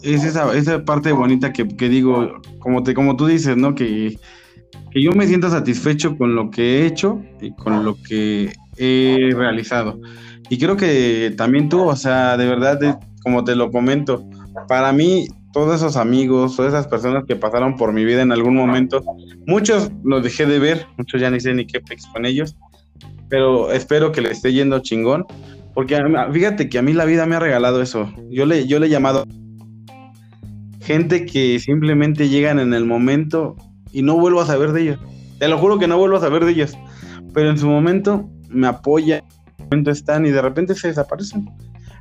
es 0.02 0.24
esa, 0.24 0.56
esa 0.56 0.84
parte 0.84 1.12
bonita 1.12 1.54
que, 1.54 1.68
que, 1.68 1.90
digo, 1.90 2.42
como, 2.60 2.84
te, 2.84 2.94
como 2.94 3.16
tú 3.16 3.28
dices, 3.28 3.58
¿no? 3.58 3.76
Que, 3.76 4.18
que 4.92 5.02
yo 5.02 5.12
me 5.12 5.28
siento 5.28 5.50
satisfecho 5.50 6.18
con 6.18 6.36
lo 6.36 6.50
que 6.50 6.82
he 6.82 6.86
hecho 6.86 7.22
y 7.42 7.52
con 7.54 7.86
lo 7.86 7.96
que 8.02 8.54
he 8.78 9.30
realizado. 9.36 10.00
Y 10.50 10.58
creo 10.58 10.76
que 10.76 11.34
también 11.38 11.70
tú, 11.70 11.84
o 11.84 11.96
sea, 11.96 12.36
de 12.38 12.46
verdad, 12.46 13.00
como 13.24 13.44
te 13.44 13.56
lo 13.56 13.72
comento, 13.72 14.28
para 14.68 14.92
mí 14.92 15.28
todos 15.54 15.76
esos 15.76 15.98
amigos, 15.98 16.56
todas 16.56 16.74
esas 16.74 16.88
personas 16.88 17.24
que 17.26 17.36
pasaron 17.36 17.76
por 17.76 17.94
mi 17.94 18.06
vida 18.06 18.22
en 18.22 18.32
algún 18.32 18.56
momento, 18.56 19.04
muchos 19.46 19.92
los 20.04 20.24
dejé 20.24 20.46
de 20.46 20.60
ver, 20.60 20.88
muchos 20.98 21.22
ya 21.22 21.30
ni 21.30 21.40
sé 21.40 21.54
ni 21.54 21.66
qué 21.66 21.80
pex 21.80 22.06
con 22.08 22.26
ellos, 22.26 22.56
pero 23.30 23.72
espero 23.72 24.12
que 24.12 24.22
le 24.22 24.32
esté 24.32 24.52
yendo 24.52 24.80
chingón, 24.80 25.26
porque 25.74 25.98
fíjate 26.34 26.70
que 26.70 26.80
a 26.80 26.82
mí 26.82 26.94
la 26.94 27.06
vida 27.06 27.26
me 27.26 27.36
ha 27.36 27.40
regalado 27.40 27.82
eso. 27.82 28.12
Yo 28.30 28.46
le, 28.46 28.68
yo 28.68 28.80
le 28.80 28.88
he 28.88 28.90
llamado 28.90 29.26
gente 30.82 31.26
que 31.26 31.60
simplemente 31.60 32.30
llegan 32.30 32.60
en 32.60 32.74
el 32.74 32.86
momento 32.86 33.56
y 33.92 34.02
no 34.02 34.18
vuelvo 34.18 34.42
a 34.42 34.46
saber 34.46 34.72
de 34.74 34.82
ellos. 34.82 35.00
Te 35.40 35.48
lo 35.48 35.58
juro 35.58 35.80
que 35.80 35.88
no 35.88 35.98
vuelvo 35.98 36.18
a 36.18 36.22
saber 36.22 36.46
de 36.46 36.52
ellos. 36.52 36.78
Pero 37.34 37.50
en 37.50 37.58
su 37.58 37.68
momento 37.68 38.30
me 38.50 38.68
apoyan, 38.68 39.22
en 39.22 39.58
su 39.58 39.64
momento 39.64 39.92
están 39.92 40.26
y 40.26 40.32
de 40.32 40.42
repente 40.42 40.76
se 40.76 40.90
desaparecen. 40.90 41.50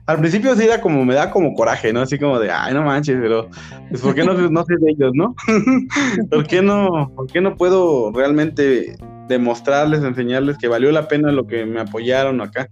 Al 0.06 0.18
principio 0.18 0.56
sí 0.56 0.66
da 0.66 0.80
como, 0.80 1.04
me 1.04 1.14
da 1.14 1.30
como 1.30 1.54
coraje, 1.54 1.92
¿no? 1.92 2.00
Así 2.00 2.18
como 2.18 2.40
de, 2.40 2.50
ay, 2.50 2.74
no 2.74 2.82
manches, 2.82 3.16
pero 3.20 3.48
pues 3.90 4.00
¿por 4.00 4.14
qué 4.14 4.24
no, 4.24 4.34
no 4.34 4.64
sé 4.64 4.74
de 4.80 4.90
ellos, 4.90 5.12
no? 5.14 5.36
¿Por, 6.30 6.46
qué 6.46 6.62
no 6.62 7.12
¿Por 7.14 7.26
qué 7.28 7.40
no 7.40 7.54
puedo 7.54 8.10
realmente 8.12 8.96
demostrarles, 9.28 10.02
enseñarles 10.02 10.58
que 10.58 10.68
valió 10.68 10.90
la 10.90 11.06
pena 11.06 11.30
lo 11.30 11.46
que 11.46 11.64
me 11.64 11.80
apoyaron 11.80 12.40
acá? 12.40 12.66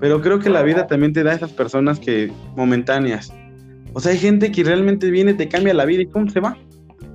Pero 0.00 0.20
creo 0.20 0.40
que 0.40 0.50
la 0.50 0.62
vida 0.62 0.86
también 0.86 1.12
te 1.12 1.22
da 1.22 1.32
esas 1.32 1.52
personas 1.52 1.98
que 1.98 2.30
momentáneas, 2.54 3.32
o 3.92 4.00
sea, 4.00 4.12
hay 4.12 4.18
gente 4.18 4.52
que 4.52 4.64
realmente 4.64 5.10
viene, 5.10 5.34
te 5.34 5.48
cambia 5.48 5.74
la 5.74 5.84
vida 5.84 6.02
y 6.02 6.06
¿cómo 6.06 6.28
se 6.30 6.40
va? 6.40 6.56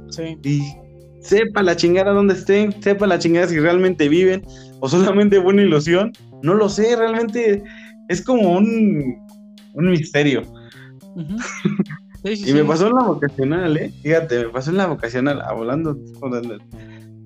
Sí. 0.09 0.37
Y 0.43 0.61
sepa 1.21 1.63
la 1.63 1.75
chingada 1.75 2.11
dónde 2.11 2.33
estén, 2.33 2.81
sepa 2.81 3.07
la 3.07 3.19
chingada 3.19 3.47
si 3.47 3.59
realmente 3.59 4.09
viven 4.09 4.43
o 4.79 4.89
solamente 4.89 5.41
fue 5.41 5.53
una 5.53 5.61
ilusión. 5.63 6.11
No 6.41 6.53
lo 6.53 6.69
sé, 6.69 6.95
realmente 6.95 7.63
es 8.09 8.21
como 8.21 8.57
un, 8.57 9.15
un 9.73 9.89
misterio. 9.89 10.43
y 12.23 12.53
me 12.53 12.63
pasó 12.63 12.87
en 12.87 12.95
la 12.95 13.03
vocacional, 13.03 13.77
¿eh? 13.77 13.93
Fíjate, 14.01 14.45
me 14.45 14.49
pasó 14.49 14.71
en 14.71 14.77
la 14.77 14.87
vocacional, 14.87 15.41
hablando. 15.41 15.97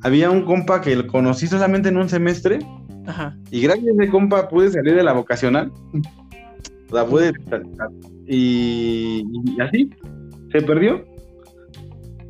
Había 0.02 0.30
un 0.30 0.44
compa 0.46 0.82
que 0.82 0.96
lo 0.96 1.08
conocí 1.08 1.48
solamente 1.48 1.90
en 1.90 1.98
un 1.98 2.10
semestre. 2.10 2.60
Ajá. 3.06 3.36
Y 3.52 3.62
gracias 3.62 3.88
a 3.88 4.04
ese 4.04 4.12
compa 4.12 4.50
pude 4.50 4.70
salir 4.70 4.96
de 4.96 5.04
la 5.04 5.14
vocacional. 5.14 5.72
Sea, 6.90 7.06
pude 7.06 7.34
y, 8.28 9.24
así, 9.62 9.90
se 10.52 10.62
perdió. 10.62 11.04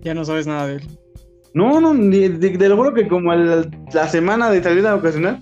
Ya 0.02 0.14
no 0.14 0.26
sabes 0.26 0.48
nada 0.48 0.68
de 0.68 0.76
él. 0.76 0.82
No, 1.54 1.82
no, 1.82 1.94
de, 1.94 2.30
de, 2.30 2.70
lo 2.70 2.94
que 2.94 3.08
como 3.08 3.34
la 3.34 4.08
semana 4.08 4.50
de 4.50 4.62
salida 4.62 4.96
ocasional, 4.96 5.40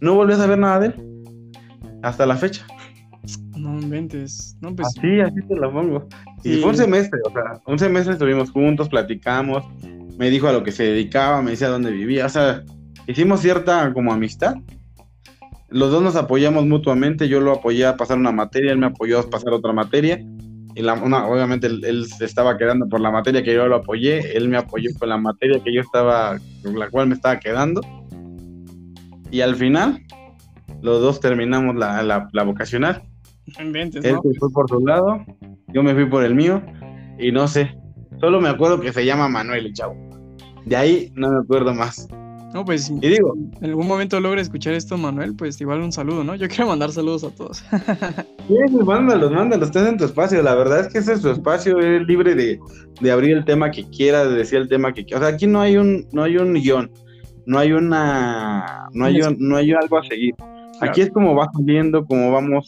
no 0.00 0.14
volví 0.14 0.32
a 0.34 0.36
saber 0.36 0.58
nada 0.58 0.80
de 0.80 0.86
él. 0.86 0.94
Hasta 2.02 2.26
la 2.26 2.36
fecha. 2.36 2.66
No 3.56 3.80
inventes. 3.80 4.56
No, 4.60 4.74
pues... 4.74 4.88
Así, 4.88 5.20
así 5.20 5.40
te 5.48 5.56
lo 5.56 5.72
pongo. 5.72 6.06
Y 6.44 6.56
fue 6.56 6.70
un 6.70 6.76
semestre, 6.76 7.18
o 7.24 7.30
sea, 7.30 7.60
un 7.66 7.78
semestre 7.78 8.12
estuvimos 8.12 8.50
juntos, 8.50 8.88
platicamos, 8.88 9.64
me 10.16 10.30
dijo 10.30 10.46
a 10.46 10.52
lo 10.52 10.62
que 10.62 10.72
se 10.72 10.84
dedicaba, 10.84 11.42
me 11.42 11.52
decía 11.52 11.68
dónde 11.68 11.90
vivía, 11.90 12.26
o 12.26 12.28
sea, 12.28 12.62
hicimos 13.06 13.40
cierta 13.40 13.92
como 13.92 14.12
amistad 14.12 14.54
los 15.68 15.90
dos 15.90 16.02
nos 16.02 16.16
apoyamos 16.16 16.66
mutuamente, 16.66 17.28
yo 17.28 17.40
lo 17.40 17.52
apoyé 17.52 17.86
a 17.86 17.96
pasar 17.96 18.18
una 18.18 18.32
materia, 18.32 18.72
él 18.72 18.78
me 18.78 18.86
apoyó 18.86 19.20
a 19.20 19.28
pasar 19.28 19.52
otra 19.52 19.72
materia. 19.72 20.20
Y 20.74 20.82
la, 20.82 20.94
obviamente 20.94 21.66
él, 21.66 22.06
se 22.06 22.26
estaba 22.26 22.58
quedando 22.58 22.86
por 22.86 23.00
la 23.00 23.10
materia 23.10 23.42
que 23.42 23.54
yo 23.54 23.66
lo 23.66 23.76
apoyé, 23.76 24.36
él 24.36 24.48
me 24.48 24.58
apoyó 24.58 24.90
con 24.98 25.08
la 25.08 25.16
materia 25.16 25.58
que 25.64 25.72
yo 25.72 25.80
estaba, 25.80 26.38
con 26.62 26.78
la 26.78 26.90
cual 26.90 27.08
me 27.08 27.14
estaba 27.14 27.38
quedando. 27.40 27.80
Y 29.30 29.40
al 29.40 29.56
final, 29.56 30.02
los 30.82 31.00
dos 31.00 31.18
terminamos 31.20 31.76
la, 31.76 32.02
la, 32.02 32.42
vocacional. 32.44 33.02
él 33.58 33.92
se 33.92 34.14
fue 34.38 34.50
por 34.52 34.68
su 34.68 34.86
lado, 34.86 35.24
yo 35.68 35.82
me 35.82 35.94
fui 35.94 36.04
por 36.04 36.24
el 36.24 36.34
mío, 36.34 36.62
y 37.18 37.32
no 37.32 37.48
sé, 37.48 37.74
solo 38.20 38.40
me 38.40 38.50
acuerdo 38.50 38.78
que 38.78 38.92
se 38.92 39.04
llama 39.06 39.28
Manuel, 39.28 39.72
chavo. 39.72 39.96
De 40.66 40.76
ahí 40.76 41.10
no 41.14 41.30
me 41.30 41.38
acuerdo 41.38 41.72
más. 41.72 42.06
No, 42.54 42.64
pues 42.64 42.88
Y 42.90 43.08
digo, 43.08 43.34
en 43.60 43.64
algún 43.70 43.86
momento 43.86 44.18
logra 44.20 44.40
escuchar 44.40 44.72
esto, 44.74 44.96
Manuel, 44.96 45.34
pues 45.36 45.60
igual 45.60 45.82
un 45.82 45.92
saludo, 45.92 46.24
¿no? 46.24 46.34
Yo 46.36 46.48
quiero 46.48 46.66
mandar 46.68 46.90
saludos 46.90 47.24
a 47.24 47.30
todos. 47.30 47.58
sí, 48.48 48.54
pues 48.72 48.84
mándalos, 48.86 49.30
mándalos, 49.32 49.68
estás 49.68 49.88
en 49.88 49.96
tu 49.98 50.04
espacio. 50.04 50.42
La 50.42 50.54
verdad 50.54 50.80
es 50.80 50.88
que 50.88 50.98
ese 50.98 51.14
es 51.14 51.20
tu 51.20 51.30
espacio, 51.30 51.78
eres 51.78 52.06
libre 52.06 52.34
de, 52.34 52.58
de 53.00 53.10
abrir 53.10 53.36
el 53.36 53.44
tema 53.44 53.70
que 53.70 53.84
quieras, 53.90 54.28
de 54.30 54.36
decir 54.36 54.58
el 54.58 54.68
tema 54.68 54.92
que 54.94 55.04
quieras. 55.04 55.22
O 55.22 55.26
sea, 55.26 55.34
aquí 55.34 55.46
no 55.46 55.60
hay 55.60 55.76
un, 55.76 56.06
no 56.12 56.22
hay 56.22 56.38
un 56.38 56.54
guion, 56.54 56.90
no 57.44 57.58
hay 57.58 57.72
una, 57.72 58.88
no 58.92 59.04
hay, 59.04 59.20
un- 59.20 59.36
no 59.38 59.56
hay 59.56 59.72
algo 59.72 59.98
a 59.98 60.04
seguir. 60.04 60.34
Aquí 60.80 61.00
es 61.02 61.10
como 61.10 61.34
va 61.34 61.48
saliendo, 61.54 62.04
como 62.06 62.30
vamos. 62.32 62.66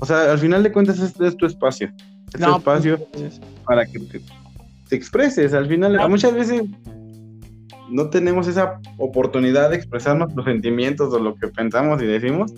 O 0.00 0.04
sea, 0.06 0.30
al 0.32 0.38
final 0.38 0.62
de 0.62 0.72
cuentas, 0.72 0.98
este 1.00 1.26
es 1.28 1.36
tu 1.36 1.46
espacio. 1.46 1.88
Es 2.34 2.40
tu 2.40 2.46
No, 2.46 2.56
espacio 2.58 2.98
pues, 3.12 3.40
para 3.64 3.84
que 3.86 3.98
te, 4.00 4.20
te 4.88 4.96
expreses. 4.96 5.54
Al 5.54 5.66
final, 5.68 5.98
muchas 6.08 6.34
veces 6.34 6.62
no 7.92 8.10
tenemos 8.10 8.48
esa 8.48 8.80
oportunidad 8.98 9.70
de 9.70 9.76
expresar 9.76 10.16
nuestros 10.16 10.44
sentimientos 10.44 11.12
o 11.12 11.18
lo 11.18 11.34
que 11.36 11.48
pensamos 11.48 12.02
y 12.02 12.06
decimos. 12.06 12.52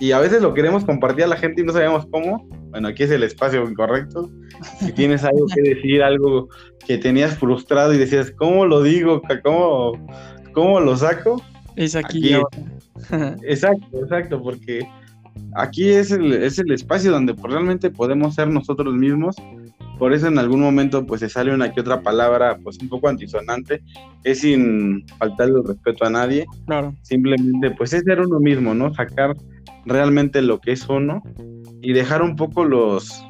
Y 0.00 0.12
a 0.12 0.18
veces 0.18 0.42
lo 0.42 0.54
queremos 0.54 0.84
compartir 0.84 1.24
a 1.24 1.28
la 1.28 1.36
gente 1.36 1.62
y 1.62 1.64
no 1.64 1.72
sabemos 1.72 2.06
cómo. 2.10 2.48
Bueno, 2.70 2.88
aquí 2.88 3.04
es 3.04 3.10
el 3.10 3.22
espacio 3.22 3.64
correcto. 3.74 4.28
Si 4.80 4.92
tienes 4.92 5.24
algo 5.24 5.46
que 5.54 5.62
decir, 5.74 6.02
algo 6.02 6.48
que 6.86 6.98
tenías 6.98 7.38
frustrado 7.38 7.94
y 7.94 7.98
decías, 7.98 8.30
¿cómo 8.32 8.66
lo 8.66 8.82
digo? 8.82 9.22
¿Cómo, 9.42 9.92
cómo 10.52 10.80
lo 10.80 10.96
saco? 10.96 11.40
es 11.76 11.96
aquí, 11.96 12.34
Aquí. 12.34 12.42
Exacto, 13.42 13.98
exacto, 14.02 14.40
porque 14.40 14.86
aquí 15.56 15.90
es 15.90 16.12
el, 16.12 16.32
es 16.32 16.58
el 16.58 16.70
espacio 16.72 17.10
donde 17.10 17.34
pues, 17.34 17.52
realmente 17.52 17.90
podemos 17.90 18.34
ser 18.34 18.48
nosotros 18.48 18.94
mismos. 18.94 19.36
Por 19.98 20.12
eso 20.12 20.26
en 20.26 20.38
algún 20.38 20.60
momento 20.60 21.06
pues 21.06 21.20
se 21.20 21.28
sale 21.28 21.54
una 21.54 21.72
que 21.72 21.80
otra 21.80 22.02
palabra 22.02 22.58
pues 22.62 22.78
un 22.80 22.88
poco 22.88 23.08
antisonante, 23.08 23.82
es 24.24 24.40
sin 24.40 25.06
faltarle 25.18 25.60
el 25.60 25.66
respeto 25.66 26.04
a 26.04 26.10
nadie, 26.10 26.46
claro. 26.66 26.94
simplemente 27.02 27.70
pues 27.70 27.92
es 27.92 28.02
ser 28.02 28.20
uno 28.20 28.40
mismo, 28.40 28.74
¿no? 28.74 28.92
Sacar 28.94 29.36
realmente 29.86 30.42
lo 30.42 30.60
que 30.60 30.72
es 30.72 30.88
uno 30.88 31.22
y 31.82 31.92
dejar 31.92 32.22
un 32.22 32.36
poco 32.36 32.64
los 32.64 33.24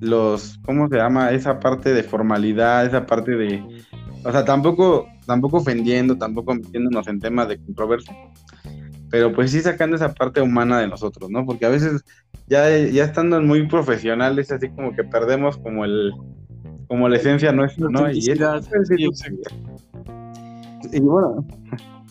los 0.00 0.58
¿cómo 0.64 0.88
se 0.88 0.96
llama? 0.96 1.32
esa 1.32 1.58
parte 1.58 1.92
de 1.92 2.02
formalidad, 2.02 2.86
esa 2.86 3.04
parte 3.04 3.32
de 3.32 3.62
o 4.24 4.32
sea, 4.32 4.44
tampoco 4.44 5.06
tampoco 5.26 5.58
ofendiendo, 5.58 6.16
tampoco 6.16 6.54
metiéndonos 6.54 7.06
en 7.08 7.20
temas 7.20 7.48
de 7.48 7.58
controversia, 7.58 8.16
pero 9.10 9.32
pues 9.32 9.50
sí 9.50 9.60
sacando 9.60 9.96
esa 9.96 10.12
parte 10.12 10.40
humana 10.40 10.80
de 10.80 10.88
nosotros, 10.88 11.30
¿no? 11.30 11.44
Porque 11.46 11.66
a 11.66 11.70
veces 11.70 12.04
ya, 12.46 12.68
ya 12.78 13.04
estando 13.04 13.40
muy 13.40 13.66
profesionales, 13.66 14.50
así 14.52 14.68
como 14.68 14.94
que 14.94 15.04
perdemos 15.04 15.56
como 15.58 15.84
el 15.84 16.12
como 16.88 17.08
la 17.08 17.16
esencia 17.16 17.52
nuestra, 17.52 17.86
¿no? 17.90 18.10
Y, 18.10 18.18
es- 18.30 18.40
Autenticidad, 18.40 18.62
sí, 18.88 19.04
exacto. 19.04 19.50
y 20.90 21.00
bueno, 21.00 21.46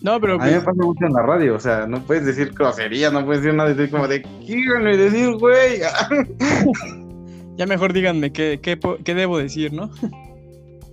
No, 0.04 0.22
pero 0.22 0.34
a 0.36 0.38
mí 0.38 0.52
me 0.52 0.62
pues, 0.62 0.66
pasa 0.66 0.84
mucho 0.84 1.06
en 1.06 1.14
la 1.14 1.24
radio, 1.24 1.56
o 1.56 1.60
sea, 1.60 1.88
no 1.88 2.02
puedes 2.04 2.26
decir 2.26 2.54
groserías, 2.54 3.12
no 3.12 3.26
puedes 3.26 3.42
decir 3.42 3.58
nada, 3.58 3.74
decir 3.74 3.90
como 3.90 4.08
de, 4.08 4.22
quíganme 4.46 4.96
decir, 4.96 5.32
güey. 5.38 5.80
ya 7.58 7.66
mejor 7.66 7.92
díganme 7.94 8.32
qué, 8.32 8.60
qué, 8.62 8.80
qué 9.04 9.16
debo 9.16 9.40
decir, 9.40 9.74
¿no? 9.74 9.90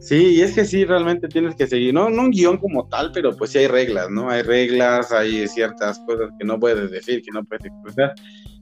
Sí, 0.04 0.34
y 0.34 0.42
es 0.42 0.52
que 0.52 0.66
sí, 0.66 0.84
realmente 0.84 1.28
tienes 1.28 1.54
que 1.56 1.66
seguir, 1.66 1.94
no, 1.94 2.10
no 2.10 2.24
un 2.24 2.30
guion 2.30 2.58
como 2.58 2.86
tal, 2.88 3.10
pero 3.10 3.34
pues 3.34 3.52
sí 3.52 3.58
hay 3.58 3.68
reglas, 3.68 4.10
¿no? 4.10 4.28
Hay 4.28 4.42
reglas, 4.42 5.10
hay 5.12 5.48
ciertas 5.48 5.98
cosas 6.00 6.28
que 6.38 6.44
no 6.44 6.60
puedes 6.60 6.90
decir, 6.90 7.22
que 7.22 7.30
no 7.32 7.42
puedes 7.42 7.64
expresar. 7.64 8.14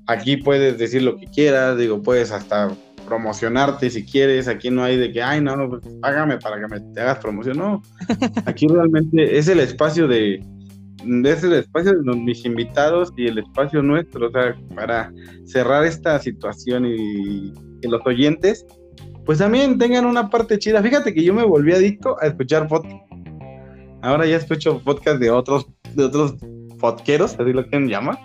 Aquí 0.06 0.36
puedes 0.36 0.78
decir 0.78 1.02
lo 1.02 1.16
que 1.16 1.26
quieras, 1.26 1.76
digo, 1.76 2.00
puedes 2.00 2.30
hasta 2.30 2.70
promocionarte 3.08 3.90
si 3.90 4.04
quieres, 4.04 4.46
aquí 4.46 4.70
no 4.70 4.84
hay 4.84 4.96
de 4.96 5.10
que, 5.10 5.20
ay, 5.20 5.40
no, 5.40 5.68
pues 5.68 5.82
págame 6.00 6.38
para 6.38 6.60
que 6.60 6.68
me 6.68 6.80
te 6.94 7.00
hagas 7.00 7.18
promoción, 7.18 7.58
no. 7.58 7.82
Aquí 8.46 8.68
realmente 8.68 9.36
es 9.36 9.48
el 9.48 9.58
espacio 9.58 10.06
de, 10.06 10.44
es 11.24 11.42
el 11.42 11.54
espacio 11.54 12.00
de 12.00 12.16
mis 12.16 12.44
invitados 12.44 13.12
y 13.16 13.26
el 13.26 13.38
espacio 13.38 13.82
nuestro, 13.82 14.28
o 14.28 14.30
sea, 14.30 14.56
para 14.76 15.12
cerrar 15.44 15.84
esta 15.84 16.20
situación 16.20 16.86
y 16.86 17.52
que 17.80 17.88
los 17.88 18.00
oyentes 18.06 18.64
pues 19.24 19.38
también 19.38 19.78
tengan 19.78 20.04
una 20.04 20.28
parte 20.30 20.58
chida. 20.58 20.82
Fíjate 20.82 21.14
que 21.14 21.22
yo 21.22 21.32
me 21.34 21.44
volví 21.44 21.72
adicto 21.72 22.16
a 22.20 22.26
escuchar 22.26 22.68
podcast. 22.68 22.94
Ahora 24.02 24.26
ya 24.26 24.36
escucho 24.36 24.82
podcast 24.82 25.20
de 25.20 25.30
otros, 25.30 25.66
de 25.94 26.04
otros 26.04 26.34
podqueros, 26.80 27.38
así 27.38 27.52
lo 27.52 27.64
que 27.64 27.78
llama. 27.80 28.18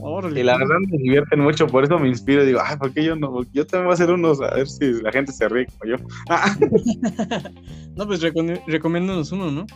Órale. 0.00 0.40
Y 0.40 0.42
la 0.42 0.58
verdad 0.58 0.76
me 0.90 0.98
divierten 0.98 1.40
mucho, 1.40 1.66
por 1.66 1.84
eso 1.84 1.98
me 1.98 2.08
inspiro 2.08 2.42
y 2.42 2.46
digo, 2.46 2.60
ay, 2.62 2.76
¿por 2.76 2.92
qué 2.92 3.04
yo 3.04 3.16
no? 3.16 3.42
Yo 3.52 3.66
también 3.66 3.86
voy 3.86 3.92
a 3.92 3.94
hacer 3.94 4.10
unos, 4.10 4.40
a 4.42 4.54
ver 4.54 4.68
si 4.68 4.92
la 5.02 5.10
gente 5.12 5.32
se 5.32 5.48
ríe 5.48 5.66
como 5.66 5.96
yo. 5.96 6.04
no, 7.96 8.06
pues 8.06 8.22
recom- 8.22 8.60
recomiéndanos 8.66 9.32
uno, 9.32 9.50
¿no? 9.50 9.66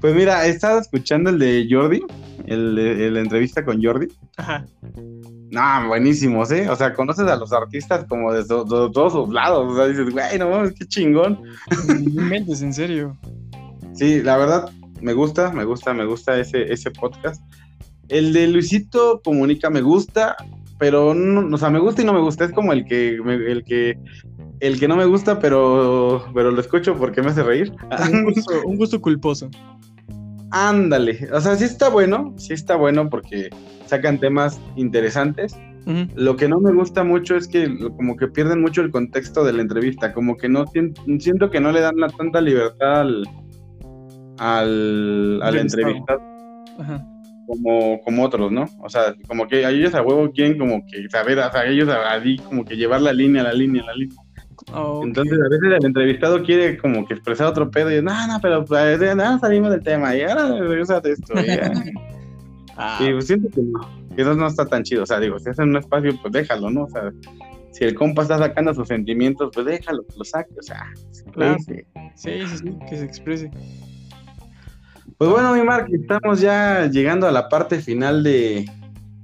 Pues 0.00 0.14
mira, 0.14 0.46
he 0.46 0.50
estado 0.50 0.78
escuchando 0.80 1.30
el 1.30 1.38
de 1.38 1.66
Jordi, 1.68 2.02
el 2.46 2.76
de 2.76 3.06
el 3.08 3.14
de 3.14 3.20
entrevista 3.20 3.64
con 3.64 3.82
Jordi. 3.82 4.06
Ajá. 4.36 4.64
No, 5.50 5.88
buenísimos, 5.88 6.50
¿eh? 6.52 6.68
O 6.68 6.76
sea, 6.76 6.92
conoces 6.94 7.26
a 7.26 7.36
los 7.36 7.52
artistas 7.52 8.04
como 8.08 8.32
de, 8.32 8.44
to- 8.44 8.64
de 8.64 8.92
todos 8.92 9.12
sus 9.14 9.32
lados. 9.32 9.72
O 9.72 9.76
sea, 9.76 9.86
dices, 9.86 10.10
güey, 10.10 10.38
no 10.38 10.50
mames, 10.50 10.74
qué 10.74 10.84
chingón. 10.86 11.40
No 11.86 11.94
inventes, 11.94 12.60
en 12.62 12.72
serio. 12.74 13.16
Sí, 13.94 14.22
la 14.22 14.36
verdad, 14.36 14.70
me 15.00 15.12
gusta, 15.14 15.50
me 15.52 15.64
gusta, 15.64 15.94
me 15.94 16.04
gusta 16.04 16.38
ese, 16.38 16.70
ese 16.72 16.90
podcast. 16.90 17.42
El 18.08 18.32
de 18.32 18.46
Luisito 18.48 19.20
Comunica 19.24 19.70
me 19.70 19.80
gusta, 19.80 20.36
pero 20.78 21.14
no, 21.14 21.54
o 21.54 21.58
sea, 21.58 21.70
me 21.70 21.78
gusta 21.78 22.02
y 22.02 22.04
no 22.04 22.12
me 22.12 22.20
gusta. 22.20 22.44
Es 22.44 22.52
como 22.52 22.72
el 22.72 22.84
que, 22.84 23.18
me- 23.24 23.34
el 23.50 23.64
que, 23.64 23.98
el 24.60 24.78
que 24.78 24.86
no 24.88 24.96
me 24.96 25.04
gusta, 25.06 25.38
pero, 25.40 26.26
pero 26.34 26.50
lo 26.50 26.60
escucho 26.60 26.94
porque 26.96 27.22
me 27.22 27.28
hace 27.30 27.42
reír. 27.42 27.72
Un 28.12 28.24
gusto, 28.24 28.52
un 28.66 28.76
gusto 28.76 29.00
culposo. 29.00 29.48
Ándale, 30.50 31.28
o 31.32 31.40
sea, 31.40 31.56
sí 31.56 31.64
está 31.64 31.88
bueno, 31.90 32.34
sí 32.38 32.52
está 32.54 32.76
bueno 32.76 33.08
porque 33.10 33.50
sacan 33.86 34.18
temas 34.18 34.60
interesantes. 34.76 35.56
Lo 36.16 36.36
que 36.36 36.48
no 36.48 36.60
me 36.60 36.70
gusta 36.72 37.02
mucho 37.02 37.34
es 37.36 37.48
que 37.48 37.66
como 37.96 38.14
que 38.16 38.28
pierden 38.28 38.60
mucho 38.60 38.82
el 38.82 38.90
contexto 38.90 39.42
de 39.42 39.54
la 39.54 39.62
entrevista, 39.62 40.12
como 40.12 40.36
que 40.36 40.48
no 40.48 40.66
sien- 40.66 40.92
siento 41.18 41.48
que 41.50 41.60
no 41.60 41.72
le 41.72 41.80
dan 41.80 41.96
la 41.96 42.08
tanta 42.08 42.40
libertad 42.42 43.00
al 43.00 43.24
al, 44.38 45.40
al 45.42 45.56
Entrevistado. 45.58 46.20
Ajá. 46.78 47.04
como, 47.46 48.00
como 48.02 48.22
otros, 48.24 48.52
¿no? 48.52 48.66
O 48.82 48.88
sea, 48.88 49.14
como 49.26 49.48
que 49.48 49.66
ellos 49.68 49.94
a 49.94 50.02
huevo 50.02 50.30
quieren 50.32 50.58
como 50.58 50.84
que 50.86 51.08
saber, 51.08 51.38
o 51.38 51.50
sea, 51.50 51.66
ellos 51.66 51.88
a, 51.88 52.14
a- 52.14 52.22
como 52.48 52.64
que 52.64 52.76
llevar 52.76 53.00
la 53.00 53.12
línea, 53.12 53.42
la 53.42 53.52
línea, 53.52 53.82
la 53.84 53.94
línea. 53.94 54.16
Entonces 54.66 55.38
a 55.38 55.48
veces 55.48 55.78
el 55.78 55.84
entrevistado 55.84 56.42
quiere 56.42 56.76
como 56.78 57.06
que 57.06 57.14
expresar 57.14 57.46
otro 57.46 57.70
pedo 57.70 57.90
y 57.96 58.02
no, 58.02 58.26
no, 58.26 58.38
pero 58.40 58.64
pues, 58.64 59.00
no, 59.16 59.38
salimos 59.38 59.70
del 59.70 59.82
tema 59.82 60.14
y 60.14 60.22
ahora 60.22 60.48
regresa 60.58 61.00
de 61.00 61.12
esto. 61.12 61.34
Y. 61.34 61.92
Ah, 62.80 62.98
Y 63.02 63.10
pues, 63.10 63.26
siento 63.26 63.48
que 63.52 63.60
no, 63.60 63.80
que 64.14 64.22
eso 64.22 64.34
no 64.36 64.46
está 64.46 64.64
tan 64.64 64.84
chido. 64.84 65.02
O 65.02 65.06
sea, 65.06 65.18
digo, 65.18 65.36
si 65.40 65.50
es 65.50 65.58
en 65.58 65.70
un 65.70 65.78
espacio, 65.78 66.16
pues 66.22 66.32
déjalo, 66.32 66.70
¿no? 66.70 66.84
O 66.84 66.88
sea, 66.88 67.10
si 67.72 67.82
el 67.82 67.96
compa 67.96 68.22
está 68.22 68.38
sacando 68.38 68.72
sus 68.72 68.86
sentimientos, 68.86 69.50
pues 69.52 69.66
déjalo, 69.66 70.06
que 70.06 70.14
lo 70.16 70.24
saque. 70.24 70.54
O 70.56 70.62
sea, 70.62 70.86
Claro. 71.32 71.56
sí. 71.58 71.74
sí, 72.14 72.30
sí, 72.46 72.58
sí, 72.58 72.78
que 72.88 72.96
se 72.98 73.04
exprese. 73.04 73.50
Pues 75.16 75.28
bueno, 75.28 75.52
mi 75.54 75.62
Mark, 75.62 75.88
estamos 75.92 76.40
ya 76.40 76.86
llegando 76.86 77.26
a 77.26 77.32
la 77.32 77.48
parte 77.48 77.80
final 77.80 78.22
de 78.22 78.64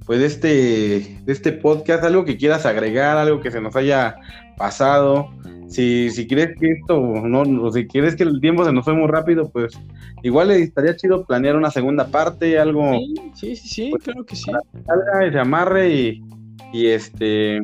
pues 0.05 0.19
de 0.19 0.25
este, 0.25 1.19
de 1.23 1.33
este 1.33 1.51
podcast. 1.51 2.03
Algo 2.03 2.25
que 2.25 2.37
quieras 2.37 2.65
agregar, 2.65 3.17
algo 3.17 3.41
que 3.41 3.51
se 3.51 3.61
nos 3.61 3.75
haya 3.75 4.15
pasado. 4.57 5.29
Si, 5.67 6.11
si 6.11 6.27
crees 6.27 6.55
que 6.59 6.71
esto, 6.73 6.99
no, 7.01 7.41
o 7.63 7.71
si 7.71 7.87
quieres 7.87 8.15
que 8.15 8.23
el 8.23 8.39
tiempo 8.39 8.63
se 8.63 8.71
nos 8.71 8.85
fue 8.85 8.93
muy 8.93 9.07
rápido, 9.07 9.49
pues 9.49 9.73
igual 10.21 10.51
estaría 10.51 10.95
chido 10.95 11.25
planear 11.25 11.55
una 11.55 11.71
segunda 11.71 12.07
parte, 12.07 12.59
algo 12.59 12.91
Sí, 12.93 13.15
sí, 13.33 13.55
sí, 13.55 13.67
sí, 13.67 13.87
Pues, 13.91 14.03
claro 14.03 14.25
que 14.25 14.35
sí. 14.35 14.43
salga 14.85 15.27
y 15.27 15.31
se 15.31 15.39
amarre 15.39 15.89
y, 15.89 16.23
y 16.71 16.87
este 16.87 17.61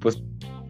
pues 0.00 0.22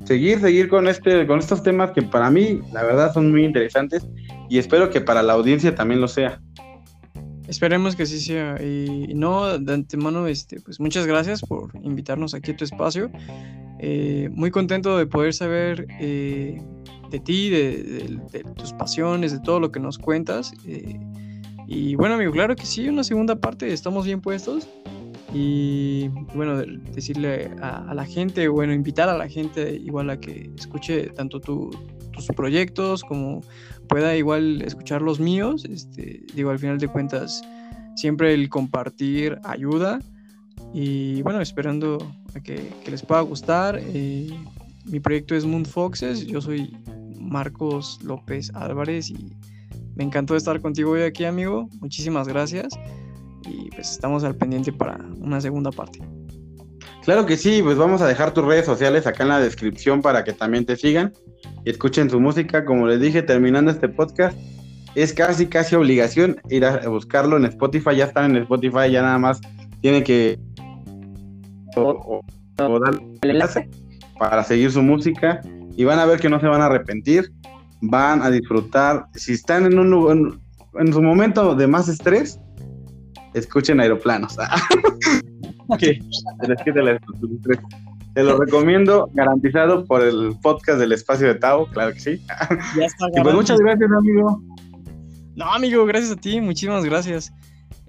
seguir, 0.05 0.41
seguir 0.41 0.68
con 0.68 0.88
este, 0.88 1.24
con 1.24 1.38
estos 1.38 1.62
temas 1.62 1.93
que 1.93 2.03
para 2.03 2.30
mí, 2.30 2.61
la 2.72 2.82
verdad, 2.82 3.14
son 3.14 3.30
muy 3.30 3.45
interesantes 3.45 4.05
y 4.49 4.59
espero 4.59 4.91
que 4.91 5.01
para 5.01 5.22
la 5.22 5.34
audiencia 5.34 5.74
también 5.76 6.01
lo 6.01 6.09
sea. 6.09 6.41
Esperemos 7.51 7.96
que 7.96 8.05
así 8.05 8.20
sea. 8.20 8.57
Y 8.62 9.12
no, 9.14 9.59
de 9.59 9.74
antemano, 9.74 10.26
este, 10.28 10.61
pues 10.61 10.78
muchas 10.80 11.07
gracias 11.07 11.40
por 11.42 11.72
invitarnos 11.82 12.32
aquí 12.32 12.53
a 12.53 12.57
tu 12.57 12.64
espacio. 12.64 13.11
Eh, 13.80 14.28
muy 14.32 14.51
contento 14.51 14.96
de 14.96 15.07
poder 15.07 15.34
saber 15.34 15.86
eh, 16.01 16.62
de 17.11 17.18
ti, 17.20 17.51
de, 17.51 18.18
tus 18.57 18.72
pasiones, 18.72 19.32
de 19.32 19.40
todo 19.40 19.59
lo 19.61 19.72
que 19.72 19.80
nos 19.80 19.98
cuentas. 19.98 20.53
eh, 20.66 20.98
y 21.66 21.94
bueno, 21.94 22.14
amigo, 22.16 22.32
claro 22.32 22.57
que 22.57 22.66
sí, 22.66 22.88
una 22.88 23.05
segunda 23.05 23.36
parte, 23.36 23.72
estamos 23.72 24.05
bien 24.05 24.20
puestos. 24.20 24.68
Y 25.32 26.09
bueno, 26.34 26.57
de- 26.59 26.78
decirle 26.92 27.51
a, 27.62 27.88
a 27.90 27.94
la 27.94 28.05
gente, 28.05 28.48
bueno, 28.48 28.72
invitar 28.72 29.09
a 29.09 29.16
la 29.16 29.28
gente 29.28 29.74
igual 29.76 30.11
a 30.11 30.18
que 30.18 30.51
escuche 30.59 31.09
tanto 31.11 31.40
tu- 31.40 31.70
tus 32.12 32.26
proyectos 32.28 33.03
como 33.05 33.40
pueda 33.91 34.16
igual 34.16 34.62
escuchar 34.62 35.03
los 35.03 35.20
míos. 35.20 35.66
Este, 35.68 36.24
digo, 36.34 36.51
al 36.51 36.59
final 36.59 36.78
de 36.78 36.88
cuentas, 36.88 37.43
siempre 37.97 38.32
el 38.32 38.49
compartir 38.49 39.38
ayuda. 39.45 39.99
Y 40.72 41.20
bueno, 41.22 41.41
esperando 41.41 41.99
a 42.34 42.41
que, 42.41 42.72
que 42.84 42.91
les 42.91 43.03
pueda 43.03 43.20
gustar. 43.20 43.78
eh, 43.82 44.30
mi 44.86 45.01
proyecto 45.01 45.34
es 45.34 45.45
Moon 45.45 45.66
Foxes. 45.66 46.26
Yo 46.26 46.41
soy 46.41 46.74
Marcos 47.18 47.99
López 48.03 48.51
Álvarez 48.55 49.11
y 49.11 49.32
Me 49.97 50.05
encantó 50.05 50.36
estar 50.36 50.61
contigo 50.61 50.93
hoy 50.93 51.03
aquí, 51.03 51.24
amigo. 51.24 51.68
Muchísimas 51.80 52.28
gracias. 52.28 52.72
Y 53.47 53.70
pues 53.70 53.91
estamos 53.91 54.22
al 54.24 54.36
pendiente 54.36 54.72
para 54.72 54.97
una 55.18 55.41
segunda 55.41 55.72
parte. 55.72 56.01
Claro 57.05 57.24
que 57.24 57.36
sí, 57.36 57.62
pues 57.62 57.78
vamos 57.78 58.03
a 58.03 58.07
dejar 58.07 58.34
tus 58.34 58.44
redes 58.44 58.66
sociales 58.66 59.07
acá 59.07 59.22
en 59.22 59.30
la 59.30 59.40
descripción 59.40 60.03
para 60.03 60.22
que 60.22 60.32
también 60.32 60.66
te 60.66 60.76
sigan 60.76 61.12
y 61.64 61.70
escuchen 61.70 62.11
su 62.11 62.20
música. 62.20 62.64
Como 62.64 62.86
les 62.86 63.01
dije, 63.01 63.22
terminando 63.22 63.70
este 63.70 63.88
podcast, 63.88 64.36
es 64.94 65.12
casi, 65.12 65.46
casi 65.46 65.76
obligación 65.76 66.40
ir 66.51 66.64
a 66.64 66.86
buscarlo 66.88 67.36
en 67.36 67.46
Spotify. 67.46 67.96
Ya 67.96 68.05
están 68.05 68.36
en 68.36 68.42
Spotify, 68.42 68.90
ya 68.90 69.03
nada 69.03 69.18
más 69.18 69.40
tienen 69.80 70.05
que 70.05 70.38
o, 71.76 72.20
darle 72.57 73.01
enlace 73.22 73.68
para 74.18 74.44
seguir 74.44 74.70
su 74.70 74.82
música 74.82 75.40
y 75.76 75.84
van 75.84 75.98
a 75.98 76.05
ver 76.05 76.20
que 76.20 76.28
no 76.28 76.40
se 76.40 76.46
van 76.46 76.61
a 76.61 76.66
arrepentir, 76.66 77.32
van 77.80 78.22
a 78.22 78.30
disfrutar. 78.30 79.07
Si 79.14 79.32
están 79.32 79.64
en 79.64 79.78
un 79.78 79.90
lugar, 79.90 80.18
en, 80.78 80.92
su 80.92 81.01
momento 81.01 81.55
de 81.55 81.66
más 81.66 81.88
estrés, 81.88 82.38
escuchen 83.32 83.80
aeroplanos. 83.80 84.36
que 85.78 86.00
Te 88.14 88.22
lo 88.22 88.38
recomiendo, 88.38 89.08
garantizado 89.14 89.84
por 89.84 90.02
el 90.02 90.36
podcast 90.42 90.78
del 90.78 90.92
espacio 90.92 91.28
de 91.28 91.34
Tao, 91.36 91.66
claro 91.66 91.92
que 91.92 92.00
sí. 92.00 92.22
y 93.16 93.20
pues 93.22 93.34
muchas 93.34 93.58
gracias, 93.60 93.90
amigo. 93.90 94.42
No, 95.36 95.44
amigo, 95.52 95.86
gracias 95.86 96.12
a 96.12 96.16
ti, 96.16 96.40
muchísimas 96.40 96.84
gracias. 96.84 97.32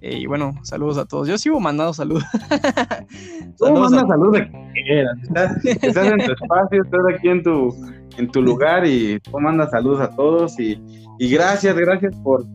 Eh, 0.01 0.19
y 0.19 0.25
bueno, 0.25 0.55
saludos 0.63 0.97
a 0.97 1.05
todos. 1.05 1.27
Yo 1.27 1.37
sigo 1.37 1.59
mandando 1.59 1.93
saludos. 1.93 2.23
Tú 3.57 3.71
manda 3.71 4.07
saludos 4.07 4.33
de 4.33 4.51
que 4.73 4.83
quieras. 4.83 5.17
Estás, 5.23 6.07
en 6.07 6.25
tu 6.25 6.31
espacio, 6.31 6.83
estás 6.83 7.01
aquí 7.13 7.29
en 7.29 7.43
tu, 7.43 7.75
en 8.17 8.31
tu 8.31 8.41
lugar 8.41 8.85
y 8.85 9.19
tú 9.19 9.39
mandas 9.39 9.69
saludos 9.69 10.01
a 10.01 10.09
todos. 10.15 10.59
Y, 10.59 10.81
y 11.19 11.29
gracias, 11.29 11.75
gracias 11.75 12.15
por, 12.23 12.45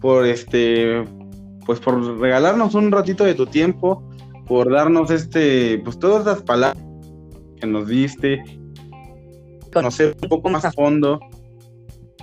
por 0.00 0.24
este, 0.24 1.04
pues 1.66 1.80
por 1.80 2.20
regalarnos 2.20 2.74
un 2.76 2.92
ratito 2.92 3.24
de 3.24 3.34
tu 3.34 3.46
tiempo, 3.46 4.08
por 4.46 4.70
darnos 4.70 5.10
este, 5.10 5.78
pues 5.84 5.98
todas 5.98 6.26
las 6.26 6.42
palabras 6.42 6.82
que 7.60 7.66
nos 7.66 7.88
diste, 7.88 8.42
conocer 9.72 10.14
un 10.22 10.28
poco 10.28 10.50
más 10.50 10.64
a 10.64 10.72
fondo 10.72 11.20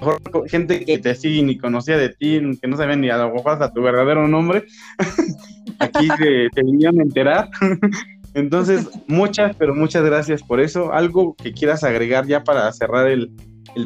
mejor 0.01 0.49
gente 0.49 0.83
que 0.83 0.97
te 0.97 1.15
sigue 1.15 1.43
ni 1.43 1.57
conocía 1.57 1.97
de 1.97 2.09
ti, 2.09 2.41
que 2.59 2.67
no 2.67 2.77
sabían 2.77 3.01
ni 3.01 3.09
a 3.09 3.17
lo 3.17 3.33
mejor 3.33 3.53
hasta 3.53 3.71
tu 3.71 3.81
verdadero 3.81 4.27
nombre, 4.27 4.65
aquí 5.79 6.07
se, 6.17 6.61
vinieron 6.63 6.99
a 6.99 7.03
enterar. 7.03 7.49
Entonces, 8.33 8.89
muchas, 9.07 9.55
pero 9.57 9.75
muchas 9.75 10.03
gracias 10.03 10.41
por 10.41 10.61
eso. 10.61 10.93
Algo 10.93 11.35
que 11.35 11.51
quieras 11.51 11.83
agregar 11.83 12.25
ya 12.25 12.43
para 12.43 12.71
cerrar 12.71 13.07
el, 13.07 13.31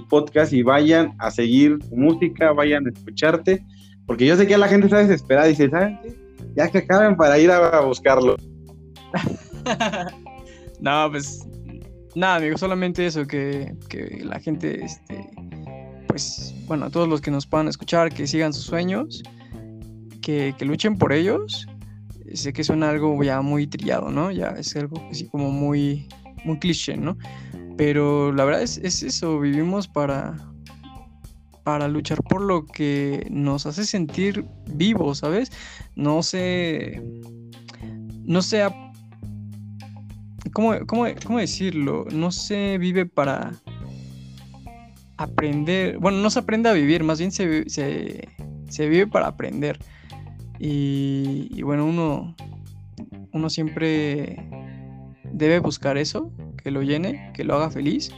podcast 0.10 0.52
y 0.52 0.64
vayan 0.64 1.14
a 1.20 1.30
seguir 1.30 1.78
tu 1.78 1.96
música, 1.96 2.54
vayan 2.54 2.88
a 2.88 2.90
escucharte, 2.90 3.64
porque 4.08 4.26
yo 4.26 4.36
sé 4.36 4.48
que 4.48 4.58
la 4.58 4.68
gente 4.68 4.88
está 4.88 4.98
desesperada 4.98 5.46
y 5.46 5.52
dice, 5.52 5.70
¿saben 5.70 6.00
qué? 6.02 6.25
Ya 6.56 6.70
que 6.70 6.80
acaben 6.80 7.16
para 7.16 7.38
ir 7.38 7.52
a 7.52 7.82
buscarlo. 7.82 8.38
no, 10.80 11.12
pues 11.12 11.46
nada, 12.16 12.36
amigo, 12.36 12.58
solamente 12.58 13.06
eso, 13.06 13.26
que, 13.28 13.76
que 13.90 14.22
la 14.24 14.40
gente 14.40 14.84
este, 14.84 15.30
pues, 16.08 16.56
bueno, 16.66 16.86
a 16.86 16.90
todos 16.90 17.10
los 17.10 17.20
que 17.20 17.30
nos 17.30 17.46
puedan 17.46 17.68
escuchar, 17.68 18.10
que 18.10 18.26
sigan 18.26 18.54
sus 18.54 18.64
sueños, 18.64 19.22
que, 20.22 20.56
luchen 20.62 20.98
por 20.98 21.12
ellos. 21.12 21.68
Sé 22.34 22.54
que 22.54 22.64
suena 22.64 22.90
algo 22.90 23.22
ya 23.22 23.42
muy 23.42 23.68
trillado, 23.68 24.10
¿no? 24.10 24.32
Ya 24.32 24.48
es 24.52 24.76
algo 24.78 24.98
así 25.12 25.28
como 25.28 25.52
muy, 25.52 26.08
muy 26.46 26.58
cliché, 26.58 26.96
¿no? 26.98 27.18
Pero 27.78 28.32
la 28.32 28.46
verdad 28.46 28.64
es, 28.64 28.78
eso, 28.78 29.40
vivimos 29.42 29.90
para, 29.90 30.36
para 31.64 31.90
luchar 31.90 32.24
por 32.24 32.42
lo 32.42 32.66
que 32.66 33.28
nos 33.30 33.66
hace 33.66 33.86
sentir 33.86 34.46
vivos, 34.68 35.18
¿sabes? 35.18 35.52
No 35.96 36.24
sé, 36.24 37.02
no 38.26 38.42
sé, 38.42 38.64
¿cómo, 40.54 40.74
cómo, 40.88 41.06
cómo 41.26 41.40
decirlo? 41.40 42.06
No 42.12 42.32
se 42.32 42.78
vive 42.78 43.06
para 43.06 43.54
aprender, 45.18 45.98
bueno, 46.00 46.18
no 46.20 46.30
se 46.30 46.40
aprende 46.40 46.70
a 46.70 46.74
vivir, 46.74 47.04
más 47.04 47.20
bien 47.20 47.32
se, 47.32 47.66
se, 47.70 48.90
vive 48.90 49.08
para 49.08 49.28
aprender. 49.28 49.80
Y, 50.60 51.62
bueno, 51.62 51.86
uno, 51.86 52.36
uno 53.32 53.50
siempre 53.50 54.38
debe 55.32 55.60
buscar 55.60 55.98
eso, 55.98 56.32
que 56.64 56.72
lo 56.72 56.82
llene, 56.82 57.32
que 57.34 57.44
lo 57.44 57.56
haga 57.56 57.70
feliz, 57.70 58.12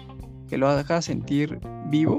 que 0.47 0.57
lo 0.57 0.67
haga 0.67 1.01
sentir 1.01 1.59
vivo. 1.89 2.17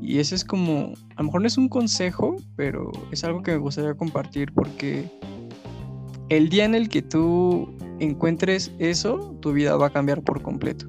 Y 0.00 0.18
ese 0.18 0.34
es 0.34 0.44
como, 0.44 0.94
a 1.16 1.22
lo 1.22 1.24
mejor 1.24 1.40
no 1.40 1.46
es 1.46 1.58
un 1.58 1.68
consejo, 1.68 2.36
pero 2.56 2.90
es 3.10 3.24
algo 3.24 3.42
que 3.42 3.52
me 3.52 3.58
gustaría 3.58 3.94
compartir 3.94 4.52
porque 4.52 5.10
el 6.28 6.48
día 6.48 6.64
en 6.64 6.74
el 6.74 6.88
que 6.88 7.02
tú 7.02 7.74
encuentres 7.98 8.72
eso, 8.78 9.36
tu 9.40 9.52
vida 9.52 9.76
va 9.76 9.86
a 9.86 9.90
cambiar 9.90 10.22
por 10.22 10.42
completo. 10.42 10.86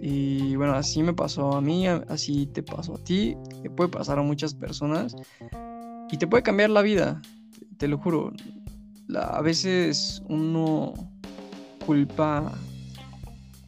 Y 0.00 0.54
bueno, 0.56 0.74
así 0.74 1.02
me 1.02 1.12
pasó 1.12 1.52
a 1.52 1.60
mí, 1.60 1.86
así 1.86 2.46
te 2.46 2.62
pasó 2.62 2.94
a 2.94 2.98
ti, 2.98 3.36
te 3.62 3.70
puede 3.70 3.90
pasar 3.90 4.18
a 4.18 4.22
muchas 4.22 4.54
personas 4.54 5.16
y 6.10 6.16
te 6.16 6.26
puede 6.26 6.42
cambiar 6.42 6.70
la 6.70 6.82
vida, 6.82 7.20
te 7.78 7.88
lo 7.88 7.98
juro. 7.98 8.32
a 9.14 9.40
veces 9.42 10.22
uno 10.28 10.92
culpa 11.84 12.52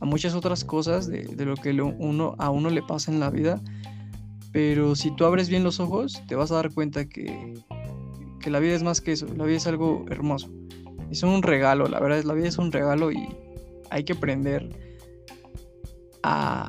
a 0.01 0.05
muchas 0.05 0.35
otras 0.35 0.65
cosas 0.65 1.09
de, 1.09 1.25
lo 1.45 1.57
que 1.57 1.73
uno, 1.73 2.35
a 2.39 2.51
uno 2.51 2.71
le 2.71 2.83
pasa 2.83 3.11
en 3.11 3.21
la 3.21 3.31
vida, 3.31 3.61
pero 4.53 4.97
si 4.97 5.11
tú 5.15 5.25
abres 5.25 5.49
bien 5.49 5.65
los 5.65 5.81
ojos, 5.81 6.23
te 6.27 6.35
vas 6.35 6.51
a 6.51 6.57
dar 6.57 6.73
cuenta 6.73 7.09
que, 7.09 7.55
que 8.41 8.51
la 8.51 8.59
vida 8.59 8.75
es 8.75 8.83
más 8.83 9.01
que 9.01 9.13
eso, 9.13 9.27
la 9.37 9.45
vida 9.45 9.59
es 9.59 9.67
algo 9.67 10.05
hermoso. 10.11 10.51
Es 11.11 11.23
un 11.23 11.43
regalo, 11.43 11.87
la 11.87 12.01
verdad 12.01 12.19
es 12.19 12.25
la 12.25 12.35
vida 12.35 12.49
es 12.49 12.59
un 12.59 12.71
regalo 12.71 13.11
y 13.11 13.29
hay 13.91 14.05
que 14.05 14.13
aprender 14.13 14.69
a, 16.23 16.69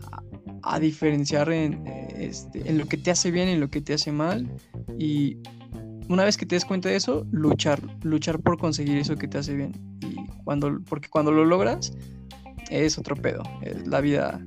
diferenciar 0.80 1.52
en, 1.52 1.86
este, 2.18 2.68
en 2.68 2.78
lo 2.78 2.86
que 2.86 2.98
te 2.98 3.12
hace 3.12 3.30
bien 3.30 3.50
y 3.50 3.52
en 3.52 3.60
lo 3.60 3.70
que 3.70 3.82
te 3.82 3.94
hace 3.94 4.12
mal. 4.12 4.50
Y 4.98 5.38
una 6.10 6.24
vez 6.24 6.38
que 6.38 6.46
te 6.46 6.56
des 6.56 6.66
cuenta 6.66 6.90
de 6.90 6.96
eso, 6.96 7.26
luchar, 7.32 7.82
luchar 8.04 8.40
por 8.40 8.58
conseguir 8.58 8.98
eso 8.98 9.16
que 9.16 9.28
te 9.28 9.38
hace 9.38 9.56
bien. 9.56 9.74
Y 10.02 10.16
cuando, 10.44 10.80
porque 10.88 11.10
cuando 11.10 11.32
lo 11.32 11.46
logras, 11.46 11.94
es 12.70 12.98
otro 12.98 13.16
pedo. 13.16 13.44
Eh, 13.62 13.84
la 13.86 14.02
vida 14.02 14.46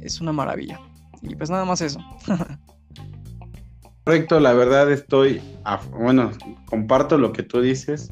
es 0.00 0.20
una 0.20 0.32
maravilla. 0.32 0.80
Y 1.28 1.34
pues 1.34 1.50
nada 1.50 1.64
más 1.64 1.80
eso. 1.80 2.00
Correcto, 4.04 4.38
la 4.38 4.52
verdad 4.52 4.90
estoy, 4.92 5.42
bueno, 5.90 6.30
comparto 6.66 7.18
lo 7.18 7.32
que 7.32 7.42
tú 7.42 7.60
dices. 7.60 8.10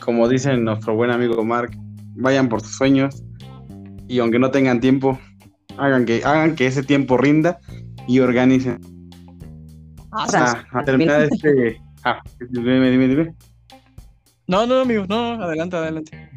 Como 0.00 0.28
dice 0.28 0.56
nuestro 0.56 0.94
buen 0.94 1.10
amigo 1.10 1.44
Mark, 1.44 1.76
vayan 2.14 2.48
por 2.48 2.62
sus 2.62 2.76
sueños 2.76 3.22
y 4.08 4.18
aunque 4.20 4.38
no 4.38 4.50
tengan 4.50 4.80
tiempo, 4.80 5.18
hagan 5.76 6.06
que, 6.06 6.22
hagan 6.24 6.54
que 6.54 6.66
ese 6.66 6.82
tiempo 6.82 7.16
rinda 7.18 7.58
y 8.08 8.20
organicen. 8.20 8.80
Ah, 10.12 10.64
a 10.72 10.84
terminar 10.84 11.22
este. 11.30 11.80
Ah, 12.04 12.22
dime, 12.50 12.90
dime, 12.90 13.08
dime. 13.08 13.34
No, 14.46 14.66
no, 14.66 14.80
amigo, 14.80 15.04
no, 15.08 15.32
adelante, 15.42 15.76
adelante. 15.76 16.30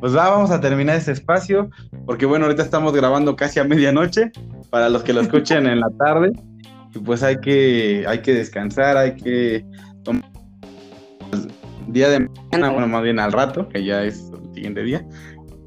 Pues 0.00 0.16
va, 0.16 0.30
vamos 0.30 0.50
a 0.50 0.60
terminar 0.60 0.96
este 0.96 1.12
espacio, 1.12 1.70
porque 2.06 2.26
bueno, 2.26 2.46
ahorita 2.46 2.62
estamos 2.62 2.92
grabando 2.92 3.36
casi 3.36 3.60
a 3.60 3.64
medianoche, 3.64 4.32
para 4.70 4.88
los 4.88 5.02
que 5.02 5.12
lo 5.12 5.20
escuchen 5.20 5.66
en 5.66 5.80
la 5.80 5.90
tarde, 5.98 6.32
y 6.94 6.98
pues 6.98 7.22
hay 7.22 7.38
que, 7.40 8.04
hay 8.06 8.20
que 8.20 8.34
descansar, 8.34 8.96
hay 8.96 9.16
que 9.16 9.64
tomar 10.02 10.24
día 11.88 12.08
de 12.08 12.20
mañana, 12.20 12.70
bueno, 12.70 12.88
más 12.88 13.02
bien 13.02 13.18
al 13.18 13.32
rato, 13.32 13.68
que 13.68 13.84
ya 13.84 14.04
es 14.04 14.30
el 14.32 14.54
siguiente 14.54 14.82
día, 14.82 15.06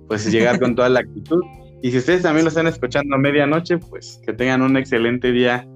pues 0.08 0.32
llegar 0.32 0.60
con 0.60 0.76
toda 0.76 0.90
la 0.90 1.02
actitud 1.02 1.42
y 1.86 1.92
si 1.92 2.00
ustedes 2.00 2.24
también 2.24 2.46
lo 2.46 2.50
están 2.50 2.66
escuchando 2.66 3.16
a 3.16 3.20
medianoche, 3.20 3.78
pues 3.78 4.20
que 4.26 4.34
tengan 4.34 4.64
un 4.64 4.76
excelente 4.76 5.32
día 5.32 5.68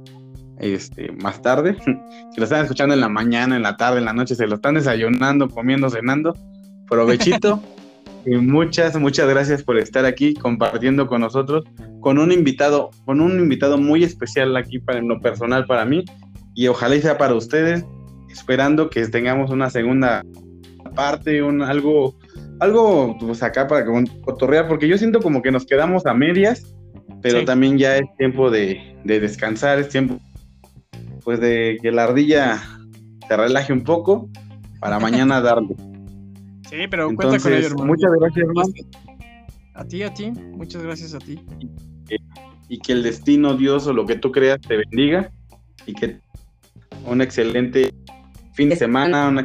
este, 0.58 1.12
más 1.12 1.40
tarde. 1.40 1.78
si 2.32 2.38
lo 2.40 2.46
están 2.46 2.64
escuchando 2.64 2.96
en 2.96 3.02
la 3.02 3.10
mañana, 3.10 3.56
en 3.56 3.62
la 3.62 3.78
tarde, 3.78 4.00
en 4.00 4.06
la 4.06 4.14
noche, 4.14 4.34
se 4.34 4.48
lo 4.48 4.56
están 4.56 4.74
desayunando, 4.74 5.50
comiendo, 5.50 5.88
cenando, 5.88 6.34
provechito. 6.88 7.62
Y 8.26 8.36
muchas, 8.36 8.98
muchas 9.00 9.30
gracias 9.30 9.64
por 9.64 9.78
estar 9.78 10.06
aquí 10.06 10.34
compartiendo 10.34 11.08
con 11.08 11.22
nosotros, 11.22 11.66
con 12.02 12.20
un 12.20 12.32
invitado, 12.32 12.92
con 13.06 13.22
un 13.22 13.40
invitado 13.40 13.78
muy 13.78 14.04
especial 14.04 14.56
aquí 14.58 14.80
para 14.80 15.00
en 15.00 15.08
lo 15.08 15.20
personal 15.20 15.66
para 15.66 15.86
mí. 15.86 16.04
Y 16.56 16.68
ojalá 16.68 17.00
sea 17.00 17.18
para 17.18 17.36
ustedes, 17.36 17.86
esperando 18.30 18.90
que 18.90 19.08
tengamos 19.08 19.52
una 19.52 19.70
segunda 19.70 20.24
parte, 20.96 21.42
un 21.42 21.62
algo 21.62 22.16
algo 22.60 23.18
pues 23.20 23.42
acá 23.42 23.68
para 23.68 23.86
cotorrear, 24.22 24.68
porque 24.68 24.88
yo 24.88 24.98
siento 24.98 25.22
como 25.22 25.42
que 25.42 25.52
nos 25.52 25.66
quedamos 25.66 26.06
a 26.06 26.14
medias, 26.14 26.76
pero 27.22 27.46
también 27.46 27.78
ya 27.78 27.98
es 27.98 28.06
tiempo 28.18 28.52
de, 28.52 28.96
descansar, 29.04 29.80
es 29.80 29.90
tiempo 29.90 30.20
pues 31.24 31.40
de 31.40 31.78
que 31.82 31.92
la 31.92 32.06
ardilla 32.06 32.62
se 33.28 33.38
relaje 33.38 33.72
un 33.72 33.84
poco 33.84 34.30
para 34.80 35.00
mañana 35.00 35.42
darle. 35.42 35.76
Sí, 36.70 36.78
pero 36.90 37.08
cuenta 37.16 37.40
con 37.40 37.54
ello, 37.54 37.68
hermano. 37.68 37.86
Muchas 37.88 38.12
gracias, 38.20 38.46
hermano. 38.46 38.70
A 39.74 39.86
ti, 39.86 40.04
a 40.04 40.14
ti, 40.14 40.32
muchas 40.32 40.84
gracias 40.84 41.16
a 41.16 41.20
ti. 41.20 41.40
Y, 42.68 42.80
que 42.80 42.92
el 42.92 43.02
destino, 43.02 43.56
Dios 43.56 43.88
o 43.88 43.94
lo 43.94 44.06
que 44.06 44.16
tú 44.16 44.32
creas 44.32 44.62
te 44.62 44.78
bendiga 44.78 45.32
y 45.88 45.94
que 45.94 46.20
un 47.06 47.22
excelente 47.22 47.92
fin 48.54 48.70
de 48.70 48.76
semana, 48.76 49.28
un 49.30 49.40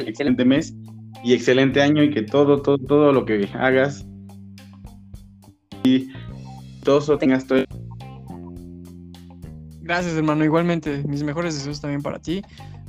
excelente 0.00 0.44
mes 0.44 0.74
y 1.22 1.34
excelente 1.34 1.80
año 1.80 2.02
y 2.02 2.10
que 2.10 2.22
todo, 2.22 2.60
todo, 2.62 2.78
todo 2.78 3.12
lo 3.12 3.24
que 3.24 3.48
hagas 3.54 4.04
y 5.84 6.08
todo 6.82 7.16
tengas 7.18 7.46
todo. 7.46 7.64
Gracias, 9.82 10.16
hermano. 10.16 10.44
Igualmente, 10.44 11.04
mis 11.06 11.22
mejores 11.22 11.54
deseos 11.54 11.80
también 11.80 12.02
para 12.02 12.18
ti, 12.18 12.42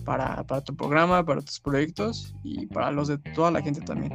para, 0.05 0.43
para 0.43 0.61
tu 0.61 0.75
programa, 0.75 1.25
para 1.25 1.41
tus 1.41 1.59
proyectos 1.59 2.33
y 2.43 2.67
para 2.67 2.91
los 2.91 3.09
de 3.09 3.17
toda 3.17 3.51
la 3.51 3.61
gente 3.61 3.81
también. 3.81 4.13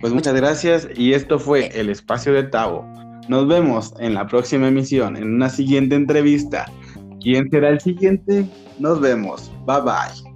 Pues 0.00 0.12
muchas 0.12 0.34
gracias 0.34 0.88
y 0.94 1.14
esto 1.14 1.38
fue 1.38 1.68
el 1.78 1.88
espacio 1.88 2.32
de 2.32 2.44
Tavo. 2.44 2.84
Nos 3.28 3.46
vemos 3.48 3.94
en 4.00 4.14
la 4.14 4.26
próxima 4.26 4.68
emisión, 4.68 5.16
en 5.16 5.34
una 5.34 5.48
siguiente 5.48 5.94
entrevista. 5.94 6.66
¿Quién 7.20 7.48
será 7.50 7.70
el 7.70 7.80
siguiente? 7.80 8.44
Nos 8.78 9.00
vemos. 9.00 9.50
Bye 9.64 9.80
bye. 9.82 10.31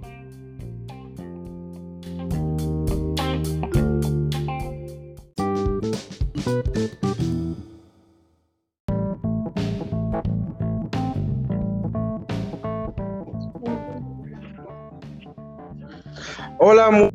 Hola, 16.69 17.09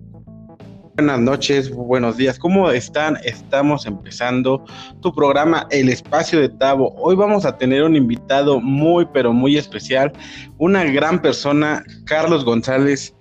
buenas 0.97 1.21
noches, 1.21 1.71
buenos 1.71 2.17
días. 2.17 2.39
¿Cómo 2.39 2.71
están? 2.71 3.19
Estamos 3.23 3.85
empezando 3.85 4.65
tu 5.03 5.13
programa 5.13 5.67
El 5.71 5.91
Espacio 5.91 6.41
de 6.41 6.49
Tavo. 6.49 6.95
Hoy 6.97 7.17
vamos 7.17 7.45
a 7.45 7.59
tener 7.59 7.83
un 7.83 7.95
invitado 7.95 8.63
muy, 8.63 9.07
pero 9.13 9.35
muy 9.35 9.59
especial, 9.59 10.11
una 10.57 10.85
gran 10.85 11.21
persona, 11.21 11.85
Carlos 12.07 12.47
González. 12.47 13.15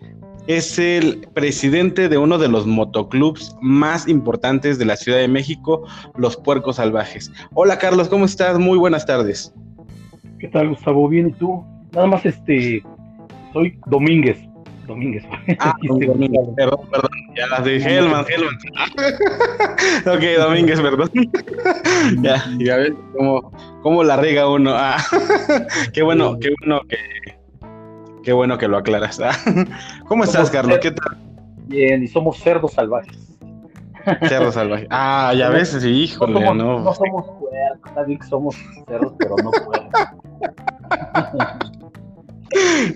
Es 0.48 0.80
el 0.80 1.28
presidente 1.34 2.08
de 2.08 2.18
uno 2.18 2.38
de 2.38 2.48
los 2.48 2.66
motoclubs 2.66 3.54
más 3.60 4.08
importantes 4.08 4.80
de 4.80 4.86
la 4.86 4.96
Ciudad 4.96 5.18
de 5.18 5.28
México, 5.28 5.86
Los 6.16 6.38
Puercos 6.38 6.78
Salvajes. 6.78 7.30
Hola 7.56 7.78
Carlos, 7.78 8.08
¿cómo 8.08 8.24
estás? 8.24 8.58
Muy 8.58 8.78
buenas 8.78 9.06
tardes. 9.06 9.54
¿Qué 10.40 10.48
tal, 10.48 10.70
Gustavo? 10.70 11.10
Bien, 11.10 11.28
¿y 11.28 11.34
tú? 11.34 11.62
Nada 11.92 12.08
más, 12.08 12.26
este, 12.26 12.82
soy 13.52 13.78
Domínguez, 13.88 14.40
Domínguez. 14.92 15.24
Ah, 15.60 15.74
Domínguez, 15.84 16.48
perdón, 16.56 16.80
perdón. 16.92 17.12
Ya 17.36 17.48
las 17.48 17.64
dije, 17.64 17.98
Helman, 17.98 18.26
Helman. 18.28 18.56
ok, 20.06 20.24
Domínguez, 20.38 20.82
perdón. 20.82 21.10
ya, 22.22 22.44
ya 22.60 22.76
ves 22.78 22.92
cómo, 23.16 23.52
cómo 23.82 24.04
la 24.04 24.18
riga 24.18 24.50
uno. 24.50 24.72
Ah, 24.76 24.98
qué 25.94 26.02
bueno, 26.04 26.38
qué 26.40 26.50
bueno 26.60 26.82
que. 26.88 26.98
Qué 28.24 28.34
bueno 28.34 28.58
que 28.58 28.68
lo 28.68 28.78
aclaras. 28.78 29.20
Ah. 29.20 29.32
¿Cómo 30.08 30.26
estás, 30.26 30.52
Carlos? 30.52 30.78
¿Qué 30.80 30.92
tal? 30.92 31.18
Bien, 31.68 32.04
y 32.04 32.08
somos 32.08 32.38
cerdos 32.38 32.74
salvajes. 32.74 33.18
Cerdos 34.28 34.54
salvajes. 34.54 34.88
Ah, 34.92 35.34
ya 35.36 35.50
ves, 35.50 35.70
sí, 35.70 35.90
híjole, 35.90 36.34
no. 36.34 36.40
Somos, 36.40 36.58
no. 36.58 36.80
no 36.82 36.94
somos 36.94 37.26
puercos, 37.40 37.88
está 37.90 38.04
bien 38.04 38.20
que 38.20 38.28
somos 38.28 38.56
cerdos, 38.86 39.14
pero 39.18 39.36
no 39.38 39.52
puercos. 39.52 39.92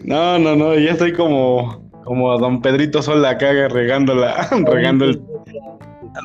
No, 0.03 0.37
no, 0.37 0.55
no, 0.55 0.75
ya 0.75 0.91
estoy 0.91 1.13
como, 1.13 1.84
como 2.05 2.37
don 2.37 2.61
Pedrito 2.61 3.01
Sola 3.01 3.31
acá 3.31 3.51
regando, 3.69 4.15
la, 4.15 4.47
regando, 4.65 5.05
el, 5.05 5.21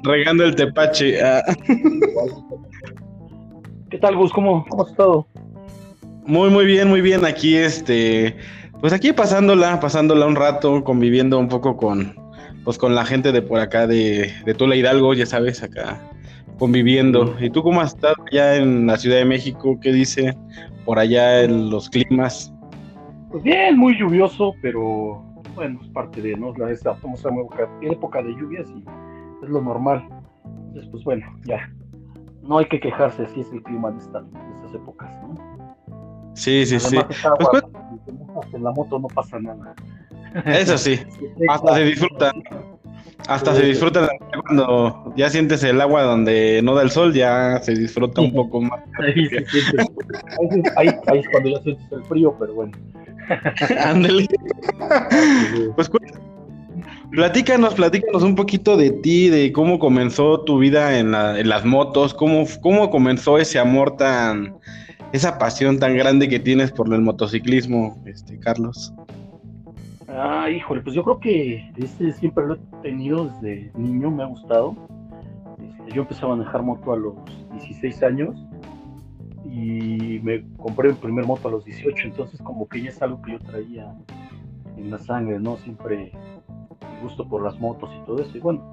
regando 0.05 0.45
el 0.45 0.55
tepache. 0.55 1.21
Ah. 1.21 1.43
¿Qué 3.91 3.99
tal, 3.99 4.15
Gus? 4.15 4.33
¿Cómo, 4.33 4.65
cómo 4.69 4.85
has 4.85 4.91
estado? 4.91 5.27
Muy, 6.25 6.51
muy 6.51 6.65
bien, 6.65 6.89
muy 6.89 7.01
bien. 7.01 7.25
Aquí, 7.25 7.57
este, 7.57 8.37
pues 8.81 8.93
aquí 8.93 9.13
pasándola, 9.13 9.81
pasándola 9.81 10.27
un 10.27 10.37
rato, 10.37 10.85
conviviendo 10.85 11.39
un 11.39 11.49
poco 11.49 11.77
con, 11.77 12.15
pues 12.63 12.79
con 12.79 12.95
la 12.95 13.05
gente 13.05 13.33
de 13.33 13.43
por 13.43 13.59
acá 13.59 13.89
de, 13.89 14.33
de 14.45 14.55
Tula 14.55 14.77
Hidalgo, 14.77 15.15
ya 15.15 15.27
sabes, 15.27 15.65
acá 15.65 16.01
conviviendo. 16.61 17.35
¿Y 17.41 17.51
tú 17.51 17.63
cómo 17.63 17.81
has 17.81 17.95
estado 17.95 18.15
allá 18.31 18.57
en 18.57 18.87
la 18.87 18.99
Ciudad 18.99 19.17
de 19.17 19.25
México? 19.25 19.81
¿Qué 19.81 19.93
dice 19.93 20.37
por 20.85 20.99
allá 20.99 21.43
en 21.43 21.71
los 21.71 21.89
climas? 21.89 22.53
Pues 23.31 23.43
bien, 23.43 23.79
muy 23.79 23.99
lluvioso, 23.99 24.55
pero 24.61 25.25
bueno, 25.61 25.79
es 25.83 25.89
parte 25.89 26.23
de, 26.23 26.35
¿no? 26.39 26.55
La, 26.57 26.71
estamos 26.71 27.23
en 27.23 27.39
época, 27.39 27.69
época 27.83 28.23
de 28.23 28.33
lluvias 28.33 28.67
y 28.71 28.83
es 29.45 29.51
lo 29.51 29.61
normal. 29.61 30.09
Entonces, 30.69 30.89
pues 30.91 31.05
bueno, 31.05 31.27
ya. 31.45 31.71
No 32.43 32.57
hay 32.57 32.67
que 32.67 32.81
quejarse 32.81 33.27
si 33.27 33.41
es 33.41 33.53
el 33.53 33.63
clima 33.63 33.91
de, 33.91 33.99
esta, 33.99 34.23
de 34.23 34.55
estas 34.55 34.75
épocas, 34.75 35.11
¿no? 35.23 35.35
Sí, 36.33 36.65
sí, 36.65 36.77
Además, 36.77 37.07
sí. 37.11 37.15
está 37.15 37.35
Pues, 37.35 37.63
agua, 37.63 38.47
en 38.55 38.65
la 38.65 38.71
moto 38.71 38.99
no 38.99 39.09
pasa 39.09 39.39
nada. 39.39 39.75
Eso 40.47 40.79
sí, 40.79 40.99
hasta 41.51 41.75
se 41.75 41.85
disfruta. 41.85 42.33
Hasta 43.29 43.55
se 43.55 43.67
disfruta 43.67 44.09
cuando 44.47 45.13
ya 45.15 45.29
sientes 45.29 45.63
el 45.63 45.79
agua 45.79 46.05
donde 46.05 46.63
no 46.63 46.75
da 46.75 46.81
el 46.81 46.91
sol, 46.91 47.13
ya 47.13 47.61
se 47.61 47.75
disfruta 47.75 48.23
un 48.23 48.33
poco 48.33 48.63
más. 48.63 48.81
Ahí, 48.99 49.29
ahí, 50.77 50.89
ahí 51.07 51.19
es 51.19 51.29
cuando 51.29 51.51
ya 51.51 51.61
sientes 51.61 51.93
el 51.93 52.03
frío, 52.05 52.35
pero 52.39 52.55
bueno. 52.55 52.73
Ándale. 53.85 54.27
Pues 55.77 55.91
platícanos, 57.11 57.75
platícanos 57.75 58.23
un 58.23 58.35
poquito 58.35 58.77
de 58.77 58.91
ti, 58.91 59.29
de 59.29 59.53
cómo 59.53 59.79
comenzó 59.79 60.41
tu 60.43 60.59
vida 60.59 60.99
en, 60.99 61.13
la- 61.13 61.39
en 61.39 61.49
las 61.49 61.65
motos, 61.65 62.15
cómo, 62.15 62.45
cómo 62.63 62.91
comenzó 62.91 63.39
ese 63.39 63.59
amor 63.59 63.97
tan, 63.97 64.55
esa 65.13 65.39
pasión 65.39 65.79
tan 65.79 65.97
grande 65.97 66.29
que 66.29 66.39
tienes 66.39 66.71
por 66.73 66.93
el 66.93 67.01
motociclismo, 67.01 68.01
este 68.07 68.39
Carlos. 68.39 68.93
Ah, 70.09 70.51
híjole, 70.51 70.81
pues 70.83 70.95
yo 70.97 71.05
creo 71.05 71.21
que 71.21 71.71
este 71.77 72.13
siempre 72.13 72.47
lo 72.47 72.55
he 72.55 72.59
tenido 72.83 73.29
desde 73.29 73.71
niño, 73.77 74.11
me 74.11 74.25
ha 74.25 74.27
gustado. 74.27 74.75
Este, 75.59 75.95
yo 75.95 76.03
empecé 76.03 76.25
a 76.25 76.29
manejar 76.29 76.63
moto 76.63 76.93
a 76.93 76.97
los 76.97 77.15
16 77.53 78.03
años 78.03 78.35
y 79.45 80.21
me 80.23 80.45
compré 80.57 80.91
mi 80.91 80.95
primer 80.97 81.27
moto 81.27 81.49
a 81.49 81.51
los 81.51 81.65
18, 81.65 82.09
entonces 82.09 82.41
como 82.43 82.69
que 82.69 82.83
ya 82.83 82.91
es 82.91 83.01
algo 83.03 83.23
que 83.23 83.33
yo 83.33 83.39
traía 83.41 83.95
en 84.77 84.91
la 84.91 84.99
sangre, 84.99 85.39
¿no? 85.39 85.57
Siempre 85.57 86.13
gusto 87.03 87.27
por 87.29 87.43
las 87.43 87.59
motos 87.59 87.91
y 87.97 88.07
todo 88.07 88.21
eso. 88.21 88.37
Y 88.37 88.41
bueno, 88.41 88.73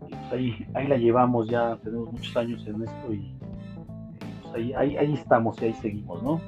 pues 0.00 0.32
ahí, 0.32 0.66
ahí 0.74 0.86
la 0.86 0.96
llevamos, 0.96 1.48
ya 1.48 1.76
tenemos 1.82 2.12
muchos 2.12 2.36
años 2.36 2.66
en 2.66 2.82
esto 2.82 3.12
y 3.12 3.34
pues 4.42 4.54
ahí, 4.54 4.72
ahí, 4.74 4.96
ahí 4.96 5.14
estamos 5.14 5.60
y 5.60 5.66
ahí 5.66 5.74
seguimos, 5.74 6.22
¿no? 6.22 6.40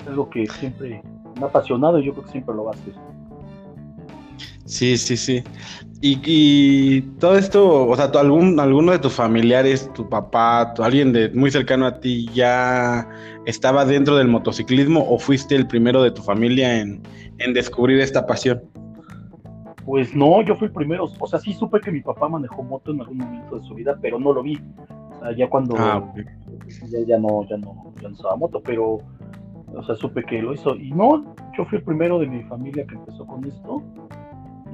Es 0.00 0.08
algo 0.08 0.28
que 0.30 0.46
siempre 0.46 1.02
me 1.36 1.42
ha 1.42 1.48
apasionado 1.48 1.98
y 1.98 2.06
yo 2.06 2.12
creo 2.12 2.24
que 2.24 2.32
siempre 2.32 2.54
lo 2.54 2.64
va 2.64 2.72
a 2.72 2.74
hacer. 2.74 2.94
Sí, 4.74 4.96
sí, 4.98 5.16
sí. 5.16 5.44
Y, 6.00 6.18
y 6.26 7.00
todo 7.20 7.38
esto, 7.38 7.86
o 7.86 7.94
sea, 7.94 8.06
algún, 8.06 8.58
alguno 8.58 8.90
de 8.90 8.98
tus 8.98 9.12
familiares, 9.12 9.88
tu 9.94 10.08
papá, 10.08 10.74
tu- 10.74 10.82
alguien 10.82 11.12
de 11.12 11.28
muy 11.30 11.52
cercano 11.52 11.86
a 11.86 12.00
ti, 12.00 12.26
ya 12.34 13.08
estaba 13.46 13.84
dentro 13.84 14.16
del 14.16 14.26
motociclismo 14.26 15.06
o 15.08 15.16
fuiste 15.20 15.54
el 15.54 15.68
primero 15.68 16.02
de 16.02 16.10
tu 16.10 16.22
familia 16.22 16.80
en, 16.80 17.00
en 17.38 17.54
descubrir 17.54 18.00
esta 18.00 18.26
pasión? 18.26 18.62
Pues 19.86 20.12
no, 20.12 20.42
yo 20.42 20.56
fui 20.56 20.66
el 20.66 20.72
primero. 20.72 21.08
O 21.20 21.26
sea, 21.28 21.38
sí 21.38 21.52
supe 21.52 21.80
que 21.80 21.92
mi 21.92 22.00
papá 22.00 22.28
manejó 22.28 22.64
moto 22.64 22.90
en 22.90 23.00
algún 23.00 23.18
momento 23.18 23.60
de 23.60 23.62
su 23.62 23.74
vida, 23.76 23.96
pero 24.02 24.18
no 24.18 24.32
lo 24.32 24.42
vi. 24.42 24.58
O 24.88 25.20
sea, 25.20 25.36
ya 25.36 25.48
cuando 25.48 25.76
Ah, 25.78 26.02
ya, 26.90 26.98
ya 27.06 27.18
no, 27.18 27.46
ya 27.48 27.58
no, 27.58 27.92
ya 28.02 28.08
no 28.08 28.14
usaba 28.14 28.34
moto, 28.34 28.60
pero 28.60 28.98
o 29.76 29.82
sea, 29.86 29.94
supe 29.94 30.24
que 30.24 30.42
lo 30.42 30.52
hizo. 30.52 30.74
Y 30.74 30.90
no, 30.90 31.24
yo 31.56 31.64
fui 31.66 31.78
el 31.78 31.84
primero 31.84 32.18
de 32.18 32.26
mi 32.26 32.42
familia 32.42 32.84
que 32.84 32.96
empezó 32.96 33.24
con 33.24 33.44
esto. 33.44 33.80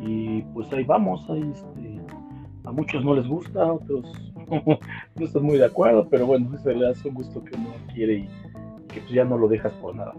Y 0.03 0.43
pues 0.55 0.73
ahí 0.73 0.85
vamos, 0.85 1.29
ahí 1.31 1.51
este, 1.53 2.01
a 2.65 2.73
muchos 2.73 3.05
no 3.05 3.15
les 3.15 3.27
gusta, 3.27 3.63
a 3.63 3.73
otros 3.73 4.07
no 5.17 5.25
están 5.25 5.43
muy 5.43 5.59
de 5.59 5.67
acuerdo, 5.67 6.07
pero 6.11 6.27
bueno, 6.27 6.51
ese 6.55 6.75
le 6.75 6.89
hace 6.89 7.09
un 7.09 7.15
gusto 7.15 7.43
que 7.45 7.57
uno 7.57 7.71
quiere 7.93 8.15
y 8.15 8.29
que 8.89 9.01
pues 9.01 9.13
ya 9.13 9.25
no 9.25 9.39
lo 9.39 9.49
dejas 9.49 9.73
por 9.75 9.95
nada. 9.95 10.15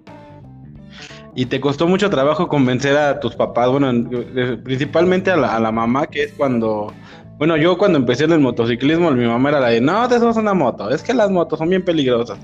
¿Y 1.34 1.46
te 1.46 1.62
costó 1.62 1.88
mucho 1.88 2.10
trabajo 2.10 2.48
convencer 2.48 2.98
a 2.98 3.20
tus 3.20 3.36
papás? 3.36 3.70
Bueno, 3.70 3.90
en- 3.90 4.10
eh, 4.36 4.58
principalmente 4.64 5.32
a 5.32 5.38
la, 5.38 5.72
mamá, 5.72 6.08
que 6.08 6.24
es 6.24 6.34
cuando... 6.34 6.94
Bueno, 7.38 7.58
yo 7.58 7.76
cuando 7.78 7.98
empecé 7.98 8.26
en 8.26 8.34
el 8.34 8.40
motociclismo, 8.40 9.10
mi 9.12 9.26
mamá 9.26 9.50
era 9.50 9.60
la 9.60 9.70
de, 9.70 9.82
no, 9.82 10.08
te 10.08 10.20
subas 10.20 10.38
una 10.38 10.54
moto, 10.54 10.92
es 10.92 11.02
que 11.02 11.14
las 11.14 11.32
motos 11.32 11.58
son 11.58 11.70
bien 11.70 11.84
peligrosas. 11.84 12.38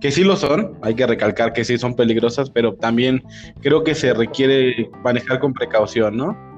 Que 0.00 0.12
sí 0.12 0.22
lo 0.22 0.36
son, 0.36 0.78
hay 0.82 0.94
que 0.94 1.06
recalcar 1.06 1.52
que 1.52 1.64
sí 1.64 1.76
son 1.76 1.96
peligrosas, 1.96 2.50
pero 2.50 2.74
también 2.74 3.20
creo 3.62 3.82
que 3.82 3.96
se 3.96 4.14
requiere 4.14 4.90
manejar 5.02 5.40
con 5.40 5.52
precaución, 5.54 6.16
¿no? 6.16 6.53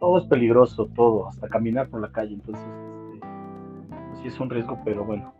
Todo 0.00 0.18
es 0.18 0.24
peligroso, 0.26 0.86
todo, 0.94 1.28
hasta 1.28 1.48
caminar 1.48 1.88
por 1.88 2.00
la 2.00 2.10
calle, 2.10 2.34
entonces 2.34 2.64
este, 3.14 3.20
pues 4.08 4.20
sí 4.22 4.28
es 4.28 4.40
un 4.40 4.50
riesgo, 4.50 4.78
pero 4.84 5.04
bueno, 5.04 5.32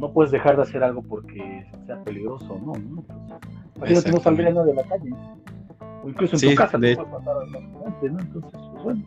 no 0.00 0.12
puedes 0.12 0.30
dejar 0.32 0.56
de 0.56 0.62
hacer 0.62 0.82
algo 0.84 1.02
porque 1.02 1.66
sea 1.86 2.02
peligroso, 2.04 2.58
¿no? 2.64 2.72
¿no? 2.74 3.04
Imagínate 3.76 4.10
no 4.12 4.20
saldría 4.20 4.50
nadie 4.52 4.72
a 4.72 4.76
la 4.76 4.82
calle, 4.84 5.10
o 6.02 6.08
incluso 6.08 6.36
en 6.36 6.40
Sí, 6.40 6.48
tu 6.50 6.54
casa 6.54 6.78
de- 6.78 6.96
te 6.96 7.02
puede 7.04 7.10
pasar 7.24 7.34
¿no? 7.48 8.18
Entonces, 8.20 8.52
pues 8.72 8.82
bueno, 8.84 9.02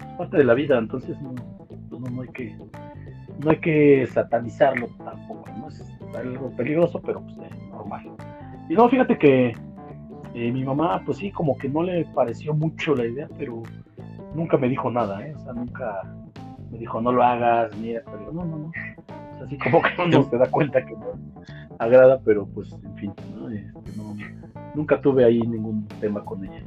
es 0.00 0.14
parte 0.16 0.36
de 0.38 0.44
la 0.44 0.54
vida, 0.54 0.78
entonces 0.78 1.20
no, 1.20 1.34
pues, 1.68 1.80
no, 1.90 1.98
no 2.10 2.22
hay 2.22 2.28
que 2.28 2.56
no 3.44 3.50
hay 3.50 3.60
que 3.60 4.06
satanizarlo 4.12 4.88
tampoco, 5.04 5.44
¿no? 5.58 5.68
Es 5.68 5.84
algo 6.16 6.50
peligroso, 6.56 7.00
pero 7.04 7.20
pues 7.22 7.36
eh, 7.38 7.50
normal. 7.70 8.10
Y 8.68 8.74
no, 8.74 8.88
fíjate 8.88 9.18
que 9.18 9.54
Eh, 10.34 10.52
mi 10.52 10.62
mamá, 10.62 11.02
pues 11.06 11.18
sí, 11.18 11.32
como 11.32 11.56
que 11.56 11.68
no 11.68 11.82
le 11.82 12.04
pareció 12.14 12.52
mucho 12.54 12.94
la 12.94 13.06
idea, 13.06 13.28
pero 13.38 13.62
nunca 14.34 14.56
me 14.56 14.68
dijo 14.68 14.90
nada, 14.90 15.26
¿eh? 15.26 15.34
O 15.36 15.44
sea, 15.44 15.52
nunca 15.52 16.02
me 16.70 16.78
dijo, 16.78 17.00
no 17.00 17.12
lo 17.12 17.22
hagas, 17.22 17.76
mira, 17.76 18.02
pero 18.04 18.32
no, 18.32 18.44
no, 18.44 18.58
no. 18.58 18.66
O 18.66 19.36
sea, 19.36 19.46
así 19.46 19.58
como 19.58 19.82
que 19.82 19.90
uno 20.02 20.28
se 20.28 20.38
da 20.38 20.46
cuenta 20.50 20.84
que 20.84 20.92
no 20.92 21.12
agrada, 21.78 22.20
pero 22.24 22.46
pues, 22.46 22.72
en 22.72 22.94
fin, 22.96 23.12
¿no? 23.36 23.48
Este, 23.50 23.96
no 23.96 24.14
nunca 24.74 25.00
tuve 25.00 25.24
ahí 25.24 25.40
ningún 25.40 25.86
tema 26.00 26.24
con 26.24 26.44
ella. 26.44 26.62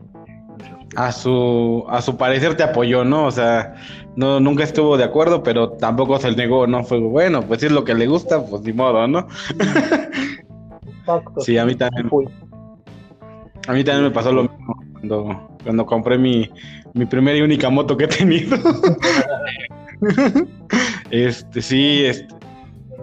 A 0.98 1.12
su, 1.12 1.86
a 1.90 2.02
su 2.02 2.18
parecer 2.18 2.56
te 2.58 2.64
apoyó, 2.64 3.06
¿no? 3.06 3.26
O 3.26 3.32
sea, 3.32 3.76
no, 4.18 4.42
nunca 4.42 4.66
estuvo 4.66 4.98
de 4.98 5.06
acuerdo, 5.06 5.42
pero 5.42 5.72
tampoco 5.72 6.20
se 6.20 6.36
negó, 6.36 6.68
¿no? 6.68 6.84
Fue 6.84 7.00
bueno, 7.00 7.42
pues 7.42 7.62
si 7.62 7.68
es 7.68 7.72
lo 7.72 7.86
que 7.86 7.94
le 7.94 8.08
gusta, 8.08 8.46
pues 8.46 8.62
ni 8.64 8.74
modo, 8.74 9.08
¿no? 9.08 9.28
Exacto. 11.00 11.40
Sí, 11.40 11.58
a 11.58 11.66
mí 11.66 11.76
también. 11.76 12.10
A 13.68 13.74
mí 13.74 13.84
también 13.84 14.04
me 14.04 14.12
pasó 14.12 14.32
lo 14.32 14.44
mismo 14.44 14.76
cuando, 15.02 15.50
cuando 15.64 15.86
compré 15.86 16.18
mi, 16.18 16.50
mi 16.94 17.06
primera 17.06 17.38
y 17.38 17.42
única 17.42 17.70
moto 17.70 17.98
que 17.98 18.06
he 18.06 18.08
tenido. 18.08 18.58
este, 21.12 21.62
sí, 21.62 22.06
este. 22.06 22.34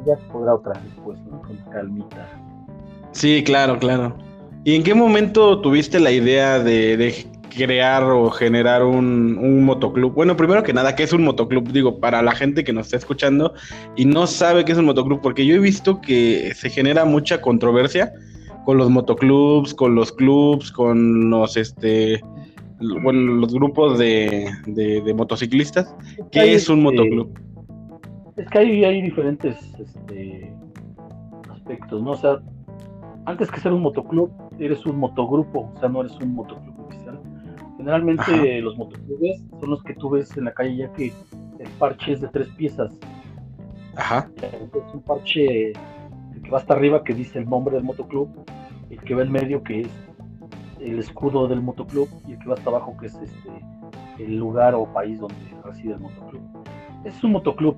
Ya 0.07 0.16
podrá 0.33 0.55
otra 0.55 0.81
después, 0.85 1.19
¿no? 1.31 1.43
Con 1.43 1.57
calmita. 1.73 2.29
Sí, 3.12 3.43
claro, 3.45 3.79
claro. 3.79 4.16
¿Y 4.65 4.75
en 4.77 4.83
qué 4.83 4.95
momento 4.95 5.61
tuviste 5.61 5.99
la 5.99 6.11
idea 6.11 6.59
de, 6.61 6.97
de 6.97 7.27
crear 7.49 8.05
o 8.05 8.31
generar 8.31 8.85
un, 8.85 9.37
un, 9.39 9.65
motoclub? 9.65 10.15
Bueno, 10.15 10.37
primero 10.37 10.62
que 10.62 10.73
nada, 10.73 10.95
¿qué 10.95 11.03
es 11.03 11.12
un 11.12 11.25
motoclub? 11.25 11.73
Digo, 11.73 11.99
para 12.01 12.23
la 12.23 12.33
gente 12.33 12.65
que 12.65 12.73
nos 12.73 12.87
está 12.87 12.97
escuchando 12.97 13.55
y 13.97 14.05
no 14.05 14.27
sabe 14.27 14.65
qué 14.65 14.73
es 14.73 14.79
un 14.79 14.85
motoclub, 14.85 15.20
porque 15.20 15.45
yo 15.47 15.57
he 15.57 15.59
visto 15.59 16.01
que 16.01 16.53
se 16.55 16.70
genera 16.70 17.05
mucha 17.05 17.41
controversia 17.41 18.12
con 18.69 18.77
los 18.77 18.90
motoclubs, 18.90 19.73
con 19.73 19.95
los 19.95 20.12
clubs, 20.12 20.70
con 20.70 21.31
los 21.31 21.57
este 21.57 22.23
bueno, 23.03 23.36
los 23.36 23.55
grupos 23.55 23.99
de, 23.99 24.47
de, 24.66 25.01
de 25.01 25.15
motociclistas. 25.15 25.97
¿Qué 26.31 26.40
hay, 26.40 26.51
es 26.51 26.69
un 26.69 26.82
motoclub? 26.82 27.32
Es 28.36 28.47
que 28.51 28.59
hay, 28.59 28.85
hay 28.85 29.01
diferentes 29.01 29.57
este, 29.78 30.55
aspectos, 31.51 32.03
¿no? 32.03 32.11
O 32.11 32.16
sea, 32.16 32.43
antes 33.24 33.51
que 33.51 33.59
ser 33.59 33.73
un 33.73 33.81
motoclub, 33.81 34.31
eres 34.59 34.85
un 34.85 34.99
motogrupo, 34.99 35.73
o 35.74 35.81
sea, 35.81 35.89
no 35.89 36.03
eres 36.03 36.12
un 36.20 36.35
motoclub 36.35 36.78
oficial. 36.78 37.19
Generalmente 37.78 38.23
Ajá. 38.23 38.61
los 38.61 38.77
motoclubes 38.77 39.47
son 39.61 39.70
los 39.70 39.82
que 39.82 39.95
tú 39.95 40.11
ves 40.11 40.36
en 40.36 40.45
la 40.45 40.53
calle 40.53 40.77
ya 40.77 40.93
que 40.93 41.07
el 41.59 41.70
parche 41.78 42.12
es 42.12 42.20
de 42.20 42.28
tres 42.28 42.49
piezas. 42.49 42.93
Ajá. 43.97 44.28
Es 44.36 44.93
un 44.93 45.01
parche 45.01 45.73
que 46.45 46.51
va 46.51 46.59
hasta 46.59 46.74
arriba 46.74 47.03
que 47.03 47.15
dice 47.15 47.39
el 47.39 47.49
nombre 47.49 47.74
del 47.74 47.85
motoclub, 47.85 48.28
el 48.90 49.01
que 49.01 49.15
va 49.15 49.23
en 49.23 49.32
medio 49.32 49.62
que 49.62 49.82
es 49.82 50.09
el 50.81 50.98
escudo 50.98 51.48
del 51.48 51.60
motoclub 51.60 52.09
y 52.27 52.32
el 52.32 52.39
que 52.39 52.48
va 52.48 52.55
hasta 52.55 52.70
abajo 52.70 52.97
que 52.98 53.06
es 53.06 53.15
este 53.16 53.51
el 54.19 54.36
lugar 54.36 54.74
o 54.74 54.93
país 54.93 55.20
donde 55.20 55.36
reside 55.65 55.94
el 55.94 56.01
motoclub. 56.01 56.43
Es 57.05 57.23
un 57.23 57.32
motoclub. 57.32 57.77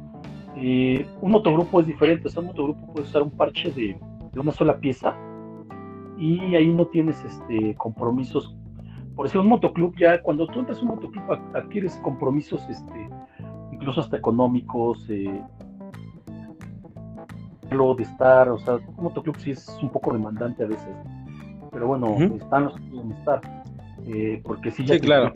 Eh, 0.57 1.07
un 1.21 1.31
motogrupo 1.31 1.81
es 1.81 1.87
diferente, 1.87 2.29
o 2.35 2.41
un 2.41 2.47
motogrupo 2.47 2.93
puede 2.93 3.07
usar 3.07 3.23
un 3.23 3.31
parche 3.31 3.71
de, 3.71 3.99
de 4.33 4.41
una 4.41 4.53
sola 4.53 4.79
pieza 4.79 5.15
y 6.19 6.55
ahí 6.55 6.69
no 6.69 6.87
tienes 6.87 7.23
este 7.25 7.75
compromisos. 7.77 8.57
Por 9.15 9.27
eso 9.27 9.41
un 9.41 9.49
motoclub 9.49 9.95
ya, 9.99 10.23
cuando 10.23 10.47
tú 10.47 10.61
entras 10.61 10.79
a 10.79 10.83
un 10.83 10.89
motoclub 10.89 11.25
adquieres 11.55 11.97
compromisos 12.03 12.69
este, 12.69 13.09
incluso 13.73 14.01
hasta 14.01 14.17
económicos, 14.17 15.07
eh, 15.09 15.43
de 17.71 18.03
estar, 18.03 18.49
o 18.49 18.59
sea, 18.59 18.75
un 18.75 19.05
motoclub 19.05 19.37
sí 19.39 19.53
es 19.53 19.69
un 19.83 19.91
poco 19.91 20.13
demandante 20.13 20.65
a 20.65 20.67
veces, 20.67 20.95
pero 21.71 21.87
bueno, 21.87 22.07
uh 22.11 22.19
-huh. 22.19 22.37
están 22.43 22.65
los 22.65 22.75
que 22.77 22.89
quieren 22.91 23.13
estar, 23.13 23.41
eh, 24.07 24.41
porque 24.45 24.71
sí 24.71 24.85
ya 24.85 24.95
sí, 24.95 25.01
claro. 25.01 25.33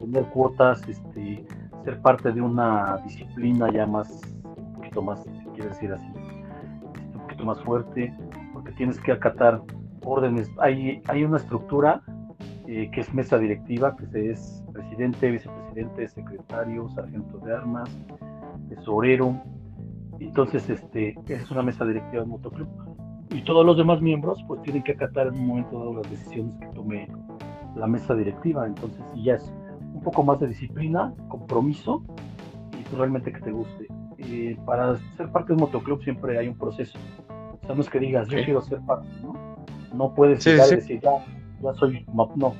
tener 0.00 0.24
cuotas, 0.30 0.86
este, 0.88 1.46
ser 1.84 2.00
parte 2.00 2.32
de 2.32 2.40
una 2.40 2.96
disciplina 3.04 3.70
ya 3.70 3.86
más, 3.86 4.20
un 4.56 4.74
poquito 4.74 5.02
más, 5.02 5.24
quiero 5.54 5.68
decir 5.68 5.92
así, 5.92 6.06
este, 6.06 7.14
un 7.14 7.20
poquito 7.20 7.44
más 7.44 7.60
fuerte, 7.62 8.14
porque 8.52 8.72
tienes 8.72 8.98
que 9.00 9.12
acatar 9.12 9.60
órdenes. 10.04 10.50
Hay, 10.58 11.02
hay 11.06 11.24
una 11.24 11.36
estructura 11.36 12.00
eh, 12.66 12.90
que 12.92 13.00
es 13.00 13.12
mesa 13.14 13.38
directiva, 13.38 13.94
que 13.96 14.30
es 14.30 14.62
presidente, 14.72 15.30
vicepresidente, 15.30 16.08
secretario, 16.08 16.88
sargento 16.90 17.38
de 17.38 17.54
armas, 17.54 17.88
tesorero. 18.68 19.40
Entonces, 20.20 20.68
este, 20.68 21.14
esa 21.26 21.42
es 21.42 21.50
una 21.50 21.62
mesa 21.62 21.84
directiva 21.84 22.22
del 22.22 22.30
motoclub. 22.30 22.68
Y 23.30 23.42
todos 23.42 23.64
los 23.64 23.76
demás 23.76 24.00
miembros, 24.00 24.42
pues 24.46 24.62
tienen 24.62 24.82
que 24.82 24.92
acatar 24.92 25.28
en 25.28 25.34
un 25.34 25.46
momento 25.46 25.78
dado 25.78 25.94
las 25.94 26.10
decisiones 26.10 26.54
que 26.56 26.66
tome 26.68 27.08
la 27.76 27.86
mesa 27.86 28.14
directiva. 28.14 28.66
Entonces, 28.66 29.02
ya 29.16 29.34
es 29.34 29.52
un 29.92 30.00
poco 30.02 30.22
más 30.22 30.40
de 30.40 30.48
disciplina, 30.48 31.14
compromiso 31.28 32.02
y 32.72 32.82
pues, 32.82 32.94
realmente 32.94 33.32
que 33.32 33.40
te 33.40 33.52
guste. 33.52 33.86
Eh, 34.18 34.56
para 34.64 34.96
ser 35.16 35.30
parte 35.30 35.48
de 35.48 35.54
un 35.54 35.60
motoclub 35.60 36.02
siempre 36.02 36.38
hay 36.38 36.48
un 36.48 36.56
proceso. 36.56 36.98
O 37.62 37.66
sea, 37.66 37.74
no 37.74 37.82
es 37.82 37.90
que 37.90 38.00
digas, 38.00 38.28
yo 38.28 38.42
quiero 38.44 38.62
ser 38.62 38.80
parte, 38.80 39.08
¿no? 39.22 39.48
no 39.92 40.14
puedes 40.14 40.42
sí, 40.42 40.50
llegar 40.50 40.66
sí. 40.66 40.74
y 40.74 40.76
decir 40.76 41.00
ya, 41.00 41.10
ya 41.62 41.74
soy 41.74 42.04
no 42.14 42.54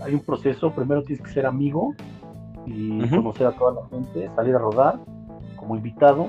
hay 0.00 0.14
un 0.14 0.20
proceso 0.20 0.72
primero 0.72 1.02
tienes 1.02 1.24
que 1.24 1.32
ser 1.32 1.46
amigo 1.46 1.94
y 2.66 3.00
uh 3.00 3.04
-huh. 3.04 3.16
conocer 3.16 3.46
a 3.46 3.52
toda 3.52 3.82
la 3.82 3.88
gente 3.88 4.30
salir 4.34 4.54
a 4.54 4.58
rodar 4.58 4.98
como 5.56 5.76
invitado 5.76 6.28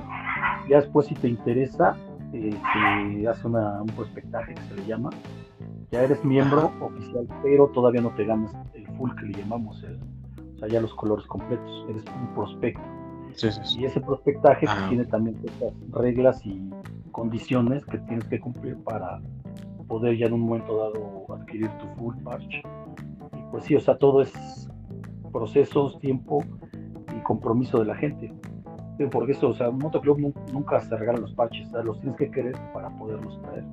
ya 0.69 0.77
después 0.81 1.07
si 1.07 1.15
te 1.15 1.27
interesa 1.27 1.95
eh, 2.33 2.55
te 2.73 3.27
hace 3.27 3.47
una, 3.47 3.81
un 3.81 3.87
prospectaje 3.87 4.53
que 4.53 4.61
se 4.61 4.75
le 4.75 4.85
llama. 4.85 5.09
Ya 5.91 6.03
eres 6.03 6.23
miembro 6.25 6.71
oficial 6.81 7.27
pero 7.43 7.67
todavía 7.67 8.01
no 8.01 8.09
te 8.11 8.25
ganas 8.25 8.51
el 8.73 8.85
full 8.97 9.11
que 9.15 9.25
le 9.27 9.33
llamamos 9.39 9.81
el, 9.83 9.99
o 10.55 10.59
sea 10.59 10.67
ya 10.67 10.81
los 10.81 10.93
colores 10.93 11.25
completos. 11.27 11.85
Eres 11.89 12.03
un 12.19 12.33
prospecto. 12.33 12.81
Sí, 13.33 13.49
sí, 13.51 13.81
y 13.81 13.85
ese 13.85 13.99
prospectaje 13.99 14.65
pues, 14.65 14.89
tiene 14.89 15.05
también 15.05 15.37
ciertas 15.41 15.73
reglas 15.91 16.45
y 16.45 16.69
condiciones 17.11 17.85
que 17.85 17.97
tienes 17.99 18.25
que 18.25 18.39
cumplir 18.39 18.77
para 18.77 19.21
poder 19.87 20.17
ya 20.17 20.27
en 20.27 20.33
un 20.33 20.41
momento 20.41 20.77
dado 20.77 21.25
adquirir 21.33 21.69
tu 21.77 21.87
full 21.97 22.15
parche. 22.23 22.63
Y 23.33 23.51
pues 23.51 23.65
sí, 23.65 23.75
o 23.75 23.79
sea, 23.79 23.97
todo 23.97 24.21
es 24.21 24.69
procesos, 25.31 25.99
tiempo 25.99 26.43
y 27.15 27.21
compromiso 27.23 27.79
de 27.79 27.85
la 27.85 27.95
gente. 27.95 28.33
Porque 29.11 29.34
eso, 29.34 29.49
o 29.49 29.53
sea, 29.53 29.69
motoclub 29.72 30.34
nunca 30.53 30.80
se 30.80 30.95
regalan 30.95 31.22
los 31.22 31.34
parches, 31.34 31.67
o 31.67 31.72
sea, 31.72 31.84
los 31.84 31.99
tienes 31.99 32.17
que 32.17 32.31
querer 32.31 32.55
para 32.73 32.89
poderlos 32.91 33.41
traer. 33.41 33.63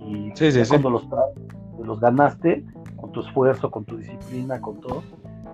Y 0.00 0.32
sí, 0.34 0.50
sí, 0.50 0.62
cuando 0.68 0.88
sí. 0.88 0.92
los 0.92 1.08
traes, 1.08 1.36
los 1.84 2.00
ganaste 2.00 2.64
con 2.96 3.12
tu 3.12 3.20
esfuerzo, 3.20 3.70
con 3.70 3.84
tu 3.84 3.96
disciplina, 3.96 4.60
con 4.60 4.80
todo. 4.80 5.02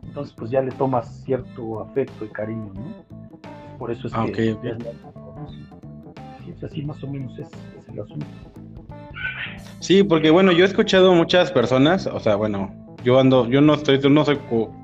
Entonces, 0.03 0.35
pues 0.37 0.51
ya 0.51 0.63
le 0.63 0.73
tomas 0.73 1.23
cierto 1.25 1.81
afecto 1.81 2.25
y 2.25 2.29
cariño, 2.29 2.73
¿no? 2.75 3.79
Por 3.79 3.91
eso 3.91 4.07
es 4.07 4.15
ah, 4.15 4.25
que 4.25 4.33
okay, 4.33 4.51
okay. 4.53 4.73
Sí, 6.43 6.51
es 6.51 6.65
así 6.65 6.83
más 6.83 7.03
o 7.05 7.09
menos 7.09 7.39
es, 7.39 7.49
es 7.79 7.89
el 7.89 8.01
asunto. 8.01 8.27
Sí, 9.81 10.03
porque 10.03 10.31
bueno, 10.31 10.53
yo 10.53 10.65
he 10.65 10.67
escuchado 10.67 11.13
muchas 11.13 11.53
personas, 11.53 12.07
o 12.07 12.19
sea, 12.19 12.37
bueno, 12.37 12.86
yo 13.07 13.21
ando, 13.21 13.49
yo 13.49 13.61
no 13.61 13.75
estoy, 13.75 14.01
yo 14.01 14.11
no 14.11 14.25
soy, 14.25 14.37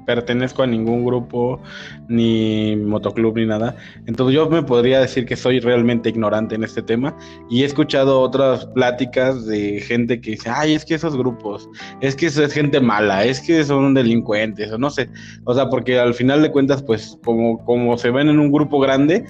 pertenezco 0.07 0.63
a 0.63 0.67
ningún 0.69 1.05
grupo, 1.05 1.61
ni 2.07 2.77
motoclub, 2.77 3.37
ni 3.37 3.47
nada. 3.47 3.75
Entonces 4.07 4.37
yo 4.37 4.49
me 4.49 4.63
podría 4.63 5.01
decir 5.01 5.27
que 5.27 5.35
soy 5.35 5.59
realmente 5.59 6.09
ignorante 6.09 6.55
en 6.55 6.63
este 6.63 6.83
tema. 6.83 7.17
Y 7.51 7.63
he 7.63 7.67
escuchado 7.67 8.21
otras 8.21 8.67
pláticas 8.67 9.45
de 9.47 9.81
gente 9.81 10.21
que 10.21 10.31
dice, 10.33 10.51
ay, 10.51 10.75
es 10.75 10.85
que 10.85 10.95
esos 10.95 11.17
grupos, 11.17 11.69
es 12.01 12.15
que 12.15 12.27
eso 12.27 12.45
es 12.45 12.53
gente 12.53 12.81
mala, 12.81 13.25
es 13.25 13.41
que 13.41 13.65
son 13.65 13.93
delincuentes, 13.93 14.71
o 14.71 14.79
no 14.79 14.89
sé. 14.89 15.09
O 15.43 15.53
sea, 15.53 15.69
porque 15.69 15.99
al 15.99 16.15
final 16.15 16.43
de 16.43 16.53
cuentas, 16.53 16.81
pues, 16.81 17.19
como, 17.25 17.59
como 17.65 17.99
se 17.99 18.13
ven 18.13 18.29
en 18.29 18.39
un 18.39 18.53
grupo 18.53 18.79
grande, 18.79 19.25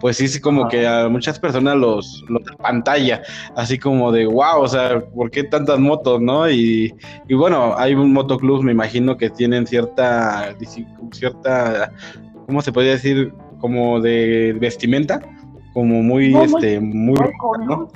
pues 0.00 0.16
sí, 0.16 0.28
sí, 0.28 0.40
como 0.40 0.62
Ajá. 0.62 0.70
que 0.70 0.86
a 0.86 1.08
muchas 1.08 1.38
personas 1.38 1.76
los, 1.76 2.24
los 2.28 2.42
pantalla, 2.56 3.22
así 3.54 3.78
como 3.78 4.12
de 4.12 4.26
wow, 4.26 4.60
o 4.60 4.68
sea, 4.68 5.00
¿por 5.00 5.30
qué 5.30 5.44
tantas 5.44 5.78
motos, 5.78 6.20
no? 6.20 6.48
Y, 6.50 6.94
y 7.28 7.34
bueno, 7.34 7.74
hay 7.76 7.94
un 7.94 8.12
motoclub, 8.12 8.62
me 8.62 8.72
imagino 8.72 9.16
que 9.16 9.30
tienen 9.30 9.66
cierta, 9.66 10.54
cierta, 11.12 11.92
¿cómo 12.46 12.60
se 12.62 12.72
podría 12.72 12.92
decir? 12.92 13.32
Como 13.60 14.00
de 14.00 14.56
vestimenta, 14.60 15.20
como 15.72 16.02
muy, 16.02 16.32
no, 16.32 16.42
este, 16.44 16.78
muy, 16.78 17.14
no, 17.66 17.66
¿no? 17.66 17.88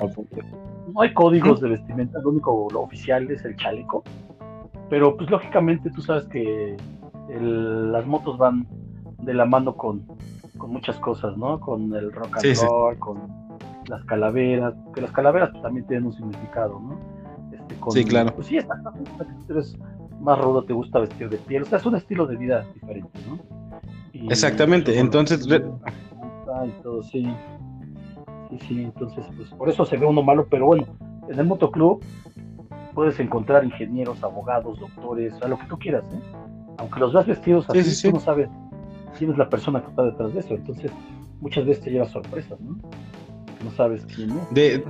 no 0.92 1.00
hay 1.02 1.12
códigos 1.12 1.60
de 1.60 1.68
vestimenta, 1.68 2.18
lo 2.20 2.30
único, 2.30 2.68
lo 2.72 2.80
oficial 2.82 3.30
es 3.30 3.44
el 3.44 3.56
chaleco, 3.56 4.02
pero 4.88 5.16
pues 5.16 5.30
lógicamente 5.30 5.90
tú 5.90 6.02
sabes 6.02 6.24
que 6.26 6.76
el, 7.28 7.92
las 7.92 8.06
motos 8.06 8.38
van 8.38 8.66
de 9.22 9.34
la 9.34 9.44
mano 9.44 9.76
con 9.76 10.04
con 10.60 10.70
muchas 10.70 10.96
cosas, 11.00 11.36
¿no? 11.36 11.58
Con 11.58 11.92
el 11.94 12.12
rock 12.12 12.36
and 12.36 12.54
sí, 12.54 12.66
roll, 12.66 12.94
sí. 12.94 13.00
con 13.00 13.18
las 13.88 14.04
calaveras, 14.04 14.74
que 14.94 15.00
las 15.00 15.10
calaveras 15.10 15.50
también 15.62 15.86
tienen 15.86 16.06
un 16.06 16.12
significado, 16.12 16.78
¿no? 16.78 17.00
Este, 17.52 17.74
con, 17.76 17.92
sí, 17.92 18.04
claro. 18.04 18.32
Pues 18.36 18.46
sí, 18.46 18.58
eres 19.48 19.76
más 20.20 20.38
rudo, 20.38 20.62
te 20.62 20.72
gusta 20.72 21.00
vestir 21.00 21.28
de 21.30 21.38
piel, 21.38 21.62
o 21.62 21.66
sea, 21.66 21.78
es 21.78 21.86
un 21.86 21.96
estilo 21.96 22.26
de 22.26 22.36
vida 22.36 22.64
diferente, 22.74 23.18
¿no? 23.26 23.38
Y, 24.12 24.26
Exactamente, 24.28 24.92
pues, 24.92 25.00
entonces... 25.00 25.46
Y 25.46 26.82
todo, 26.82 27.02
sí. 27.02 27.26
Sí, 28.50 28.58
sí, 28.68 28.82
entonces, 28.82 29.24
pues 29.36 29.48
por 29.50 29.70
eso 29.70 29.84
se 29.84 29.96
ve 29.96 30.04
uno 30.04 30.22
malo, 30.22 30.46
pero 30.50 30.66
bueno, 30.66 30.84
en 31.28 31.38
el 31.38 31.46
motoclub 31.46 32.04
puedes 32.92 33.18
encontrar 33.18 33.64
ingenieros, 33.64 34.22
abogados, 34.22 34.78
doctores, 34.78 35.32
a 35.40 35.48
lo 35.48 35.58
que 35.58 35.66
tú 35.66 35.78
quieras, 35.78 36.04
¿eh? 36.12 36.20
aunque 36.76 37.00
los 37.00 37.14
veas 37.14 37.26
vestidos 37.26 37.66
así, 37.70 38.08
tú 38.08 38.14
no 38.14 38.20
sabes 38.20 38.50
quién 39.18 39.32
es 39.32 39.38
la 39.38 39.48
persona 39.48 39.82
que 39.82 39.88
está 39.88 40.02
detrás 40.04 40.34
de 40.34 40.40
eso. 40.40 40.54
Entonces, 40.54 40.90
muchas 41.40 41.66
veces 41.66 41.84
te 41.84 41.90
lleva 41.90 42.06
sorpresas, 42.06 42.60
¿no? 42.60 42.78
No 43.64 43.70
sabes 43.76 44.06
quién 44.06 44.30
es. 44.30 44.54
De, 44.54 44.84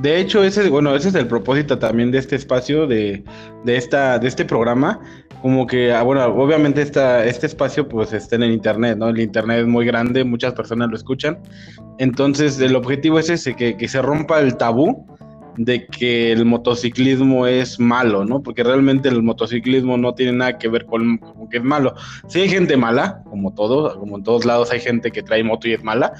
de 0.00 0.20
hecho, 0.20 0.42
ese, 0.42 0.70
bueno, 0.70 0.94
ese 0.94 1.08
es 1.08 1.14
el 1.14 1.26
propósito 1.26 1.78
también 1.78 2.10
de 2.10 2.18
este 2.18 2.36
espacio, 2.36 2.86
de, 2.86 3.24
de, 3.64 3.76
esta, 3.76 4.18
de 4.18 4.28
este 4.28 4.44
programa. 4.44 5.00
Como 5.42 5.66
que, 5.66 5.92
ah, 5.92 6.02
bueno, 6.02 6.24
obviamente 6.26 6.82
esta, 6.82 7.24
este 7.24 7.46
espacio 7.46 7.88
pues 7.88 8.12
está 8.12 8.36
en 8.36 8.44
el 8.44 8.52
internet, 8.52 8.96
¿no? 8.96 9.08
El 9.08 9.20
internet 9.20 9.60
es 9.60 9.66
muy 9.66 9.84
grande, 9.84 10.24
muchas 10.24 10.54
personas 10.54 10.88
lo 10.88 10.96
escuchan. 10.96 11.38
Entonces, 11.98 12.60
el 12.60 12.76
objetivo 12.76 13.18
es 13.18 13.28
ese, 13.28 13.54
que, 13.54 13.76
que 13.76 13.88
se 13.88 14.00
rompa 14.00 14.40
el 14.40 14.56
tabú 14.56 15.06
de 15.56 15.86
que 15.86 16.32
el 16.32 16.44
motociclismo 16.44 17.46
es 17.46 17.78
malo, 17.78 18.24
¿no? 18.24 18.42
Porque 18.42 18.62
realmente 18.62 19.08
el 19.08 19.22
motociclismo 19.22 19.96
no 19.96 20.14
tiene 20.14 20.32
nada 20.32 20.58
que 20.58 20.68
ver 20.68 20.86
con, 20.86 21.20
que 21.50 21.58
es 21.58 21.64
malo. 21.64 21.94
Sí 22.28 22.40
hay 22.40 22.48
gente 22.48 22.76
mala, 22.76 23.22
como 23.28 23.52
todo, 23.52 23.98
como 23.98 24.16
en 24.16 24.24
todos 24.24 24.44
lados 24.44 24.70
hay 24.72 24.80
gente 24.80 25.10
que 25.10 25.22
trae 25.22 25.44
moto 25.44 25.68
y 25.68 25.72
es 25.72 25.82
mala, 25.82 26.12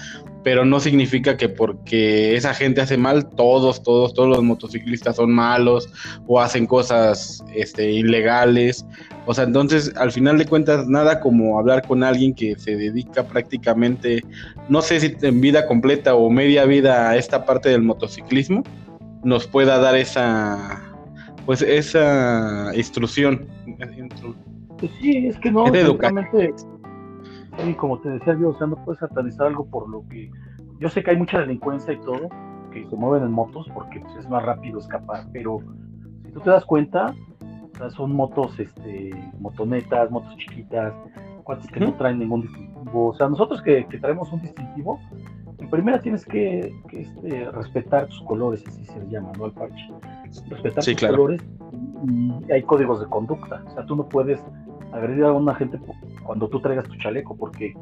pero 0.42 0.64
no 0.64 0.80
significa 0.80 1.36
que 1.36 1.48
porque 1.48 2.34
esa 2.34 2.52
gente 2.52 2.80
hace 2.80 2.96
mal, 2.96 3.28
todos, 3.30 3.82
todos, 3.82 4.12
todos 4.12 4.28
los 4.28 4.42
motociclistas 4.42 5.16
son 5.16 5.32
malos 5.32 5.88
o 6.26 6.40
hacen 6.40 6.66
cosas 6.66 7.42
este, 7.54 7.90
ilegales. 7.90 8.84
O 9.26 9.34
sea, 9.34 9.44
entonces, 9.44 9.92
al 9.96 10.10
final 10.10 10.38
de 10.38 10.46
cuentas, 10.46 10.86
nada 10.88 11.20
como 11.20 11.58
hablar 11.58 11.86
con 11.86 12.02
alguien 12.02 12.34
que 12.34 12.58
se 12.58 12.76
dedica 12.76 13.22
prácticamente, 13.22 14.24
no 14.68 14.82
sé 14.82 15.00
si 15.00 15.14
en 15.22 15.40
vida 15.40 15.66
completa 15.66 16.14
o 16.14 16.28
media 16.28 16.64
vida 16.64 17.10
a 17.10 17.16
esta 17.16 17.44
parte 17.44 17.68
del 17.68 17.82
motociclismo 17.82 18.64
nos 19.24 19.46
pueda 19.46 19.78
dar 19.78 19.96
esa 19.96 20.80
pues 21.46 21.62
esa 21.62 22.72
instrucción. 22.74 23.46
Pues 24.78 24.90
sí, 25.00 25.26
es 25.26 25.38
que 25.38 25.50
no, 25.50 25.66
es 25.66 26.66
y 27.66 27.74
como 27.74 27.98
te 27.98 28.08
decía 28.08 28.36
yo, 28.40 28.50
o 28.50 28.58
sea, 28.58 28.66
no 28.66 28.76
puedes 28.84 29.00
satanizar 29.00 29.48
algo 29.48 29.66
por 29.66 29.88
lo 29.88 30.06
que 30.08 30.30
yo 30.80 30.88
sé 30.88 31.02
que 31.02 31.10
hay 31.10 31.16
mucha 31.16 31.40
delincuencia 31.40 31.92
y 31.92 32.00
todo, 32.00 32.28
que 32.72 32.86
se 32.88 32.96
mueven 32.96 33.24
en 33.24 33.32
motos 33.32 33.68
porque 33.74 34.00
pues, 34.00 34.16
es 34.16 34.28
más 34.28 34.42
rápido 34.42 34.78
escapar, 34.78 35.26
pero 35.32 35.60
si 36.24 36.32
tú 36.32 36.40
te 36.40 36.50
das 36.50 36.64
cuenta, 36.64 37.14
o 37.74 37.76
sea, 37.76 37.90
son 37.90 38.14
motos, 38.14 38.58
este, 38.58 39.10
motonetas, 39.38 40.10
motos 40.10 40.36
chiquitas, 40.38 40.94
cuantas 41.44 41.70
que 41.70 41.80
no 41.80 41.92
traen 41.94 42.18
ningún 42.18 42.42
distintivo, 42.42 43.08
o 43.08 43.14
sea, 43.14 43.28
nosotros 43.28 43.60
que, 43.62 43.86
que 43.86 43.98
traemos 43.98 44.32
un 44.32 44.40
distintivo, 44.40 44.98
en 45.72 45.84
primera 45.84 46.02
tienes 46.02 46.26
que, 46.26 46.70
este, 46.90 47.50
respetar 47.50 48.06
tus 48.06 48.20
colores, 48.24 48.62
así 48.66 48.84
se 48.84 49.08
llama, 49.08 49.32
¿no? 49.38 49.46
Al 49.46 49.52
parche. 49.52 49.90
Respetar 50.50 50.84
tus 50.84 50.96
colores 50.96 51.42
y 52.06 52.52
hay 52.52 52.62
códigos 52.62 53.00
de 53.00 53.06
conducta. 53.06 53.62
O 53.66 53.70
sea, 53.70 53.86
tú 53.86 53.96
no 53.96 54.06
puedes 54.06 54.38
agredir 54.92 55.24
a 55.24 55.32
una 55.32 55.54
gente 55.54 55.80
cuando 56.24 56.48
tú 56.48 56.60
traigas 56.60 56.86
tu 56.86 56.96
chaleco, 56.96 57.34
porque, 57.38 57.74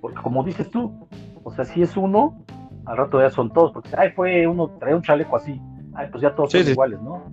porque 0.00 0.16
como 0.22 0.42
dices 0.42 0.70
tú, 0.70 1.06
o 1.44 1.52
sea, 1.52 1.66
si 1.66 1.82
es 1.82 1.98
uno, 1.98 2.42
al 2.86 2.96
rato 2.96 3.20
ya 3.20 3.28
son 3.28 3.52
todos, 3.52 3.72
porque 3.72 3.90
ay, 3.98 4.12
fue 4.12 4.46
uno, 4.46 4.70
trae 4.80 4.94
un 4.94 5.02
chaleco 5.02 5.36
así, 5.36 5.60
ay, 5.94 6.08
pues 6.10 6.22
ya 6.22 6.34
todos 6.34 6.50
son 6.50 6.66
iguales, 6.66 6.98
¿no? 7.02 7.24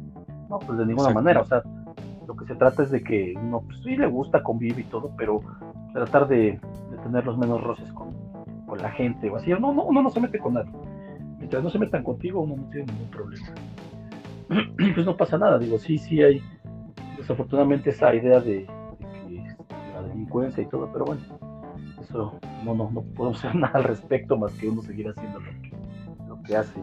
No, 0.50 0.60
pues 0.60 0.78
de 0.78 0.86
ninguna 0.86 1.12
manera, 1.12 1.40
o 1.40 1.46
sea, 1.46 1.64
lo 2.28 2.36
que 2.36 2.46
se 2.46 2.56
trata 2.56 2.84
es 2.84 2.92
de 2.92 3.02
que 3.02 3.34
uno, 3.42 3.62
pues 3.62 3.80
sí 3.82 3.96
le 3.96 4.08
gusta, 4.08 4.44
convive 4.44 4.82
y 4.82 4.86
todo, 4.86 5.12
pero 5.18 5.40
tratar 5.94 6.28
de, 6.28 6.60
de 6.92 6.98
tener 7.02 7.26
los 7.26 7.38
menos 7.38 7.64
roces 7.64 7.90
con, 7.94 8.15
con 8.66 8.80
la 8.80 8.92
gente 8.92 9.30
o 9.30 9.38
así. 9.38 9.52
No, 9.52 9.74
no, 9.74 9.84
uno 9.84 10.02
no 10.02 10.10
se 10.10 10.20
mete 10.20 10.40
con 10.40 10.54
nadie. 10.54 10.72
Mientras 11.38 11.64
no 11.64 11.70
se 11.70 11.80
metan 11.80 12.04
contigo, 12.04 12.42
uno 12.42 12.56
no 12.56 12.70
tiene 12.70 12.92
ningún 12.92 13.10
problema. 13.10 13.48
pues 14.96 15.06
no 15.06 15.18
pasa 15.18 15.38
nada, 15.38 15.58
digo, 15.58 15.78
sí, 15.78 15.98
sí 15.98 16.22
hay 16.22 16.42
desafortunadamente 17.18 17.90
esa 17.90 18.14
idea 18.14 18.40
de, 18.40 18.66
que 19.28 19.94
la 19.94 20.04
delincuencia 20.04 20.62
y 20.62 20.68
todo, 20.68 20.90
pero 20.92 21.06
bueno, 21.06 21.22
eso 22.00 22.40
no, 22.64 22.76
no, 22.76 22.92
no 22.92 23.02
podemos 23.02 23.44
hacer 23.44 23.56
nada 23.60 23.74
al 23.74 23.84
respecto 23.84 24.38
más 24.38 24.54
que 24.54 24.68
uno 24.68 24.82
seguir 24.82 25.08
haciendo 25.10 25.40
lo 25.40 25.52
que, 25.62 25.72
lo 26.28 26.42
que 26.44 26.56
hace. 26.56 26.80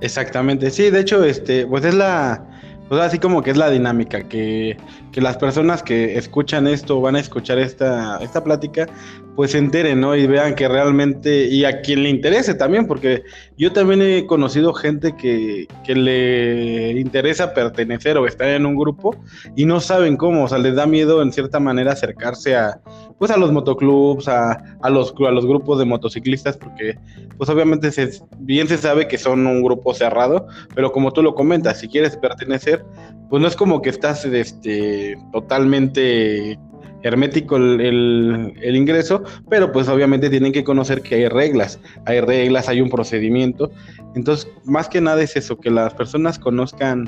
Exactamente, 0.00 0.70
sí, 0.70 0.90
de 0.90 1.00
hecho, 1.00 1.24
este, 1.24 1.66
pues 1.66 1.84
es 1.84 1.94
la, 1.94 2.49
pues 2.90 3.00
así 3.02 3.20
como 3.20 3.40
que 3.40 3.52
es 3.52 3.56
la 3.56 3.70
dinámica, 3.70 4.24
que, 4.24 4.76
que, 5.12 5.20
las 5.20 5.36
personas 5.36 5.80
que 5.80 6.18
escuchan 6.18 6.66
esto 6.66 7.00
van 7.00 7.14
a 7.14 7.20
escuchar 7.20 7.60
esta, 7.60 8.18
esta 8.20 8.42
plática, 8.42 8.88
pues 9.36 9.52
se 9.52 9.58
enteren, 9.58 10.00
¿no? 10.00 10.16
Y 10.16 10.26
vean 10.26 10.56
que 10.56 10.66
realmente, 10.66 11.44
y 11.46 11.64
a 11.64 11.82
quien 11.82 12.02
le 12.02 12.08
interese 12.08 12.52
también, 12.52 12.88
porque 12.88 13.22
yo 13.56 13.72
también 13.72 14.02
he 14.02 14.26
conocido 14.26 14.74
gente 14.74 15.14
que, 15.14 15.68
que 15.86 15.94
le 15.94 16.98
interesa 16.98 17.54
pertenecer 17.54 18.18
o 18.18 18.26
estar 18.26 18.48
en 18.48 18.66
un 18.66 18.74
grupo 18.74 19.16
y 19.54 19.66
no 19.66 19.78
saben 19.78 20.16
cómo, 20.16 20.42
o 20.42 20.48
sea, 20.48 20.58
les 20.58 20.74
da 20.74 20.84
miedo 20.84 21.22
en 21.22 21.32
cierta 21.32 21.60
manera 21.60 21.92
acercarse 21.92 22.56
a, 22.56 22.80
pues 23.20 23.30
a 23.30 23.36
los 23.36 23.52
motoclubs, 23.52 24.28
a, 24.28 24.64
a, 24.80 24.88
los, 24.88 25.12
a 25.14 25.30
los 25.30 25.44
grupos 25.44 25.78
de 25.78 25.84
motociclistas, 25.84 26.56
porque 26.56 26.98
pues 27.36 27.50
obviamente 27.50 27.92
se, 27.92 28.10
bien 28.38 28.66
se 28.66 28.78
sabe 28.78 29.08
que 29.08 29.18
son 29.18 29.46
un 29.46 29.62
grupo 29.62 29.92
cerrado, 29.92 30.46
pero 30.74 30.90
como 30.90 31.12
tú 31.12 31.22
lo 31.22 31.34
comentas, 31.34 31.80
si 31.80 31.88
quieres 31.88 32.16
pertenecer, 32.16 32.82
pues 33.28 33.42
no 33.42 33.46
es 33.46 33.56
como 33.56 33.82
que 33.82 33.90
estás 33.90 34.24
este, 34.24 35.18
totalmente 35.32 36.58
hermético 37.02 37.56
el, 37.56 38.54
ingreso, 38.74 39.22
pero 39.50 39.70
pues 39.70 39.86
obviamente 39.90 40.30
tienen 40.30 40.52
que 40.52 40.64
conocer 40.64 41.02
que 41.02 41.16
hay 41.16 41.28
reglas, 41.28 41.78
hay 42.06 42.20
reglas, 42.20 42.70
hay 42.70 42.80
un 42.80 42.88
procedimiento. 42.88 43.70
Entonces, 44.14 44.50
más 44.64 44.88
que 44.88 45.02
nada 45.02 45.22
es 45.22 45.36
eso, 45.36 45.58
que 45.58 45.70
las 45.70 45.92
personas 45.92 46.38
conozcan 46.38 47.06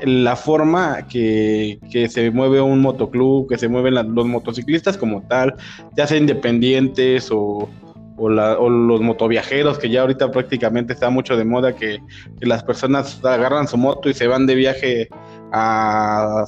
la 0.00 0.36
forma 0.36 1.06
que, 1.08 1.78
se 2.08 2.30
mueve 2.30 2.60
un 2.60 2.80
motoclub, 2.80 3.48
que 3.48 3.58
se 3.58 3.68
mueven 3.68 3.94
los 3.94 4.26
motociclistas 4.26 4.96
como 4.96 5.22
tal, 5.22 5.54
ya 5.96 6.06
sea 6.06 6.18
independientes 6.18 7.30
o, 7.30 7.68
o, 8.16 8.28
los 8.28 9.00
motoviajeros, 9.00 9.78
que 9.78 9.90
ya 9.90 10.02
ahorita 10.02 10.30
prácticamente 10.30 10.92
está 10.92 11.10
mucho 11.10 11.36
de 11.36 11.44
moda 11.44 11.74
que, 11.74 11.98
las 12.40 12.62
personas 12.62 13.24
agarran 13.24 13.68
su 13.68 13.76
moto 13.76 14.08
y 14.08 14.14
se 14.14 14.26
van 14.26 14.46
de 14.46 14.54
viaje 14.54 15.08
a, 15.52 16.44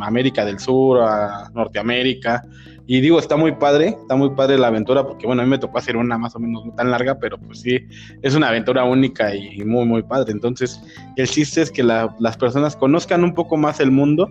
América 0.00 0.44
del 0.44 0.58
Sur, 0.58 1.00
a 1.00 1.50
Norteamérica. 1.54 2.44
Y 2.88 3.00
digo, 3.00 3.18
está 3.18 3.36
muy 3.36 3.52
padre, 3.52 3.88
está 3.88 4.14
muy 4.14 4.30
padre 4.30 4.58
la 4.58 4.68
aventura, 4.68 5.04
porque 5.04 5.26
bueno, 5.26 5.42
a 5.42 5.44
mí 5.44 5.50
me 5.50 5.58
tocó 5.58 5.78
hacer 5.78 5.96
una 5.96 6.16
más 6.18 6.36
o 6.36 6.38
menos 6.38 6.64
no 6.64 6.72
tan 6.72 6.90
larga, 6.90 7.18
pero 7.18 7.36
pues 7.36 7.60
sí, 7.60 7.80
es 8.22 8.34
una 8.36 8.48
aventura 8.48 8.84
única 8.84 9.34
y, 9.34 9.64
muy, 9.64 9.84
muy 9.86 10.02
padre. 10.02 10.32
Entonces, 10.32 10.80
el 11.16 11.28
chiste 11.28 11.62
es 11.62 11.72
que 11.72 11.82
las 11.82 12.36
personas 12.36 12.76
conozcan 12.76 13.24
un 13.24 13.34
poco 13.34 13.56
más 13.56 13.80
el 13.80 13.90
mundo 13.90 14.28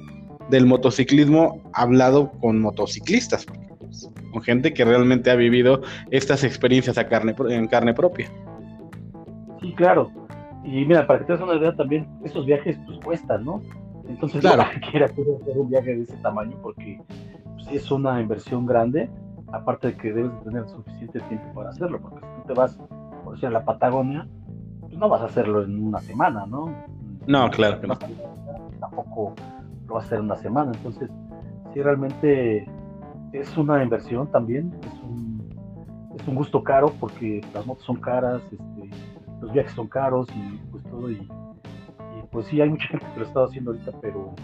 del 0.49 0.65
motociclismo 0.65 1.61
hablado 1.73 2.32
con 2.40 2.61
motociclistas, 2.61 3.45
pues, 3.80 4.10
con 4.32 4.41
gente 4.41 4.73
que 4.73 4.86
realmente 4.86 5.32
ha 5.32 5.36
vivido 5.36 5.82
estas 6.11 6.44
experiencias 6.45 6.98
a 6.98 7.07
carne, 7.07 7.36
en 7.49 7.68
carne 7.68 7.94
propia. 7.94 8.30
Sí, 9.61 9.73
claro. 9.76 10.11
Y 10.64 10.86
mira, 10.86 11.06
para 11.06 11.19
que 11.19 11.26
te 11.26 11.34
des 11.34 11.41
una 11.41 11.56
idea 11.56 11.76
también, 11.76 12.07
esos 12.23 12.45
viajes 12.45 12.77
pues 12.86 12.99
cuestan, 13.03 13.44
¿no? 13.44 13.61
Entonces, 14.07 14.40
claro. 14.41 14.64
no 14.82 14.91
quiera 14.91 15.07
hacer 15.07 15.26
un 15.27 15.69
viaje 15.69 15.95
de 15.95 16.03
ese 16.03 16.15
tamaño 16.18 16.57
porque 16.61 17.02
es 17.72 17.92
una 17.92 18.22
inversión 18.22 18.66
grande, 18.66 19.10
aparte 19.52 19.88
de 19.88 19.98
que 19.98 20.14
debes 20.14 20.32
de 20.32 20.50
tener 20.50 20.68
suficiente 20.70 21.20
tiempo 21.22 21.54
para 21.54 21.70
hacerlo, 21.70 22.00
porque 22.02 22.20
si 22.20 22.42
tú 22.42 22.48
te 22.48 22.54
vas, 22.54 22.78
por 23.24 23.34
decir, 23.34 23.48
a 23.48 23.52
la 23.52 23.66
Patagonia, 23.66 24.28
pues 24.82 24.98
no 24.98 25.10
vas 25.10 25.22
a 25.22 25.26
hacerlo 25.26 25.64
en 25.64 25.82
una 25.82 26.00
semana, 26.00 26.46
¿no? 26.46 26.74
No, 27.28 27.50
claro 27.50 27.80
que 27.82 27.88
no. 27.88 27.98
Tampoco 28.80 29.34
lo 29.88 29.94
vas 29.96 30.04
a 30.04 30.08
hacer 30.08 30.20
en 30.20 30.26
una 30.26 30.38
semana, 30.38 30.72
entonces, 30.76 31.10
sí 31.74 31.82
realmente 31.82 32.68
es 33.34 33.58
una 33.58 33.84
inversión 33.84 34.32
también, 34.32 34.74
es 34.82 35.04
un, 35.04 36.16
es 36.18 36.28
un 36.28 36.36
gusto 36.36 36.64
caro 36.64 36.94
porque 37.00 37.42
las 37.54 37.66
motos 37.66 37.84
son 37.86 37.98
caras, 37.98 38.42
este, 38.52 38.90
los 39.42 39.52
viajes 39.52 39.74
son 39.74 39.88
caros 39.88 40.28
y 40.36 40.58
pues 40.72 40.84
todo 40.86 41.12
y 41.12 41.28
pues 42.36 42.48
sí, 42.48 42.60
hay 42.60 42.70
mucha 42.70 42.86
gente 42.88 43.06
que 43.14 43.20
lo 43.22 43.26
está 43.26 43.46
haciendo 43.46 43.72
ahorita, 43.72 43.92
pero 44.02 44.36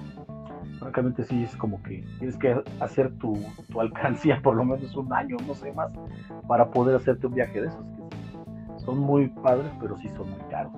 francamente 0.81 1.23
sí 1.23 1.43
es 1.43 1.55
como 1.57 1.81
que 1.83 2.03
tienes 2.17 2.35
que 2.37 2.59
hacer 2.79 3.11
tu, 3.19 3.37
alcancía 3.79 4.39
por 4.43 4.55
lo 4.55 4.65
menos 4.65 4.95
un 4.95 5.13
año, 5.13 5.37
no 5.47 5.53
sé 5.53 5.71
más, 5.71 5.91
para 6.47 6.69
poder 6.69 6.95
hacerte 6.95 7.27
un 7.27 7.35
viaje 7.35 7.61
de 7.61 7.67
esos, 7.67 7.85
que 7.85 8.83
son 8.83 8.97
muy 8.97 9.27
padres, 9.27 9.71
pero 9.79 9.95
sí 9.99 10.09
son 10.09 10.29
muy 10.31 10.39
caros. 10.49 10.73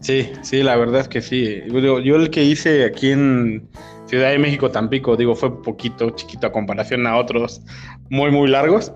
Sí, 0.00 0.30
sí, 0.42 0.62
la 0.62 0.76
verdad 0.76 1.00
es 1.00 1.08
que 1.08 1.22
sí. 1.22 1.62
Yo, 1.66 1.98
yo 1.98 2.16
el 2.16 2.30
que 2.30 2.44
hice 2.44 2.84
aquí 2.84 3.10
en 3.10 3.68
Ciudad 4.04 4.30
de 4.30 4.38
México, 4.38 4.70
Tampico, 4.70 5.16
digo, 5.16 5.34
fue 5.34 5.62
poquito, 5.62 6.10
chiquito 6.10 6.46
a 6.46 6.52
comparación 6.52 7.06
a 7.06 7.16
otros 7.16 7.62
muy, 8.10 8.30
muy 8.30 8.48
largos. 8.48 8.92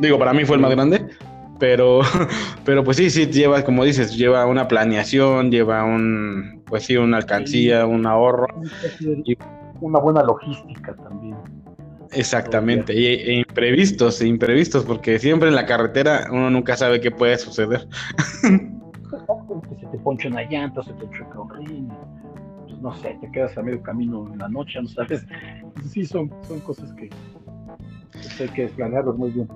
Digo, 0.00 0.18
para 0.18 0.32
mí 0.32 0.46
fue 0.46 0.56
el 0.56 0.62
más 0.62 0.70
grande, 0.70 1.06
pero, 1.60 2.00
pero 2.64 2.82
pues 2.82 2.96
sí, 2.96 3.10
sí, 3.10 3.26
lleva, 3.26 3.62
como 3.62 3.84
dices, 3.84 4.16
lleva 4.16 4.46
una 4.46 4.66
planeación, 4.66 5.52
lleva 5.52 5.84
un, 5.84 6.62
pues 6.66 6.86
sí, 6.86 6.96
una 6.96 7.18
alcancía, 7.18 7.86
un 7.86 8.06
ahorro. 8.06 8.48
Y, 9.24 9.36
una 9.80 10.00
buena 10.00 10.22
logística 10.24 10.94
también. 10.96 11.36
Exactamente, 12.12 12.92
y, 12.92 13.06
e 13.06 13.34
imprevistos, 13.34 14.20
e 14.20 14.26
imprevistos, 14.26 14.84
porque 14.84 15.18
siempre 15.20 15.48
en 15.48 15.54
la 15.54 15.64
carretera 15.64 16.26
uno 16.30 16.50
nunca 16.50 16.76
sabe 16.76 17.00
qué 17.00 17.12
puede 17.12 17.38
suceder. 17.38 17.86
que 18.42 19.80
se 19.80 19.86
te 19.86 19.98
poncha 19.98 20.28
una 20.28 20.42
llanta, 20.42 20.82
se 20.82 20.92
te 20.94 21.08
choca 21.16 21.40
un 21.40 21.50
ring, 21.50 21.88
pues, 22.66 22.80
no 22.80 22.92
sé, 22.96 23.16
te 23.20 23.30
quedas 23.30 23.56
a 23.56 23.62
medio 23.62 23.80
camino 23.82 24.28
en 24.32 24.38
la 24.38 24.48
noche, 24.48 24.80
no 24.82 24.88
sabes. 24.88 25.24
Sí, 25.88 26.04
son, 26.04 26.30
son 26.48 26.60
cosas 26.60 26.92
que 26.94 27.08
pues, 28.12 28.40
hay 28.40 28.48
que 28.48 28.66
planearlos 28.68 29.16
muy 29.16 29.30
bien. 29.30 29.48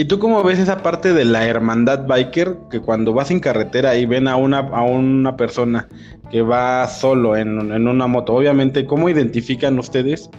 ¿Y 0.00 0.04
tú 0.04 0.20
cómo 0.20 0.44
ves 0.44 0.60
esa 0.60 0.80
parte 0.80 1.12
de 1.12 1.24
la 1.24 1.44
hermandad 1.44 2.06
biker? 2.06 2.56
Que 2.70 2.78
cuando 2.78 3.12
vas 3.12 3.32
en 3.32 3.40
carretera 3.40 3.96
y 3.96 4.06
ven 4.06 4.28
a 4.28 4.36
una, 4.36 4.58
a 4.60 4.84
una 4.84 5.36
persona 5.36 5.88
que 6.30 6.40
va 6.40 6.86
solo 6.86 7.36
en, 7.36 7.72
en 7.72 7.88
una 7.88 8.06
moto, 8.06 8.32
obviamente, 8.34 8.86
¿cómo 8.86 9.08
identifican 9.08 9.76
ustedes 9.76 10.30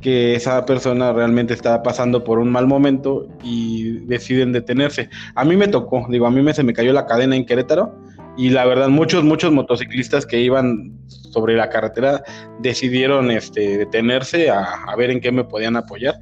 que 0.00 0.34
esa 0.34 0.64
persona 0.64 1.12
realmente 1.12 1.52
está 1.52 1.82
pasando 1.82 2.24
por 2.24 2.38
un 2.38 2.50
mal 2.50 2.66
momento 2.66 3.28
y 3.44 3.98
deciden 4.06 4.52
detenerse? 4.52 5.10
A 5.34 5.44
mí 5.44 5.56
me 5.56 5.68
tocó, 5.68 6.06
digo, 6.08 6.26
a 6.26 6.30
mí 6.30 6.40
me, 6.40 6.54
se 6.54 6.62
me 6.62 6.72
cayó 6.72 6.94
la 6.94 7.04
cadena 7.04 7.36
en 7.36 7.44
Querétaro 7.44 7.94
y 8.38 8.48
la 8.48 8.64
verdad 8.64 8.88
muchos, 8.88 9.24
muchos 9.24 9.52
motociclistas 9.52 10.24
que 10.24 10.40
iban 10.40 10.94
sobre 11.06 11.54
la 11.54 11.68
carretera 11.68 12.22
decidieron 12.60 13.30
este, 13.30 13.76
detenerse 13.76 14.48
a, 14.48 14.62
a 14.86 14.96
ver 14.96 15.10
en 15.10 15.20
qué 15.20 15.30
me 15.32 15.44
podían 15.44 15.76
apoyar 15.76 16.18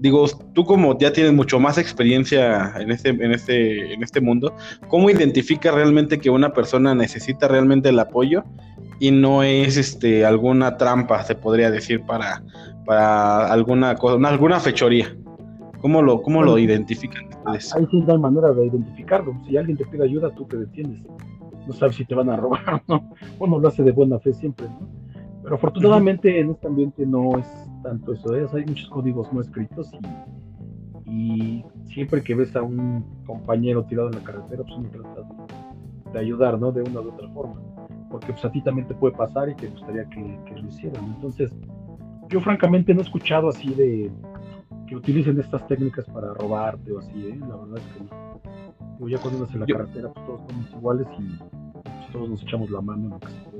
digo, 0.00 0.26
tú 0.52 0.64
como 0.64 0.98
ya 0.98 1.12
tienes 1.12 1.32
mucho 1.32 1.58
más 1.60 1.78
experiencia 1.78 2.72
en 2.78 2.90
este, 2.90 3.10
en 3.10 3.32
este, 3.32 3.94
en 3.94 4.02
este 4.02 4.20
mundo, 4.20 4.54
¿cómo 4.88 5.10
identifica 5.10 5.70
realmente 5.70 6.18
que 6.18 6.30
una 6.30 6.52
persona 6.52 6.94
necesita 6.94 7.48
realmente 7.48 7.88
el 7.88 7.98
apoyo 7.98 8.44
y 8.98 9.10
no 9.10 9.42
es 9.42 9.76
este 9.76 10.24
alguna 10.24 10.76
trampa, 10.76 11.22
se 11.22 11.34
podría 11.34 11.70
decir, 11.70 12.02
para, 12.02 12.42
para 12.84 13.52
alguna 13.52 13.94
cosa, 13.96 14.28
alguna 14.28 14.60
fechoría? 14.60 15.16
¿Cómo 15.80 16.02
lo, 16.02 16.22
cómo 16.22 16.42
lo 16.42 16.58
identifican 16.58 17.26
ustedes? 17.28 17.74
Hay 17.74 18.18
manera 18.18 18.52
de 18.52 18.66
identificarlo. 18.66 19.38
Si 19.46 19.56
alguien 19.56 19.76
te 19.76 19.84
pide 19.86 20.04
ayuda, 20.04 20.30
tú 20.34 20.44
te 20.46 20.56
detienes. 20.56 21.00
No 21.66 21.72
sabes 21.72 21.96
si 21.96 22.04
te 22.04 22.14
van 22.14 22.30
a 22.30 22.36
robar 22.36 22.82
o 22.86 22.94
no. 22.94 23.10
Uno 23.38 23.58
lo 23.60 23.68
hace 23.68 23.82
de 23.82 23.92
buena 23.92 24.18
fe 24.18 24.32
siempre, 24.32 24.66
¿no? 24.66 24.88
Pero 25.42 25.54
afortunadamente 25.54 26.40
en 26.40 26.50
este 26.50 26.66
ambiente 26.66 27.06
no 27.06 27.38
es 27.38 27.46
tanto 27.86 28.12
eso, 28.12 28.34
¿eh? 28.34 28.46
hay 28.52 28.64
muchos 28.66 28.88
códigos 28.88 29.32
no 29.32 29.40
escritos 29.40 29.90
y, 31.04 31.64
siempre 31.84 32.20
que 32.20 32.34
ves 32.34 32.54
a 32.56 32.62
un 32.62 33.04
compañero 33.24 33.84
tirado 33.84 34.08
en 34.08 34.16
la 34.16 34.24
carretera, 34.24 34.64
pues 34.64 34.76
uno 34.76 34.90
trata 34.90 35.22
de, 36.12 36.18
ayudar, 36.18 36.58
¿no? 36.58 36.72
De 36.72 36.82
una 36.82 37.00
u 37.00 37.10
otra 37.10 37.28
forma, 37.28 37.54
porque 38.10 38.32
pues 38.32 38.44
a 38.44 38.50
ti 38.50 38.60
también 38.60 38.88
te 38.88 38.94
puede 38.94 39.16
pasar 39.16 39.48
y 39.48 39.54
te 39.54 39.68
gustaría 39.68 40.04
que, 40.08 40.20
lo 40.20 40.68
hicieran. 40.68 41.04
Entonces, 41.04 41.54
yo 42.28 42.40
francamente 42.40 42.92
no 42.92 43.00
he 43.00 43.04
escuchado 43.04 43.48
así 43.48 43.72
de 43.74 44.10
que 44.88 44.96
utilicen 44.96 45.38
estas 45.38 45.66
técnicas 45.68 46.06
para 46.06 46.34
robarte 46.34 46.90
o 46.92 46.98
así, 46.98 47.28
¿eh? 47.28 47.38
La 47.40 47.56
verdad 47.56 47.78
es 47.78 47.86
que 47.94 48.04
no. 48.04 48.40
Yo 48.98 49.08
ya 49.08 49.18
cuando 49.18 49.38
andas 49.38 49.54
en 49.54 49.60
la 49.60 49.66
carretera, 49.66 50.12
pues 50.12 50.26
todos 50.26 50.40
somos 50.50 50.70
iguales 50.72 51.06
y 51.18 51.38
pues, 51.82 52.12
todos 52.12 52.28
nos 52.30 52.42
echamos 52.42 52.68
la 52.70 52.80
mano 52.80 53.04
en 53.04 53.10
lo 53.10 53.20
que 53.20 53.28
se 53.28 53.50
puede. 53.50 53.55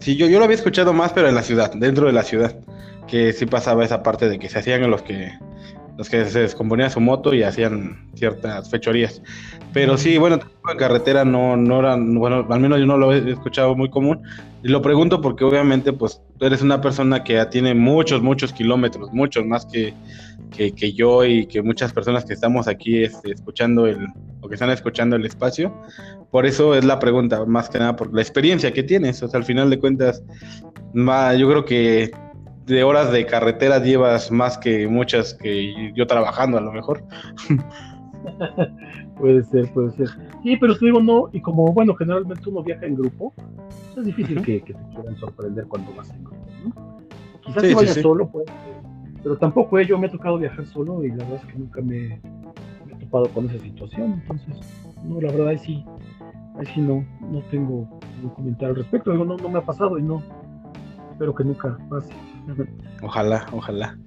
Sí, 0.00 0.16
yo, 0.16 0.26
yo 0.26 0.38
lo 0.38 0.44
había 0.44 0.56
escuchado 0.56 0.92
más, 0.92 1.12
pero 1.12 1.28
en 1.28 1.34
la 1.34 1.42
ciudad, 1.42 1.72
dentro 1.74 2.06
de 2.06 2.12
la 2.12 2.22
ciudad, 2.22 2.56
que 3.06 3.32
sí 3.32 3.46
pasaba 3.46 3.84
esa 3.84 4.02
parte 4.02 4.28
de 4.28 4.38
que 4.38 4.48
se 4.48 4.58
hacían 4.58 4.88
los 4.90 5.02
que 5.02 5.32
los 5.96 6.10
que 6.10 6.24
se 6.26 6.40
descomponía 6.40 6.90
su 6.90 7.00
moto 7.00 7.34
y 7.34 7.42
hacían 7.42 8.10
ciertas 8.14 8.70
fechorías. 8.70 9.22
Pero 9.72 9.96
sí, 9.96 10.18
bueno, 10.18 10.38
en 10.70 10.78
carretera 10.78 11.24
no, 11.24 11.56
no 11.56 11.80
eran, 11.80 12.14
bueno, 12.18 12.46
al 12.48 12.60
menos 12.60 12.78
yo 12.78 12.86
no 12.86 12.96
lo 12.96 13.12
he 13.12 13.30
escuchado 13.30 13.74
muy 13.74 13.90
común. 13.90 14.22
Y 14.62 14.68
lo 14.68 14.82
pregunto 14.82 15.20
porque 15.20 15.44
obviamente, 15.44 15.92
pues, 15.92 16.20
eres 16.40 16.62
una 16.62 16.80
persona 16.80 17.22
que 17.22 17.34
ya 17.34 17.50
tiene 17.50 17.74
muchos, 17.74 18.22
muchos 18.22 18.52
kilómetros, 18.52 19.12
muchos 19.12 19.44
más 19.44 19.66
que, 19.66 19.94
que, 20.50 20.92
yo 20.92 21.24
y 21.24 21.46
que 21.46 21.62
muchas 21.62 21.92
personas 21.92 22.24
que 22.24 22.32
estamos 22.32 22.68
aquí 22.68 23.04
este, 23.04 23.32
escuchando 23.32 23.86
el, 23.86 24.06
o 24.40 24.48
que 24.48 24.54
están 24.54 24.70
escuchando 24.70 25.16
el 25.16 25.26
espacio. 25.26 25.74
Por 26.30 26.46
eso 26.46 26.74
es 26.74 26.84
la 26.84 26.98
pregunta, 26.98 27.44
más 27.44 27.68
que 27.68 27.78
nada 27.78 27.96
por 27.96 28.12
la 28.14 28.22
experiencia 28.22 28.72
que 28.72 28.82
tienes. 28.82 29.22
O 29.22 29.28
sea, 29.28 29.38
al 29.38 29.44
final 29.44 29.70
de 29.70 29.78
cuentas, 29.78 30.22
yo 30.94 31.48
creo 31.48 31.64
que 31.64 32.10
de 32.66 32.82
horas 32.82 33.12
de 33.12 33.24
carretera 33.26 33.78
llevas 33.78 34.30
más 34.30 34.58
que 34.58 34.88
muchas 34.88 35.34
que 35.34 35.92
yo 35.94 36.06
trabajando 36.06 36.58
a 36.58 36.60
lo 36.60 36.72
mejor. 36.72 37.04
puede 39.18 39.44
ser, 39.44 39.72
puede 39.72 39.92
ser. 39.92 40.08
Sí, 40.42 40.56
pero 40.56 40.76
te 40.76 40.86
digo, 40.86 41.00
no, 41.00 41.28
y 41.32 41.40
como, 41.40 41.72
bueno, 41.72 41.94
generalmente 41.94 42.48
uno 42.48 42.62
viaja 42.62 42.86
en 42.86 42.96
grupo, 42.96 43.32
es 43.96 44.04
difícil 44.04 44.42
que, 44.42 44.60
te 44.60 44.74
quieran 44.74 45.16
sorprender 45.16 45.66
cuando 45.68 45.94
vas 45.94 46.10
en 46.10 46.24
grupo, 46.24 46.46
¿no? 46.64 46.98
Quizás 47.44 47.62
si 47.62 47.74
vayas 47.74 48.00
solo, 48.02 48.28
pues, 48.28 48.46
pero 49.22 49.38
tampoco 49.38 49.78
eh, 49.78 49.86
yo 49.86 49.96
me 49.96 50.08
ha 50.08 50.10
tocado 50.10 50.38
viajar 50.38 50.66
solo 50.66 51.04
y 51.04 51.10
la 51.10 51.24
verdad 51.24 51.40
es 51.46 51.52
que 51.52 51.58
nunca 51.58 51.80
me, 51.80 52.14
he 52.14 52.94
topado 53.00 53.28
con 53.28 53.48
esa 53.48 53.62
situación, 53.62 54.20
entonces, 54.22 54.56
no, 55.04 55.20
la 55.20 55.30
verdad 55.30 55.48
ahí 55.48 55.58
sí, 55.58 55.84
ahí 56.58 56.66
sí 56.74 56.80
no, 56.80 57.06
no 57.30 57.40
tengo 57.50 57.88
un 58.22 58.30
comentario 58.30 58.70
al 58.70 58.76
respecto, 58.76 59.12
digo, 59.12 59.24
no, 59.24 59.36
no 59.36 59.48
me 59.48 59.58
ha 59.58 59.64
pasado 59.64 59.98
y 59.98 60.02
no, 60.02 60.20
espero 61.12 61.32
que 61.32 61.44
nunca 61.44 61.78
pase. 61.88 62.12
Ojalá, 63.02 63.46
ojalá. 63.52 63.98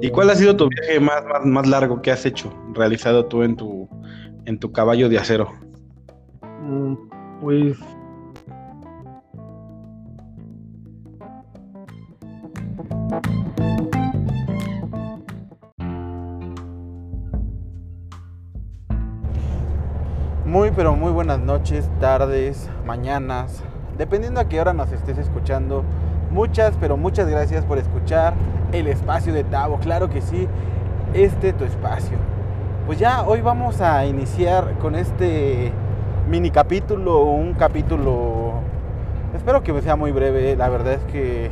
¿Y 0.00 0.10
cuál 0.10 0.30
ha 0.30 0.34
sido 0.34 0.56
tu 0.56 0.68
viaje 0.68 1.00
más, 1.00 1.22
más, 1.44 1.68
largo 1.68 2.00
que 2.00 2.10
has 2.10 2.24
hecho, 2.24 2.52
realizado 2.72 3.26
tú 3.26 3.42
en 3.42 3.56
tu, 3.56 3.88
en 4.46 4.58
tu 4.58 4.72
caballo 4.72 5.08
de 5.08 5.18
acero? 5.18 5.52
Mm, 6.62 6.94
pues 7.40 7.76
Muy, 20.50 20.72
pero 20.72 20.96
muy 20.96 21.12
buenas 21.12 21.38
noches, 21.38 21.88
tardes, 22.00 22.68
mañanas, 22.84 23.62
dependiendo 23.96 24.40
a 24.40 24.48
qué 24.48 24.60
hora 24.60 24.72
nos 24.72 24.90
estés 24.90 25.16
escuchando. 25.16 25.84
Muchas, 26.30 26.74
pero 26.78 26.96
muchas 26.96 27.28
gracias 27.28 27.64
por 27.64 27.78
escuchar 27.78 28.34
el 28.72 28.86
espacio 28.86 29.32
de 29.32 29.42
Tavo. 29.42 29.78
Claro 29.78 30.10
que 30.10 30.20
sí, 30.20 30.46
este 31.12 31.52
tu 31.52 31.64
espacio. 31.64 32.18
Pues 32.86 33.00
ya 33.00 33.22
hoy 33.22 33.40
vamos 33.40 33.80
a 33.80 34.06
iniciar 34.06 34.78
con 34.78 34.94
este 34.94 35.72
mini 36.28 36.52
capítulo, 36.52 37.22
un 37.24 37.54
capítulo, 37.54 38.52
espero 39.34 39.64
que 39.64 39.82
sea 39.82 39.96
muy 39.96 40.12
breve. 40.12 40.54
La 40.54 40.68
verdad 40.68 40.94
es 40.94 41.04
que 41.12 41.50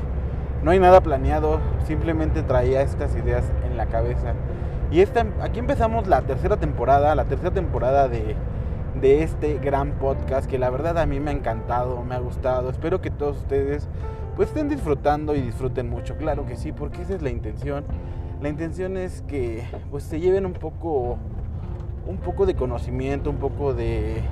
no 0.62 0.70
hay 0.70 0.78
nada 0.78 1.00
planeado, 1.00 1.58
simplemente 1.86 2.44
traía 2.44 2.80
estas 2.82 3.16
ideas 3.16 3.44
en 3.68 3.76
la 3.76 3.86
cabeza. 3.86 4.34
Y 4.92 5.00
esta, 5.00 5.26
aquí 5.42 5.58
empezamos 5.58 6.06
la 6.06 6.22
tercera 6.22 6.56
temporada, 6.56 7.16
la 7.16 7.24
tercera 7.24 7.50
temporada 7.50 8.08
de 8.08 8.36
de 9.00 9.22
este 9.22 9.58
gran 9.58 9.92
podcast 9.92 10.50
que 10.50 10.58
la 10.58 10.70
verdad 10.70 10.98
a 10.98 11.06
mí 11.06 11.20
me 11.20 11.30
ha 11.30 11.34
encantado, 11.34 12.02
me 12.04 12.14
ha 12.14 12.18
gustado. 12.18 12.70
Espero 12.70 13.00
que 13.00 13.10
todos 13.10 13.38
ustedes 13.38 13.86
pues 14.38 14.50
estén 14.50 14.68
disfrutando 14.68 15.34
y 15.34 15.40
disfruten 15.40 15.90
mucho, 15.90 16.16
claro 16.16 16.46
que 16.46 16.54
sí, 16.54 16.70
porque 16.70 17.02
esa 17.02 17.16
es 17.16 17.22
la 17.22 17.30
intención. 17.30 17.84
La 18.40 18.48
intención 18.48 18.96
es 18.96 19.22
que 19.22 19.64
pues 19.90 20.04
se 20.04 20.20
lleven 20.20 20.46
un 20.46 20.52
poco 20.52 21.18
un 22.06 22.18
poco 22.18 22.46
de 22.46 22.54
conocimiento, 22.54 23.30
un 23.30 23.38
poco 23.38 23.74
de 23.74 24.22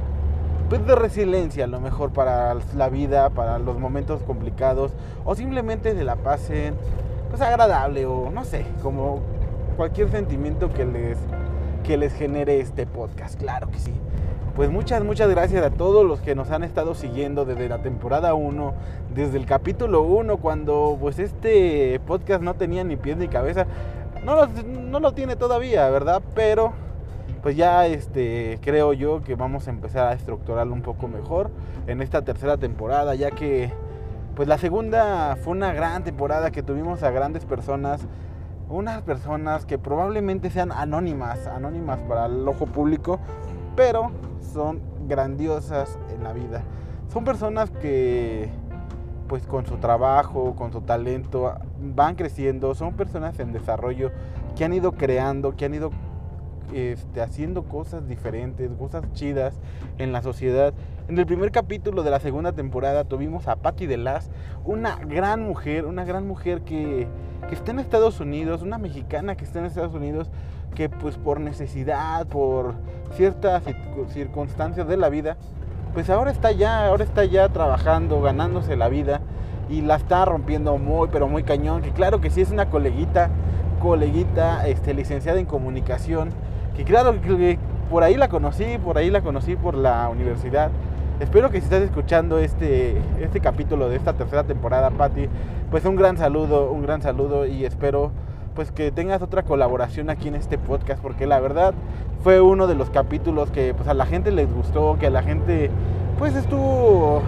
pues 0.69 0.87
de 0.87 0.95
resiliencia 0.95 1.65
a 1.65 1.67
lo 1.67 1.81
mejor 1.81 2.13
para 2.13 2.55
la 2.77 2.89
vida, 2.89 3.31
para 3.31 3.59
los 3.59 3.81
momentos 3.81 4.23
complicados 4.23 4.93
o 5.25 5.35
simplemente 5.35 5.93
de 5.93 6.05
la 6.05 6.15
pasen 6.15 6.77
pues 7.29 7.43
agradable 7.43 8.07
o 8.07 8.31
no 8.31 8.45
sé, 8.45 8.65
como 8.85 9.23
cualquier 9.77 10.09
sentimiento 10.13 10.73
que 10.73 10.85
les 10.85 11.19
que 11.83 11.97
les 11.97 12.13
genere 12.13 12.61
este 12.61 12.87
podcast, 12.87 13.37
claro 13.37 13.69
que 13.73 13.81
sí 13.81 13.93
pues 14.57 14.71
muchas, 14.71 15.05
muchas 15.05 15.29
gracias 15.29 15.63
a 15.63 15.71
todos 15.71 16.07
los 16.07 16.23
que 16.23 16.35
nos 16.35 16.51
han 16.51 16.65
estado 16.65 16.95
siguiendo 16.95 17.45
desde 17.45 17.69
la 17.69 17.83
temporada 17.83 18.33
1, 18.33 18.73
desde 19.15 19.37
el 19.37 19.45
capítulo 19.45 20.01
1, 20.01 20.39
cuando 20.39 20.97
pues 20.99 21.19
este 21.19 22.01
podcast 22.07 22.43
no 22.43 22.55
tenía 22.55 22.83
ni 22.83 22.97
pies 22.97 23.19
ni 23.19 23.29
cabeza. 23.29 23.67
No 24.25 24.35
lo, 24.35 24.47
no 24.47 24.99
lo 24.99 25.13
tiene 25.13 25.37
todavía, 25.37 25.91
¿verdad? 25.91 26.23
Pero 26.35 26.73
pues 27.43 27.55
ya 27.55 27.87
este, 27.87 28.59
creo 28.63 28.95
yo 28.95 29.23
que 29.23 29.35
vamos 29.35 29.69
a 29.69 29.71
empezar 29.71 30.09
a 30.09 30.15
estructurarlo 30.15 30.73
un 30.73 30.81
poco 30.81 31.07
mejor 31.07 31.51
en 31.87 32.01
esta 32.01 32.23
tercera 32.23 32.57
temporada, 32.57 33.15
ya 33.15 33.33
que 33.33 33.71
pues 34.35 34.49
la 34.49 34.57
segunda 34.57 35.37
fue 35.37 35.53
una 35.53 35.75
gran 35.75 36.03
temporada 36.03 36.51
que 36.51 36.63
tuvimos 36.63 37.03
a 37.03 37.11
grandes 37.11 37.45
personas, 37.45 38.07
unas 38.71 39.03
personas 39.03 39.67
que 39.67 39.77
probablemente 39.77 40.49
sean 40.49 40.73
anónimas, 40.73 41.47
anónimas 41.47 42.01
para 42.01 42.25
el 42.25 42.49
ojo 42.49 42.65
público, 42.65 43.21
pero 43.77 44.11
son 44.53 44.81
grandiosas 45.09 45.99
en 46.15 46.25
la 46.25 46.33
vida. 46.33 46.63
Son 47.13 47.25
personas 47.25 47.71
que 47.71 48.51
pues 49.29 49.47
con 49.47 49.67
su 49.67 49.79
trabajo, 49.79 50.55
con 50.55 50.73
su 50.73 50.83
talento, 50.83 51.53
van 51.81 52.15
creciendo, 52.15 52.75
son 52.75 52.95
personas 52.95 53.39
en 53.41 53.53
desarrollo 53.53 54.13
que 54.57 54.65
han 54.65 54.73
ido 54.73 54.93
creando, 54.93 55.57
que 55.57 55.65
han 55.65 55.75
ido 55.75 55.91
este, 56.73 57.21
haciendo 57.21 57.65
cosas 57.65 58.09
diferentes, 58.09 58.71
cosas 58.79 59.05
chidas 59.13 59.55
en 59.99 60.13
la 60.13 60.23
sociedad. 60.23 60.75
En 61.09 61.19
el 61.19 61.27
primer 61.27 61.53
capítulo 61.53 62.03
de 62.03 62.11
la 62.11 62.21
segunda 62.21 62.53
temporada 62.53 63.05
tuvimos 63.05 63.47
a 63.49 63.57
Patti 63.57 63.87
de 63.87 63.97
Las, 63.97 64.31
una 64.65 64.97
gran 64.97 65.43
mujer, 65.43 65.87
una 65.87 66.05
gran 66.05 66.27
mujer 66.27 66.63
que, 66.63 67.07
que 67.49 67.55
está 67.55 67.71
en 67.71 67.79
Estados 67.79 68.21
Unidos, 68.21 68.63
una 68.63 68.79
mexicana 68.79 69.37
que 69.37 69.45
está 69.45 69.61
en 69.61 69.67
Estados 69.67 69.95
Unidos, 69.95 70.29
que 70.77 70.89
pues 70.89 71.17
por 71.17 71.41
necesidad, 71.41 72.27
por 72.27 72.75
ciertas 73.17 73.65
circunstancias 74.13 74.87
de 74.87 74.97
la 74.97 75.09
vida, 75.09 75.37
pues 75.95 76.11
ahora 76.11 76.31
está 76.31 76.53
ya, 76.53 76.87
ahora 76.87 77.03
está 77.03 77.25
ya 77.25 77.49
trabajando, 77.49 78.21
ganándose 78.21 78.77
la 78.77 78.89
vida 78.89 79.21
y 79.69 79.81
la 79.81 79.97
está 79.97 80.25
rompiendo 80.27 80.77
muy, 80.79 81.09
pero 81.11 81.27
muy 81.27 81.43
cañón. 81.43 81.83
Que 81.83 81.91
claro 81.91 82.21
que 82.21 82.31
sí 82.31 82.43
es 82.43 82.51
una 82.51 82.67
coleguita, 82.67 83.31
coleguita, 83.81 84.69
este, 84.69 84.95
licenciada 84.95 85.41
en 85.41 85.47
comunicación. 85.47 86.31
Que 86.77 86.85
claro 86.85 87.21
que 87.21 87.59
por 87.91 88.03
ahí 88.03 88.17
la 88.17 88.29
conocí, 88.29 88.79
por 88.85 88.99
ahí 88.99 89.11
la 89.11 89.23
conocí 89.23 89.57
por 89.57 89.75
la 89.75 90.09
universidad. 90.11 90.71
Espero 91.19 91.51
que 91.51 91.61
si 91.61 91.65
estás 91.65 91.81
escuchando 91.81 92.39
este, 92.39 93.01
este 93.21 93.41
capítulo 93.41 93.89
de 93.89 93.97
esta 93.97 94.13
tercera 94.13 94.45
temporada, 94.45 94.91
Patti, 94.91 95.29
pues 95.71 95.87
un 95.87 95.97
gran 95.97 96.19
saludo, 96.19 96.71
un 96.71 96.83
gran 96.83 97.01
saludo 97.01 97.47
y 97.47 97.65
espero 97.65 98.13
pues 98.57 98.73
que 98.73 98.91
tengas 98.91 99.23
otra 99.23 99.43
colaboración 99.43 100.09
aquí 100.11 100.29
en 100.29 100.35
este 100.35 100.57
podcast, 100.57 101.01
porque 101.03 101.27
la 101.27 101.39
verdad 101.39 101.75
fue 102.25 102.41
uno 102.41 102.67
de 102.67 102.75
los 102.75 102.91
capítulos 102.91 103.51
que 103.51 103.75
pues 103.75 103.87
a 103.87 103.95
la 103.95 104.07
gente 104.07 104.33
les 104.33 104.53
gustó, 104.53 104.97
que 104.99 105.07
a 105.07 105.11
la 105.11 105.23
gente 105.23 105.71
pues 106.19 106.35
estuvo 106.35 107.23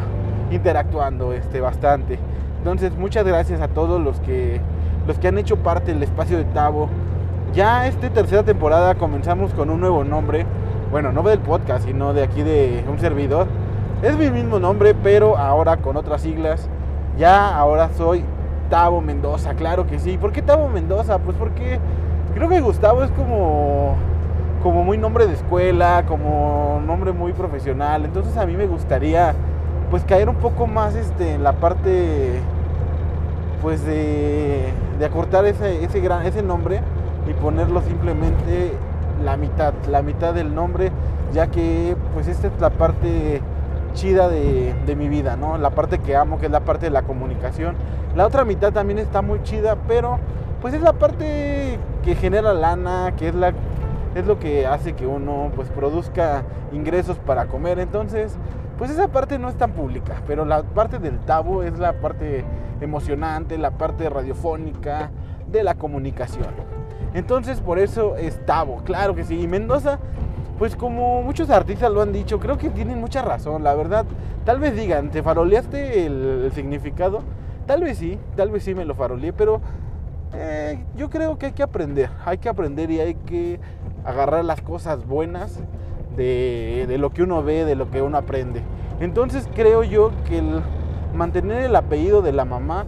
interactuando 0.51 1.35
este 1.35 1.61
bastante. 1.61 2.19
Entonces, 2.57 2.97
muchas 2.97 3.27
gracias 3.27 3.61
a 3.61 3.69
todos 3.69 4.01
los 4.01 4.19
que 4.21 4.61
los 5.07 5.19
que 5.19 5.29
han 5.29 5.39
hecho 5.39 5.59
parte 5.59 5.93
del 5.93 6.03
espacio 6.03 6.39
de 6.39 6.45
Tavo. 6.45 6.89
Ya 7.55 7.87
esta 7.87 8.11
tercera 8.11 8.43
temporada 8.43 8.95
comenzamos 8.95 9.53
con 9.53 9.71
un 9.71 9.81
nuevo 9.81 10.05
nombre. 10.05 10.47
Bueno, 10.91 11.13
no 11.13 11.23
del 11.23 11.39
podcast, 11.39 11.85
sino 11.85 12.15
de 12.15 12.23
aquí 12.23 12.43
de 12.43 12.85
un 12.91 12.99
servidor. 12.99 13.47
Es 14.03 14.17
mi 14.17 14.31
mismo 14.31 14.59
nombre, 14.59 14.95
pero 14.95 15.37
ahora 15.37 15.77
con 15.77 15.97
otras 15.97 16.23
siglas. 16.23 16.69
Ya 17.19 17.55
ahora 17.57 17.91
soy 17.97 18.25
Tavo 18.71 19.01
Mendoza, 19.01 19.55
claro 19.55 19.87
que 19.87 19.99
sí. 19.99 20.19
¿Por 20.19 20.33
qué 20.33 20.43
Tavo 20.43 20.69
Mendoza? 20.69 21.19
Pues 21.19 21.37
porque 21.37 21.79
creo 22.35 22.49
que 22.49 22.61
Gustavo 22.61 23.03
es 23.05 23.11
como 23.13 23.97
como 24.63 24.83
muy 24.83 24.99
nombre 24.99 25.27
de 25.27 25.35
escuela, 25.35 26.05
como 26.07 26.83
nombre 26.85 27.13
muy 27.13 27.33
profesional. 27.33 28.05
Entonces 28.05 28.37
a 28.37 28.47
mí 28.47 28.57
me 28.57 28.67
gustaría 28.67 29.35
pues 29.91 30.05
caer 30.05 30.29
un 30.29 30.37
poco 30.37 30.67
más 30.67 30.95
este, 30.95 31.35
en 31.35 31.43
la 31.43 31.53
parte 31.53 32.41
pues 33.63 33.85
de, 33.85 34.73
de 34.99 35.05
acortar 35.05 35.45
ese, 35.47 35.85
ese, 35.85 36.01
gran, 36.01 36.27
ese 36.27 36.43
nombre 36.43 36.81
y 37.29 37.35
ponerlo 37.35 37.83
simplemente 37.83 38.73
la 39.25 39.37
mitad, 39.37 39.73
la 39.91 40.03
mitad 40.03 40.35
del 40.35 40.55
nombre, 40.55 40.93
ya 41.33 41.49
que 41.49 41.97
pues 42.15 42.29
esta 42.29 42.49
es 42.49 42.53
la 42.61 42.71
parte 42.71 43.41
chida 43.99 44.29
de, 44.29 44.75
de, 44.87 44.97
mi 44.97 45.09
vida, 45.09 45.37
¿no? 45.37 45.59
La 45.59 45.71
parte 45.71 45.99
que 45.99 46.15
amo, 46.15 46.39
que 46.39 46.47
es 46.47 46.53
la 46.53 46.61
parte 46.61 46.87
de 46.87 46.91
la 46.91 47.03
comunicación. 47.03 47.75
La 48.15 48.27
otra 48.27 48.45
mitad 48.45 48.73
también 48.73 49.01
está 49.01 49.23
muy 49.23 49.43
chida, 49.43 49.77
pero 49.89 50.21
pues 50.61 50.73
es 50.73 50.81
la 50.81 50.93
parte 50.93 51.81
que 52.05 52.15
genera 52.15 52.53
lana, 52.53 53.15
que 53.17 53.29
es 53.29 53.35
la 53.35 53.53
es 54.15 54.27
lo 54.27 54.39
que 54.39 54.67
hace 54.67 54.95
que 54.95 55.07
uno 55.07 55.51
pues 55.55 55.69
produzca 55.69 56.45
ingresos 56.73 57.19
para 57.19 57.47
comer. 57.47 57.79
Entonces, 57.79 58.37
pues 58.79 58.91
esa 58.91 59.09
parte 59.09 59.39
no 59.39 59.49
es 59.49 59.57
tan 59.57 59.73
pública, 59.73 60.23
pero 60.27 60.45
la 60.45 60.63
parte 60.63 60.99
del 60.99 61.19
tabo 61.19 61.65
es 61.65 61.79
la 61.79 61.95
parte 61.95 62.45
emocionante, 62.81 63.59
la 63.59 63.73
parte 63.73 64.09
radiofónica 64.09 65.11
de 65.51 65.65
la 65.65 65.75
comunicación. 65.75 66.47
Entonces, 67.15 67.61
por 67.61 67.79
eso 67.81 68.17
es 68.17 68.45
tabo, 68.47 68.83
claro 68.85 69.15
que 69.15 69.25
sí. 69.25 69.41
Y 69.41 69.49
Mendoza, 69.49 69.99
pues 70.59 70.75
como 70.75 71.23
muchos 71.23 71.51
artistas 71.51 71.91
lo 71.93 72.03
han 72.03 72.13
dicho, 72.13 72.41
creo 72.41 72.59
que 72.59 72.69
tienen 72.71 73.01
mucha 73.01 73.23
razón, 73.23 73.63
la 73.63 73.75
verdad. 73.75 74.05
Tal 74.45 74.59
vez 74.59 74.75
digan, 74.75 75.11
¿te 75.11 75.23
faroleaste 75.23 76.07
el, 76.07 76.51
significado? 76.53 77.23
Tal 77.67 77.83
vez 77.83 77.99
sí, 77.99 78.19
tal 78.35 78.51
vez 78.51 78.65
sí 78.65 78.75
me 78.75 78.85
lo 78.85 78.95
faroleé, 78.95 79.33
pero 79.33 79.61
eh, 80.35 80.85
yo 80.97 81.11
creo 81.11 81.39
que 81.39 81.47
hay 81.47 81.53
que 81.53 81.63
aprender, 81.63 82.11
hay 82.25 82.39
que 82.39 82.49
aprender 82.49 82.91
y 82.91 82.99
hay 82.99 83.15
que 83.15 83.61
agarrar 84.05 84.45
las 84.45 84.61
cosas 84.61 85.07
buenas 85.07 85.61
de, 86.17 86.97
lo 86.99 87.11
que 87.11 87.23
uno 87.23 87.43
ve, 87.43 87.65
de 87.65 87.77
lo 87.77 87.91
que 87.91 88.03
uno 88.03 88.19
aprende. 88.19 88.63
Entonces 89.01 89.49
creo 89.55 89.85
yo 89.85 90.11
que 90.29 90.43
mantener 91.15 91.63
el 91.63 91.77
apellido 91.77 92.21
de 92.21 92.33
la 92.33 92.45
mamá 92.45 92.85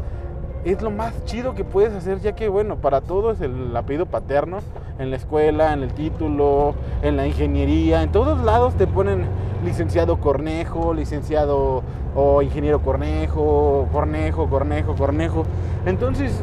es 0.65 0.83
lo 0.83 0.91
más 0.91 1.25
chido 1.25 1.55
que 1.55 1.65
puedes 1.65 1.95
hacer, 1.95 2.21
ya 2.21 2.33
que 2.33 2.49
bueno, 2.49 2.77
para 2.77 3.01
todos 3.01 3.41
el 3.41 3.75
apellido 3.77 4.07
paterno, 4.07 4.59
en 4.99 5.11
la 5.11 5.17
escuela, 5.17 5.73
en 5.73 5.83
el 5.83 5.93
título, 5.95 6.75
en 7.03 7.17
la 7.17 7.27
ingeniería, 7.27 8.03
en 8.03 8.13
todos 8.13 8.43
lados 8.45 8.75
te 8.75 8.87
ponen 8.87 9.25
licenciado 9.65 10.19
Cornejo, 10.19 10.93
licenciado 10.93 11.83
o 12.15 12.43
ingeniero 12.43 12.81
Cornejo, 12.81 13.89
Cornejo, 13.93 14.49
Cornejo, 14.49 14.95
Cornejo. 14.95 15.45
Entonces, 15.87 16.43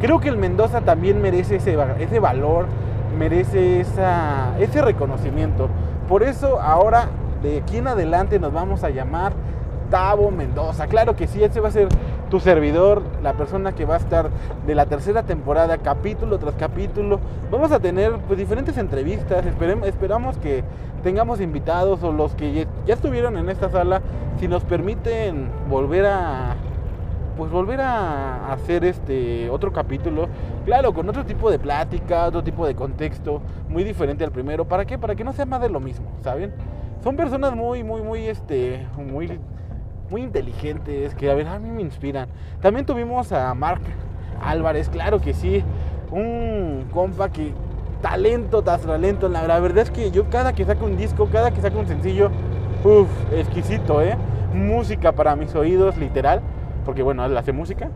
creo 0.00 0.20
que 0.20 0.30
el 0.30 0.36
Mendoza 0.36 0.80
también 0.80 1.20
merece 1.20 1.56
ese, 1.56 1.76
ese 1.98 2.18
valor, 2.18 2.66
merece 3.18 3.80
esa, 3.80 4.58
ese 4.58 4.80
reconocimiento. 4.80 5.68
Por 6.08 6.22
eso 6.22 6.60
ahora, 6.60 7.08
de 7.42 7.58
aquí 7.58 7.78
en 7.78 7.88
adelante, 7.88 8.38
nos 8.38 8.52
vamos 8.52 8.84
a 8.84 8.90
llamar 8.90 9.32
Tavo 9.90 10.30
Mendoza. 10.30 10.86
Claro 10.86 11.14
que 11.14 11.26
sí, 11.26 11.44
ese 11.44 11.60
va 11.60 11.68
a 11.68 11.72
ser 11.72 11.88
tu 12.32 12.40
servidor, 12.40 13.02
la 13.22 13.34
persona 13.34 13.72
que 13.72 13.84
va 13.84 13.96
a 13.96 13.98
estar 13.98 14.30
de 14.66 14.74
la 14.74 14.86
tercera 14.86 15.22
temporada, 15.22 15.76
capítulo 15.76 16.38
tras 16.38 16.54
capítulo. 16.54 17.20
Vamos 17.50 17.72
a 17.72 17.78
tener 17.78 18.12
pues, 18.26 18.38
diferentes 18.38 18.78
entrevistas, 18.78 19.44
esperamos 19.44 20.38
que 20.38 20.64
tengamos 21.02 21.42
invitados 21.42 22.02
o 22.02 22.10
los 22.10 22.34
que 22.34 22.66
ya 22.86 22.94
estuvieron 22.94 23.36
en 23.36 23.50
esta 23.50 23.68
sala, 23.68 24.00
si 24.40 24.48
nos 24.48 24.64
permiten 24.64 25.50
volver 25.68 26.06
a 26.06 26.56
pues 27.36 27.50
volver 27.50 27.82
a 27.82 28.50
hacer 28.50 28.86
este 28.86 29.50
otro 29.50 29.70
capítulo, 29.70 30.26
claro, 30.64 30.94
con 30.94 31.06
otro 31.10 31.26
tipo 31.26 31.50
de 31.50 31.58
plática, 31.58 32.28
otro 32.28 32.42
tipo 32.42 32.66
de 32.66 32.74
contexto, 32.74 33.42
muy 33.68 33.84
diferente 33.84 34.24
al 34.24 34.32
primero. 34.32 34.64
¿Para 34.64 34.86
qué? 34.86 34.96
Para 34.96 35.14
que 35.14 35.22
no 35.22 35.34
sea 35.34 35.44
más 35.44 35.60
de 35.60 35.68
lo 35.68 35.80
mismo, 35.80 36.06
¿saben? 36.22 36.50
Son 37.04 37.14
personas 37.14 37.54
muy, 37.54 37.84
muy, 37.84 38.00
muy, 38.00 38.26
este, 38.26 38.86
muy, 38.96 39.38
muy 40.12 40.22
inteligentes, 40.22 41.14
que 41.16 41.30
a 41.30 41.34
ver, 41.34 41.48
a 41.48 41.58
mí 41.58 41.70
me 41.70 41.82
inspiran. 41.82 42.28
También 42.60 42.86
tuvimos 42.86 43.32
a 43.32 43.52
Mark 43.54 43.82
Álvarez, 44.40 44.88
claro 44.88 45.20
que 45.20 45.34
sí, 45.34 45.64
un 46.12 46.86
compa 46.92 47.30
que 47.30 47.52
talento 48.00 48.62
tras 48.62 48.82
talento. 48.82 49.28
La, 49.28 49.58
verdad 49.58 49.82
es 49.82 49.90
que 49.90 50.12
yo 50.12 50.30
cada 50.30 50.52
que 50.52 50.64
saco 50.64 50.84
un 50.84 50.96
disco, 50.96 51.28
cada 51.32 51.50
que 51.50 51.60
saco 51.60 51.80
un 51.80 51.88
sencillo, 51.88 52.30
uff, 52.84 53.08
exquisito, 53.32 54.00
¿eh? 54.00 54.16
Música 54.54 55.12
para 55.12 55.34
mis 55.34 55.54
oídos, 55.56 55.96
literal 55.96 56.42
porque 56.84 57.02
bueno, 57.02 57.24
él 57.24 57.36
hace 57.36 57.52
música. 57.52 57.90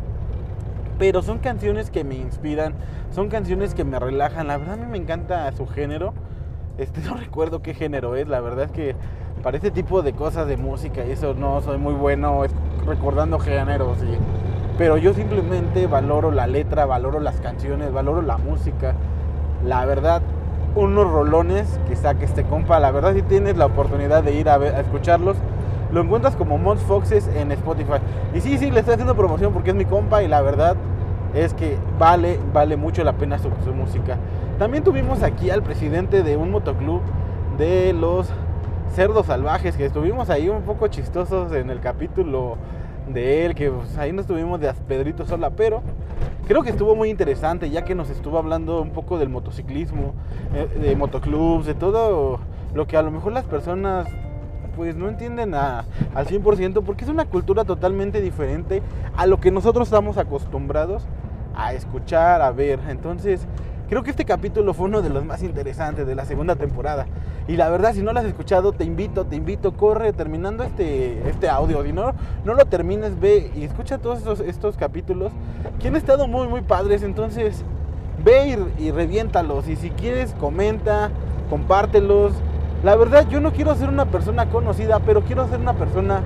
Pero 0.98 1.22
son 1.22 1.38
canciones 1.38 1.90
que 1.90 2.04
me 2.04 2.14
inspiran, 2.14 2.74
son 3.14 3.28
canciones 3.28 3.74
que 3.74 3.84
me 3.84 3.98
relajan. 3.98 4.46
La 4.46 4.56
verdad 4.56 4.74
a 4.74 4.76
mí 4.78 4.86
me 4.86 4.96
encanta 4.96 5.50
su 5.52 5.66
género. 5.66 6.14
Este 6.78 7.00
no 7.04 7.14
recuerdo 7.14 7.62
qué 7.62 7.74
género 7.74 8.16
es, 8.16 8.28
la 8.28 8.40
verdad 8.40 8.66
es 8.66 8.72
que 8.72 8.96
para 9.46 9.58
este 9.58 9.70
tipo 9.70 10.02
de 10.02 10.12
cosas 10.12 10.48
de 10.48 10.56
música 10.56 11.04
y 11.06 11.12
eso 11.12 11.32
no 11.32 11.60
soy 11.60 11.78
muy 11.78 11.94
bueno 11.94 12.42
recordando 12.84 13.38
géneros 13.38 13.98
pero 14.76 14.96
yo 14.96 15.14
simplemente 15.14 15.86
valoro 15.86 16.32
la 16.32 16.48
letra, 16.48 16.84
valoro 16.84 17.20
las 17.20 17.40
canciones, 17.40 17.92
valoro 17.92 18.22
la 18.22 18.38
música. 18.38 18.94
La 19.64 19.84
verdad, 19.84 20.20
unos 20.74 21.08
rolones 21.08 21.78
que 21.88 21.94
saque 21.94 22.24
este 22.24 22.42
compa, 22.42 22.80
la 22.80 22.90
verdad 22.90 23.14
si 23.14 23.22
tienes 23.22 23.56
la 23.56 23.66
oportunidad 23.66 24.24
de 24.24 24.34
ir 24.34 24.48
a 24.48 24.56
escucharlos, 24.80 25.36
lo 25.92 26.00
encuentras 26.00 26.34
como 26.34 26.58
Mons 26.58 26.82
Foxes 26.82 27.28
en 27.28 27.52
Spotify. 27.52 28.00
Y 28.34 28.40
sí, 28.40 28.58
sí, 28.58 28.72
le 28.72 28.80
estoy 28.80 28.94
haciendo 28.94 29.14
promoción 29.14 29.52
porque 29.52 29.70
es 29.70 29.76
mi 29.76 29.84
compa 29.84 30.24
y 30.24 30.28
la 30.28 30.42
verdad 30.42 30.74
es 31.36 31.54
que 31.54 31.78
vale, 32.00 32.40
vale 32.52 32.76
mucho 32.76 33.04
la 33.04 33.12
pena 33.12 33.38
su, 33.38 33.50
su 33.64 33.72
música. 33.72 34.16
También 34.58 34.82
tuvimos 34.82 35.22
aquí 35.22 35.50
al 35.50 35.62
presidente 35.62 36.24
de 36.24 36.36
un 36.36 36.50
motoclub 36.50 37.02
de 37.58 37.92
los 37.92 38.28
cerdos 38.94 39.26
salvajes, 39.26 39.76
que 39.76 39.86
estuvimos 39.86 40.30
ahí 40.30 40.48
un 40.48 40.62
poco 40.62 40.88
chistosos 40.88 41.52
en 41.52 41.70
el 41.70 41.80
capítulo 41.80 42.56
de 43.08 43.46
él, 43.46 43.54
que 43.54 43.70
pues, 43.70 43.96
ahí 43.98 44.12
no 44.12 44.20
estuvimos 44.20 44.60
de 44.60 44.72
Pedrito 44.88 45.24
sola, 45.24 45.50
pero 45.50 45.82
creo 46.46 46.62
que 46.62 46.70
estuvo 46.70 46.94
muy 46.96 47.10
interesante, 47.10 47.70
ya 47.70 47.84
que 47.84 47.94
nos 47.94 48.10
estuvo 48.10 48.38
hablando 48.38 48.80
un 48.80 48.90
poco 48.90 49.18
del 49.18 49.28
motociclismo, 49.28 50.14
eh, 50.54 50.68
de 50.80 50.96
motoclubs, 50.96 51.66
de 51.66 51.74
todo 51.74 52.40
lo 52.74 52.86
que 52.86 52.96
a 52.96 53.02
lo 53.02 53.10
mejor 53.10 53.32
las 53.32 53.44
personas 53.44 54.08
pues 54.76 54.94
no 54.94 55.08
entienden 55.08 55.54
a, 55.54 55.84
al 56.14 56.26
100% 56.26 56.82
porque 56.84 57.04
es 57.04 57.10
una 57.10 57.24
cultura 57.24 57.64
totalmente 57.64 58.20
diferente 58.20 58.82
a 59.16 59.26
lo 59.26 59.40
que 59.40 59.50
nosotros 59.50 59.88
estamos 59.88 60.18
acostumbrados 60.18 61.06
a 61.56 61.72
escuchar, 61.72 62.42
a 62.42 62.52
ver. 62.52 62.78
Entonces, 62.88 63.46
creo 63.88 64.02
que 64.02 64.10
este 64.10 64.24
capítulo 64.24 64.74
fue 64.74 64.86
uno 64.86 65.02
de 65.02 65.10
los 65.10 65.24
más 65.24 65.42
interesantes 65.42 66.06
de 66.06 66.14
la 66.14 66.24
segunda 66.24 66.56
temporada. 66.56 67.06
Y 67.48 67.56
la 67.56 67.68
verdad, 67.68 67.94
si 67.94 68.02
no 68.02 68.12
lo 68.12 68.20
has 68.20 68.26
escuchado, 68.26 68.72
te 68.72 68.84
invito, 68.84 69.24
te 69.24 69.36
invito, 69.36 69.72
corre 69.72 70.12
terminando 70.12 70.64
este, 70.64 71.28
este 71.28 71.48
audio. 71.48 71.82
Si 71.84 71.92
no, 71.92 72.12
no 72.44 72.54
lo 72.54 72.64
termines, 72.66 73.18
ve 73.20 73.50
y 73.54 73.64
escucha 73.64 73.98
todos 73.98 74.18
estos, 74.18 74.40
estos 74.40 74.76
capítulos 74.76 75.32
que 75.80 75.88
han 75.88 75.96
estado 75.96 76.26
muy, 76.26 76.48
muy 76.48 76.62
padres. 76.62 77.02
Entonces, 77.02 77.64
ve 78.24 78.58
y, 78.78 78.84
y 78.86 78.90
reviéntalos. 78.90 79.68
Y 79.68 79.76
si 79.76 79.90
quieres, 79.90 80.34
comenta, 80.40 81.10
compártelos. 81.48 82.32
La 82.82 82.96
verdad, 82.96 83.26
yo 83.28 83.40
no 83.40 83.52
quiero 83.52 83.74
ser 83.74 83.88
una 83.88 84.06
persona 84.06 84.46
conocida, 84.50 85.00
pero 85.00 85.22
quiero 85.22 85.46
ser 85.48 85.60
una 85.60 85.74
persona 85.74 86.22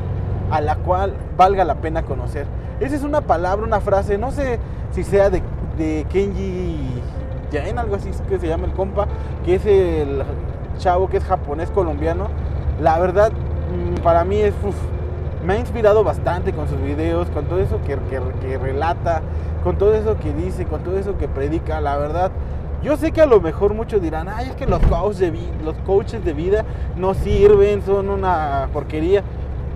a 0.51 0.61
la 0.61 0.77
cual 0.77 1.15
valga 1.37 1.65
la 1.65 1.77
pena 1.77 2.03
conocer. 2.03 2.47
Esa 2.81 2.97
es 2.97 3.03
una 3.03 3.21
palabra, 3.21 3.67
una 3.67 3.81
frase, 3.81 4.19
no 4.19 4.33
sé 4.33 4.59
si 4.91 5.05
sea 5.05 5.31
de, 5.31 5.43
de 5.77 6.07
Kenji 6.11 7.03
Yaen, 7.51 7.79
algo 7.79 7.97
así 7.97 8.11
que 8.29 8.39
se 8.39 8.49
llama 8.49 8.67
el 8.67 8.73
compa, 8.73 9.07
que 9.45 9.55
es 9.57 9.67
el 9.67 10.23
chavo 10.79 11.09
que 11.09 11.17
es 11.19 11.25
japonés 11.25 11.71
colombiano. 11.71 12.29
La 12.81 12.99
verdad, 12.99 13.33
para 14.03 14.25
mí 14.25 14.41
es, 14.41 14.55
me 15.45 15.55
ha 15.55 15.59
inspirado 15.59 16.05
bastante 16.05 16.53
con 16.53 16.69
sus 16.69 16.81
videos, 16.81 17.29
con 17.31 17.45
todo 17.47 17.61
eso 17.61 17.81
que, 17.87 17.97
que- 18.09 18.47
que 18.47 18.59
relata, 18.59 19.23
con 19.65 19.77
todo 19.77 19.95
eso 19.95 20.17
que 20.19 20.33
dice, 20.33 20.65
con 20.67 20.83
todo 20.83 20.99
eso 20.99 21.17
que 21.19 21.29
predica, 21.29 21.81
la 21.81 21.97
verdad. 21.97 22.31
Yo 22.83 22.97
sé 22.97 23.13
que 23.13 23.21
a 23.21 23.27
lo 23.27 23.41
mejor 23.41 23.75
muchos 23.75 24.01
dirán, 24.01 24.29
ay, 24.29 24.49
es 24.51 24.55
que 24.55 24.67
los, 24.67 24.81
coaches 24.87 25.19
de 25.19 25.33
los 25.65 25.77
coaches 25.87 26.25
de 26.25 26.33
vida 26.33 26.65
no 26.97 27.13
sirven, 27.13 27.83
son 27.83 28.09
una 28.09 28.69
porquería. 28.73 29.23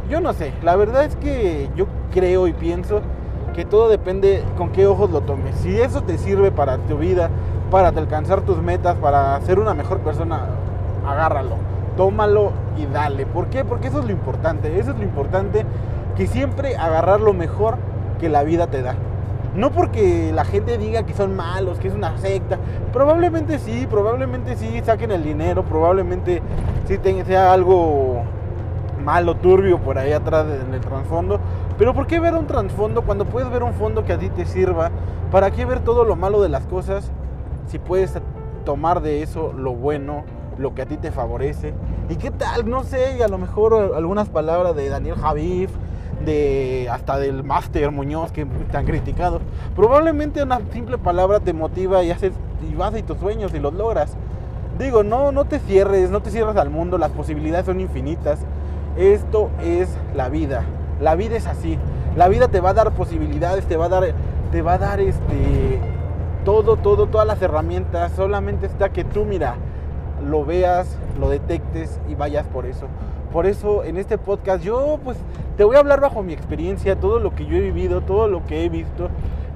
Yo 0.09 0.21
no 0.21 0.33
sé, 0.33 0.53
la 0.63 0.77
verdad 0.77 1.05
es 1.05 1.17
que 1.17 1.69
yo 1.77 1.87
creo 2.13 2.47
y 2.47 2.53
pienso 2.55 3.01
que 3.55 3.65
todo 3.65 3.89
depende 3.89 4.43
con 4.57 4.71
qué 4.71 4.87
ojos 4.87 5.11
lo 5.11 5.21
tomes. 5.21 5.55
Si 5.57 5.79
eso 5.81 6.03
te 6.03 6.17
sirve 6.19 6.51
para 6.51 6.79
tu 6.79 6.97
vida, 6.99 7.29
para 7.71 7.89
alcanzar 7.89 8.43
tus 8.43 8.63
metas, 8.63 8.97
para 8.97 9.41
ser 9.43 9.59
una 9.59 9.75
mejor 9.75 9.99
persona, 10.01 10.47
agárralo, 11.07 11.57
tómalo 11.97 12.53
y 12.77 12.87
dale. 12.87 13.27
¿Por 13.27 13.47
qué? 13.47 13.65
Porque 13.65 13.89
eso 13.89 14.01
es 14.01 14.07
lo 14.07 14.13
importante. 14.13 14.79
Eso 14.79 14.93
es 14.93 14.97
lo 14.97 15.03
importante, 15.03 15.65
que 16.17 16.27
siempre 16.27 16.77
agarrar 16.77 17.21
lo 17.21 17.33
mejor 17.33 17.77
que 18.21 18.29
la 18.29 18.43
vida 18.43 18.67
te 18.69 18.83
da. 18.83 18.95
No 19.55 19.71
porque 19.71 20.33
la 20.35 20.45
gente 20.45 20.79
diga 20.79 21.05
que 21.05 21.15
son 21.15 21.37
malos, 21.37 21.79
que 21.79 21.89
es 21.89 21.95
una 21.95 22.17
secta. 22.19 22.59
Probablemente 22.93 23.59
sí, 23.59 23.87
probablemente 23.89 24.57
sí 24.57 24.81
saquen 24.85 25.13
el 25.13 25.23
dinero, 25.23 25.63
probablemente 25.63 26.43
sí 26.87 26.99
sea 27.25 27.53
algo 27.53 28.23
malo, 29.05 29.37
turbio 29.37 29.79
por 29.79 29.99
ahí 29.99 30.13
atrás 30.13 30.47
en 30.67 30.75
el 30.75 30.81
trasfondo. 30.81 31.39
Pero 31.79 31.95
¿por 31.95 32.07
qué 32.07 32.19
ver 32.19 32.35
un 32.35 32.47
trasfondo 32.47 33.03
cuando 33.03 33.27
puedes 33.27 33.49
ver 33.51 33.63
un 33.63 33.75
fondo 33.75 34.05
que 34.05 34.13
a 34.13 34.19
ti 34.19 34.29
te 34.29 34.45
sirva? 34.45 34.91
¿Para 35.31 35.53
qué 35.53 35.65
ver 35.65 35.81
todo 35.81 36.05
lo 36.05 36.17
malo 36.17 36.43
de 36.43 36.49
las 36.49 36.67
cosas 36.67 37.11
si 37.67 37.79
puedes 37.79 38.19
tomar 38.65 39.03
de 39.03 39.23
eso 39.23 39.53
lo 39.53 39.73
bueno, 39.75 40.25
lo 40.59 40.75
que 40.75 40.83
a 40.83 40.87
ti 40.87 40.97
te 40.97 41.11
favorece? 41.11 41.75
¿Y 42.09 42.17
qué 42.17 42.31
tal? 42.31 42.69
No 42.69 42.85
sé, 42.85 43.23
a 43.23 43.29
lo 43.29 43.39
mejor 43.39 43.95
algunas 43.95 44.29
palabras 44.29 44.77
de 44.77 44.89
Daniel 44.89 45.17
Javif, 45.17 45.71
de 46.25 46.89
hasta 46.91 47.19
del 47.19 47.45
Máster 47.45 47.91
Muñoz 47.91 48.33
que 48.33 48.47
tan 48.71 48.87
criticado. 48.87 49.41
Probablemente 49.75 50.43
una 50.43 50.61
simple 50.73 50.99
palabra 50.99 51.41
te 51.41 51.53
motiva 51.53 52.03
y 52.03 52.11
haces 52.11 52.33
y 52.69 52.75
vas 52.75 52.97
y 52.97 53.03
tus 53.03 53.19
sueños 53.19 53.53
y 53.55 53.59
los 53.59 53.75
logras. 53.75 54.17
Digo, 54.79 55.03
no, 55.03 55.33
no 55.33 55.45
te 55.45 55.61
cierres, 55.61 56.11
no 56.11 56.21
te 56.21 56.31
cierres 56.31 56.57
al 56.57 56.71
mundo, 56.71 56.99
las 56.99 57.11
posibilidades 57.11 57.67
son 57.67 57.81
infinitas. 57.81 58.41
Esto 58.97 59.51
es 59.63 59.89
la 60.15 60.29
vida. 60.29 60.65
La 61.01 61.15
vida 61.15 61.37
es 61.37 61.47
así. 61.47 61.79
La 62.17 62.29
vida 62.29 62.49
te 62.49 62.61
va 62.61 62.71
a 62.71 62.75
dar 62.75 62.93
posibilidades, 62.93 63.67
te 63.67 63.77
va 63.77 63.87
a 63.87 63.89
dar, 63.89 64.05
te 64.51 64.63
va 64.63 64.75
a 64.75 64.79
dar 64.79 65.01
este 65.01 65.81
todo, 66.45 66.77
todo, 66.77 67.07
todas 67.07 67.27
las 67.27 67.41
herramientas. 67.43 68.13
Solamente 68.13 68.67
está 68.67 68.91
que 68.91 69.05
tú, 69.05 69.25
mira, 69.25 69.57
lo 70.29 70.45
veas, 70.45 70.97
lo 71.19 71.29
detectes 71.29 72.01
y 72.09 72.15
vayas 72.15 72.47
por 72.47 72.67
eso. 72.67 72.87
Por 73.33 73.47
eso 73.47 73.83
en 73.83 73.97
este 73.97 74.17
podcast 74.17 74.63
yo 74.63 75.01
pues 75.03 75.17
te 75.57 75.65
voy 75.65 75.77
a 75.77 75.81
hablar 75.81 76.01
bajo 76.01 76.23
mi 76.23 76.33
experiencia, 76.33 77.01
todo 77.01 77.19
lo 77.19 77.35
que 77.35 77.47
yo 77.47 77.57
he 77.57 77.61
vivido, 77.61 78.01
todo 78.01 78.29
lo 78.29 78.45
que 78.47 78.65
he 78.65 78.69
visto. 78.69 79.09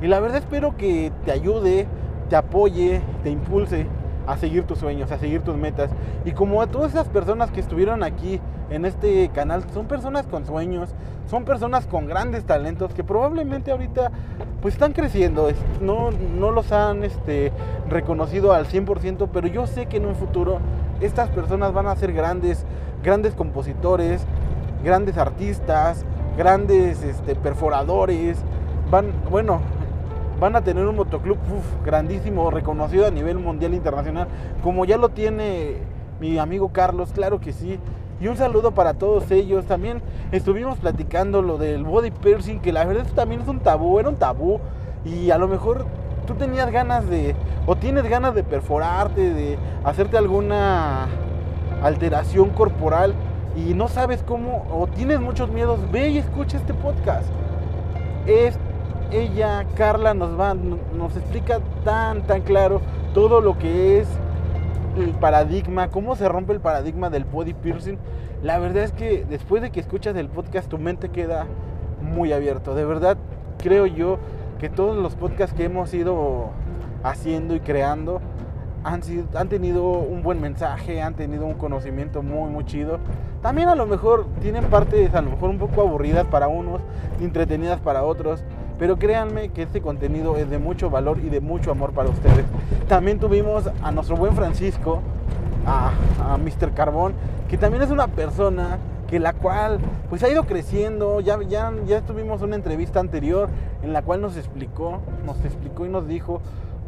Y 0.02 0.06
la 0.06 0.20
verdad 0.20 0.39
espero 0.39 0.77
que 0.77 1.12
te 1.24 1.32
ayude, 1.32 1.86
te 2.28 2.36
apoye, 2.36 3.01
te 3.23 3.31
impulse 3.31 3.86
a 4.27 4.36
seguir 4.36 4.65
tus 4.65 4.78
sueños, 4.78 5.10
a 5.12 5.19
seguir 5.19 5.43
tus 5.43 5.56
metas. 5.56 5.90
Y 6.24 6.32
como 6.32 6.60
a 6.60 6.66
todas 6.66 6.93
esas 6.93 7.09
personas 7.09 7.51
que 7.51 7.60
estuvieron 7.60 8.02
aquí 8.02 8.40
en 8.70 8.85
este 8.85 9.28
canal, 9.31 9.65
son 9.73 9.86
personas 9.86 10.27
con 10.27 10.45
sueños, 10.45 10.90
son 11.28 11.45
personas 11.45 11.86
con 11.86 12.07
grandes 12.07 12.45
talentos 12.45 12.95
que 12.95 13.05
probablemente 13.05 13.70
ahorita 13.70 14.11
pues 14.61 14.74
están 14.74 14.93
creciendo, 14.93 15.49
no, 15.81 16.11
no 16.11 16.51
los 16.51 16.73
han 16.73 17.05
este, 17.05 17.53
reconocido 17.89 18.53
al 18.53 18.66
100%, 18.66 19.28
pero 19.32 19.47
yo 19.49 19.66
sé 19.66 19.86
que 19.86 19.99
en 19.99 20.07
un 20.07 20.16
futuro 20.16 20.59
estas 21.01 21.28
personas 21.31 21.73
van 21.73 21.86
a 21.86 21.97
ser 21.97 22.12
grandes, 22.12 22.65
grandes 23.03 23.35
compositores, 23.35 24.23
grandes 24.85 25.16
artistas, 25.16 26.05
grandes 26.36 27.03
este, 27.03 27.35
perforadores, 27.35 28.39
van, 28.90 29.12
bueno, 29.31 29.61
van 30.40 30.57
a 30.57 30.62
tener 30.62 30.86
un 30.86 30.97
motoclub 30.97 31.39
grandísimo, 31.85 32.51
reconocido 32.51 33.07
a 33.07 33.11
nivel 33.11 33.39
mundial 33.39 33.74
internacional, 33.74 34.28
como 34.62 34.85
ya 34.85 34.97
lo 34.97 35.09
tiene 35.11 35.77
mi 36.20 36.39
amigo 36.39 36.70
Carlos, 36.73 37.11
claro 37.12 37.40
que 37.40 37.53
sí. 37.53 37.78
Y 38.20 38.28
un 38.28 38.36
saludo 38.36 38.73
para 38.73 38.95
todos 38.95 39.31
ellos. 39.31 39.66
También 39.66 40.03
estuvimos 40.32 40.78
platicando 40.78 41.43
lo 41.43 41.59
del 41.59 41.85
body 41.85 42.11
piercing, 42.11 42.61
que 42.61 42.73
la 42.73 42.85
verdad 42.85 43.07
también 43.15 43.43
es 43.43 43.49
un 43.49 43.61
tabú, 43.61 43.99
era 43.99 44.09
un 44.09 44.16
tabú. 44.16 44.61
Y 45.05 45.31
a 45.31 45.39
lo 45.39 45.49
mejor 45.49 45.86
tú 46.27 46.35
tenías 46.35 46.70
ganas 46.70 47.09
de, 47.09 47.35
o 47.66 47.77
tienes 47.77 48.05
ganas 48.09 48.35
de 48.35 48.43
perforarte, 48.43 49.32
de 49.32 49.59
hacerte 49.85 50.19
alguna 50.19 51.07
alteración 51.82 52.51
corporal 52.51 53.15
y 53.57 53.74
no 53.74 53.89
sabes 53.89 54.23
cómo, 54.23 54.66
o 54.70 54.86
tienes 54.86 55.20
muchos 55.20 55.51
miedos, 55.51 55.81
ve 55.90 56.11
y 56.11 56.19
escucha 56.19 56.57
este 56.59 56.74
podcast. 56.74 57.28
Es 58.27 58.59
ella, 59.11 59.65
Carla, 59.74 60.12
nos 60.12 60.39
va, 60.39 60.55
nos 60.55 61.16
explica 61.16 61.61
tan, 61.85 62.23
tan 62.23 62.43
claro 62.43 62.81
todo 63.15 63.40
lo 63.40 63.59
que 63.59 64.01
es 64.01 64.09
el 64.97 65.10
paradigma, 65.10 65.89
cómo 65.89 66.16
se 66.16 66.28
rompe 66.28 66.52
el 66.52 66.60
paradigma 66.60 67.10
del 67.10 67.24
body 67.24 67.55
piercing. 67.55 67.98
La 68.43 68.59
verdad 68.59 68.85
es 68.85 68.93
que 68.93 69.24
después 69.28 69.62
de 69.62 69.70
que 69.70 69.81
escuchas 69.81 70.16
el 70.16 70.28
podcast, 70.28 70.69
tu 70.69 70.78
mente 70.78 71.10
queda 71.10 71.47
muy 72.01 72.32
abierto. 72.32 72.74
De 72.74 72.85
verdad, 72.85 73.16
creo 73.59 73.86
yo 73.86 74.19
que 74.59 74.69
todos 74.69 74.97
los 74.97 75.15
podcasts 75.15 75.56
que 75.56 75.65
hemos 75.65 75.93
ido 75.94 76.51
haciendo 77.02 77.55
y 77.55 77.60
creando 77.60 78.20
han, 78.85 79.02
sido, 79.02 79.27
han 79.35 79.48
tenido 79.48 79.85
un 79.85 80.23
buen 80.23 80.40
mensaje, 80.40 81.02
han 81.02 81.15
tenido 81.15 81.47
un 81.47 81.55
conocimiento 81.55 82.23
muy, 82.23 82.51
muy 82.51 82.65
chido. 82.65 82.98
También 83.43 83.69
a 83.69 83.74
lo 83.74 83.86
mejor 83.86 84.27
tienen 84.40 84.65
partes 84.65 85.15
a 85.15 85.23
lo 85.23 85.31
mejor 85.31 85.51
un 85.51 85.59
poco 85.59 85.82
aburridas 85.82 86.27
para 86.27 86.48
unos, 86.48 86.81
entretenidas 87.20 87.81
para 87.81 88.05
otros. 88.05 88.43
Pero 88.79 88.99
créanme 88.99 89.49
que 89.51 89.63
este 89.63 89.81
contenido 89.81 90.37
es 90.37 90.49
de 90.51 90.59
mucho 90.59 90.91
valor 90.91 91.19
y 91.19 91.29
de 91.29 91.41
mucho 91.41 91.71
amor 91.71 91.93
para 91.93 92.11
ustedes. 92.11 92.45
También 92.89 93.19
tuvimos 93.19 93.69
a 93.83 93.91
nuestro 93.91 94.17
buen 94.17 94.35
Francisco, 94.35 95.01
a, 95.67 95.91
a 96.21 96.39
Mr. 96.39 96.73
Carbón, 96.75 97.15
que 97.49 97.59
también 97.59 97.83
es 97.83 97.91
una 97.91 98.07
persona 98.07 98.79
que 99.09 99.19
la 99.19 99.33
cual 99.33 99.79
pues 100.09 100.23
ha 100.23 100.29
ido 100.29 100.45
creciendo. 100.45 101.21
Ya, 101.21 101.43
ya, 101.43 101.73
ya 101.87 102.03
tuvimos 102.03 102.43
una 102.43 102.55
entrevista 102.55 103.01
anterior 103.01 103.49
en 103.83 103.93
la 103.93 104.03
cual 104.03 104.21
nos 104.21 104.37
explicó, 104.37 105.01
nos 105.27 105.45
explicó 105.45 105.85
y 105.85 105.89
nos 105.89 106.07
dijo 106.07 106.41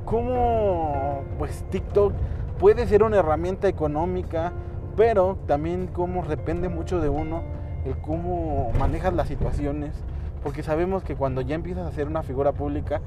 cómo 0.05 1.23
pues 1.39 1.65
TikTok 1.71 2.13
puede 2.59 2.87
ser 2.87 3.03
una 3.03 3.19
herramienta 3.19 3.69
económica, 3.69 4.53
pero 4.97 5.39
también 5.47 5.89
cómo 5.93 6.25
depende 6.25 6.69
mucho 6.69 7.01
de 7.01 7.09
uno 7.09 7.43
el 7.85 7.97
cómo 7.97 8.71
manejas 8.79 9.15
las 9.15 9.29
situaciones 9.29 9.93
porque 10.43 10.63
sabemos 10.63 11.03
que 11.03 11.15
cuando 11.15 11.41
ya 11.41 11.55
empiezas 11.55 11.87
a 11.87 11.93
ser 11.93 12.07
una 12.07 12.23
figura 12.23 12.53
pública, 12.53 13.01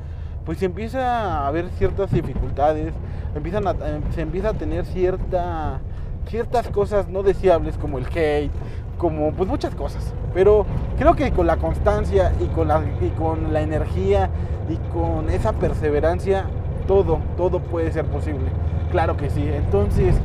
pues 0.46 0.60
se 0.60 0.66
empieza 0.66 1.00
a 1.02 1.48
haber 1.48 1.70
ciertas 1.78 2.12
dificultades, 2.12 2.94
eh, 3.36 4.02
se 4.14 4.22
empieza 4.22 4.50
a 4.50 4.54
tener 4.54 4.86
cierta, 4.86 5.80
ciertas 6.28 6.68
cosas 6.70 7.08
no 7.08 7.24
deseables 7.24 7.78
como 7.78 7.98
el 7.98 8.06
hate, 8.08 8.52
como 8.98 9.32
pues 9.32 9.50
muchas 9.50 9.74
cosas. 9.76 10.14
Pero 10.34 10.66
creo 10.98 11.16
que 11.16 11.32
con 11.32 11.48
la 11.48 11.58
constancia 11.58 12.34
y 12.40 12.46
con 12.48 12.68
la, 12.68 12.82
con 13.18 13.54
la 13.54 13.62
energía 13.62 14.30
y 14.70 14.76
con 14.94 15.30
esa 15.30 15.54
perseverancia, 15.54 16.46
todo, 16.88 17.20
todo 17.38 17.60
puede 17.60 17.92
ser 17.92 18.06
posible. 18.06 18.46
Claro 18.92 19.18
que 19.18 19.30
sí. 19.30 19.48
Entonces, 19.48 20.16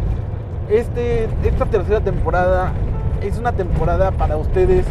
este, 0.69 1.29
esta 1.45 1.67
tercera 1.67 2.01
temporada 2.01 2.73
es 3.23 3.39
una 3.39 3.53
temporada 3.53 4.11
para 4.13 4.37
ustedes, 4.37 4.87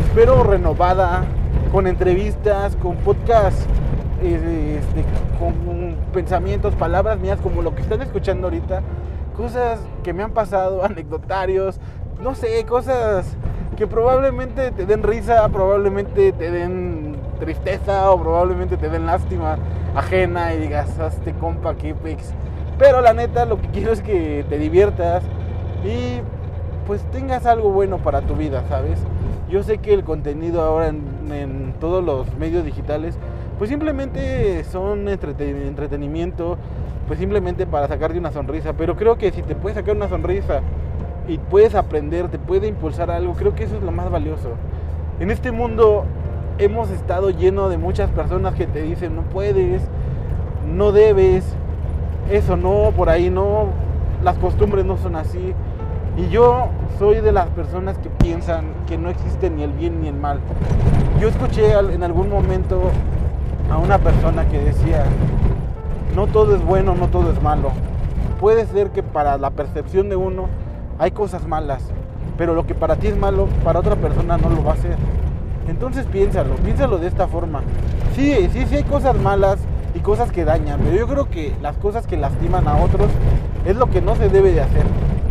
espero 0.00 0.42
renovada, 0.42 1.24
con 1.72 1.86
entrevistas, 1.86 2.76
con 2.76 2.96
podcasts, 2.96 3.66
eh, 4.22 4.80
este, 4.80 5.04
con 5.38 5.96
pensamientos, 6.12 6.74
palabras 6.74 7.18
mías, 7.18 7.38
como 7.40 7.62
lo 7.62 7.74
que 7.74 7.82
están 7.82 8.02
escuchando 8.02 8.46
ahorita, 8.46 8.82
cosas 9.36 9.80
que 10.02 10.12
me 10.12 10.22
han 10.22 10.32
pasado, 10.32 10.84
anecdotarios, 10.84 11.78
no 12.22 12.34
sé, 12.34 12.64
cosas 12.64 13.36
que 13.76 13.86
probablemente 13.86 14.72
te 14.72 14.86
den 14.86 15.02
risa, 15.02 15.48
probablemente 15.48 16.32
te 16.32 16.50
den 16.50 17.16
tristeza 17.38 18.10
o 18.10 18.20
probablemente 18.20 18.76
te 18.76 18.88
den 18.88 19.06
lástima 19.06 19.56
ajena 19.94 20.52
y 20.54 20.58
digas, 20.58 20.98
hazte 20.98 21.32
compa, 21.34 21.76
qué 21.76 21.94
pex. 21.94 22.32
Pero 22.76 23.00
la 23.00 23.12
neta, 23.12 23.44
lo 23.44 23.60
que 23.60 23.68
quiero 23.68 23.92
es 23.92 24.02
que 24.02 24.44
te 24.48 24.58
diviertas 24.58 25.22
y 25.84 26.20
pues 26.88 27.02
tengas 27.12 27.44
algo 27.44 27.68
bueno 27.68 27.98
para 27.98 28.22
tu 28.22 28.34
vida, 28.34 28.64
¿sabes? 28.66 28.98
Yo 29.50 29.62
sé 29.62 29.76
que 29.76 29.92
el 29.92 30.04
contenido 30.04 30.62
ahora 30.62 30.88
en, 30.88 31.74
todos 31.78 32.02
los 32.02 32.34
medios 32.38 32.64
digitales, 32.64 33.18
pues 33.58 33.68
simplemente 33.68 34.64
son 34.64 35.06
entreten- 35.06 35.66
entretenimiento, 35.66 36.56
pues 37.06 37.18
simplemente 37.18 37.66
para 37.66 37.86
sacarte 37.88 38.18
una 38.18 38.32
sonrisa. 38.32 38.72
Pero 38.72 38.96
creo 38.96 39.18
que 39.18 39.30
si 39.30 39.42
te 39.42 39.54
puedes 39.54 39.76
sacar 39.76 39.96
una 39.96 40.08
sonrisa 40.08 40.62
y 41.28 41.36
puedes 41.36 41.74
aprender, 41.74 42.28
te 42.28 42.38
puede 42.38 42.68
impulsar 42.68 43.10
algo, 43.10 43.34
creo 43.34 43.54
que 43.54 43.64
eso 43.64 43.76
es 43.76 43.82
lo 43.82 43.92
más 43.92 44.10
valioso. 44.10 44.52
En 45.20 45.30
este 45.30 45.52
mundo 45.52 46.04
hemos 46.56 46.90
estado 46.90 47.28
lleno 47.28 47.68
de 47.68 47.76
muchas 47.76 48.08
personas 48.10 48.54
que 48.54 48.66
te 48.66 48.80
dicen 48.80 49.14
no 49.14 49.22
puedes, 49.24 49.82
no 50.66 50.90
debes, 50.92 51.44
eso 52.30 52.56
no, 52.56 52.92
por 52.96 53.10
ahí 53.10 53.28
no, 53.28 53.66
las 54.24 54.38
costumbres 54.38 54.86
no 54.86 54.96
son 54.96 55.16
así. 55.16 55.54
Y 56.18 56.30
yo 56.30 56.66
soy 56.98 57.20
de 57.20 57.30
las 57.30 57.46
personas 57.50 57.96
que 57.98 58.08
piensan 58.08 58.64
que 58.88 58.98
no 58.98 59.08
existe 59.08 59.50
ni 59.50 59.62
el 59.62 59.70
bien 59.72 60.00
ni 60.00 60.08
el 60.08 60.16
mal. 60.16 60.40
Yo 61.20 61.28
escuché 61.28 61.74
en 61.74 62.02
algún 62.02 62.28
momento 62.28 62.90
a 63.70 63.78
una 63.78 63.98
persona 63.98 64.48
que 64.48 64.58
decía, 64.58 65.04
no 66.16 66.26
todo 66.26 66.56
es 66.56 66.64
bueno, 66.64 66.96
no 66.96 67.06
todo 67.06 67.30
es 67.30 67.40
malo. 67.40 67.70
Puede 68.40 68.66
ser 68.66 68.90
que 68.90 69.04
para 69.04 69.38
la 69.38 69.50
percepción 69.50 70.08
de 70.08 70.16
uno 70.16 70.48
hay 70.98 71.12
cosas 71.12 71.46
malas, 71.46 71.84
pero 72.36 72.52
lo 72.52 72.66
que 72.66 72.74
para 72.74 72.96
ti 72.96 73.06
es 73.06 73.16
malo, 73.16 73.46
para 73.62 73.78
otra 73.78 73.94
persona 73.94 74.38
no 74.38 74.50
lo 74.50 74.64
va 74.64 74.72
a 74.72 74.76
ser. 74.76 74.96
Entonces 75.68 76.04
piénsalo, 76.06 76.56
piénsalo 76.56 76.98
de 76.98 77.06
esta 77.06 77.28
forma. 77.28 77.62
Sí, 78.16 78.48
sí, 78.52 78.66
sí 78.66 78.74
hay 78.74 78.84
cosas 78.84 79.16
malas 79.20 79.58
y 79.94 80.00
cosas 80.00 80.32
que 80.32 80.44
dañan, 80.44 80.80
pero 80.82 80.96
yo 80.96 81.06
creo 81.06 81.30
que 81.30 81.54
las 81.62 81.76
cosas 81.76 82.08
que 82.08 82.16
lastiman 82.16 82.66
a 82.66 82.76
otros 82.76 83.08
es 83.64 83.76
lo 83.76 83.88
que 83.88 84.00
no 84.00 84.16
se 84.16 84.28
debe 84.28 84.50
de 84.50 84.62
hacer. 84.62 84.84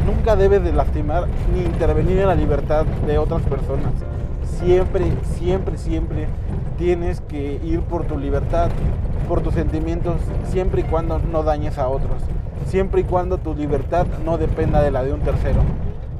Nunca 0.08 0.38
debes 0.38 0.64
de 0.64 0.72
lastimar 0.72 1.28
ni 1.54 1.60
intervenir 1.60 2.20
en 2.20 2.28
la 2.28 2.36
libertad 2.36 2.86
de 2.86 3.18
otras 3.18 3.42
personas. 3.42 3.92
Siempre, 4.58 5.12
siempre, 5.38 5.78
siempre 5.78 6.28
tienes 6.78 7.20
que 7.20 7.60
ir 7.62 7.82
por 7.82 8.06
tu 8.06 8.18
libertad, 8.18 8.70
por 9.28 9.42
tus 9.42 9.54
sentimientos, 9.54 10.16
siempre 10.46 10.80
y 10.80 10.84
cuando 10.86 11.20
no 11.20 11.44
dañes 11.44 11.78
a 11.78 11.90
otros. 11.90 12.22
Siempre 12.68 13.02
y 13.02 13.04
cuando 13.04 13.38
tu 13.38 13.54
libertad 13.54 14.08
no 14.24 14.38
dependa 14.38 14.82
de 14.82 14.92
la 14.92 15.04
de 15.04 15.12
un 15.12 15.20
tercero 15.20 15.60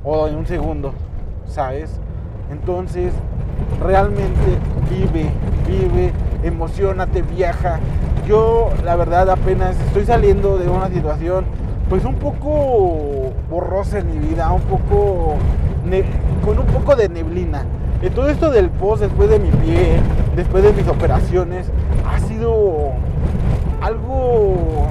o 0.04 0.28
de 0.28 0.36
un 0.36 0.46
segundo, 0.46 0.92
¿sabes? 1.46 2.02
Entonces, 2.52 3.14
realmente 3.82 4.60
vive, 4.90 5.30
vive, 5.66 6.12
emocionate, 6.44 7.22
viaja. 7.22 7.80
Yo, 8.28 8.70
la 8.84 8.98
verdad, 8.98 9.30
apenas 9.30 9.80
estoy 9.80 10.06
saliendo 10.06 10.58
de 10.58 10.68
una 10.68 10.90
situación, 10.90 11.46
pues 11.90 12.04
un 12.04 12.16
poco 12.16 13.27
borrosa 13.50 14.00
en 14.00 14.08
mi 14.08 14.28
vida, 14.28 14.52
un 14.52 14.62
poco 14.62 15.36
con 16.44 16.60
un 16.60 16.66
poco 16.66 16.96
de 16.96 17.10
neblina. 17.10 17.64
Y 18.02 18.10
todo 18.10 18.30
esto 18.30 18.52
del 18.52 18.70
post 18.70 19.02
después 19.02 19.30
de 19.30 19.40
mi 19.40 19.50
pie, 19.50 20.00
después 20.36 20.64
de 20.64 20.74
mis 20.74 20.88
operaciones, 20.88 21.72
ha 22.06 22.20
sido 22.20 22.92
algo 23.82 24.88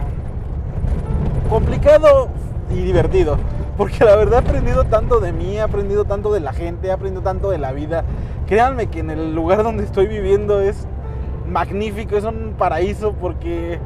complicado 1.48 2.28
y 2.70 2.82
divertido. 2.82 3.36
Porque 3.76 4.04
la 4.04 4.16
verdad 4.16 4.42
he 4.42 4.48
aprendido 4.48 4.84
tanto 4.84 5.20
de 5.20 5.32
mí, 5.32 5.56
he 5.56 5.60
aprendido 5.60 6.04
tanto 6.04 6.32
de 6.32 6.40
la 6.40 6.52
gente, 6.52 6.88
he 6.88 6.92
aprendido 6.92 7.22
tanto 7.22 7.50
de 7.50 7.58
la 7.58 7.72
vida. 7.72 8.04
Créanme 8.46 8.86
que 8.86 9.00
en 9.00 9.10
el 9.10 9.34
lugar 9.34 9.62
donde 9.62 9.84
estoy 9.84 10.06
viviendo 10.06 10.60
es 10.60 10.86
magnífico, 11.48 12.16
es 12.16 12.24
un 12.24 12.54
paraíso 12.56 13.12
porque 13.12 13.78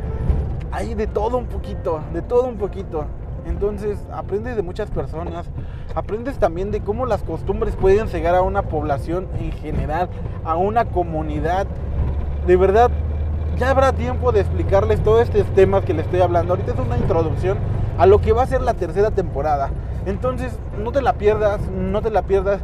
hay 0.71 0.95
de 0.95 1.09
todo 1.09 1.39
un 1.39 1.47
poquito, 1.47 2.01
de 2.15 2.23
todo 2.23 2.47
un 2.47 2.57
poquito. 2.57 3.05
Entonces 3.51 3.99
aprendes 4.13 4.57
de 4.57 4.63
muchas 4.63 4.91
personas, 4.91 5.47
aprendes 5.95 6.39
también 6.39 6.71
de 6.71 6.81
cómo 6.81 7.05
las 7.05 7.23
costumbres 7.23 7.77
pueden 7.77 8.09
cegar 8.09 8.35
a 8.35 8.43
una 8.43 8.63
población 8.63 9.27
en 9.39 9.53
general, 9.53 10.09
a 10.45 10.57
una 10.57 10.87
comunidad. 10.87 11.67
De 12.47 12.57
verdad, 12.57 12.91
ya 13.59 13.71
habrá 13.71 13.93
tiempo 13.93 14.33
de 14.33 14.41
explicarles 14.41 15.03
todos 15.03 15.23
estos 15.23 15.47
temas 15.55 15.85
que 15.85 15.93
les 15.93 16.07
estoy 16.07 16.21
hablando. 16.21 16.55
Ahorita 16.55 16.73
es 16.73 16.79
una 16.79 16.97
introducción 16.97 17.59
a 17.99 18.07
lo 18.07 18.21
que 18.21 18.33
va 18.33 18.45
a 18.45 18.47
ser 18.47 18.63
la 18.63 18.75
tercera 18.75 19.11
temporada. 19.11 19.71
Entonces, 20.07 20.59
no 20.83 20.93
te 20.93 21.03
la 21.03 21.15
pierdas, 21.15 21.61
no 21.69 22.01
te 22.01 22.11
la 22.11 22.23
pierdas. 22.23 22.61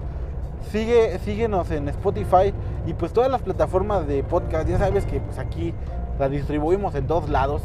Sigue, 0.70 1.18
síguenos 1.18 1.70
en 1.70 1.88
Spotify 1.88 2.54
y 2.86 2.94
pues 2.94 3.12
todas 3.12 3.30
las 3.30 3.42
plataformas 3.42 4.06
de 4.06 4.22
podcast. 4.22 4.68
Ya 4.68 4.78
sabes 4.78 5.04
que 5.04 5.20
pues 5.20 5.38
aquí 5.38 5.74
la 6.18 6.28
distribuimos 6.28 6.94
en 6.94 7.06
dos 7.06 7.28
lados. 7.28 7.62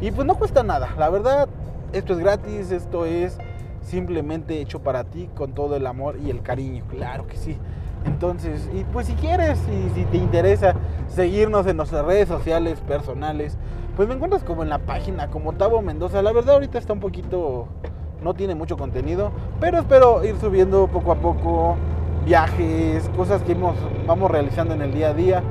Y 0.00 0.10
pues 0.10 0.26
no 0.26 0.34
cuesta 0.34 0.62
nada. 0.62 0.90
La 0.98 1.08
verdad, 1.08 1.48
esto 1.94 2.14
es 2.14 2.18
gratis, 2.18 2.72
esto 2.72 3.06
es 3.06 3.38
simplemente 3.80 4.60
hecho 4.60 4.80
para 4.80 5.04
ti 5.04 5.30
con 5.36 5.52
todo 5.52 5.76
el 5.76 5.86
amor 5.86 6.16
y 6.24 6.30
el 6.30 6.42
cariño. 6.42 6.82
Claro 6.90 7.26
que 7.26 7.36
sí. 7.36 7.56
Entonces, 8.04 8.68
y 8.74 8.84
pues 8.84 9.06
si 9.06 9.14
quieres 9.14 9.58
y 9.68 9.94
si 9.94 10.04
te 10.06 10.16
interesa 10.16 10.74
seguirnos 11.08 11.66
en 11.66 11.76
nuestras 11.76 12.04
redes 12.04 12.28
sociales 12.28 12.80
personales, 12.80 13.56
pues 13.96 14.08
me 14.08 14.14
encuentras 14.14 14.42
como 14.42 14.64
en 14.64 14.68
la 14.68 14.78
página, 14.78 15.28
como 15.28 15.52
Tavo 15.52 15.80
Mendoza. 15.82 16.20
La 16.20 16.32
verdad 16.32 16.54
ahorita 16.54 16.78
está 16.78 16.92
un 16.92 17.00
poquito, 17.00 17.68
no 18.22 18.34
tiene 18.34 18.56
mucho 18.56 18.76
contenido, 18.76 19.30
pero 19.60 19.78
espero 19.78 20.24
ir 20.24 20.36
subiendo 20.38 20.88
poco 20.88 21.12
a 21.12 21.16
poco 21.16 21.76
viajes, 22.26 23.08
cosas 23.16 23.42
que 23.42 23.56
vamos 24.06 24.30
realizando 24.30 24.74
en 24.74 24.82
el 24.82 24.92
día 24.92 25.10
a 25.10 25.14
día. 25.14 25.42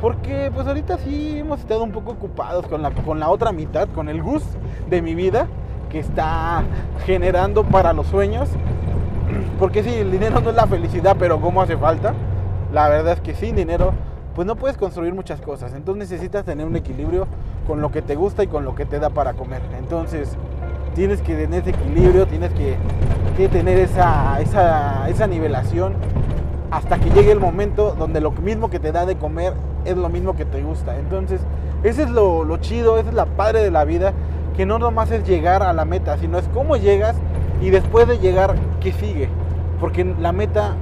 Porque 0.00 0.50
pues 0.54 0.66
ahorita 0.66 0.96
sí 0.98 1.40
hemos 1.40 1.60
estado 1.60 1.82
un 1.82 1.90
poco 1.90 2.12
ocupados 2.12 2.66
con 2.68 2.80
la, 2.80 2.90
con 2.90 3.18
la 3.20 3.28
otra 3.28 3.52
mitad, 3.52 3.88
con 3.88 4.08
el 4.08 4.22
Gus 4.22 4.44
de 4.88 5.02
mi 5.02 5.14
vida 5.14 5.46
que 5.90 5.98
está 5.98 6.62
generando 7.04 7.64
para 7.64 7.92
los 7.92 8.06
sueños. 8.06 8.48
Porque 9.58 9.82
sí, 9.82 9.90
el 9.90 10.10
dinero 10.10 10.40
no 10.40 10.50
es 10.50 10.56
la 10.56 10.66
felicidad, 10.66 11.16
pero 11.18 11.40
¿cómo 11.40 11.60
hace 11.60 11.76
falta? 11.76 12.14
La 12.72 12.88
verdad 12.88 13.14
es 13.14 13.20
que 13.20 13.34
sin 13.34 13.56
dinero, 13.56 13.92
pues 14.34 14.46
no 14.46 14.56
puedes 14.56 14.78
construir 14.78 15.12
muchas 15.12 15.40
cosas. 15.40 15.74
Entonces 15.74 16.10
necesitas 16.10 16.44
tener 16.44 16.66
un 16.66 16.76
equilibrio 16.76 17.26
con 17.66 17.82
lo 17.82 17.90
que 17.90 18.00
te 18.00 18.14
gusta 18.14 18.42
y 18.42 18.46
con 18.46 18.64
lo 18.64 18.74
que 18.74 18.86
te 18.86 18.98
da 18.98 19.10
para 19.10 19.34
comer. 19.34 19.60
Entonces 19.78 20.36
tienes 20.94 21.20
que 21.20 21.36
tener 21.36 21.60
ese 21.60 21.70
equilibrio, 21.70 22.26
tienes 22.26 22.50
que, 22.52 22.76
tener 23.48 23.78
esa, 23.78 24.38
esa, 24.40 25.08
esa 25.08 25.26
nivelación 25.26 25.94
hasta 26.70 26.98
que 26.98 27.08
llegue 27.10 27.32
el 27.32 27.40
momento 27.40 27.96
donde 27.98 28.20
lo 28.20 28.32
mismo 28.32 28.68
que 28.68 28.78
te 28.78 28.92
da 28.92 29.06
de 29.06 29.16
comer 29.16 29.54
es 29.84 29.96
lo 29.96 30.08
mismo 30.08 30.36
que 30.36 30.44
te 30.44 30.62
gusta. 30.62 30.98
Entonces, 30.98 31.40
ese 31.82 32.02
es 32.02 32.10
lo, 32.10 32.44
lo 32.44 32.58
chido, 32.58 32.98
esa 32.98 33.08
es 33.08 33.14
la 33.14 33.24
padre 33.24 33.62
de 33.62 33.70
la 33.70 33.84
vida, 33.84 34.12
que 34.60 34.66
no 34.66 34.78
nomás 34.78 35.10
es 35.10 35.26
llegar 35.26 35.62
a 35.62 35.72
la 35.72 35.86
meta, 35.86 36.18
sino 36.18 36.36
es 36.36 36.46
cómo 36.52 36.76
llegas 36.76 37.16
y 37.62 37.70
después 37.70 38.06
de 38.06 38.18
llegar, 38.18 38.56
¿qué 38.82 38.92
sigue? 38.92 39.30
Porque 39.80 40.04
la 40.04 40.32
meta 40.32 40.74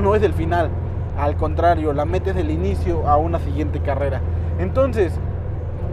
no 0.00 0.14
es 0.14 0.22
el 0.22 0.32
final, 0.32 0.70
al 1.18 1.34
contrario, 1.34 1.92
la 1.92 2.04
meta 2.04 2.30
es 2.30 2.36
el 2.36 2.52
inicio 2.52 3.08
a 3.08 3.16
una 3.16 3.40
siguiente 3.40 3.80
carrera. 3.80 4.20
Entonces, 4.60 5.12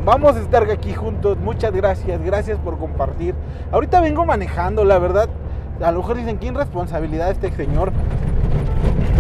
vamos 0.06 0.36
a 0.36 0.42
estar 0.42 0.70
aquí 0.70 0.94
juntos. 0.94 1.40
Muchas 1.40 1.74
gracias, 1.74 2.22
gracias 2.22 2.60
por 2.60 2.78
compartir. 2.78 3.34
Ahorita 3.72 4.00
vengo 4.00 4.28
manejando, 4.28 4.86
la 4.86 5.00
verdad. 5.00 5.28
A 5.84 5.92
lo 5.92 6.02
mejor 6.02 6.18
dicen, 6.18 6.38
¿quién 6.38 6.54
responsabilidad 6.54 7.32
este 7.32 7.52
señor 7.52 7.92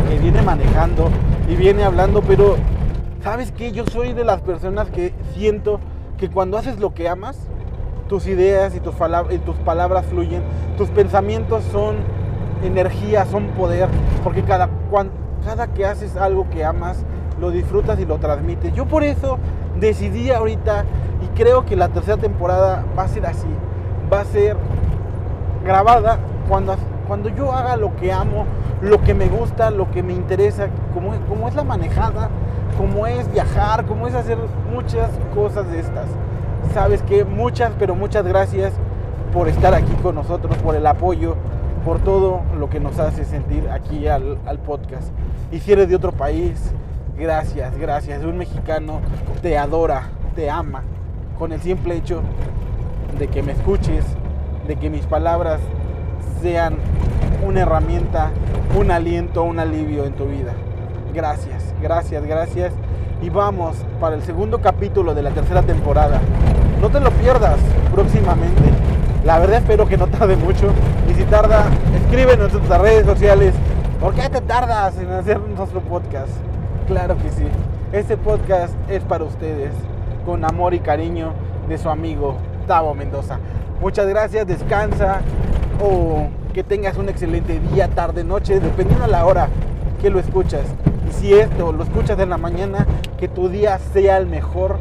que 0.07 0.19
viene 0.19 0.43
manejando 0.43 1.09
y 1.49 1.55
viene 1.55 1.83
hablando? 1.83 2.21
Pero, 2.21 2.57
¿sabes 3.23 3.51
qué? 3.51 3.71
Yo 3.71 3.87
soy 3.87 4.13
de 4.13 4.23
las 4.23 4.41
personas 4.41 4.91
que 4.91 5.15
siento 5.33 5.79
que 6.19 6.29
cuando 6.29 6.59
haces 6.59 6.77
lo 6.77 6.93
que 6.93 7.09
amas, 7.09 7.49
tus 8.07 8.27
ideas 8.27 8.75
y 8.75 8.79
tus, 8.79 8.95
palabras, 8.95 9.33
y 9.35 9.39
tus 9.39 9.55
palabras 9.57 10.05
fluyen, 10.05 10.43
tus 10.77 10.89
pensamientos 10.89 11.63
son 11.71 11.97
energía, 12.63 13.25
son 13.25 13.47
poder, 13.47 13.89
porque 14.23 14.43
cada, 14.43 14.69
cada 15.43 15.67
que 15.67 15.85
haces 15.85 16.15
algo 16.15 16.49
que 16.49 16.63
amas, 16.63 17.03
lo 17.39 17.51
disfrutas 17.51 17.99
y 17.99 18.05
lo 18.05 18.17
transmites. 18.17 18.73
Yo 18.73 18.85
por 18.85 19.03
eso 19.03 19.37
decidí 19.79 20.31
ahorita 20.31 20.85
y 21.23 21.27
creo 21.35 21.65
que 21.65 21.75
la 21.75 21.89
tercera 21.89 22.17
temporada 22.17 22.85
va 22.97 23.03
a 23.03 23.07
ser 23.07 23.25
así, 23.25 23.47
va 24.11 24.21
a 24.21 24.25
ser 24.25 24.55
grabada 25.65 26.19
cuando, 26.47 26.75
cuando 27.07 27.29
yo 27.29 27.51
haga 27.51 27.75
lo 27.77 27.95
que 27.95 28.11
amo, 28.11 28.45
lo 28.81 29.01
que 29.01 29.13
me 29.13 29.27
gusta, 29.27 29.71
lo 29.71 29.89
que 29.91 30.03
me 30.03 30.13
interesa, 30.13 30.67
como, 30.93 31.13
como 31.27 31.47
es 31.47 31.55
la 31.55 31.63
manejada, 31.63 32.29
como 32.77 33.07
es 33.07 33.31
viajar, 33.31 33.85
como 33.85 34.07
es 34.07 34.13
hacer 34.13 34.37
muchas 34.71 35.09
cosas 35.33 35.69
de 35.71 35.79
estas 35.79 36.07
sabes 36.73 37.01
que 37.03 37.23
muchas, 37.23 37.71
pero 37.77 37.95
muchas 37.95 38.25
gracias 38.25 38.73
por 39.31 39.47
estar 39.47 39.73
aquí 39.73 39.93
con 40.01 40.15
nosotros, 40.15 40.57
por 40.57 40.75
el 40.75 40.85
apoyo, 40.87 41.35
por 41.85 41.99
todo 41.99 42.41
lo 42.57 42.69
que 42.69 42.79
nos 42.79 42.99
hace 42.99 43.25
sentir 43.25 43.69
aquí 43.69 44.07
al, 44.07 44.37
podcast. 44.65 45.09
Y 45.51 45.59
si 45.59 45.71
eres 45.71 45.89
de 45.89 45.95
otro 45.95 46.11
país, 46.11 46.71
gracias, 47.17 47.77
gracias. 47.77 48.23
Un 48.23 48.37
mexicano 48.37 49.01
te 49.41 49.57
adora, 49.57 50.09
te 50.35 50.49
ama, 50.49 50.83
con 51.37 51.51
el 51.51 51.61
simple 51.61 51.95
hecho 51.95 52.21
de 53.19 53.27
que 53.27 53.43
me 53.43 53.51
escuches, 53.51 54.05
de 54.67 54.75
que 54.75 54.89
mis 54.89 55.05
palabras 55.05 55.59
sean 56.41 56.77
una 57.45 57.61
herramienta, 57.61 58.31
un 58.79 58.89
aliento, 58.89 59.43
un 59.43 59.59
alivio 59.59 60.05
en 60.05 60.13
tu 60.13 60.25
vida. 60.25 60.53
Gracias, 61.13 61.73
gracias, 61.81 62.25
gracias 62.25 62.73
y 63.23 63.29
vamos 63.29 63.77
para 64.01 64.15
el 64.15 64.21
segundo 64.23 64.59
capítulo 64.59 65.15
de 65.15 65.21
la 65.21 65.29
tercera 65.29 65.61
temporada. 65.61 66.19
No 66.81 66.89
te 66.89 66.99
lo 66.99 67.09
pierdas 67.11 67.57
próximamente. 67.93 68.61
La 69.23 69.39
verdad 69.39 69.59
espero 69.59 69.87
que 69.87 69.97
no 69.97 70.07
tarde 70.07 70.35
mucho. 70.35 70.67
Y 71.09 71.13
si 71.13 71.23
tarda, 71.23 71.63
escríbenos 71.95 72.51
en 72.51 72.57
nuestras 72.57 72.81
redes 72.81 73.05
sociales. 73.05 73.53
¿Por 74.01 74.13
qué 74.13 74.27
te 74.27 74.41
tardas 74.41 74.97
en 74.97 75.09
hacer 75.11 75.39
nuestro 75.39 75.79
podcast? 75.79 76.31
Claro 76.85 77.15
que 77.15 77.29
sí. 77.31 77.45
Este 77.93 78.17
podcast 78.17 78.73
es 78.89 79.01
para 79.03 79.23
ustedes. 79.23 79.71
Con 80.25 80.43
amor 80.43 80.73
y 80.73 80.79
cariño 80.79 81.31
de 81.69 81.77
su 81.77 81.89
amigo 81.89 82.35
Tavo 82.67 82.93
Mendoza. 82.93 83.39
Muchas 83.79 84.05
gracias, 84.05 84.45
descansa 84.45 85.21
o 85.81 86.27
que 86.53 86.63
tengas 86.63 86.97
un 86.97 87.07
excelente 87.07 87.59
día, 87.71 87.87
tarde, 87.87 88.25
noche, 88.25 88.59
dependiendo 88.59 89.05
de 89.05 89.11
la 89.11 89.25
hora 89.25 89.47
que 90.01 90.09
lo 90.09 90.19
escuchas 90.19 90.65
si 91.11 91.33
esto 91.33 91.71
lo 91.71 91.83
escuchas 91.83 92.19
en 92.19 92.29
la 92.29 92.37
mañana, 92.37 92.85
que 93.17 93.27
tu 93.27 93.49
día 93.49 93.77
sea 93.93 94.17
el 94.17 94.27
mejor, 94.27 94.77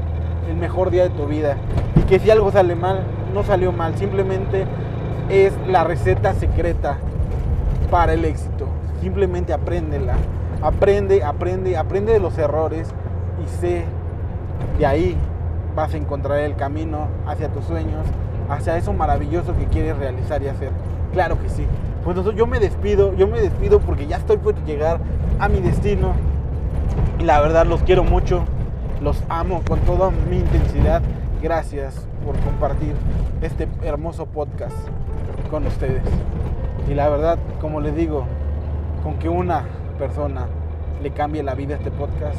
el 0.49 0.57
mejor 0.57 0.90
día 0.90 1.05
de 1.05 1.11
tu 1.11 1.27
vida. 1.27 1.57
Y 1.97 2.03
que 2.03 2.19
si 2.19 2.31
algo 2.31 2.51
sale 2.51 2.74
mal, 2.74 3.05
no 3.35 3.44
salió 3.44 3.73
mal, 3.73 3.97
simplemente 3.97 4.66
es 5.28 5.53
la 5.69 5.85
receta 5.85 6.35
secreta 6.35 6.99
para 7.90 8.15
el 8.15 8.24
éxito. 8.24 8.66
Simplemente 9.01 9.53
apréndela. 9.53 10.15
Aprende, 10.62 11.24
aprende, 11.24 11.77
aprende 11.77 12.12
de 12.12 12.20
los 12.20 12.39
errores 12.39 12.89
y 13.44 13.61
sé 13.61 13.85
de 14.78 14.86
ahí 14.86 15.16
vas 15.74 15.94
a 15.94 15.97
encontrar 15.97 16.39
el 16.40 16.55
camino 16.55 17.09
hacia 17.27 17.49
tus 17.49 17.65
sueños, 17.65 18.07
hacia 18.49 18.77
eso 18.77 18.93
maravilloso 18.93 19.57
que 19.57 19.66
quieres 19.66 19.97
realizar 19.97 20.43
y 20.43 20.49
hacer. 20.49 20.70
Claro 21.12 21.40
que 21.40 21.49
sí. 21.49 21.66
Pues 22.04 22.18
yo 22.34 22.46
me 22.48 22.58
despido, 22.58 23.14
yo 23.14 23.28
me 23.28 23.40
despido 23.40 23.78
porque 23.78 24.08
ya 24.08 24.16
estoy 24.16 24.36
por 24.36 24.56
llegar 24.64 24.98
a 25.38 25.48
mi 25.48 25.60
destino. 25.60 26.14
Y 27.20 27.22
la 27.22 27.40
verdad 27.40 27.64
los 27.64 27.82
quiero 27.82 28.02
mucho, 28.02 28.44
los 29.00 29.22
amo 29.28 29.62
con 29.68 29.78
toda 29.80 30.10
mi 30.10 30.38
intensidad. 30.38 31.00
Gracias 31.40 32.04
por 32.24 32.36
compartir 32.40 32.94
este 33.40 33.68
hermoso 33.84 34.26
podcast 34.26 34.74
con 35.48 35.64
ustedes. 35.66 36.02
Y 36.90 36.94
la 36.94 37.08
verdad, 37.08 37.38
como 37.60 37.80
les 37.80 37.94
digo, 37.94 38.24
con 39.04 39.14
que 39.20 39.28
una 39.28 39.64
persona 39.96 40.46
le 41.02 41.10
cambie 41.10 41.44
la 41.44 41.54
vida 41.54 41.74
a 41.74 41.78
este 41.78 41.92
podcast, 41.92 42.38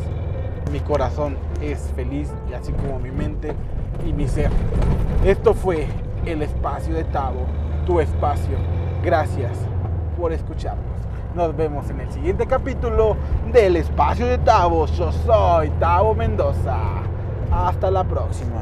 mi 0.73 0.81
corazón 0.81 1.37
es 1.61 1.79
feliz 1.95 2.29
y 2.49 2.53
así 2.53 2.73
como 2.73 2.99
mi 2.99 3.11
mente 3.11 3.53
y 4.05 4.11
mi 4.11 4.27
ser. 4.27 4.49
Esto 5.25 5.53
fue 5.53 5.87
el 6.25 6.41
espacio 6.41 6.93
de 6.93 7.05
Tavo, 7.05 7.45
tu 7.85 8.01
espacio. 8.01 8.57
Gracias 9.03 9.51
por 10.17 10.31
escucharnos. 10.31 10.85
Nos 11.35 11.53
vemos 11.57 11.89
en 11.89 11.99
el 11.99 12.09
siguiente 12.09 12.47
capítulo 12.47 13.17
del 13.51 13.75
espacio 13.75 14.25
de 14.25 14.37
Tavo. 14.37 14.85
Yo 14.85 15.11
soy 15.11 15.71
Tavo 15.71 16.15
Mendoza. 16.15 16.77
Hasta 17.51 17.91
la 17.91 18.05
próxima. 18.05 18.61